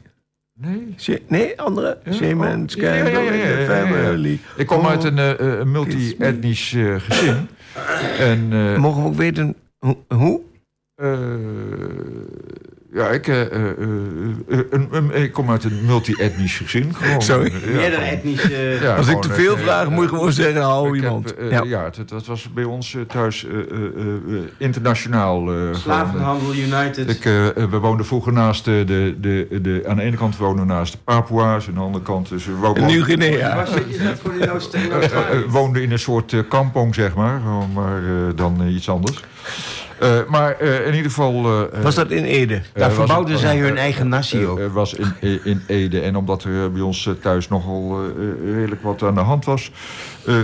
nee, 0.54 0.96
Nee, 1.28 1.62
andere. 1.62 1.98
Ja, 2.04 2.12
Shame 2.14 2.48
and 2.48 2.72
family. 3.68 4.40
ik 4.58 4.68
kom 4.68 4.80
Oh, 4.80 4.90
uit 4.90 5.04
een, 5.04 5.18
eh, 5.18 5.32
eh, 5.32 5.60
een 5.60 5.72
multi-etnisch 5.72 6.74
eh, 6.74 6.96
gezin. 6.98 7.48
En... 8.20 8.48
eh, 8.52 8.78
Mogen 8.78 9.02
we 9.02 9.08
ook 9.08 9.16
weten 9.16 9.56
hoe? 10.08 10.42
Ja, 12.96 13.08
ik, 13.10 13.28
eh, 13.28 13.42
eh, 13.42 13.50
eh, 15.14 15.24
ik 15.24 15.32
kom 15.32 15.50
uit 15.52 15.64
een 15.64 15.86
multi-etnisch 15.86 16.58
gezin. 16.58 16.94
Gewoon, 16.96 17.22
Sorry. 17.32 17.52
Ja, 17.54 17.60
Meerdere 17.66 17.92
gewoon- 17.92 18.08
etnische... 18.08 18.78
ja, 18.82 18.96
Als 18.96 19.08
ik 19.08 19.22
te 19.22 19.30
veel 19.34 19.58
vraag, 19.58 19.90
moet 19.90 20.04
je 20.04 20.10
gewoon 20.10 20.32
zeggen, 20.32 20.62
hou 20.62 20.96
iemand. 20.96 21.34
heb, 21.50 21.64
Ja. 21.66 21.84
het 21.98 22.26
was 22.28 22.50
bij 22.54 22.64
ons 22.64 22.98
thuis 23.08 23.46
eh, 23.46 23.54
eh, 23.54 23.60
eh, 23.62 24.38
eh, 24.38 24.42
internationaal. 24.58 25.50
Slavenhandel 25.74 26.54
United. 26.54 27.10
ik, 27.10 27.24
we 27.70 27.78
woonden 27.80 28.06
vroeger 28.06 28.34
naast 28.34 28.66
de, 28.66 28.84
de, 28.88 29.16
de, 29.20 29.48
de... 29.62 29.84
Aan 29.88 29.96
de 29.96 30.02
ene 30.02 30.16
kant 30.18 30.38
woonden 30.38 30.68
we 30.68 30.74
naast 30.74 30.92
de 30.92 31.00
Papua's. 31.04 31.68
Aan 31.68 31.74
de 31.74 31.80
andere 31.80 32.04
kant... 32.04 32.30
Dus 32.30 32.46
we 32.46 32.54
wo- 32.54 32.74
En 32.74 32.86
nu 32.86 33.04
Guinea. 33.04 33.56
Was 33.56 33.70
je 33.70 33.98
dat 34.04 34.20
voor 34.22 34.32
die 34.32 34.60
steen 34.60 34.92
eh, 34.92 35.04
eh, 35.06 35.40
woonden 35.48 35.82
in 35.82 35.92
een 35.92 36.00
soort 36.00 36.36
kampong, 36.50 36.96
zeg 36.96 37.16
maar. 37.16 37.42
Maar 37.74 37.98
eh, 38.04 38.10
dan 38.36 38.68
iets 38.68 38.90
anders. 38.90 39.24
Eh, 40.00 40.20
maar 40.28 40.60
eh, 40.60 40.80
in 40.88 40.94
ieder 40.94 41.12
geval... 41.12 41.46
eh, 41.72 41.82
Was 41.82 41.96
dat 41.96 42.12
in 42.12 42.24
Ede? 42.24 42.62
Daar 42.74 42.92
verbouwden 42.92 43.38
zij 43.38 43.58
hun 43.58 43.78
eigen 43.78 44.08
nasi 44.08 44.42
eh, 44.42 44.50
ook. 44.52 44.74
was 44.74 44.94
in, 44.94 45.40
in 45.44 45.62
Ede. 45.68 46.00
En 46.02 46.16
omdat 46.16 46.44
er 46.44 46.72
bij 46.72 46.82
ons 46.82 47.10
thuis 47.22 47.48
nogal 47.48 48.00
eh, 48.00 48.10
eh, 48.10 48.54
redelijk 48.56 48.82
wat 48.84 49.04
aan 49.04 49.14
de 49.16 49.20
hand 49.22 49.46
was... 49.46 49.72
eh, 50.26 50.36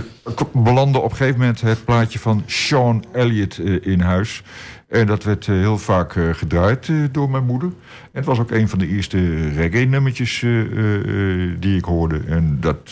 belandde 0.52 0.98
op 0.98 1.10
een 1.10 1.16
gegeven 1.16 1.40
moment 1.40 1.60
het 1.60 1.84
plaatje 1.84 2.18
van 2.18 2.42
Sean 2.46 3.04
Elliott 3.12 3.58
eh, 3.58 3.86
in 3.86 4.00
huis. 4.00 4.42
En 4.88 5.06
dat 5.06 5.24
werd 5.24 5.46
heel 5.46 5.78
vaak 5.78 6.16
eh, 6.16 6.24
gedraaid 6.32 6.88
eh, 6.88 6.96
door 7.12 7.30
mijn 7.30 7.44
moeder. 7.44 7.68
En 7.68 8.10
het 8.12 8.24
was 8.24 8.38
ook 8.40 8.50
een 8.50 8.68
van 8.68 8.78
de 8.78 8.86
eerste 8.88 9.48
reggae-nummertjes 9.48 10.42
eh, 10.42 10.60
eh, 10.60 10.94
eh, 10.96 11.56
die 11.58 11.76
ik 11.76 11.84
hoorde. 11.84 12.20
En 12.26 12.56
dat 12.60 12.90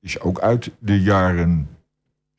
is 0.00 0.20
ook 0.20 0.38
uit 0.40 0.70
de 0.78 1.00
jaren 1.02 1.68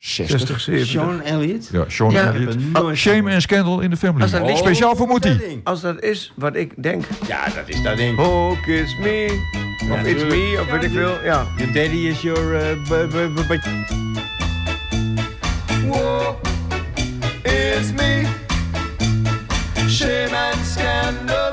60. 0.06 0.38
60, 0.38 0.60
70. 0.60 0.86
Sean 0.90 1.22
Elliott? 1.22 1.68
Ja, 1.72 1.84
Sean 1.88 2.10
Ja, 2.10 2.32
Elliott. 2.32 2.72
nooit 2.72 2.96
Shame 2.98 3.32
and 3.32 3.42
Scandal 3.42 3.80
in 3.80 3.90
the 3.90 3.96
Family. 3.96 4.30
Dat 4.30 4.46
ligt- 4.46 4.58
Speciaal 4.58 4.96
voor 4.96 5.06
Moetie. 5.06 5.60
Als 5.64 5.80
dat 5.80 6.02
is 6.02 6.32
wat 6.36 6.56
ik 6.56 6.72
denk. 6.82 7.04
Ja, 7.26 7.44
dat 7.44 7.64
is 7.68 7.82
dat 7.82 7.96
ding. 7.96 8.18
Oh, 8.18 8.62
kiss 8.62 8.96
me. 8.98 9.40
Of 9.90 10.02
it's 10.06 10.22
me, 10.22 10.58
of 10.60 10.70
weet 10.70 10.82
ik 10.84 10.90
veel. 10.90 11.24
Ja. 11.24 11.46
Your 11.56 11.72
daddy 11.72 11.96
is 11.96 12.20
your... 12.22 12.76
War 15.88 16.36
is 17.42 17.92
me. 17.92 18.22
Shame 19.88 20.36
and 20.36 20.66
scandal 20.66 21.43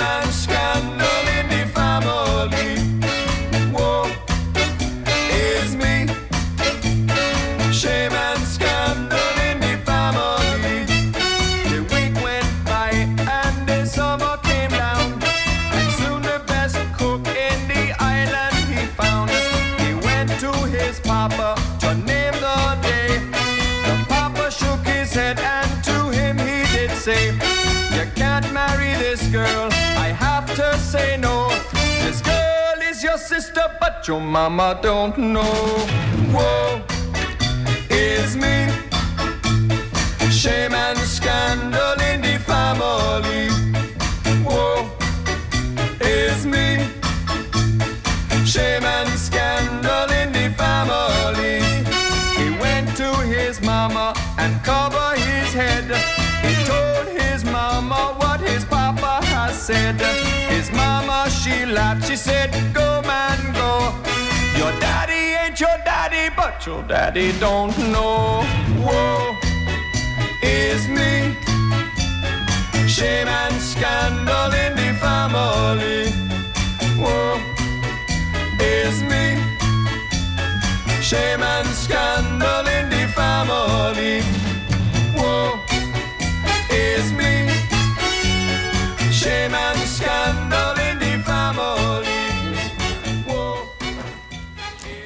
sister, 33.29 33.65
but 33.81 34.07
your 34.07 34.21
mama 34.21 34.79
don't 34.83 35.17
know. 35.17 35.55
Whoa, 36.35 36.83
is 37.89 38.37
me. 38.37 38.69
Shame 40.31 40.75
and 40.75 40.99
laughed. 61.75 62.07
She 62.09 62.17
said, 62.17 62.51
Go, 62.73 63.03
man, 63.03 63.41
go. 63.53 63.93
Your 64.57 64.73
daddy 64.81 65.23
ain't 65.43 65.59
your 65.61 65.77
daddy, 65.85 66.33
but 66.37 66.65
your 66.65 66.83
daddy 66.85 67.33
don't 67.39 67.77
know. 67.93 68.43
Whoa, 68.85 69.37
is 70.43 70.87
me. 70.89 71.35
Shame 72.87 73.29
and 73.29 73.57
scandal 73.61 74.51
in 74.65 74.73
the 74.81 74.91
family. 75.05 76.11
Whoa, 77.03 77.41
is 78.61 79.03
me. 79.03 79.27
Shame 81.03 81.43
and 81.43 81.69
scandal 81.69 82.67
in 82.77 82.89
the 82.89 83.05
family. 83.19 84.44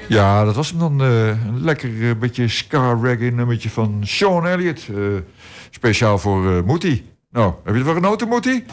Ja, 0.09 0.45
dat 0.45 0.55
was 0.55 0.71
hem 0.71 0.79
dan. 0.79 1.03
eh, 1.03 1.29
een 1.29 1.61
lekker 1.65 2.09
eh, 2.11 2.17
beetje 2.19 2.49
ska 2.49 2.99
reggae 3.03 3.31
nummertje 3.31 3.71
van 3.71 4.01
Sean 4.03 4.47
Elliott. 4.47 4.89
eh, 4.89 4.97
speciaal 5.71 6.19
voor 6.19 6.57
eh 6.57 6.63
Moetie. 6.63 7.05
Nou, 7.31 7.53
heb 7.65 7.75
je 7.75 7.81
ervan 7.81 7.95
genoten, 7.95 8.29
Moetie? 8.29 8.65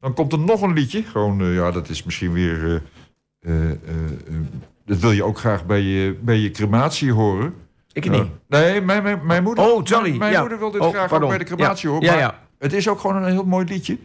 Dan 0.00 0.14
komt 0.14 0.32
er 0.32 0.38
nog 0.38 0.62
een 0.62 0.72
liedje. 0.72 1.02
Gewoon, 1.02 1.52
ja, 1.52 1.70
dat 1.70 1.88
is 1.88 2.02
misschien 2.02 2.32
weer... 2.32 2.82
dat 4.84 4.98
wil 4.98 5.10
je 5.12 5.24
ook 5.24 5.38
graag 5.38 5.66
bij 5.66 5.80
je, 5.80 6.16
bij 6.20 6.36
je 6.36 6.50
crematie 6.50 7.12
horen. 7.12 7.54
Ik 7.92 8.10
niet. 8.10 8.24
Nee, 8.48 8.80
mijn, 8.80 9.02
mijn, 9.02 9.20
mijn 9.26 9.42
moeder, 9.42 9.64
Oh, 9.64 9.84
sorry, 9.84 10.16
mijn, 10.16 10.32
ja. 10.32 10.40
moeder 10.40 10.58
wil 10.58 10.70
dit 10.70 10.80
Oh, 10.80 10.88
graag 10.90 11.08
pardon. 11.08 11.22
ook 11.30 11.36
bij 11.36 11.46
de 11.46 11.54
crematie 11.54 11.88
Ja. 11.88 11.94
horen. 11.94 12.06
Ja, 12.08 12.12
maar 12.14 12.22
ja. 12.22 12.38
Het 12.58 12.72
is 12.72 12.88
ook 12.88 13.00
gewoon 13.00 13.16
een 13.22 13.30
heel 13.30 13.44
mooi 13.44 13.64
liedje. 13.66 13.98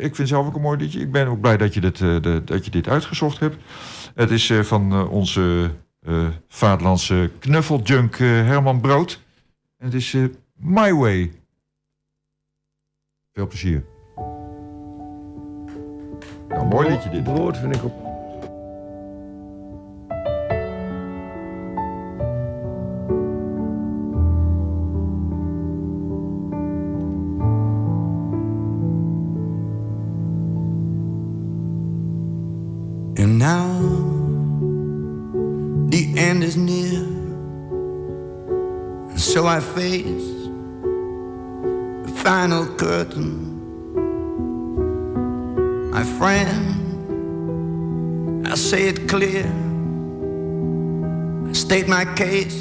Ik 0.00 0.14
vind 0.14 0.28
zelf 0.28 0.46
ook 0.46 0.54
een 0.54 0.60
mooi 0.60 0.78
liedje. 0.78 1.00
Ik 1.00 1.12
ben 1.12 1.26
ook 1.26 1.40
blij 1.40 1.56
dat 1.56 1.74
je 1.74 1.80
dit, 1.80 1.98
de- 1.98 2.42
dat 2.44 2.64
je 2.64 2.70
dit 2.70 2.88
uitgezocht 2.88 3.40
hebt. 3.40 3.56
Het 4.16 4.30
is 4.30 4.50
eh, 4.50 4.60
van 4.60 4.92
eh, 4.92 5.12
onze 5.12 5.70
eh 6.00 6.28
vaderlandse 6.48 7.30
knuffeljunk 7.38 8.18
Herman 8.18 8.80
Brood. 8.80 9.20
En 9.78 9.84
het 9.84 9.94
is 9.94 10.16
My 10.54 10.92
Way. 10.92 11.32
Veel 13.32 13.46
plezier. 13.46 13.84
Nou, 16.48 16.66
mooi 16.66 16.88
liedje 16.88 17.10
dit. 17.10 17.24
Brood 17.24 17.58
vind 17.58 17.76
ik 17.76 17.84
ook. 17.84 18.05
My 51.96 52.04
case, 52.14 52.60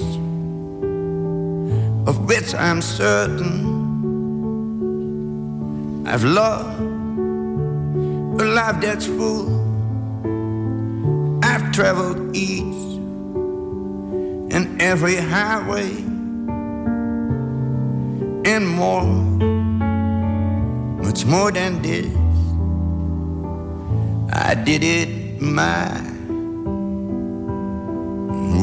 of 2.09 2.15
which 2.25 2.55
I'm 2.55 2.81
certain. 2.81 3.51
I've 6.07 6.23
loved 6.23 6.79
a 8.41 8.45
life 8.59 8.79
that's 8.79 9.07
full. 9.07 9.49
I've 11.43 11.65
traveled 11.73 12.33
each 12.33 12.79
and 14.55 14.81
every 14.81 15.17
highway 15.17 15.91
and 18.53 18.63
more, 18.65 19.05
much 21.03 21.25
more 21.25 21.51
than 21.51 21.81
this. 21.81 22.07
I 24.31 24.55
did 24.55 24.81
it 24.81 25.41
my 25.41 26.15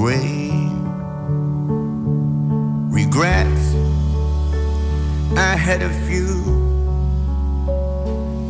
way. 0.03 0.32
Had 5.63 5.83
a 5.83 5.91
few, 6.07 6.43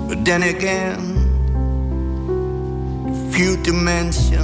but 0.08 0.24
then 0.24 0.42
again, 0.44 0.98
few 3.30 3.62
to 3.64 3.72
mention. 3.74 4.40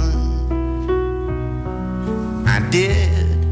I 2.45 2.59
did 2.69 3.43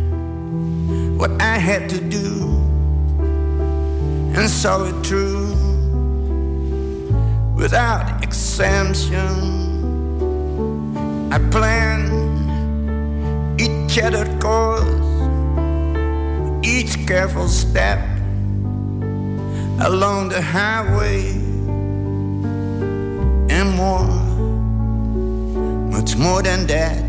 what 1.18 1.31
I 1.41 1.57
had 1.57 1.89
to 1.89 1.99
do 1.99 2.61
and 4.38 4.48
saw 4.48 4.84
it 4.85 5.03
through 5.03 5.56
without 7.56 8.23
exemption. 8.23 9.34
I 11.34 11.39
planned 11.49 12.14
each 13.60 13.98
other 13.98 14.26
course, 14.38 14.85
each 16.64 17.07
careful 17.07 17.48
step 17.48 18.07
along 19.80 20.30
the 20.30 20.41
highway 20.41 21.30
and 23.49 23.70
more 23.76 24.08
much 25.91 26.16
more 26.16 26.41
than 26.41 26.66
that. 26.68 27.04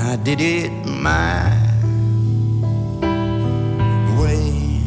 I 0.00 0.16
did 0.16 0.40
it 0.40 0.72
my 0.86 1.50
way. 4.20 4.80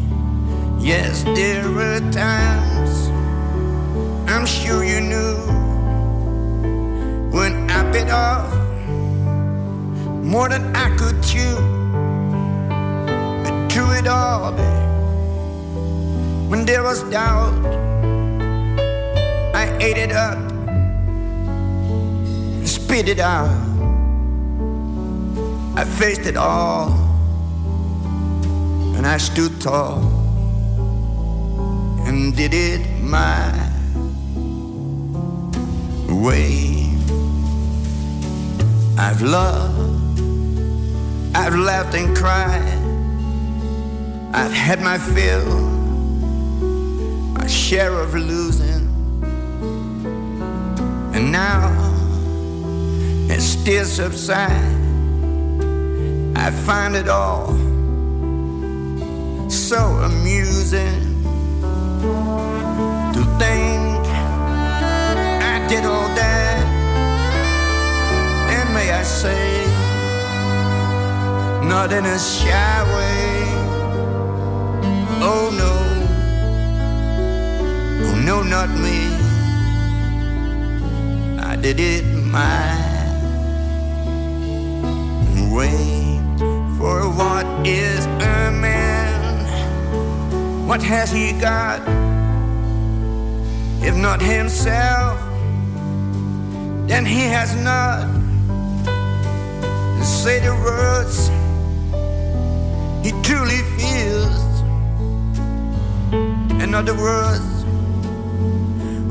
Yes, 0.78 1.24
there 1.24 1.68
were 1.70 2.00
times 2.12 3.08
I'm 4.28 4.46
sure 4.46 4.84
you 4.84 5.00
knew 5.00 5.36
when 7.30 7.70
I 7.70 7.90
bit 7.90 8.10
off 8.10 8.52
more 10.22 10.48
than 10.48 10.74
I 10.76 10.94
could 10.96 11.22
chew. 11.22 11.56
But 13.44 13.72
through 13.72 13.92
it 13.92 14.06
all, 14.06 14.52
babe, 14.52 14.83
when 16.54 16.64
there 16.66 16.84
was 16.84 17.02
doubt, 17.10 17.52
I 19.56 19.76
ate 19.80 19.98
it 19.98 20.12
up 20.12 20.38
and 22.58 22.68
spit 22.68 23.08
it 23.08 23.18
out. 23.18 23.50
I 25.74 25.84
faced 25.84 26.26
it 26.26 26.36
all, 26.36 26.92
and 28.96 29.04
I 29.04 29.16
stood 29.16 29.60
tall 29.60 29.98
and 32.06 32.36
did 32.36 32.54
it 32.54 32.86
my 33.00 33.50
way. 36.08 36.88
I've 38.96 39.22
loved, 39.22 40.20
I've 41.34 41.56
laughed 41.56 41.96
and 41.96 42.16
cried, 42.16 42.78
I've 44.32 44.52
had 44.52 44.80
my 44.80 44.98
fill, 44.98 45.73
my 47.44 47.50
share 47.50 47.92
of 48.00 48.14
losing, 48.14 48.88
and 51.14 51.30
now 51.30 51.68
it 53.28 53.38
still 53.42 53.84
subside. 53.84 54.74
I 56.34 56.50
find 56.64 56.96
it 56.96 57.06
all 57.06 57.48
so 59.50 59.76
amusing 60.08 61.02
to 63.14 63.22
think 63.38 64.02
I 65.52 65.66
did 65.68 65.84
all 65.84 66.08
that, 66.22 66.64
and 68.56 68.66
may 68.72 68.90
I 68.90 69.02
say, 69.02 69.66
not 71.68 71.92
in 71.92 72.06
a 72.06 72.18
shy 72.18 72.82
way. 72.94 73.44
Oh 75.20 75.50
no, 75.62 75.73
no, 78.34 78.42
not 78.42 78.70
me. 78.70 78.98
I 81.38 81.54
did 81.56 81.78
it 81.78 82.04
my 82.36 82.74
way. 85.54 86.18
For 86.76 87.08
what 87.20 87.46
is 87.64 88.06
a 88.06 88.50
man? 88.50 89.46
What 90.66 90.82
has 90.82 91.12
he 91.12 91.32
got? 91.32 91.80
If 93.88 93.94
not 93.94 94.20
himself, 94.20 95.20
then 96.88 97.04
he 97.06 97.22
has 97.36 97.54
not 97.70 98.08
say 100.02 100.40
the 100.40 100.54
words 100.68 101.16
he 103.04 103.12
truly 103.22 103.62
feels. 103.76 104.44
In 106.62 106.74
other 106.74 106.94
words, 106.94 107.53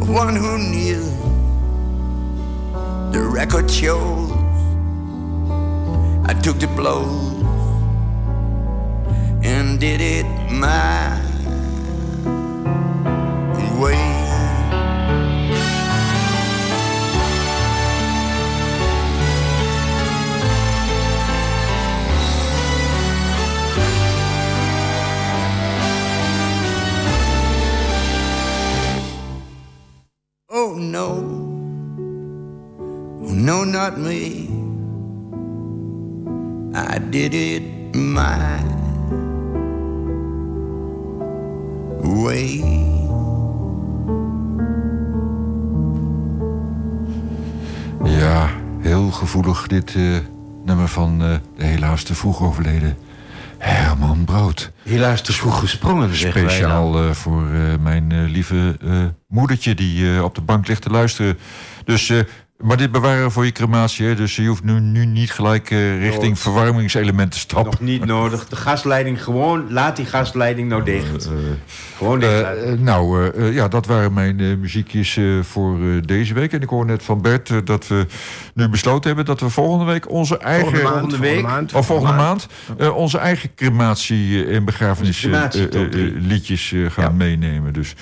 one 0.09 0.35
who 0.35 0.57
knew 0.57 1.03
the 3.11 3.21
record 3.21 3.69
shows. 3.69 4.31
I 6.25 6.33
took 6.33 6.59
the 6.59 6.67
blows 6.67 7.43
and 9.43 9.79
did 9.79 10.01
it 10.01 10.25
my 10.51 11.22
me. 33.91 34.47
I 36.75 36.99
did 37.09 37.33
it 37.33 37.95
my 37.95 38.59
way. 42.01 42.83
heel 48.81 49.11
gevoelig 49.11 49.67
dit 49.67 49.95
eh, 49.95 50.03
nummer 50.65 50.87
van 50.87 51.21
eh, 51.23 51.35
de 51.57 51.63
helaas 51.65 52.03
te 52.03 52.15
vroeg 52.15 52.41
overleden 52.41 52.97
Herman 53.57 54.23
Brood. 54.25 54.71
Helaas 54.83 55.21
te 55.21 55.33
vroeg 55.33 55.59
gesprongen, 55.59 56.15
Speciaal 56.15 56.97
eh, 57.03 57.11
voor 57.11 57.45
eh, 57.45 57.59
mijn 57.81 58.11
eh, 58.11 58.17
lieve 58.29 58.77
eh, 58.81 58.91
moedertje 59.27 59.75
die 59.75 60.15
eh, 60.15 60.23
op 60.23 60.35
de 60.35 60.41
bank 60.41 60.67
ligt 60.67 60.81
te 60.81 60.89
luisteren. 60.89 61.37
Dus, 61.85 62.09
eh, 62.09 62.19
maar 62.63 62.77
dit 62.77 62.91
bewaren 62.91 63.31
voor 63.31 63.45
je 63.45 63.51
crematie. 63.51 64.05
Hè? 64.05 64.15
Dus 64.15 64.35
je 64.35 64.47
hoeft 64.47 64.63
nu, 64.63 64.79
nu 64.79 65.05
niet 65.05 65.31
gelijk 65.31 65.71
eh, 65.71 65.99
richting 65.99 66.27
Nood. 66.27 66.39
verwarmingselement 66.39 67.31
te 67.31 67.39
stappen. 67.39 67.71
Nog 67.71 67.79
niet 67.79 68.05
nodig. 68.05 68.47
De 68.47 68.55
gasleiding 68.55 69.23
gewoon, 69.23 69.65
laat 69.73 69.95
die 69.95 70.05
gasleiding 70.05 70.69
nou 70.69 70.83
dicht. 70.83 71.29
gewoon 71.97 72.19
dicht 72.19 72.31
Eh, 72.31 72.71
eh, 72.71 72.79
nou, 72.79 73.31
eh, 73.31 73.47
eh, 73.47 73.53
ja, 73.53 73.67
dat 73.67 73.85
waren 73.85 74.13
mijn 74.13 74.39
eh, 74.39 74.55
muziekjes 74.57 75.17
eh, 75.17 75.23
voor 75.41 75.75
eh, 75.79 76.01
deze 76.05 76.33
week. 76.33 76.53
En 76.53 76.61
ik 76.61 76.69
hoor 76.69 76.85
net 76.85 77.03
van 77.03 77.21
Bert 77.21 77.49
eh, 77.49 77.57
dat 77.63 77.87
we 77.87 78.05
nu 78.53 78.69
besloten 78.69 79.07
hebben... 79.07 79.25
dat 79.25 79.39
we 79.39 79.49
volgende 79.49 79.85
week 79.85 80.09
onze 80.09 80.37
eigen... 80.37 80.67
Volgende 80.77 80.89
maand, 80.89 81.13
volgende 81.15 81.41
maand, 81.41 81.73
Of 81.73 81.85
volgende 81.85 82.13
maand 82.13 82.47
eh, 82.77 82.95
onze 82.95 83.17
eigen 83.17 83.49
crematie- 83.55 84.45
en 84.45 84.65
begrafenis 84.65 85.25
Onze 85.25 85.27
eh, 85.27 85.33
crematie 85.33 85.61
eh, 85.61 85.67
top 85.81 85.91
drie. 85.91 86.13
eh, 86.13 86.21
liedjes 86.21 86.71
eh, 86.73 86.79
gaan 86.89 87.17
meenemen. 87.17 87.73
Dus 87.73 87.95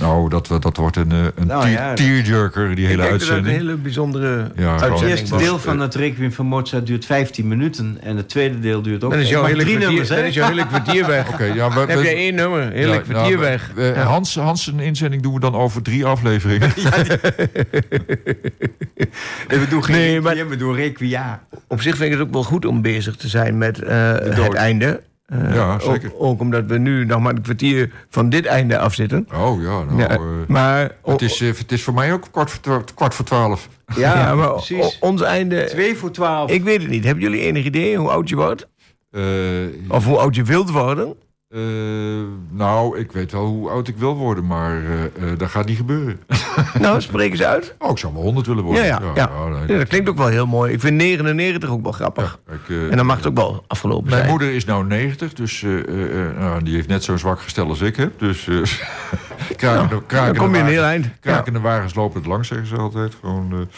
nou, 0.00 0.28
dat, 0.28 0.46
dat 0.60 0.76
wordt 0.76 0.96
een, 0.96 1.12
eh, 1.12 1.18
een 1.34 1.46
Nou 1.46 1.68
ja. 1.68 1.94
tearjerker, 1.94 2.74
die 2.74 2.84
Ik 2.84 2.90
hele 2.90 3.02
denk 3.02 3.10
dat 3.10 3.20
het 3.20 3.28
een 3.28 3.34
uitzending. 3.34 3.62
hele 3.62 3.76
bijzondere 3.76 4.36
Ja, 4.36 4.42
gewoon- 4.54 4.72
Het 4.72 4.82
uitzending 4.82 5.18
eerste 5.18 5.36
deel 5.36 5.58
van 5.58 5.80
het 5.80 5.94
Requiem 5.94 6.32
van 6.32 6.46
Mozart 6.46 6.86
duurt 6.86 7.04
15 7.04 7.48
minuten. 7.48 7.98
En 8.02 8.16
het 8.16 8.28
tweede 8.28 8.58
deel 8.60 8.82
duurt 8.82 9.04
ook 9.04 9.10
Dan 9.10 9.20
is 9.20 9.28
jouw 9.28 9.44
hele 9.44 9.62
drie 9.62 9.76
kwartier, 9.78 10.06
dan 10.08 10.18
is 10.18 10.34
jouw 10.34 10.48
hele 10.48 10.66
kwartier 10.66 11.06
weg. 11.06 11.28
Oké, 11.32 11.44
ja, 11.44 11.68
we, 11.68 11.74
Dan 11.74 11.88
heb 11.88 12.02
je 12.02 12.08
één 12.08 12.34
nummer, 12.34 12.70
hele 12.72 12.92
ja, 12.92 12.98
kwartier 13.00 13.36
nou, 13.36 13.38
weg. 13.38 13.70
we-. 13.74 13.92
Hans, 13.98 14.34
Hans 14.34 14.66
een 14.66 14.80
inzending 14.80 15.22
doen 15.22 15.34
we 15.34 15.40
dan 15.40 15.54
over 15.54 15.82
drie 15.82 16.04
afleveringen. 16.04 16.70
Nee, 19.48 19.58
we 19.58 19.68
doen 19.68 19.84
geen 19.84 19.96
Nee, 19.96 20.20
maar- 20.20 20.32
Requiem, 20.32 20.50
we 20.50 20.56
doen 20.56 20.74
Requia. 20.74 21.42
Op 21.68 21.80
zich 21.82 21.96
vind 21.96 22.12
ik 22.12 22.18
het 22.18 22.26
ook 22.26 22.32
wel 22.32 22.42
goed 22.44 22.64
om 22.64 22.82
bezig 22.82 23.16
te 23.16 23.28
zijn 23.28 23.58
met 23.58 23.82
eh, 23.82 24.12
dood. 24.14 24.36
het 24.46 24.52
einde. 24.54 25.02
Eh, 25.30 25.54
Ja, 25.54 25.78
zeker. 25.78 26.12
Ook, 26.14 26.22
ook 26.22 26.40
omdat 26.40 26.64
we 26.66 26.78
nu 26.78 27.04
nog 27.04 27.20
maar 27.20 27.34
een 27.34 27.42
kwartier 27.42 27.92
van 28.08 28.28
dit 28.28 28.46
einde 28.46 28.78
afzitten. 28.78 29.28
Oh 29.34 29.62
ja, 29.62 29.82
nou... 29.84 29.98
Ja, 29.98 30.08
eh, 30.08 30.18
maar 30.48 30.90
het, 31.04 31.22
is, 31.22 31.40
eh, 31.40 31.48
het 31.58 31.72
is 31.72 31.82
voor 31.82 31.94
mij 31.94 32.12
ook 32.12 32.26
kwart 32.30 32.50
voor, 32.50 32.84
kwart 32.94 33.14
voor 33.14 33.24
twaalf. 33.24 33.68
Ja, 33.96 34.14
ja, 34.18 34.34
maar 34.34 34.50
o- 34.50 34.54
precies. 34.54 34.98
ons 35.00 35.22
einde... 35.22 35.64
Twee 35.64 35.96
voor 35.96 36.10
twaalf. 36.10 36.50
Ik 36.50 36.62
weet 36.62 36.80
het 36.80 36.90
niet. 36.90 37.04
Hebben 37.04 37.22
jullie 37.24 37.40
enig 37.40 37.64
idee 37.64 37.96
hoe 37.96 38.08
oud 38.10 38.28
je 38.28 38.36
wordt? 38.36 38.68
Eh, 39.10 39.22
Of 39.88 40.04
hoe 40.04 40.18
oud 40.18 40.34
je 40.34 40.42
wilt 40.44 40.70
worden? 40.70 41.14
Eh, 41.50 41.60
nou, 42.50 42.98
ik 42.98 43.12
weet 43.12 43.32
wel 43.32 43.46
hoe 43.46 43.68
oud 43.70 43.88
ik 43.88 43.96
wil 43.96 44.16
worden, 44.16 44.46
maar 44.46 44.76
eh, 44.76 45.24
dat 45.36 45.48
gaat 45.50 45.66
niet 45.66 45.76
gebeuren. 45.76 46.20
nou, 46.80 47.00
spreek 47.00 47.30
eens 47.30 47.42
uit. 47.42 47.74
Oh, 47.78 47.90
ik 47.90 47.98
zou 47.98 48.12
wel 48.12 48.22
100 48.22 48.46
willen 48.46 48.64
worden. 48.64 48.84
Ja, 48.84 49.00
ja, 49.02 49.12
ja. 49.14 49.48
nee. 49.48 49.66
Ja, 49.68 49.78
dat 49.78 49.88
klinkt 49.88 50.08
ook 50.08 50.16
wel 50.16 50.26
heel 50.26 50.46
mooi. 50.46 50.72
Ik 50.72 50.80
vind 50.80 50.96
99 50.96 51.70
ook 51.70 51.82
wel 51.82 51.92
grappig. 51.92 52.38
Kijk, 52.46 52.90
En 52.90 52.96
dan 52.96 53.06
mag 53.06 53.16
het 53.16 53.26
ook 53.26 53.36
wel 53.36 53.64
afgelopen 53.66 54.04
Mijn 54.04 54.16
zijn. 54.16 54.30
moeder 54.30 54.52
is 54.54 54.64
nou 54.64 54.86
90, 54.86 55.32
dus 55.32 55.62
nou, 56.38 56.62
die 56.62 56.74
heeft 56.74 56.88
net 56.88 57.04
zo'n 57.04 57.18
zwak 57.18 57.40
gestel 57.40 57.68
als 57.68 57.80
ik 57.80 57.96
heb. 57.96 58.18
Dus 58.18 58.44
krakende, 59.56 60.02
krakende, 60.06 60.38
dan 60.38 60.44
kom 60.46 60.54
je 60.54 60.60
een 60.60 60.66
heel 60.66 60.80
wagens- 60.80 61.04
eind. 61.04 61.20
krakende 61.20 61.60
wagens 61.60 61.94
lopen 61.94 62.18
het 62.18 62.26
langs, 62.28 62.48
zeggen 62.48 62.66
ze 62.66 62.76
altijd. 62.76 63.14
Gewoon, 63.20 63.68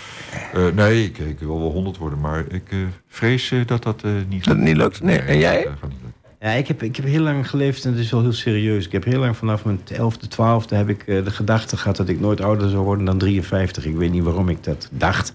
nee, 0.74 1.04
ik, 1.04 1.18
ik 1.18 1.38
wil 1.38 1.58
wel 1.60 1.70
100 1.70 1.96
worden, 1.98 2.20
maar 2.20 2.44
ik 2.48 2.62
vrees 3.08 3.54
dat 3.66 3.82
dat 3.82 4.02
niet 4.28 4.44
Dat 4.44 4.54
het 4.54 4.64
niet 4.64 4.76
lukt? 4.76 5.02
Nee. 5.02 5.18
En 5.18 5.38
jij? 5.38 5.62
dat 5.62 5.72
gaat 5.80 5.88
niet. 5.90 6.00
Ja, 6.42 6.50
ik 6.50 6.68
heb, 6.68 6.82
ik 6.82 6.96
heb 6.96 7.04
heel 7.04 7.22
lang 7.22 7.48
geleefd 7.48 7.84
en 7.84 7.90
het 7.90 8.00
is 8.00 8.10
wel 8.10 8.20
heel 8.20 8.32
serieus. 8.32 8.86
Ik 8.86 8.92
heb 8.92 9.04
heel 9.04 9.18
lang 9.18 9.36
vanaf 9.36 9.64
mijn 9.64 9.80
11e, 9.92 10.28
12e 10.28 10.68
heb 10.68 10.88
ik 10.88 11.02
eh, 11.06 11.24
de 11.24 11.30
gedachte 11.30 11.76
gehad 11.76 11.96
dat 11.96 12.08
ik 12.08 12.20
nooit 12.20 12.40
ouder 12.40 12.68
zou 12.68 12.84
worden 12.84 13.04
dan 13.04 13.18
53. 13.18 13.84
Ik 13.84 13.96
weet 13.96 14.10
niet 14.10 14.22
waarom 14.22 14.48
ik 14.48 14.64
dat 14.64 14.88
dacht. 14.92 15.34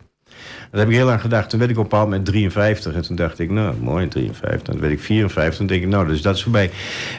Dat 0.71 0.79
heb 0.79 0.89
ik 0.89 0.95
heel 0.95 1.05
lang 1.05 1.21
gedacht. 1.21 1.49
Toen 1.49 1.59
werd 1.59 1.71
ik 1.71 1.77
op 1.77 1.83
een 1.83 1.89
bepaald 1.89 2.09
moment 2.09 2.25
53. 2.25 2.93
En 2.93 3.01
toen 3.01 3.15
dacht 3.15 3.39
ik, 3.39 3.49
nou, 3.51 3.75
mooi, 3.81 4.07
53. 4.07 4.61
Toen 4.73 4.79
werd 4.81 4.93
ik 4.93 4.99
54. 4.99 5.57
Toen 5.57 5.67
denk 5.67 5.81
ik, 5.83 5.87
nou, 5.89 6.07
dus 6.07 6.21
dat 6.21 6.35
is 6.35 6.43
voorbij. 6.43 6.71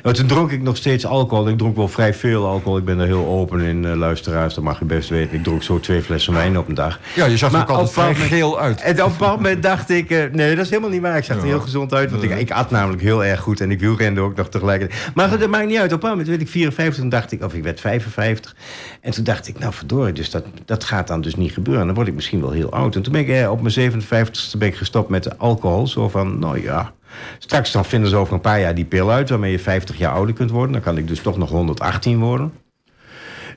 Maar 0.02 0.12
toen 0.12 0.26
dronk 0.26 0.50
ik 0.50 0.62
nog 0.62 0.76
steeds 0.76 1.06
alcohol. 1.06 1.48
Ik 1.48 1.58
dronk 1.58 1.76
wel 1.76 1.88
vrij 1.88 2.14
veel 2.14 2.46
alcohol. 2.46 2.78
Ik 2.78 2.84
ben 2.84 2.98
er 2.98 3.06
heel 3.06 3.26
open 3.26 3.60
in, 3.60 3.84
eh, 3.84 3.94
luisteraars. 3.94 4.54
Dat 4.54 4.64
mag 4.64 4.78
je 4.78 4.84
best 4.84 5.08
weten. 5.08 5.36
Ik 5.36 5.42
dronk 5.42 5.62
zo 5.62 5.80
twee 5.80 6.02
flessen 6.02 6.32
wijn 6.32 6.58
op 6.58 6.68
een 6.68 6.74
dag. 6.74 6.98
Ja, 7.14 7.24
je 7.26 7.36
zag 7.36 7.52
er 7.52 7.60
ook 7.60 7.68
altijd 7.68 7.92
vrij 7.92 8.14
geel 8.14 8.60
uit. 8.60 8.80
En 8.80 8.92
op 9.02 9.06
een 9.06 9.12
bepaald 9.18 9.36
moment 9.36 9.62
dacht 9.62 9.90
ik... 9.90 10.10
eh, 10.10 10.22
nee, 10.32 10.54
dat 10.54 10.64
is 10.64 10.70
helemaal 10.70 10.90
niet 10.90 11.00
waar. 11.02 11.16
Ik 11.16 11.24
zag 11.24 11.36
er 11.36 11.42
Ja. 11.42 11.48
heel 11.48 11.60
gezond 11.60 11.94
uit. 11.94 12.10
Want 12.10 12.22
ik, 12.22 12.38
ik 12.38 12.50
at 12.50 12.70
namelijk 12.70 13.02
heel 13.02 13.24
erg 13.24 13.40
goed. 13.40 13.60
En 13.60 13.70
ik 13.70 13.80
wielrende 13.80 14.20
ook 14.20 14.36
nog 14.36 14.48
tegelijkertijd. 14.48 15.10
Maar 15.14 15.28
goed, 15.28 15.40
dat 15.40 15.48
maakt 15.48 15.66
niet 15.66 15.76
uit. 15.78 15.84
Op 15.84 15.90
een 15.92 15.98
bepaald 15.98 16.12
moment 16.12 16.28
werd 16.28 16.40
ik 16.40 16.48
54. 16.48 17.00
Toen 17.00 17.08
dacht 17.08 17.32
ik... 17.32 17.44
Of 17.44 17.54
ik 17.54 17.62
werd 17.62 17.80
55. 17.80 18.54
En 19.00 19.10
toen 19.12 19.24
dacht 19.24 19.48
ik, 19.48 19.58
nou 19.58 19.72
verdorie. 19.72 20.12
Dus 20.12 20.30
dat, 20.30 20.44
dat 20.64 20.84
gaat 20.84 21.06
dan 21.08 21.20
dus 21.20 21.34
niet 21.36 21.52
gebeuren. 21.52 21.86
Dan 21.86 21.94
word 21.94 22.06
ik 22.08 22.14
misschien 22.14 22.40
wel 22.40 22.50
heel 22.50 22.72
oud. 22.72 22.94
En 22.96 23.02
toen 23.02 23.12
ben 23.12 23.20
ik 23.20 23.28
eh, 23.42 23.50
op 23.50 23.60
mijn 23.60 23.92
57ste 23.92 24.58
ben 24.58 24.68
ik 24.68 24.76
gestopt 24.76 25.08
met 25.08 25.38
alcohol. 25.38 25.86
Zo 25.86 26.08
van, 26.08 26.38
nou 26.38 26.62
ja... 26.62 26.92
Straks 27.38 27.72
dan 27.72 27.84
vinden 27.84 28.10
ze 28.10 28.16
over 28.16 28.34
een 28.34 28.40
paar 28.40 28.60
jaar 28.60 28.74
die 28.74 28.84
pil 28.84 29.10
uit... 29.10 29.28
waarmee 29.28 29.50
je 29.50 29.58
50 29.58 29.98
jaar 29.98 30.12
ouder 30.12 30.34
kunt 30.34 30.50
worden. 30.50 30.72
Dan 30.72 30.80
kan 30.80 30.96
ik 30.96 31.08
dus 31.08 31.20
toch 31.20 31.38
nog 31.38 31.50
118 31.50 32.18
worden. 32.18 32.52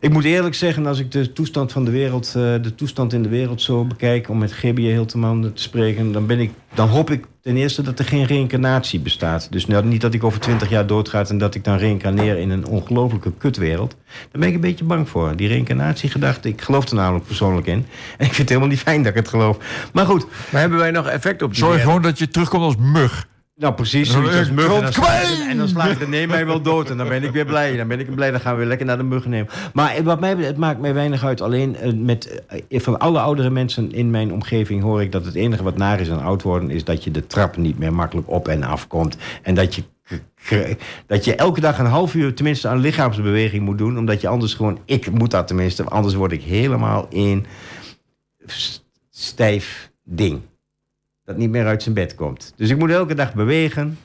Ik 0.02 0.10
moet 0.14 0.24
eerlijk 0.24 0.56
zeggen, 0.56 0.86
als 0.86 1.00
ik 1.00 1.12
de 1.12 1.34
toestand 1.34 1.72
van 1.72 1.86
de 1.86 1.92
wereld, 1.92 2.28
eh, 2.28 2.34
de 2.34 2.76
toestand 2.76 3.14
in 3.14 3.24
de 3.24 3.30
wereld 3.30 3.62
zo 3.62 3.86
bekijk, 3.86 4.30
om 4.30 4.38
met 4.38 4.54
GBJ 4.54 4.92
Hilteman 4.92 5.42
te 5.54 5.62
spreken, 5.62 6.12
dan, 6.12 6.26
ben 6.26 6.40
ik, 6.40 6.52
dan 6.74 6.88
hoop 6.88 7.10
ik 7.12 7.26
ten 7.42 7.58
eerste 7.58 7.82
dat 7.82 8.00
er 8.00 8.06
geen 8.06 8.26
reïncarnatie 8.26 9.00
bestaat. 9.00 9.48
Dus 9.52 9.68
nou, 9.68 9.86
niet 9.86 10.02
dat 10.02 10.14
ik 10.14 10.24
over 10.24 10.40
twintig 10.40 10.70
jaar 10.70 10.88
doodga 10.88 11.26
en 11.28 11.38
dat 11.38 11.56
ik 11.56 11.64
dan 11.64 11.78
reïncarneer 11.78 12.38
in 12.38 12.50
een 12.50 12.66
ongelofelijke 12.66 13.34
kutwereld. 13.38 13.96
Daar 14.08 14.42
ben 14.42 14.48
ik 14.48 14.56
een 14.56 14.62
beetje 14.62 14.86
bang 14.86 15.10
voor. 15.10 15.36
Die 15.36 15.48
reïncarnatiegedachte, 15.48 16.48
ik 16.48 16.62
geloof 16.62 16.90
er 16.90 16.96
namelijk 16.96 17.26
persoonlijk 17.26 17.68
in. 17.68 17.86
En 18.18 18.26
ik 18.28 18.34
vind 18.34 18.38
het 18.38 18.50
helemaal 18.50 18.70
niet 18.70 18.80
fijn 18.80 19.04
dat 19.04 19.12
ik 19.12 19.18
het 19.18 19.28
geloof. 19.28 19.58
Maar 19.94 20.06
goed, 20.06 20.26
Maar 20.52 20.62
hebben 20.62 20.80
wij 20.80 20.92
nog 20.92 21.08
effect 21.08 21.42
op 21.42 21.50
die 21.50 21.58
Zorg 21.60 21.72
wereld? 21.72 21.88
gewoon 21.88 22.02
dat 22.10 22.20
je 22.20 22.28
terugkomt 22.28 22.64
als 22.64 22.76
mug. 22.78 23.28
Nou 23.62 23.74
precies, 23.74 24.12
zoiets 24.12 24.36
als 24.36 24.52
muggen. 24.52 24.76
En 24.76 24.82
dan, 24.82 24.94
slaat, 24.94 25.40
en 25.50 25.58
dan 25.58 25.68
slaat 25.68 25.98
René 25.98 26.26
mij 26.26 26.46
wel 26.46 26.62
dood. 26.62 26.90
En 26.90 26.98
dan 26.98 27.08
ben 27.08 27.24
ik 27.24 27.32
weer 27.32 27.46
blij. 27.46 27.78
Dan 27.78 27.88
ben 27.88 28.00
ik 28.00 28.16
blij, 28.16 28.32
dan 28.32 28.40
gaan 28.40 28.52
we 28.52 28.60
weer 28.60 28.68
lekker 28.68 28.86
naar 28.86 28.98
de 28.98 29.04
muggen 29.04 29.30
nemen. 29.30 29.50
Maar 29.74 30.04
wat 30.04 30.20
mij, 30.20 30.36
het 30.36 30.58
maakt 30.58 30.80
mij 30.80 30.94
weinig 30.94 31.26
uit. 31.26 31.42
Alleen 31.42 31.76
eh, 31.76 31.94
met, 31.94 32.44
eh, 32.48 32.80
van 32.80 33.00
alle 33.00 33.20
oudere 33.20 33.50
mensen 33.50 33.92
in 33.92 34.10
mijn 34.10 34.34
omgeving 34.34 34.82
hoor 34.82 35.02
ik 35.02 35.12
dat 35.12 35.26
het 35.26 35.36
enige 35.36 35.64
wat 35.64 35.78
naar 35.78 36.00
is 36.00 36.10
aan 36.12 36.22
oud 36.22 36.42
worden... 36.42 36.70
is 36.70 36.84
dat 36.84 37.04
je 37.04 37.12
de 37.12 37.28
trap 37.28 37.58
niet 37.58 37.80
meer 37.80 37.94
makkelijk 37.94 38.30
op 38.30 38.48
en 38.48 38.64
af 38.64 38.88
komt. 38.88 39.18
En 39.42 39.56
dat 39.56 39.76
je, 39.76 39.84
dat 41.08 41.26
je 41.26 41.36
elke 41.36 41.62
dag 41.62 41.80
een 41.80 41.86
half 41.86 42.14
uur 42.14 42.34
tenminste 42.34 42.68
aan 42.68 42.80
lichaamsbeweging 42.80 43.64
moet 43.64 43.78
doen. 43.78 43.98
Omdat 43.98 44.22
je 44.22 44.28
anders 44.28 44.54
gewoon... 44.54 44.80
Ik 44.86 45.12
moet 45.12 45.32
dat 45.32 45.48
tenminste, 45.48 45.84
anders 45.84 46.14
word 46.14 46.32
ik 46.32 46.44
helemaal 46.44 47.08
in 47.10 47.46
stijf 49.10 49.92
ding 50.04 50.42
dat 51.32 51.40
niet 51.40 51.50
meer 51.50 51.66
uit 51.66 51.84
zijn 51.84 51.96
bed 51.96 52.16
komt. 52.16 52.54
Dus 52.56 52.70
ik 52.70 52.78
moet 52.78 52.90
elke 52.90 53.14
dag 53.14 53.34
bewegen, 53.34 53.98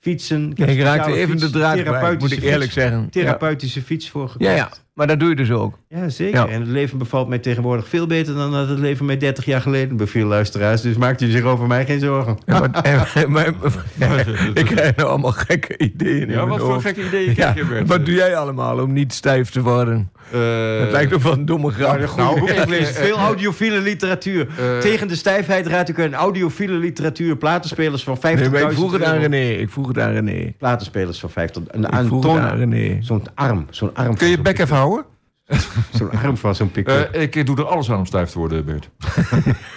fietsen. 0.00 0.52
Ja, 0.54 0.66
ik 0.66 0.80
raakte 0.80 1.12
even 1.12 1.36
de 1.38 1.50
draad 1.50 1.82
kwijt, 1.82 2.20
moet 2.20 2.32
ik 2.32 2.42
eerlijk 2.42 2.62
fiets, 2.62 2.74
zeggen. 2.74 3.10
Therapeutische 3.10 3.82
fiets 3.82 4.10
voor 4.10 4.28
gekocht. 4.28 4.50
Ja, 4.50 4.56
ja. 4.56 4.70
Maar 4.94 5.06
dat 5.06 5.20
doe 5.20 5.28
je 5.28 5.34
dus 5.36 5.50
ook. 5.50 5.78
Ja, 5.88 6.08
zeker. 6.08 6.38
Ja. 6.40 6.46
En 6.48 6.60
het 6.60 6.68
leven 6.70 6.98
bevalt 6.98 7.28
mij 7.28 7.38
tegenwoordig 7.38 7.88
veel 7.88 8.06
beter 8.06 8.34
dan 8.34 8.52
dat 8.52 8.68
het 8.68 8.78
leven 8.78 9.06
mij 9.06 9.16
30 9.16 9.44
jaar 9.44 9.60
geleden 9.60 9.96
beviel, 9.96 10.26
luisteraars. 10.26 10.80
Dus 10.80 10.96
maakt 10.96 11.20
u 11.20 11.30
zich 11.30 11.42
over 11.42 11.66
mij 11.66 11.86
geen 11.86 12.00
zorgen. 12.00 12.38
Ja, 12.46 12.58
maar- 12.60 13.10
en- 13.14 13.30
maar- 13.32 13.46
ik 14.54 14.64
krijg 14.64 14.96
nou 14.96 15.08
allemaal 15.08 15.32
gekke 15.32 15.78
ideeën 15.78 16.28
Ja, 16.30 16.46
wat 16.46 16.58
voor 16.60 16.68
hoofd. 16.72 16.84
gekke 16.86 17.06
ideeën 17.06 17.26
Ja, 17.28 17.32
krijg 17.34 17.54
je, 17.54 17.64
Bert? 17.64 17.88
Wat 17.88 18.04
doe 18.06 18.14
jij 18.14 18.36
allemaal 18.36 18.80
om 18.82 18.92
niet 18.92 19.12
stijf 19.12 19.50
te 19.50 19.62
worden? 19.62 20.10
Eh, 20.32 20.40
Het 20.80 20.90
lijkt 20.90 21.12
ook 21.14 21.20
wel 21.22 21.32
een 21.32 21.44
domme 21.44 21.70
grap. 21.70 22.16
Nou, 22.16 22.38
boek 22.40 22.48
eh, 22.48 22.60
gelezen. 22.60 22.94
Veel 22.94 23.16
audiofiele 23.18 23.80
literatuur. 23.80 24.46
eh, 24.58 24.78
Tegen 24.78 25.08
de 25.08 25.16
stijfheid 25.16 25.66
raad 25.66 25.88
ik 25.88 25.98
een 25.98 26.14
audiofiele 26.14 26.76
literatuur. 26.76 27.36
Platenspelers 27.36 28.04
van 28.04 28.16
50.000 28.16 28.22
Nee, 28.50 28.62
ik 28.64 28.72
vroeg 28.72 28.92
het 28.92 29.02
aan. 29.02 29.18
René. 29.18 29.36
Ik 29.50 29.70
vroeg 29.70 29.86
het 29.88 29.98
aan 29.98 30.12
René. 30.12 30.52
Platenspelers 30.58 31.20
van 31.20 31.30
50. 31.30 31.62
Een, 31.68 31.84
Ik 31.84 31.94
een 31.94 32.06
vroeg 32.06 32.22
het 32.32 32.42
aan 32.42 32.56
René. 32.56 32.96
Zo'n 33.00 33.22
arm. 33.34 33.66
Zo'n 33.70 33.94
arm. 33.94 34.16
Kun 34.16 34.28
je 34.28 34.40
bek 34.40 34.58
even 34.58 34.76
houden? 34.84 35.04
Zo'n 35.98 36.10
arm 36.10 36.36
van 36.36 36.54
zo'n 36.54 36.70
pick-up. 36.70 37.12
Eh, 37.12 37.22
ik 37.22 37.46
doe 37.46 37.56
er 37.56 37.66
alles 37.66 37.90
aan 37.90 37.98
om 37.98 38.06
stijf 38.06 38.30
te 38.30 38.38
worden, 38.38 38.64
Bert. 38.64 38.90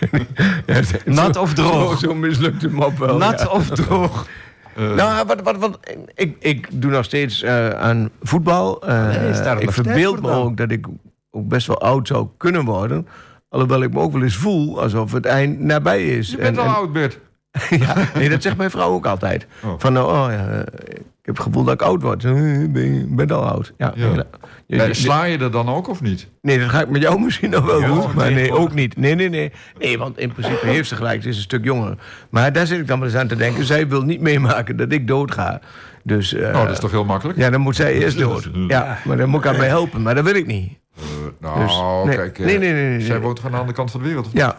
Nat 1.05 1.35
of 1.37 1.53
droog? 1.53 1.99
Zo, 1.99 2.07
zo 2.07 2.13
mislukt 2.15 2.61
de 2.61 2.69
mop 2.69 2.97
wel. 2.97 3.17
Nat 3.17 3.39
ja. 3.39 3.47
of 3.47 3.69
droog? 3.69 4.27
Nou, 4.75 5.25
wat, 5.27 5.41
wat, 5.41 5.57
wat, 5.57 5.79
ik, 6.15 6.35
ik 6.39 6.81
doe 6.81 6.91
nog 6.91 7.05
steeds 7.05 7.41
eh, 7.41 7.69
aan 7.69 8.09
voetbal. 8.21 8.81
Eh, 8.87 9.07
Nee, 9.09 9.41
nog 9.43 9.59
ik 9.59 9.71
verbeeld 9.71 10.21
me 10.21 10.31
ook 10.31 10.57
dat 10.57 10.71
ik 10.71 10.85
ook 11.31 11.47
best 11.47 11.67
wel 11.67 11.81
oud 11.81 12.07
zou 12.07 12.27
kunnen 12.37 12.65
worden. 12.65 13.07
Alhoewel 13.49 13.81
ik 13.83 13.93
me 13.93 13.99
ook 13.99 14.11
wel 14.11 14.21
eens 14.23 14.35
voel 14.35 14.81
alsof 14.81 15.11
het 15.11 15.25
eind 15.25 15.59
nabij 15.59 16.07
is. 16.07 16.29
Je 16.31 16.37
bent 16.37 16.57
En- 16.57 16.63
al 16.63 16.69
en- 16.69 16.75
oud, 16.75 16.93
Bert. 16.93 17.19
ja, 17.85 17.95
nee, 18.13 18.29
dat 18.29 18.41
zegt 18.41 18.57
mijn 18.57 18.71
vrouw 18.71 18.89
ook 18.91 19.05
altijd. 19.05 19.47
Oh. 19.63 19.73
Van, 19.77 19.93
nou, 19.93 20.07
oh, 20.11 20.27
ja, 20.31 20.59
ik 20.61 21.35
heb 21.35 21.35
het 21.35 21.39
gevoel 21.39 21.63
dat 21.63 21.73
ik 21.73 21.81
oud 21.81 22.01
word. 22.01 22.23
Eh, 22.23 22.33
Ben 23.07 23.29
al 23.31 23.43
oud. 23.47 23.73
Ja, 23.77 23.93
Ja. 23.95 24.85
je- 24.85 24.93
sla 24.93 25.23
je 25.23 25.37
er 25.37 25.51
dan 25.51 25.69
ook 25.69 25.87
of 25.89 26.01
niet? 26.01 26.27
Nee, 26.41 26.59
dat 26.59 26.69
ga 26.69 26.81
ik 26.81 26.89
met 26.89 27.01
jou 27.01 27.19
misschien 27.25 27.49
nog 27.49 27.65
wel 27.65 27.81
doen. 27.81 28.03
Maar 28.15 28.31
nee, 28.31 28.51
ook 28.53 28.73
niet. 28.73 28.97
Nee, 28.97 29.15
nee, 29.15 29.29
nee. 29.29 29.51
Nee, 29.79 29.97
want 29.97 30.17
in 30.17 30.31
principe 30.31 30.65
heeft 30.75 30.87
ze 30.87 30.95
gelijk. 30.95 31.21
Ze 31.23 31.29
is 31.29 31.35
een 31.35 31.41
stuk 31.41 31.63
jonger. 31.63 31.97
Maar 32.29 32.53
daar 32.53 32.67
zit 32.67 32.79
ik 32.79 32.87
dan 32.87 32.99
wel 32.99 33.07
eens 33.07 33.17
aan 33.17 33.27
te 33.27 33.35
denken. 33.35 33.65
Zij 33.65 33.87
wil 33.87 34.01
niet 34.01 34.21
meemaken 34.21 34.77
dat 34.77 34.91
ik 34.91 35.07
doodga. 35.07 35.59
Dus 36.03 36.35
Oh, 36.35 36.53
dat 36.53 36.69
is 36.71 36.79
toch 36.79 36.91
heel 36.91 37.05
makkelijk? 37.05 37.37
ja, 37.39 37.49
dan 37.49 37.61
moet 37.61 37.75
zij 37.75 37.93
eerst 37.93 38.17
dood. 38.17 38.49
Ja, 38.67 38.97
maar 39.05 39.17
dan 39.17 39.29
moet 39.29 39.39
ik 39.39 39.45
haar 39.45 39.57
bij 39.57 39.67
helpen. 39.67 40.01
Maar 40.01 40.15
dat 40.15 40.23
wil 40.23 40.35
ik 40.35 40.45
niet. 40.45 40.71
Eh, 40.97 41.03
nou, 41.39 41.59
Dus, 41.59 41.81
nee. 42.05 42.15
kijk. 42.15 42.39
Nee, 42.39 42.57
nee, 42.57 42.73
nee, 42.73 42.89
nee, 42.89 43.01
Zij 43.01 43.19
woont 43.19 43.41
aan 43.45 43.51
de 43.51 43.57
andere 43.57 43.75
kant 43.75 43.91
van 43.91 43.99
de 44.01 44.07
wereld. 44.07 44.25
of? 44.25 44.31
Ja, 44.33 44.57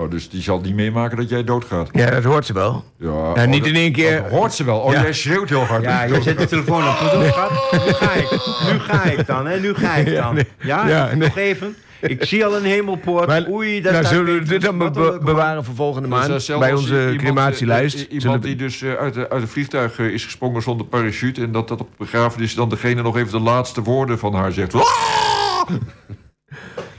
Oh, 0.00 0.10
dus 0.10 0.28
die 0.30 0.42
zal 0.42 0.60
niet 0.60 0.74
meemaken 0.74 1.16
dat 1.16 1.28
jij 1.28 1.44
doodgaat. 1.44 1.88
Ja, 1.92 2.10
dat 2.10 2.24
hoort 2.24 2.46
ze 2.46 2.52
wel. 2.52 2.84
Ja, 2.98 3.06
Ja, 3.08 3.12
oh, 3.12 3.44
niet 3.44 3.58
dat- 3.58 3.68
in 3.68 3.74
één 3.74 3.92
keer. 3.92 4.22
dat 4.22 4.30
hoort 4.30 4.52
ze 4.52 4.64
wel. 4.64 4.78
Oh, 4.78 4.92
Ja. 4.92 5.02
jij 5.02 5.12
schreeuwt 5.12 5.48
heel 5.48 5.64
hard. 5.64 5.82
Ja, 5.82 6.02
je 6.02 6.22
zet 6.22 6.38
de 6.38 6.46
telefoon 6.46 6.88
op. 6.88 6.98
Pas 6.98 7.12
op, 7.14 7.24
schat. 7.24 7.50
Nu 7.86 7.92
ga 7.92 8.12
ik. 8.12 8.30
Nu 8.72 8.78
ga 8.78 9.04
ik 9.04 9.26
dan, 9.26 9.46
hè. 9.46 9.60
Nu 9.60 9.74
ga 9.74 9.94
ik 9.94 10.08
Ja, 10.08 10.22
dan. 10.22 10.34
nee. 10.34 10.46
Ja, 10.60 10.88
Ja, 10.88 11.06
nee. 11.06 11.16
nog 11.16 11.36
even. 11.36 11.76
Ik 12.00 12.24
zie 12.24 12.44
al 12.44 12.56
een 12.56 12.64
hemelpoort. 12.64 13.26
Maar- 13.26 13.46
Oei, 13.50 13.80
dat 13.80 13.92
nou, 13.92 14.04
zullen 14.04 14.34
we 14.38 14.42
dit 14.42 14.60
dan 14.62 14.78
be- 14.78 15.18
bewaren 15.22 15.64
voor 15.64 15.74
volgende 15.74 16.08
maand? 16.08 16.46
Bij 16.58 16.72
onze 16.72 17.00
iemand, 17.00 17.16
crematielijst. 17.16 17.94
eh, 17.96 18.00
Zullen 18.06 18.20
Iemand 18.22 18.42
die 18.42 18.56
dus 18.56 18.82
eh, 18.82 18.94
uit, 18.94 19.14
de, 19.14 19.28
uit 19.30 19.42
een 19.42 19.48
vliegtuig 19.48 19.98
eh, 19.98 20.06
is 20.06 20.24
gesprongen 20.24 20.62
zonder 20.62 20.86
parachute... 20.86 21.42
en 21.42 21.52
dat 21.52 21.68
dat 21.68 21.80
op 21.80 21.88
begrafenis 21.98 22.54
dan 22.54 22.68
degene 22.68 23.02
nog 23.02 23.16
even 23.16 23.32
de 23.32 23.40
laatste 23.40 23.82
woorden 23.82 24.18
van 24.18 24.34
haar 24.34 24.52
zegt. 24.52 24.72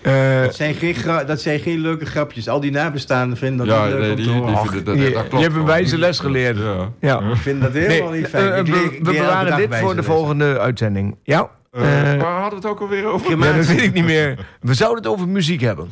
Eh, 0.01 0.41
Dat 0.41 0.55
zijn, 0.55 0.73
geen 0.75 0.95
dat 1.27 1.41
zijn 1.41 1.59
geen 1.59 1.79
leuke 1.79 2.05
grapjes. 2.05 2.47
Al 2.49 2.59
die 2.59 2.71
nabestaanden 2.71 3.37
vinden 3.37 3.67
dat 3.67 3.75
Ja, 3.75 3.83
niet 3.85 3.93
leuk 3.93 4.01
nee, 4.01 4.09
om 4.09 4.15
die, 4.15 4.25
te 4.25 4.31
die 4.31 4.41
horen. 4.41 4.57
vinden 4.57 4.83
dat, 4.85 4.95
je, 4.97 5.11
dat 5.13 5.27
klopt 5.27 5.31
je 5.31 5.49
hebt 5.49 5.55
een 5.55 5.65
wijze 5.65 5.97
les 5.97 6.19
geleerd. 6.19 6.57
Ja. 6.57 6.89
Ja. 6.99 7.19
Ik 7.29 7.35
vind 7.35 7.61
dat 7.61 7.71
helemaal 7.73 8.11
niet 8.11 8.27
fijn. 8.27 8.51
eh, 8.51 8.57
Ik 8.59 8.67
leer- 8.67 8.83
ik 8.93 8.97
we 9.05 9.11
bewaren 9.11 9.57
dit 9.57 9.75
voor 9.75 9.95
de 9.95 10.03
volgende 10.03 10.59
uitzending. 10.59 11.15
Ja? 11.23 11.49
Eh, 11.71 12.13
Eh, 12.13 12.21
waar 12.21 12.41
hadden 12.41 12.49
we 12.61 12.67
het 12.67 12.75
ook 12.75 12.79
alweer 12.81 13.05
over? 13.05 13.37
Ja, 13.37 13.53
dat 13.55 13.65
weet 13.65 13.81
ik 13.81 13.93
niet 13.93 14.03
meer. 14.05 14.47
We 14.61 14.73
zouden 14.73 15.03
het 15.03 15.11
over 15.13 15.27
muziek 15.27 15.61
hebben. 15.61 15.89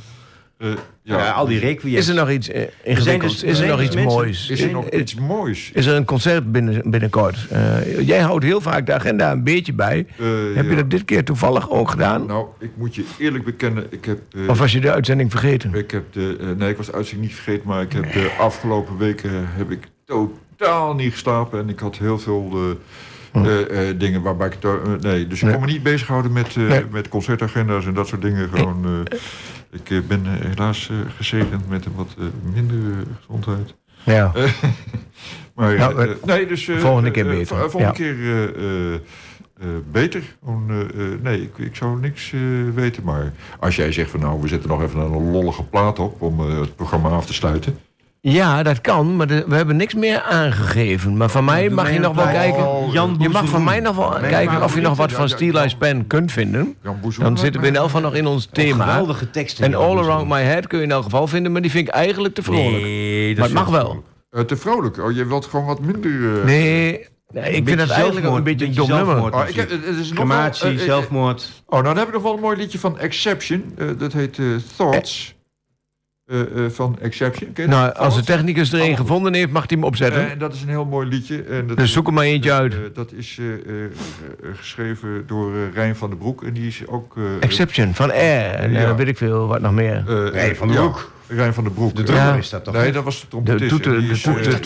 Eh, 0.60 0.68
Ja, 1.04 1.32
al 1.32 1.46
die 1.46 1.60
requiem. 1.60 1.96
Is 1.96 2.08
er 2.08 2.16
nog 2.16 2.30
iets 2.30 2.50
eh, 2.50 2.62
ingewikkelds? 2.84 3.40
dus- 3.40 3.44
is 3.52 3.60
er 3.60 3.68
nog 3.68 3.78
dus 3.78 3.86
iets 3.86 3.96
mensen- 3.96 4.14
moois? 4.14 4.50
Is 4.50 4.62
er 4.62 4.72
nog 4.72 4.90
iets 4.90 5.16
moois? 5.16 5.72
Is 5.74 5.86
er 5.86 5.96
een 5.96 6.06
concert 6.06 6.52
binnen, 6.52 6.82
binnenkort? 6.92 7.48
Eh, 7.50 8.08
jij 8.08 8.20
houdt 8.20 8.44
heel 8.44 8.62
vaak 8.62 8.86
de 8.86 8.94
agenda 8.94 9.32
een 9.32 9.44
beetje 9.44 9.74
bij. 9.74 10.06
Heb 10.56 10.64
ja. 10.66 10.70
je 10.70 10.76
dat 10.76 10.90
dit 10.90 11.06
keer 11.06 11.24
toevallig 11.24 11.70
ook 11.70 11.90
gedaan? 11.90 12.26
Nou, 12.26 12.46
ik 12.60 12.70
moet 12.76 12.96
je 12.96 13.04
eerlijk 13.18 13.44
bekennen, 13.46 13.86
ik 13.90 14.06
heb... 14.06 14.20
eh, 14.32 14.48
Of 14.50 14.60
was 14.60 14.72
je 14.72 14.80
de 14.80 14.92
uitzending 14.92 15.32
vergeten? 15.32 15.74
Ik 15.74 15.92
heb 15.92 16.14
de, 16.14 16.38
eh, 16.40 16.48
nee, 16.58 16.70
ik 16.70 16.78
was 16.78 16.86
de 16.86 16.94
uitzending 16.94 17.28
niet 17.30 17.38
vergeten, 17.40 17.68
maar 17.68 17.82
ik 17.82 17.92
heb 17.94 18.14
de 18.14 18.32
afgelopen 18.40 18.98
weken 18.98 19.32
heb 19.34 19.72
ik 19.72 19.88
totaal 20.06 20.96
niet 20.96 21.12
geslapen. 21.12 21.60
En 21.60 21.70
ik 21.70 21.80
had 21.80 21.98
heel 21.98 22.20
veel 22.20 22.52
eh, 23.32 23.42
dingen 23.98 24.22
waarbij 24.22 24.48
ik... 24.48 24.58
nee, 25.02 25.28
dus 25.28 25.38
ik 25.38 25.44
Nee. 25.44 25.54
kon 25.58 25.66
me 25.66 25.72
niet 25.72 25.84
bezighouden 25.84 26.32
met, 26.34 26.48
eh, 26.48 26.68
Nee. 26.68 26.84
met 26.92 27.08
concertagenda's 27.08 27.86
en 27.86 27.94
dat 27.94 28.08
soort 28.08 28.22
dingen. 28.22 28.50
Gewoon, 28.50 28.86
eh, 28.86 29.18
ik 29.72 29.90
eh, 29.90 30.00
ben 30.08 30.26
eh, 30.26 30.46
helaas 30.50 30.90
eh, 30.90 30.96
gezegend 31.16 31.70
met 31.70 31.86
een 31.86 31.96
wat 31.96 32.16
minder 32.54 32.96
gezondheid. 33.20 33.76
Ja. 34.04 34.32
Maar 35.56 35.78
Nou, 35.78 36.16
nee, 36.26 36.48
dus... 36.48 36.66
volgende 36.66 37.12
keer 37.12 37.26
beter. 37.26 37.70
volgende 37.70 37.86
Ja. 37.86 37.92
keer 37.92 39.02
beter. 39.92 40.38
Nee, 41.22 41.42
ik, 41.42 41.58
ik 41.58 41.76
zou 41.76 42.00
niks 42.00 42.34
weten. 42.74 43.04
Maar 43.04 43.34
als 43.60 43.76
jij 43.76 43.92
zegt 43.92 44.10
van 44.12 44.20
nou, 44.20 44.42
we 44.42 44.48
zetten 44.48 44.70
nog 44.70 44.82
even 44.82 45.00
een 45.00 45.32
lollige 45.32 45.64
plaat 45.64 46.00
op... 46.00 46.22
om 46.22 46.40
het 46.40 46.76
programma 46.76 47.10
af 47.10 47.26
te 47.26 47.34
sluiten. 47.34 47.80
Ja, 48.22 48.64
dat 48.64 48.82
kan, 48.82 49.16
maar 49.16 49.28
de- 49.28 49.44
we 49.48 49.56
hebben 49.56 49.76
niks 49.76 49.94
meer 49.94 50.22
aangegeven. 50.22 51.18
Maar 51.18 51.30
van 51.30 51.46
mij 51.46 51.70
mag 51.70 51.94
je 51.94 52.00
nog 52.00 52.16
wel 52.16 52.26
kijken. 52.26 52.90
Jan 52.92 53.16
je 53.20 53.30
mag 53.30 53.48
van 53.48 53.64
mij 53.64 53.80
nog 53.80 53.96
wel 53.96 54.10
kijken 54.10 54.64
of 54.64 54.76
je 54.76 54.82
nog 54.82 54.98
wat 54.98 55.12
van 55.12 55.30
Steel 55.30 55.54
Eyes 55.58 55.76
Pen 55.76 56.08
kunt 56.08 56.32
vinden. 56.32 56.76
Dan 57.18 57.38
zitten 57.38 57.62
we 57.62 57.68
in 57.68 57.76
elk 57.76 57.86
geval 57.86 58.02
nog 58.02 58.16
in 58.16 58.26
ons 58.28 58.48
thema. 58.52 58.86
Geweldige 58.86 59.30
teksten. 59.30 59.66
En 59.66 59.76
All. 59.76 59.98
Around 59.98 60.28
My 60.28 60.42
Head 60.42 60.68
kun 60.68 60.78
je 60.78 60.84
in 60.84 60.92
elk 60.92 61.04
geval 61.04 61.28
vinden, 61.28 61.52
maar 61.52 61.62
die 61.62 61.72
vind 61.72 61.88
ik 61.88 61.94
eigenlijk 61.94 62.34
te 62.34 62.44
vrolijk. 62.44 62.82
Nee, 62.84 63.36
maar 63.36 63.44
het 63.44 63.54
mag 63.54 63.68
wel. 63.70 64.04
Eh, 64.32 64.42
te 64.42 64.56
vrolijk. 64.58 64.98
Oh, 64.98 65.12
je 65.12 65.26
wilt 65.26 65.46
gewoon 65.46 65.66
wat 65.66 65.80
minder... 65.82 66.12
eh, 66.40 66.44
Nee, 66.46 67.06
nee 67.32 67.52
ik 67.52 67.68
vind 67.68 67.78
dat 67.80 67.90
eigenlijk 67.90 68.28
ook 68.28 68.38
een 68.38 68.44
beetje 68.44 68.66
een 68.66 68.74
dom 68.74 68.90
nummer. 68.90 69.34
Oh, 69.34 69.48
ik 69.48 69.56
heb, 69.56 69.70
het 69.70 69.84
is 69.84 70.10
nog 70.10 70.18
wel, 70.18 70.26
Crematie, 70.26 70.68
eh, 70.68 70.74
eh, 70.74 70.80
zelfmoord. 70.80 71.64
Oh, 71.66 71.72
nou 71.72 71.84
dan 71.84 71.98
heb 71.98 72.08
ik 72.08 72.14
nog 72.14 72.24
wel 72.24 72.34
een 72.34 72.40
mooi 72.40 72.58
liedje 72.58 72.80
van 72.80 73.00
Exception. 73.00 73.74
Eh, 73.78 73.88
dat 73.98 74.14
heet 74.14 74.38
eh, 74.40 74.46
Thoughts. 74.76 75.36
Eh, 76.30 76.42
eh, 76.66 76.72
van 76.72 76.98
Exception. 77.02 77.50
Nou, 77.68 77.94
als 77.94 78.16
de 78.16 78.24
technicus 78.24 78.74
er 78.74 78.82
een 78.82 78.92
Oh, 78.92 78.98
gevonden 78.98 79.34
heeft, 79.34 79.50
mag 79.52 79.64
hij 79.68 79.78
hem 79.78 79.84
opzetten. 79.86 80.32
Eh, 80.32 80.40
dat 80.40 80.54
is 80.54 80.62
een 80.62 80.68
heel 80.70 80.86
mooi 80.86 81.08
liedje. 81.08 81.44
En 81.44 81.68
dat 81.68 81.78
Dus 81.78 81.92
zoek 81.92 82.08
er 82.08 82.14
maar 82.14 82.24
eentje 82.24 82.52
uit. 82.54 82.76
dat 82.94 83.12
is 83.12 83.38
eh, 83.40 83.46
eh, 83.46 83.84
eh, 83.86 83.90
geschreven 84.56 85.24
door 85.28 85.52
Rijn 85.74 85.96
van 85.96 86.10
den 86.10 86.18
Broek. 86.18 86.44
En 86.44 86.54
die 86.54 86.68
is 86.68 86.88
ook... 86.88 87.18
eh, 87.18 87.24
Exception, 87.40 87.94
van 87.94 88.12
Air. 88.12 88.54
En 88.54 88.76
eh, 88.76 88.96
weet 88.96 89.08
ik 89.08 89.18
veel, 89.18 89.48
wat 89.48 89.62
nog 89.62 89.72
meer. 89.74 90.04
eh, 90.08 90.28
Rijn 90.32 90.56
van 90.56 90.68
den 90.68 90.78
ja, 90.78 90.84
Broek. 90.84 91.12
Rijn 91.30 91.54
van 91.54 91.64
den 91.64 91.74
Broek. 91.74 91.96
De 91.96 92.04
drummer 92.04 92.38
is 92.38 92.50
dat 92.50 92.64
toch? 92.64 92.74
Nee, 92.74 92.92
dat 92.92 93.04
was 93.04 93.22
de 93.22 93.28
trompetist. 93.28 93.60
De 93.62 93.68
toeter- 93.68 94.02
de 94.02 94.60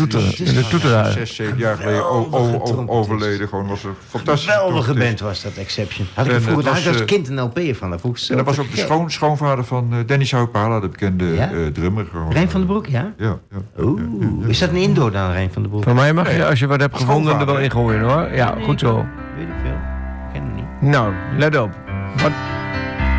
toeter- 0.69 1.03
de. 1.06 1.11
Zes, 1.11 1.35
zeven 1.35 1.57
jaar 1.57 1.76
geleden 1.77 2.90
overleden. 2.90 3.48
Gewoon 3.48 3.68
was 3.68 3.84
een 3.84 3.94
fantastische 4.10 4.52
Geweldige 4.52 4.94
band 4.94 5.19
was 5.19 5.41
dat, 5.41 5.53
Exception. 5.57 6.07
Had 6.14 6.26
ik 6.26 6.31
er 6.31 6.41
vroeger 6.41 6.69
als 6.69 6.85
eh, 6.85 7.06
kind 7.06 7.30
een 7.30 7.40
LP 7.40 7.60
van. 7.76 7.91
En 7.91 8.35
dat 8.38 8.45
was 8.45 8.60
ook 8.60 8.72
de 8.76 9.03
schoonvader 9.07 9.65
van 9.65 9.88
eh, 9.91 9.98
Danny 10.06 10.26
Saupala, 10.26 10.80
de 10.80 10.90
bekende 10.90 11.35
eh, 11.35 11.49
drummer. 11.73 12.06
Gewoon. 12.11 12.31
Rijn 12.31 12.49
van 12.49 12.60
den 12.60 12.69
Broek, 12.69 12.88
ja? 12.88 13.14
Ja, 13.18 13.38
ja. 13.52 13.84
Oeh, 13.84 14.02
is 14.48 14.60
dat 14.60 14.69
een 14.69 14.76
indoor 14.76 15.11
dan, 15.11 15.31
Rijn 15.31 15.49
van 15.53 15.61
den 15.61 15.72
Broek? 15.72 15.84
Van 15.84 15.95
mij 15.95 16.14
mag 16.14 16.35
je, 16.35 16.45
als 16.45 16.60
je 16.60 16.68
wat 16.68 16.80
hebt 16.80 16.98
gevonden, 16.98 17.40
er 17.40 17.45
wel 17.45 17.60
in 17.60 17.72
gooien 17.72 18.02
hoor. 18.02 18.34
Ja, 18.34 18.56
goed 18.64 18.80
zo. 18.80 19.06
Weet 19.38 19.48
ik 19.48 19.53
veel. 19.61 19.72
Ik 19.72 20.34
ken 20.34 20.41
hem 20.44 20.56
niet. 20.56 20.91
Nou, 20.91 21.14
let 21.38 21.57
op. 21.57 21.69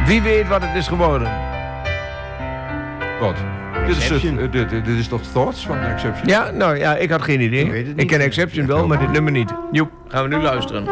Wie 0.06 0.22
weet 0.22 0.48
wat 0.48 0.62
het 0.62 0.74
is 0.76 0.88
geworden? 0.88 1.43
Wat? 3.24 3.36
Dit 3.86 3.96
is, 3.96 4.08
het, 4.08 4.22
eh, 4.22 4.50
dit, 4.50 4.70
dit 4.70 4.86
is 4.86 5.08
toch 5.08 5.22
Thoughts 5.32 5.66
van 5.66 5.78
Exception? 5.78 6.28
Ja, 6.28 6.50
nou 6.50 6.78
ja, 6.78 6.96
ik 6.96 7.10
had 7.10 7.22
geen 7.22 7.40
idee. 7.40 7.64
Ik 7.64 7.70
weet 7.70 7.86
het 7.86 8.00
Ik 8.00 8.06
ken 8.06 8.20
Exception 8.20 8.66
wel, 8.66 8.86
maar 8.86 8.98
dit 8.98 9.12
nummer 9.12 9.32
niet. 9.32 9.52
Joep, 9.72 9.90
gaan 10.08 10.28
we 10.28 10.36
nu 10.36 10.42
luisteren. 10.42 10.84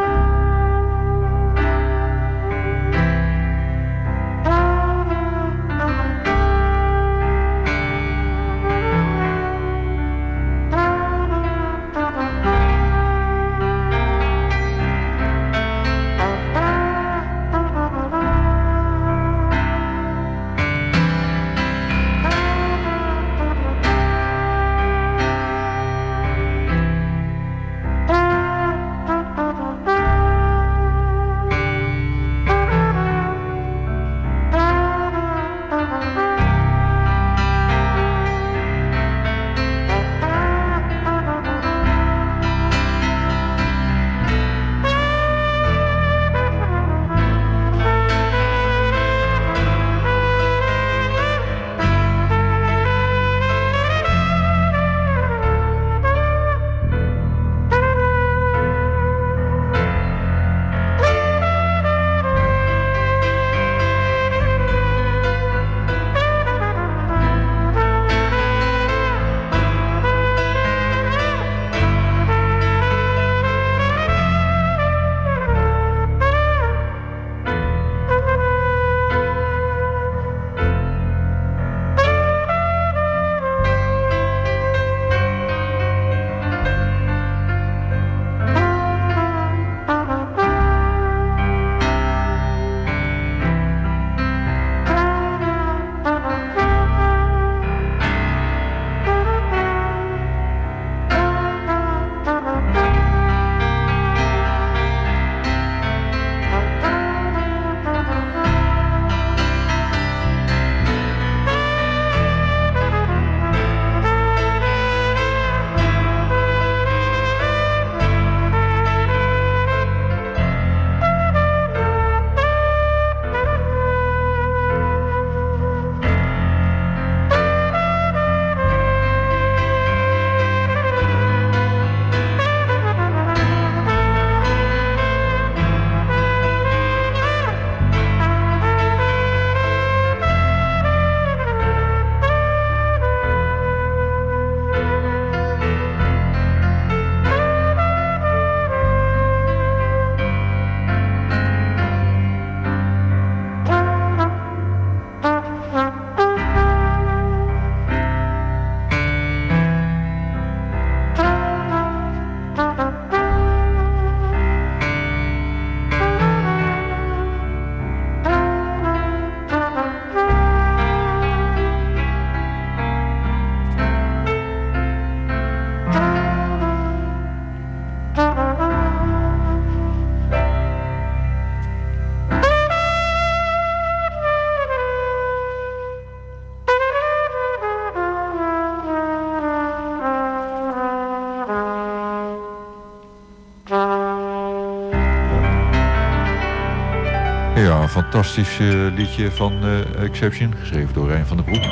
Fantastisch 198.17 198.59
eh, 198.59 198.67
liedje 198.95 199.31
van 199.31 199.53
eh, 199.63 200.03
Exception, 200.03 200.53
geschreven 200.59 200.93
door 200.93 201.07
Rijn 201.07 201.25
van 201.25 201.37
der 201.37 201.45
Broek. 201.45 201.63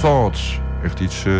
Thoughts. 0.00 0.60
Echt 0.84 1.00
iets 1.00 1.24
eh, 1.24 1.32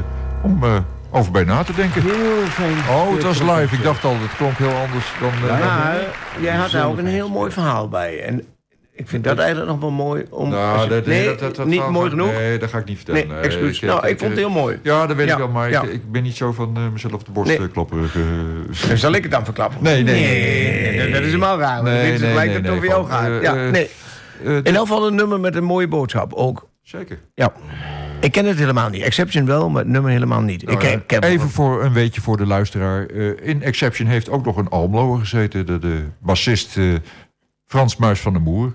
om 0.43 0.65
eh, 0.65 0.77
over 1.11 1.33
bij 1.33 1.45
na 1.45 1.63
te 1.63 1.75
denken. 1.75 2.03
Heel 2.03 2.45
fijn. 2.51 2.77
Oh, 2.91 3.13
het 3.13 3.23
was 3.23 3.39
live. 3.41 3.75
Ik 3.75 3.83
dacht 3.83 4.05
al, 4.05 4.13
het 4.21 4.37
klonk 4.37 4.57
heel 4.59 4.75
anders 4.75 5.13
dan... 5.21 5.31
eh, 5.51 5.61
Maar 5.61 5.97
jij 6.41 6.55
had 6.55 6.71
daar 6.71 6.87
ook 6.87 6.99
een 6.99 7.07
heel 7.07 7.29
mooi 7.29 7.51
verhaal 7.51 7.89
bij. 7.89 8.23
En 8.23 8.45
ik 8.93 9.09
vind 9.09 9.25
dat 9.25 9.39
eigenlijk 9.39 9.71
nog 9.71 9.81
wel 9.81 9.91
mooi 9.91 10.25
om... 10.31 10.49
Nou, 10.51 10.73
als 10.75 10.83
je- 10.83 10.89
dat- 10.89 11.07
nee, 11.07 11.25
dat- 11.25 11.39
dat- 11.39 11.57
dat 11.57 11.67
niet 11.67 11.89
mooi 11.89 12.11
genoeg. 12.11 12.33
Nee, 12.33 12.59
dat 12.59 12.71
ga 12.71 12.79
ik 12.79 12.85
niet 12.85 12.97
vertellen. 12.97 13.29
Nee, 13.29 13.39
excuus. 13.39 13.81
ik- 13.81 13.89
Nou, 13.89 14.05
ik 14.07 14.11
ik- 14.13 14.19
vond 14.19 14.31
het 14.31 14.39
heel 14.41 14.51
mooi. 14.51 14.79
Ja, 14.83 15.07
dat 15.07 15.17
weet 15.17 15.27
Ja, 15.27 15.33
ik 15.33 15.39
wel, 15.39 15.49
maar 15.49 15.71
ja. 15.71 15.83
ik, 15.83 15.93
ik 15.93 16.13
ben 16.13 16.23
niet 16.23 16.37
zo 16.37 16.53
van 16.53 16.77
eh, 16.77 16.83
mezelf 16.93 17.13
op 17.13 17.25
de 17.25 17.31
borst 17.33 17.49
Nee. 17.51 17.59
eh, 17.67 17.73
kloppen. 17.73 18.11
eh, 18.89 18.95
zal 18.97 19.13
ik 19.13 19.23
het 19.23 19.33
dan 19.33 19.45
verklappen. 19.45 19.83
Nee, 19.83 20.03
nee, 20.03 20.15
nee, 20.15 20.41
nee, 20.43 20.81
nee, 20.83 20.97
nee. 20.99 21.11
dat 21.13 21.21
is 21.21 21.27
helemaal 21.27 21.59
raar. 21.59 21.75
want 21.75 21.85
Dan 21.87 21.95
Nee, 21.95 22.03
weten 22.03 22.19
ze 22.19 22.25
nee, 22.25 22.33
gelijk 22.33 22.51
nee, 22.53 22.61
dat 22.63 22.73
het 22.73 22.81
nee, 22.83 22.95
over 22.95 23.09
jou 23.09 23.23
gaat. 23.23 23.29
eh, 23.31 23.43
Ja, 23.43 23.65
eh, 23.67 23.71
nee. 23.71 23.91
Eh, 24.45 24.57
In 24.57 24.65
elk 24.65 24.87
geval 24.87 25.07
een 25.07 25.15
nummer 25.15 25.41
met 25.41 25.55
een 25.57 25.65
mooie 25.65 25.89
boodschap 25.89 26.33
ook. 26.33 26.69
Zeker. 26.83 27.19
Ja. 27.35 27.53
Ik 28.21 28.33
ken 28.33 28.45
het 28.47 28.59
helemaal 28.59 28.89
niet. 28.89 29.03
Exception 29.03 29.47
wel, 29.47 29.71
maar 29.71 29.83
het 29.83 29.91
nummer 29.91 30.11
helemaal 30.11 30.41
niet. 30.41 30.63
Nou, 30.63 30.73
ik 30.73 30.79
ken, 30.79 30.93
eh, 30.93 31.07
ken 31.07 31.23
even 31.23 31.49
voor 31.51 31.85
een 31.85 31.93
weetje 31.93 32.21
voor 32.21 32.37
de 32.37 32.47
luisteraar. 32.47 33.07
Eh, 33.07 33.31
in 33.49 33.63
Exception 33.63 34.09
heeft 34.09 34.29
ook 34.31 34.45
nog 34.45 34.57
een 34.57 34.69
Almloer 34.69 35.19
gezeten. 35.19 35.67
De, 35.67 35.79
de 35.79 36.05
bassist 36.19 36.77
eh, 36.77 36.85
Frans 37.67 37.97
Muis 37.97 38.21
van 38.21 38.33
der 38.33 38.43
Moer. 38.43 38.75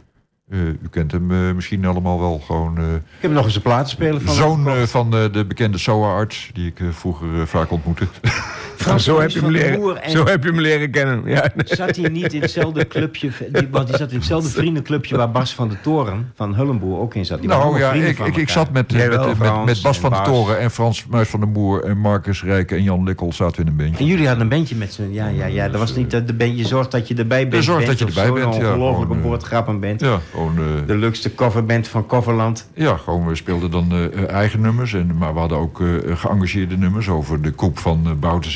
Eh, 0.49 0.59
u 0.67 0.79
kent 0.89 1.11
hem 1.11 1.31
eh, 1.31 1.53
misschien 1.55 1.85
allemaal 1.85 2.19
wel. 2.19 2.39
Gewoon 2.39 2.77
eh, 2.77 2.93
Ik 2.93 3.01
heb 3.19 3.31
nog 3.31 3.45
eens 3.45 3.55
een 3.55 3.61
platenspeler 3.61 4.21
van 4.21 4.33
zoon 4.35 4.67
eh, 4.67 4.81
van 4.83 5.15
eh, 5.15 5.31
de 5.31 5.45
bekende 5.45 5.77
SOA-arts... 5.77 6.49
die 6.53 6.67
ik 6.67 6.79
vroeger 6.91 7.47
vaak 7.47 7.71
ontmoette. 7.71 8.07
zo, 8.97 9.19
heb 9.19 9.29
je 9.29 9.39
hem 9.39 9.43
van 9.43 9.53
de 9.53 9.59
leren, 9.59 9.79
Boer 9.79 9.95
en- 9.95 10.11
zo 10.11 10.25
heb 10.25 10.43
je 10.43 10.49
hem 10.49 10.59
leren 10.59 10.91
kennen. 10.91 11.21
Ja. 11.25 11.49
Zat 11.65 11.95
hij 11.95 12.09
niet 12.09 12.33
in 12.33 12.41
hetzelfde 12.41 12.87
clubje... 12.87 13.29
Die, 13.51 13.67
want 13.71 13.87
die 13.87 13.97
zat 13.97 14.11
in 14.11 14.17
hetzelfde 14.17 14.49
vriendenclubje 14.49 15.17
waar 15.17 15.31
Bas 15.31 15.53
van 15.53 15.69
de 15.69 15.75
Toren 15.81 16.31
van 16.35 16.55
Hullenboer 16.55 16.99
ook 16.99 17.15
in 17.15 17.25
zat. 17.25 17.39
Die 17.39 17.49
nou 17.49 17.79
ja, 17.79 17.91
ik, 17.93 18.35
ik, 18.35 18.49
zat 18.49 18.71
met, 18.71 18.93
eh, 18.93 18.97
met, 18.97 19.09
wel, 19.09 19.27
met, 19.27 19.37
met, 19.37 19.77
Frans 19.77 19.81
Bas 19.81 19.97
van 19.99 20.09
de. 20.09 20.21
Toren... 20.21 20.59
en 20.59 20.71
Frans 20.71 21.05
Muis 21.05 21.29
van 21.29 21.39
der 21.39 21.49
Moer 21.49 21.83
en 21.83 21.97
Marcus 21.97 22.43
Rijken 22.43 22.77
en 22.77 22.83
Jan 22.83 23.03
Likkel 23.03 23.33
zaten 23.33 23.55
we 23.55 23.61
in 23.61 23.67
een 23.67 23.75
bandje. 23.77 23.97
En 23.97 24.05
jullie 24.05 24.27
hadden 24.27 24.43
een 24.43 24.49
bandje 24.49 24.75
met 24.75 24.93
z'n... 24.93 25.07
Ja, 25.11 25.27
ja, 25.27 25.45
ja. 25.45 25.69
Dat 25.69 25.79
was 25.79 25.95
niet 25.95 26.11
dat 26.11 26.27
de 26.27 26.33
band... 26.33 26.57
Je 26.57 26.65
zorgt 26.65 26.91
dat 26.91 27.07
je 27.07 27.15
erbij 27.15 27.47
bent. 27.47 27.63
zorgt 27.63 27.85
dat 27.87 27.99
je 27.99 28.05
erbij 28.05 28.31
bent, 28.31 28.55
Een 28.55 28.61
ja, 28.61 28.67
ongelofelijke 28.73 29.15
eh, 29.15 29.21
woordgrappen 29.21 29.79
bent. 29.79 30.01
Ja, 30.01 30.19
gewoon... 30.31 30.57
eh, 30.57 30.87
De 30.87 30.97
leukste 30.97 31.35
coverband 31.35 31.87
van 31.87 32.05
Coverland. 32.05 32.69
Ja, 32.73 32.97
gewoon, 32.97 33.27
we 33.27 33.35
speelden 33.35 33.71
dan 33.71 33.91
eh, 33.91 34.03
eh, 34.05 34.29
eigen 34.29 34.61
nummers. 34.61 34.93
En, 34.93 35.17
maar 35.17 35.33
we 35.33 35.39
hadden 35.39 35.57
ook 35.57 35.81
eh, 35.81 35.87
geëngageerde 36.17 36.77
nummers 36.77 37.09
over 37.09 37.41
de 37.41 37.51
koep 37.51 37.77
van 37.79 38.01
uh, 38.05 38.11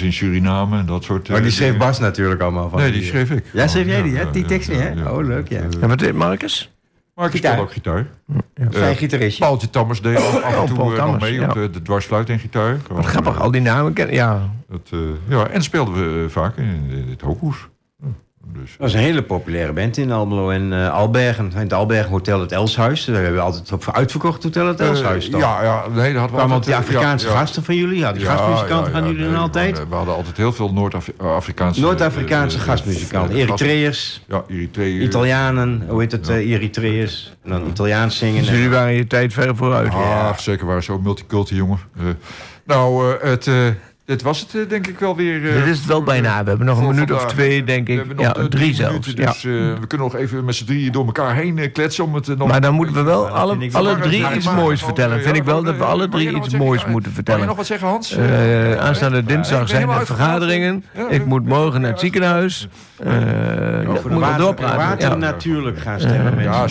in 0.10 0.16
Suriname 0.16 0.78
en 0.80 0.86
dat 0.86 1.04
soort. 1.04 1.26
eh, 1.26 1.32
Maar 1.32 1.42
die 1.42 1.52
schreef 1.52 1.72
dingen. 1.72 1.86
Bas 1.86 2.00
natuurlijk 2.00 2.42
allemaal 2.42 2.70
van. 2.70 2.80
Nee, 2.80 2.92
die 2.92 3.04
schreef 3.04 3.32
ik. 3.32 3.44
Ja, 3.54 3.68
schreef 3.68 3.86
jij 3.86 4.02
die, 4.02 4.16
hè? 4.16 4.32
Die 4.32 4.46
tekst 4.46 4.68
weer, 4.68 4.82
hè? 4.82 5.10
Oh, 5.10 5.26
leuk, 5.26 5.50
ja. 5.50 5.62
En 5.82 5.88
wat 5.88 6.00
deed 6.00 6.14
Marcus? 6.14 6.72
Gitaar. 7.16 7.38
speelde 7.38 7.62
ook 7.62 7.72
gitaar. 7.72 8.06
Fijn 8.72 8.92
Eh, 8.92 8.98
gitaristje. 8.98 9.44
Paaltje 9.44 9.70
Tammers 9.70 10.02
deed 10.02 10.16
af 10.18 10.44
af 10.44 10.54
en 10.54 10.60
Oh, 10.60 10.64
toe 10.64 10.92
eh, 10.92 10.98
Tammers, 10.98 11.24
mee 11.24 11.44
op 11.48 11.54
de, 11.54 11.70
de 11.70 11.82
dwarsfluit 11.82 12.30
en 12.30 12.40
gitaar. 12.40 12.78
Wat 12.90 13.06
grappig, 13.06 13.40
al 13.42 13.52
die 13.52 13.62
namen 13.62 13.94
kennen. 13.94 14.16
Ja, 14.16 14.50
Dat, 14.70 14.90
eh, 14.92 15.00
ja, 15.28 15.48
en 15.48 15.62
speelden 15.64 15.94
we 15.94 16.24
eh, 16.24 16.30
vaak 16.30 16.58
in, 16.58 16.66
in 16.90 17.08
het 17.10 17.22
Hooghoes. 17.22 17.68
Dus, 18.46 18.70
Dat 18.70 18.78
was 18.80 18.94
een 18.94 19.00
hele 19.00 19.24
populaire 19.24 19.74
band 19.74 19.98
in 19.98 20.12
Almelo 20.12 20.50
en 20.50 20.74
eh, 20.74 20.94
Albergen. 20.94 21.52
In 21.52 21.58
het 21.58 21.74
Albergen 21.74 22.10
Hotel 22.12 22.40
het 22.40 22.52
Elshuis. 22.52 23.06
Daar 23.06 23.16
hebben 23.16 23.34
we 23.34 23.40
altijd 23.40 23.72
op 23.72 23.90
uitverkocht 23.94 24.44
Hotel 24.44 24.68
het 24.68 24.80
Elshuis. 24.80 25.26
eh, 25.26 25.32
toch? 25.32 25.42
ja, 25.42 25.64
ja, 25.64 25.84
nee, 25.88 26.12
dat 26.14 26.22
hadden 26.22 26.38
we 26.38 26.42
altijd, 26.44 26.64
die 26.64 26.74
eh, 26.74 26.80
Afrikaanse 26.80 27.26
ja, 27.28 27.32
ja. 27.34 27.40
gasten 27.40 27.64
van 27.64 27.76
jullie. 27.76 27.98
Ja, 27.98 28.14
die 28.14 28.22
Ja, 28.24 28.36
gastmuzikanten 28.36 28.92
ja, 28.94 28.98
gaan 29.00 29.08
jullie 29.08 29.24
nee, 29.24 29.32
dan 29.34 29.42
altijd. 29.42 29.80
eh, 29.80 29.84
We 29.90 29.96
hadden 29.96 30.16
altijd 30.16 30.38
heel 30.38 30.54
veel 30.54 30.74
Noord-Afrikaanse... 30.74 31.82
Noord-Afrikaanse 31.82 32.60
gastmuzikanten. 32.60 33.36
Eritreërs, 33.36 34.24
Ja, 34.28 34.44
Eritreërs. 34.48 35.04
Italianen, 35.04 35.84
hoe 35.88 36.00
heet 36.02 36.12
het, 36.12 36.28
Eritreërs. 36.28 37.34
En 37.44 37.50
dan 37.50 37.68
Italiaans 37.68 38.18
zingen. 38.18 38.42
dus 38.42 38.50
jullie 38.52 38.70
waren 38.70 38.94
je 38.94 39.08
tijd 39.08 39.34
ver 39.34 39.56
vooruit. 39.56 39.94
Ah, 39.94 40.38
zeker 40.38 40.66
waar 40.66 40.84
zo 40.84 41.00
multiculti, 41.00 41.56
jongen. 41.56 41.80
Eh, 41.98 42.04
nou, 42.66 43.14
eh, 43.20 43.30
het, 43.30 43.48
eh, 43.48 43.54
dit 44.10 44.22
was 44.22 44.40
het 44.40 44.56
eh, 44.56 44.70
denk 44.70 44.88
ik 44.88 45.00
wel 45.00 45.16
weer. 45.16 45.48
eh, 45.50 45.54
Dit 45.56 45.66
is 45.66 45.78
het 45.78 45.86
wel 45.88 46.04
bijna. 46.04 46.44
We 46.44 46.50
hebben 46.50 46.68
nog 46.68 46.80
een 46.80 46.88
minuut 46.88 47.12
of 47.12 47.26
twee, 47.26 47.64
denk 47.64 47.86
We 47.88 47.92
ik. 47.94 47.98
hebben 48.00 48.16
nog 48.16 48.26
Ja, 48.26 48.34
eh, 48.36 48.44
drie 48.44 48.74
zelfs. 48.74 48.92
minuten, 49.08 49.24
Ja. 49.24 49.32
dus 49.32 49.44
eh, 49.46 49.52
we 49.80 49.88
kunnen 49.88 50.08
nog 50.08 50.16
even 50.16 50.46
met 50.46 50.56
z'n 50.56 50.66
drieën 50.66 50.92
door 50.92 51.06
elkaar 51.06 51.36
heen 51.36 51.58
eh, 51.58 51.72
kletsen 51.74 52.04
om 52.04 52.14
het 52.16 52.28
eh, 52.30 52.38
nog... 52.38 52.48
Maar 52.48 52.62
dan 52.62 52.74
moeten 52.74 52.96
we 52.96 53.02
wel 53.02 53.28
alle, 53.28 53.70
alle 53.72 53.98
drie 54.00 54.34
iets 54.36 54.46
maar- 54.46 54.56
moois 54.56 54.80
oh, 54.80 54.86
vertellen. 54.86 55.18
ja, 55.18 55.24
Vind 55.24 55.36
ik 55.36 55.44
wel 55.44 55.64
dat 55.64 55.76
we 55.78 55.84
eh, 55.84 55.90
alle 55.90 56.10
drie 56.10 56.32
je 56.32 56.38
iets 56.38 56.54
moois 56.54 56.86
moeten 56.86 56.92
Wou 56.92 57.04
je 57.04 57.10
vertellen. 57.14 57.48
nog 57.48 57.56
wat 57.56 57.66
zeggen, 57.66 57.88
Hans? 57.88 58.12
Eh, 58.18 58.76
aanstaande 58.76 59.24
dinsdag 59.24 59.70
zijn 59.70 59.90
er 59.90 60.06
vergaderingen. 60.06 60.84
Ja, 60.96 61.08
Ik 61.10 61.26
moet 61.26 61.46
morgen 61.46 61.82
naar 61.82 61.92
het 61.92 62.00
ziekenhuis. 62.00 62.68
Eh 62.98 63.14
Over 63.90 64.12
moet 64.12 64.20
wel 64.26 64.38
doorpraten. 64.38 65.20
natuurlijk 65.20 65.80
gaan 65.80 66.00
stemmen. 66.00 66.42
Ja. 66.44 66.66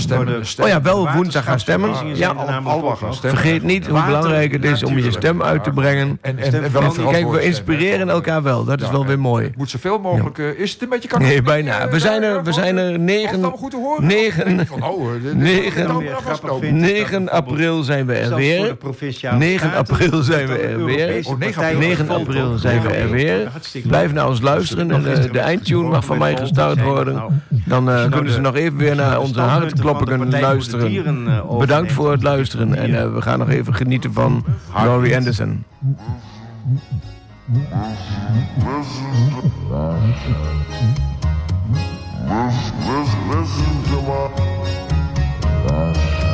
Oh 0.62 0.68
ja, 0.68 0.82
wel 0.82 1.12
woensdag 1.12 1.44
gaan 1.44 1.60
stemmen. 1.60 1.90
Ja, 2.16 2.28
ook 2.64 2.98
gaan 2.98 3.14
stemmen. 3.14 3.38
Vergeet 3.40 3.62
niet 3.62 3.86
hoe 3.86 4.04
belangrijk 4.04 4.52
het 4.52 4.64
is 4.64 4.84
om 4.84 4.98
je 4.98 5.10
stem 5.10 5.42
uit 5.42 5.64
te 5.64 5.70
brengen. 5.70 6.18
En, 6.20 6.38
en, 6.38 6.46
Stem 6.46 6.64
en 6.64 6.72
wel 6.72 6.82
we 7.30 7.42
inspireren 7.42 8.08
elkaar 8.08 8.42
wel. 8.42 8.64
Dat 8.64 8.80
is 8.80 8.86
Ja, 8.86 8.92
wel 8.92 9.06
weer 9.06 9.18
mooi. 9.18 9.44
Het 9.46 9.56
moet 9.56 9.70
zoveel 9.70 9.98
mogelijk... 9.98 10.38
eh, 10.38 10.58
is 10.58 10.72
het 10.72 10.82
een 10.82 10.88
beetje 10.88 11.08
kakker? 11.08 11.28
Nee, 11.28 11.42
bijna. 11.42 11.88
We 11.88 11.98
zijn 11.98 12.22
er, 12.22 12.42
we 12.44 12.52
zijn 12.52 12.76
er 12.76 12.98
9, 12.98 13.44
goed 13.44 13.70
te 13.70 13.76
horen. 13.76 14.06
negen, 14.06 14.66
Van, 14.66 14.82
oh, 14.82 15.06
eh, 15.06 15.12
dit- 15.12 15.22
dit- 15.22 15.34
negen- 15.36 15.62
dit- 15.64 15.74
dit- 15.74 15.86
Dan 15.86 15.98
dit- 15.98 16.06
weer 16.06 16.14
dit- 16.16 16.24
grappig 16.24 16.50
dit- 16.50 16.60
vindt, 16.60 16.80
9 16.80 17.30
april 17.30 17.82
zijn 17.82 18.06
we 18.06 18.14
er 18.14 18.34
weer. 18.34 18.74
provinciale 18.76 19.38
9 19.38 19.68
staten, 19.68 19.78
april 19.94 20.22
zijn 20.22 20.46
we 20.46 20.52
dat 20.52 20.62
er 20.62 20.84
weer. 20.84 21.06
Oh, 21.26 21.38
9 21.38 21.38
partijen 21.38 21.78
9 21.78 22.06
vol 22.06 22.16
april 22.16 22.58
zijn 22.58 22.82
we 22.82 22.88
er 22.88 23.10
weer. 23.10 23.50
Blijf 23.86 24.12
naar 24.12 24.28
ons 24.28 24.40
luisteren. 24.40 24.90
En 24.90 25.02
de, 25.02 25.28
de 25.32 25.38
eindtune 25.38 25.88
mag 25.88 26.04
van 26.04 26.18
mij 26.18 26.36
gestart 26.36 26.82
worden. 26.82 27.22
Dan 27.48 27.90
eh, 27.90 28.10
kunnen 28.10 28.32
ze 28.32 28.40
nog 28.40 28.54
even 28.54 28.76
weer 28.78 28.96
naar 28.96 29.20
onze 29.20 29.40
hartkloppingen 29.40 30.30
luisteren. 30.40 31.36
Bedankt 31.58 31.92
voor 31.92 32.10
het 32.10 32.22
luisteren. 32.22 32.74
En 32.74 32.98
eh, 33.02 33.12
we 33.14 33.22
gaan 33.22 33.38
nog 33.38 33.48
even 33.50 33.74
genieten 33.74 34.12
van 34.12 34.44
Laurie 34.74 35.16
Anderson. 35.16 35.64
Listen, 37.50 37.64
listen 38.58 39.40
listen 43.30 43.82
to 43.84 44.02
my. 44.02 46.27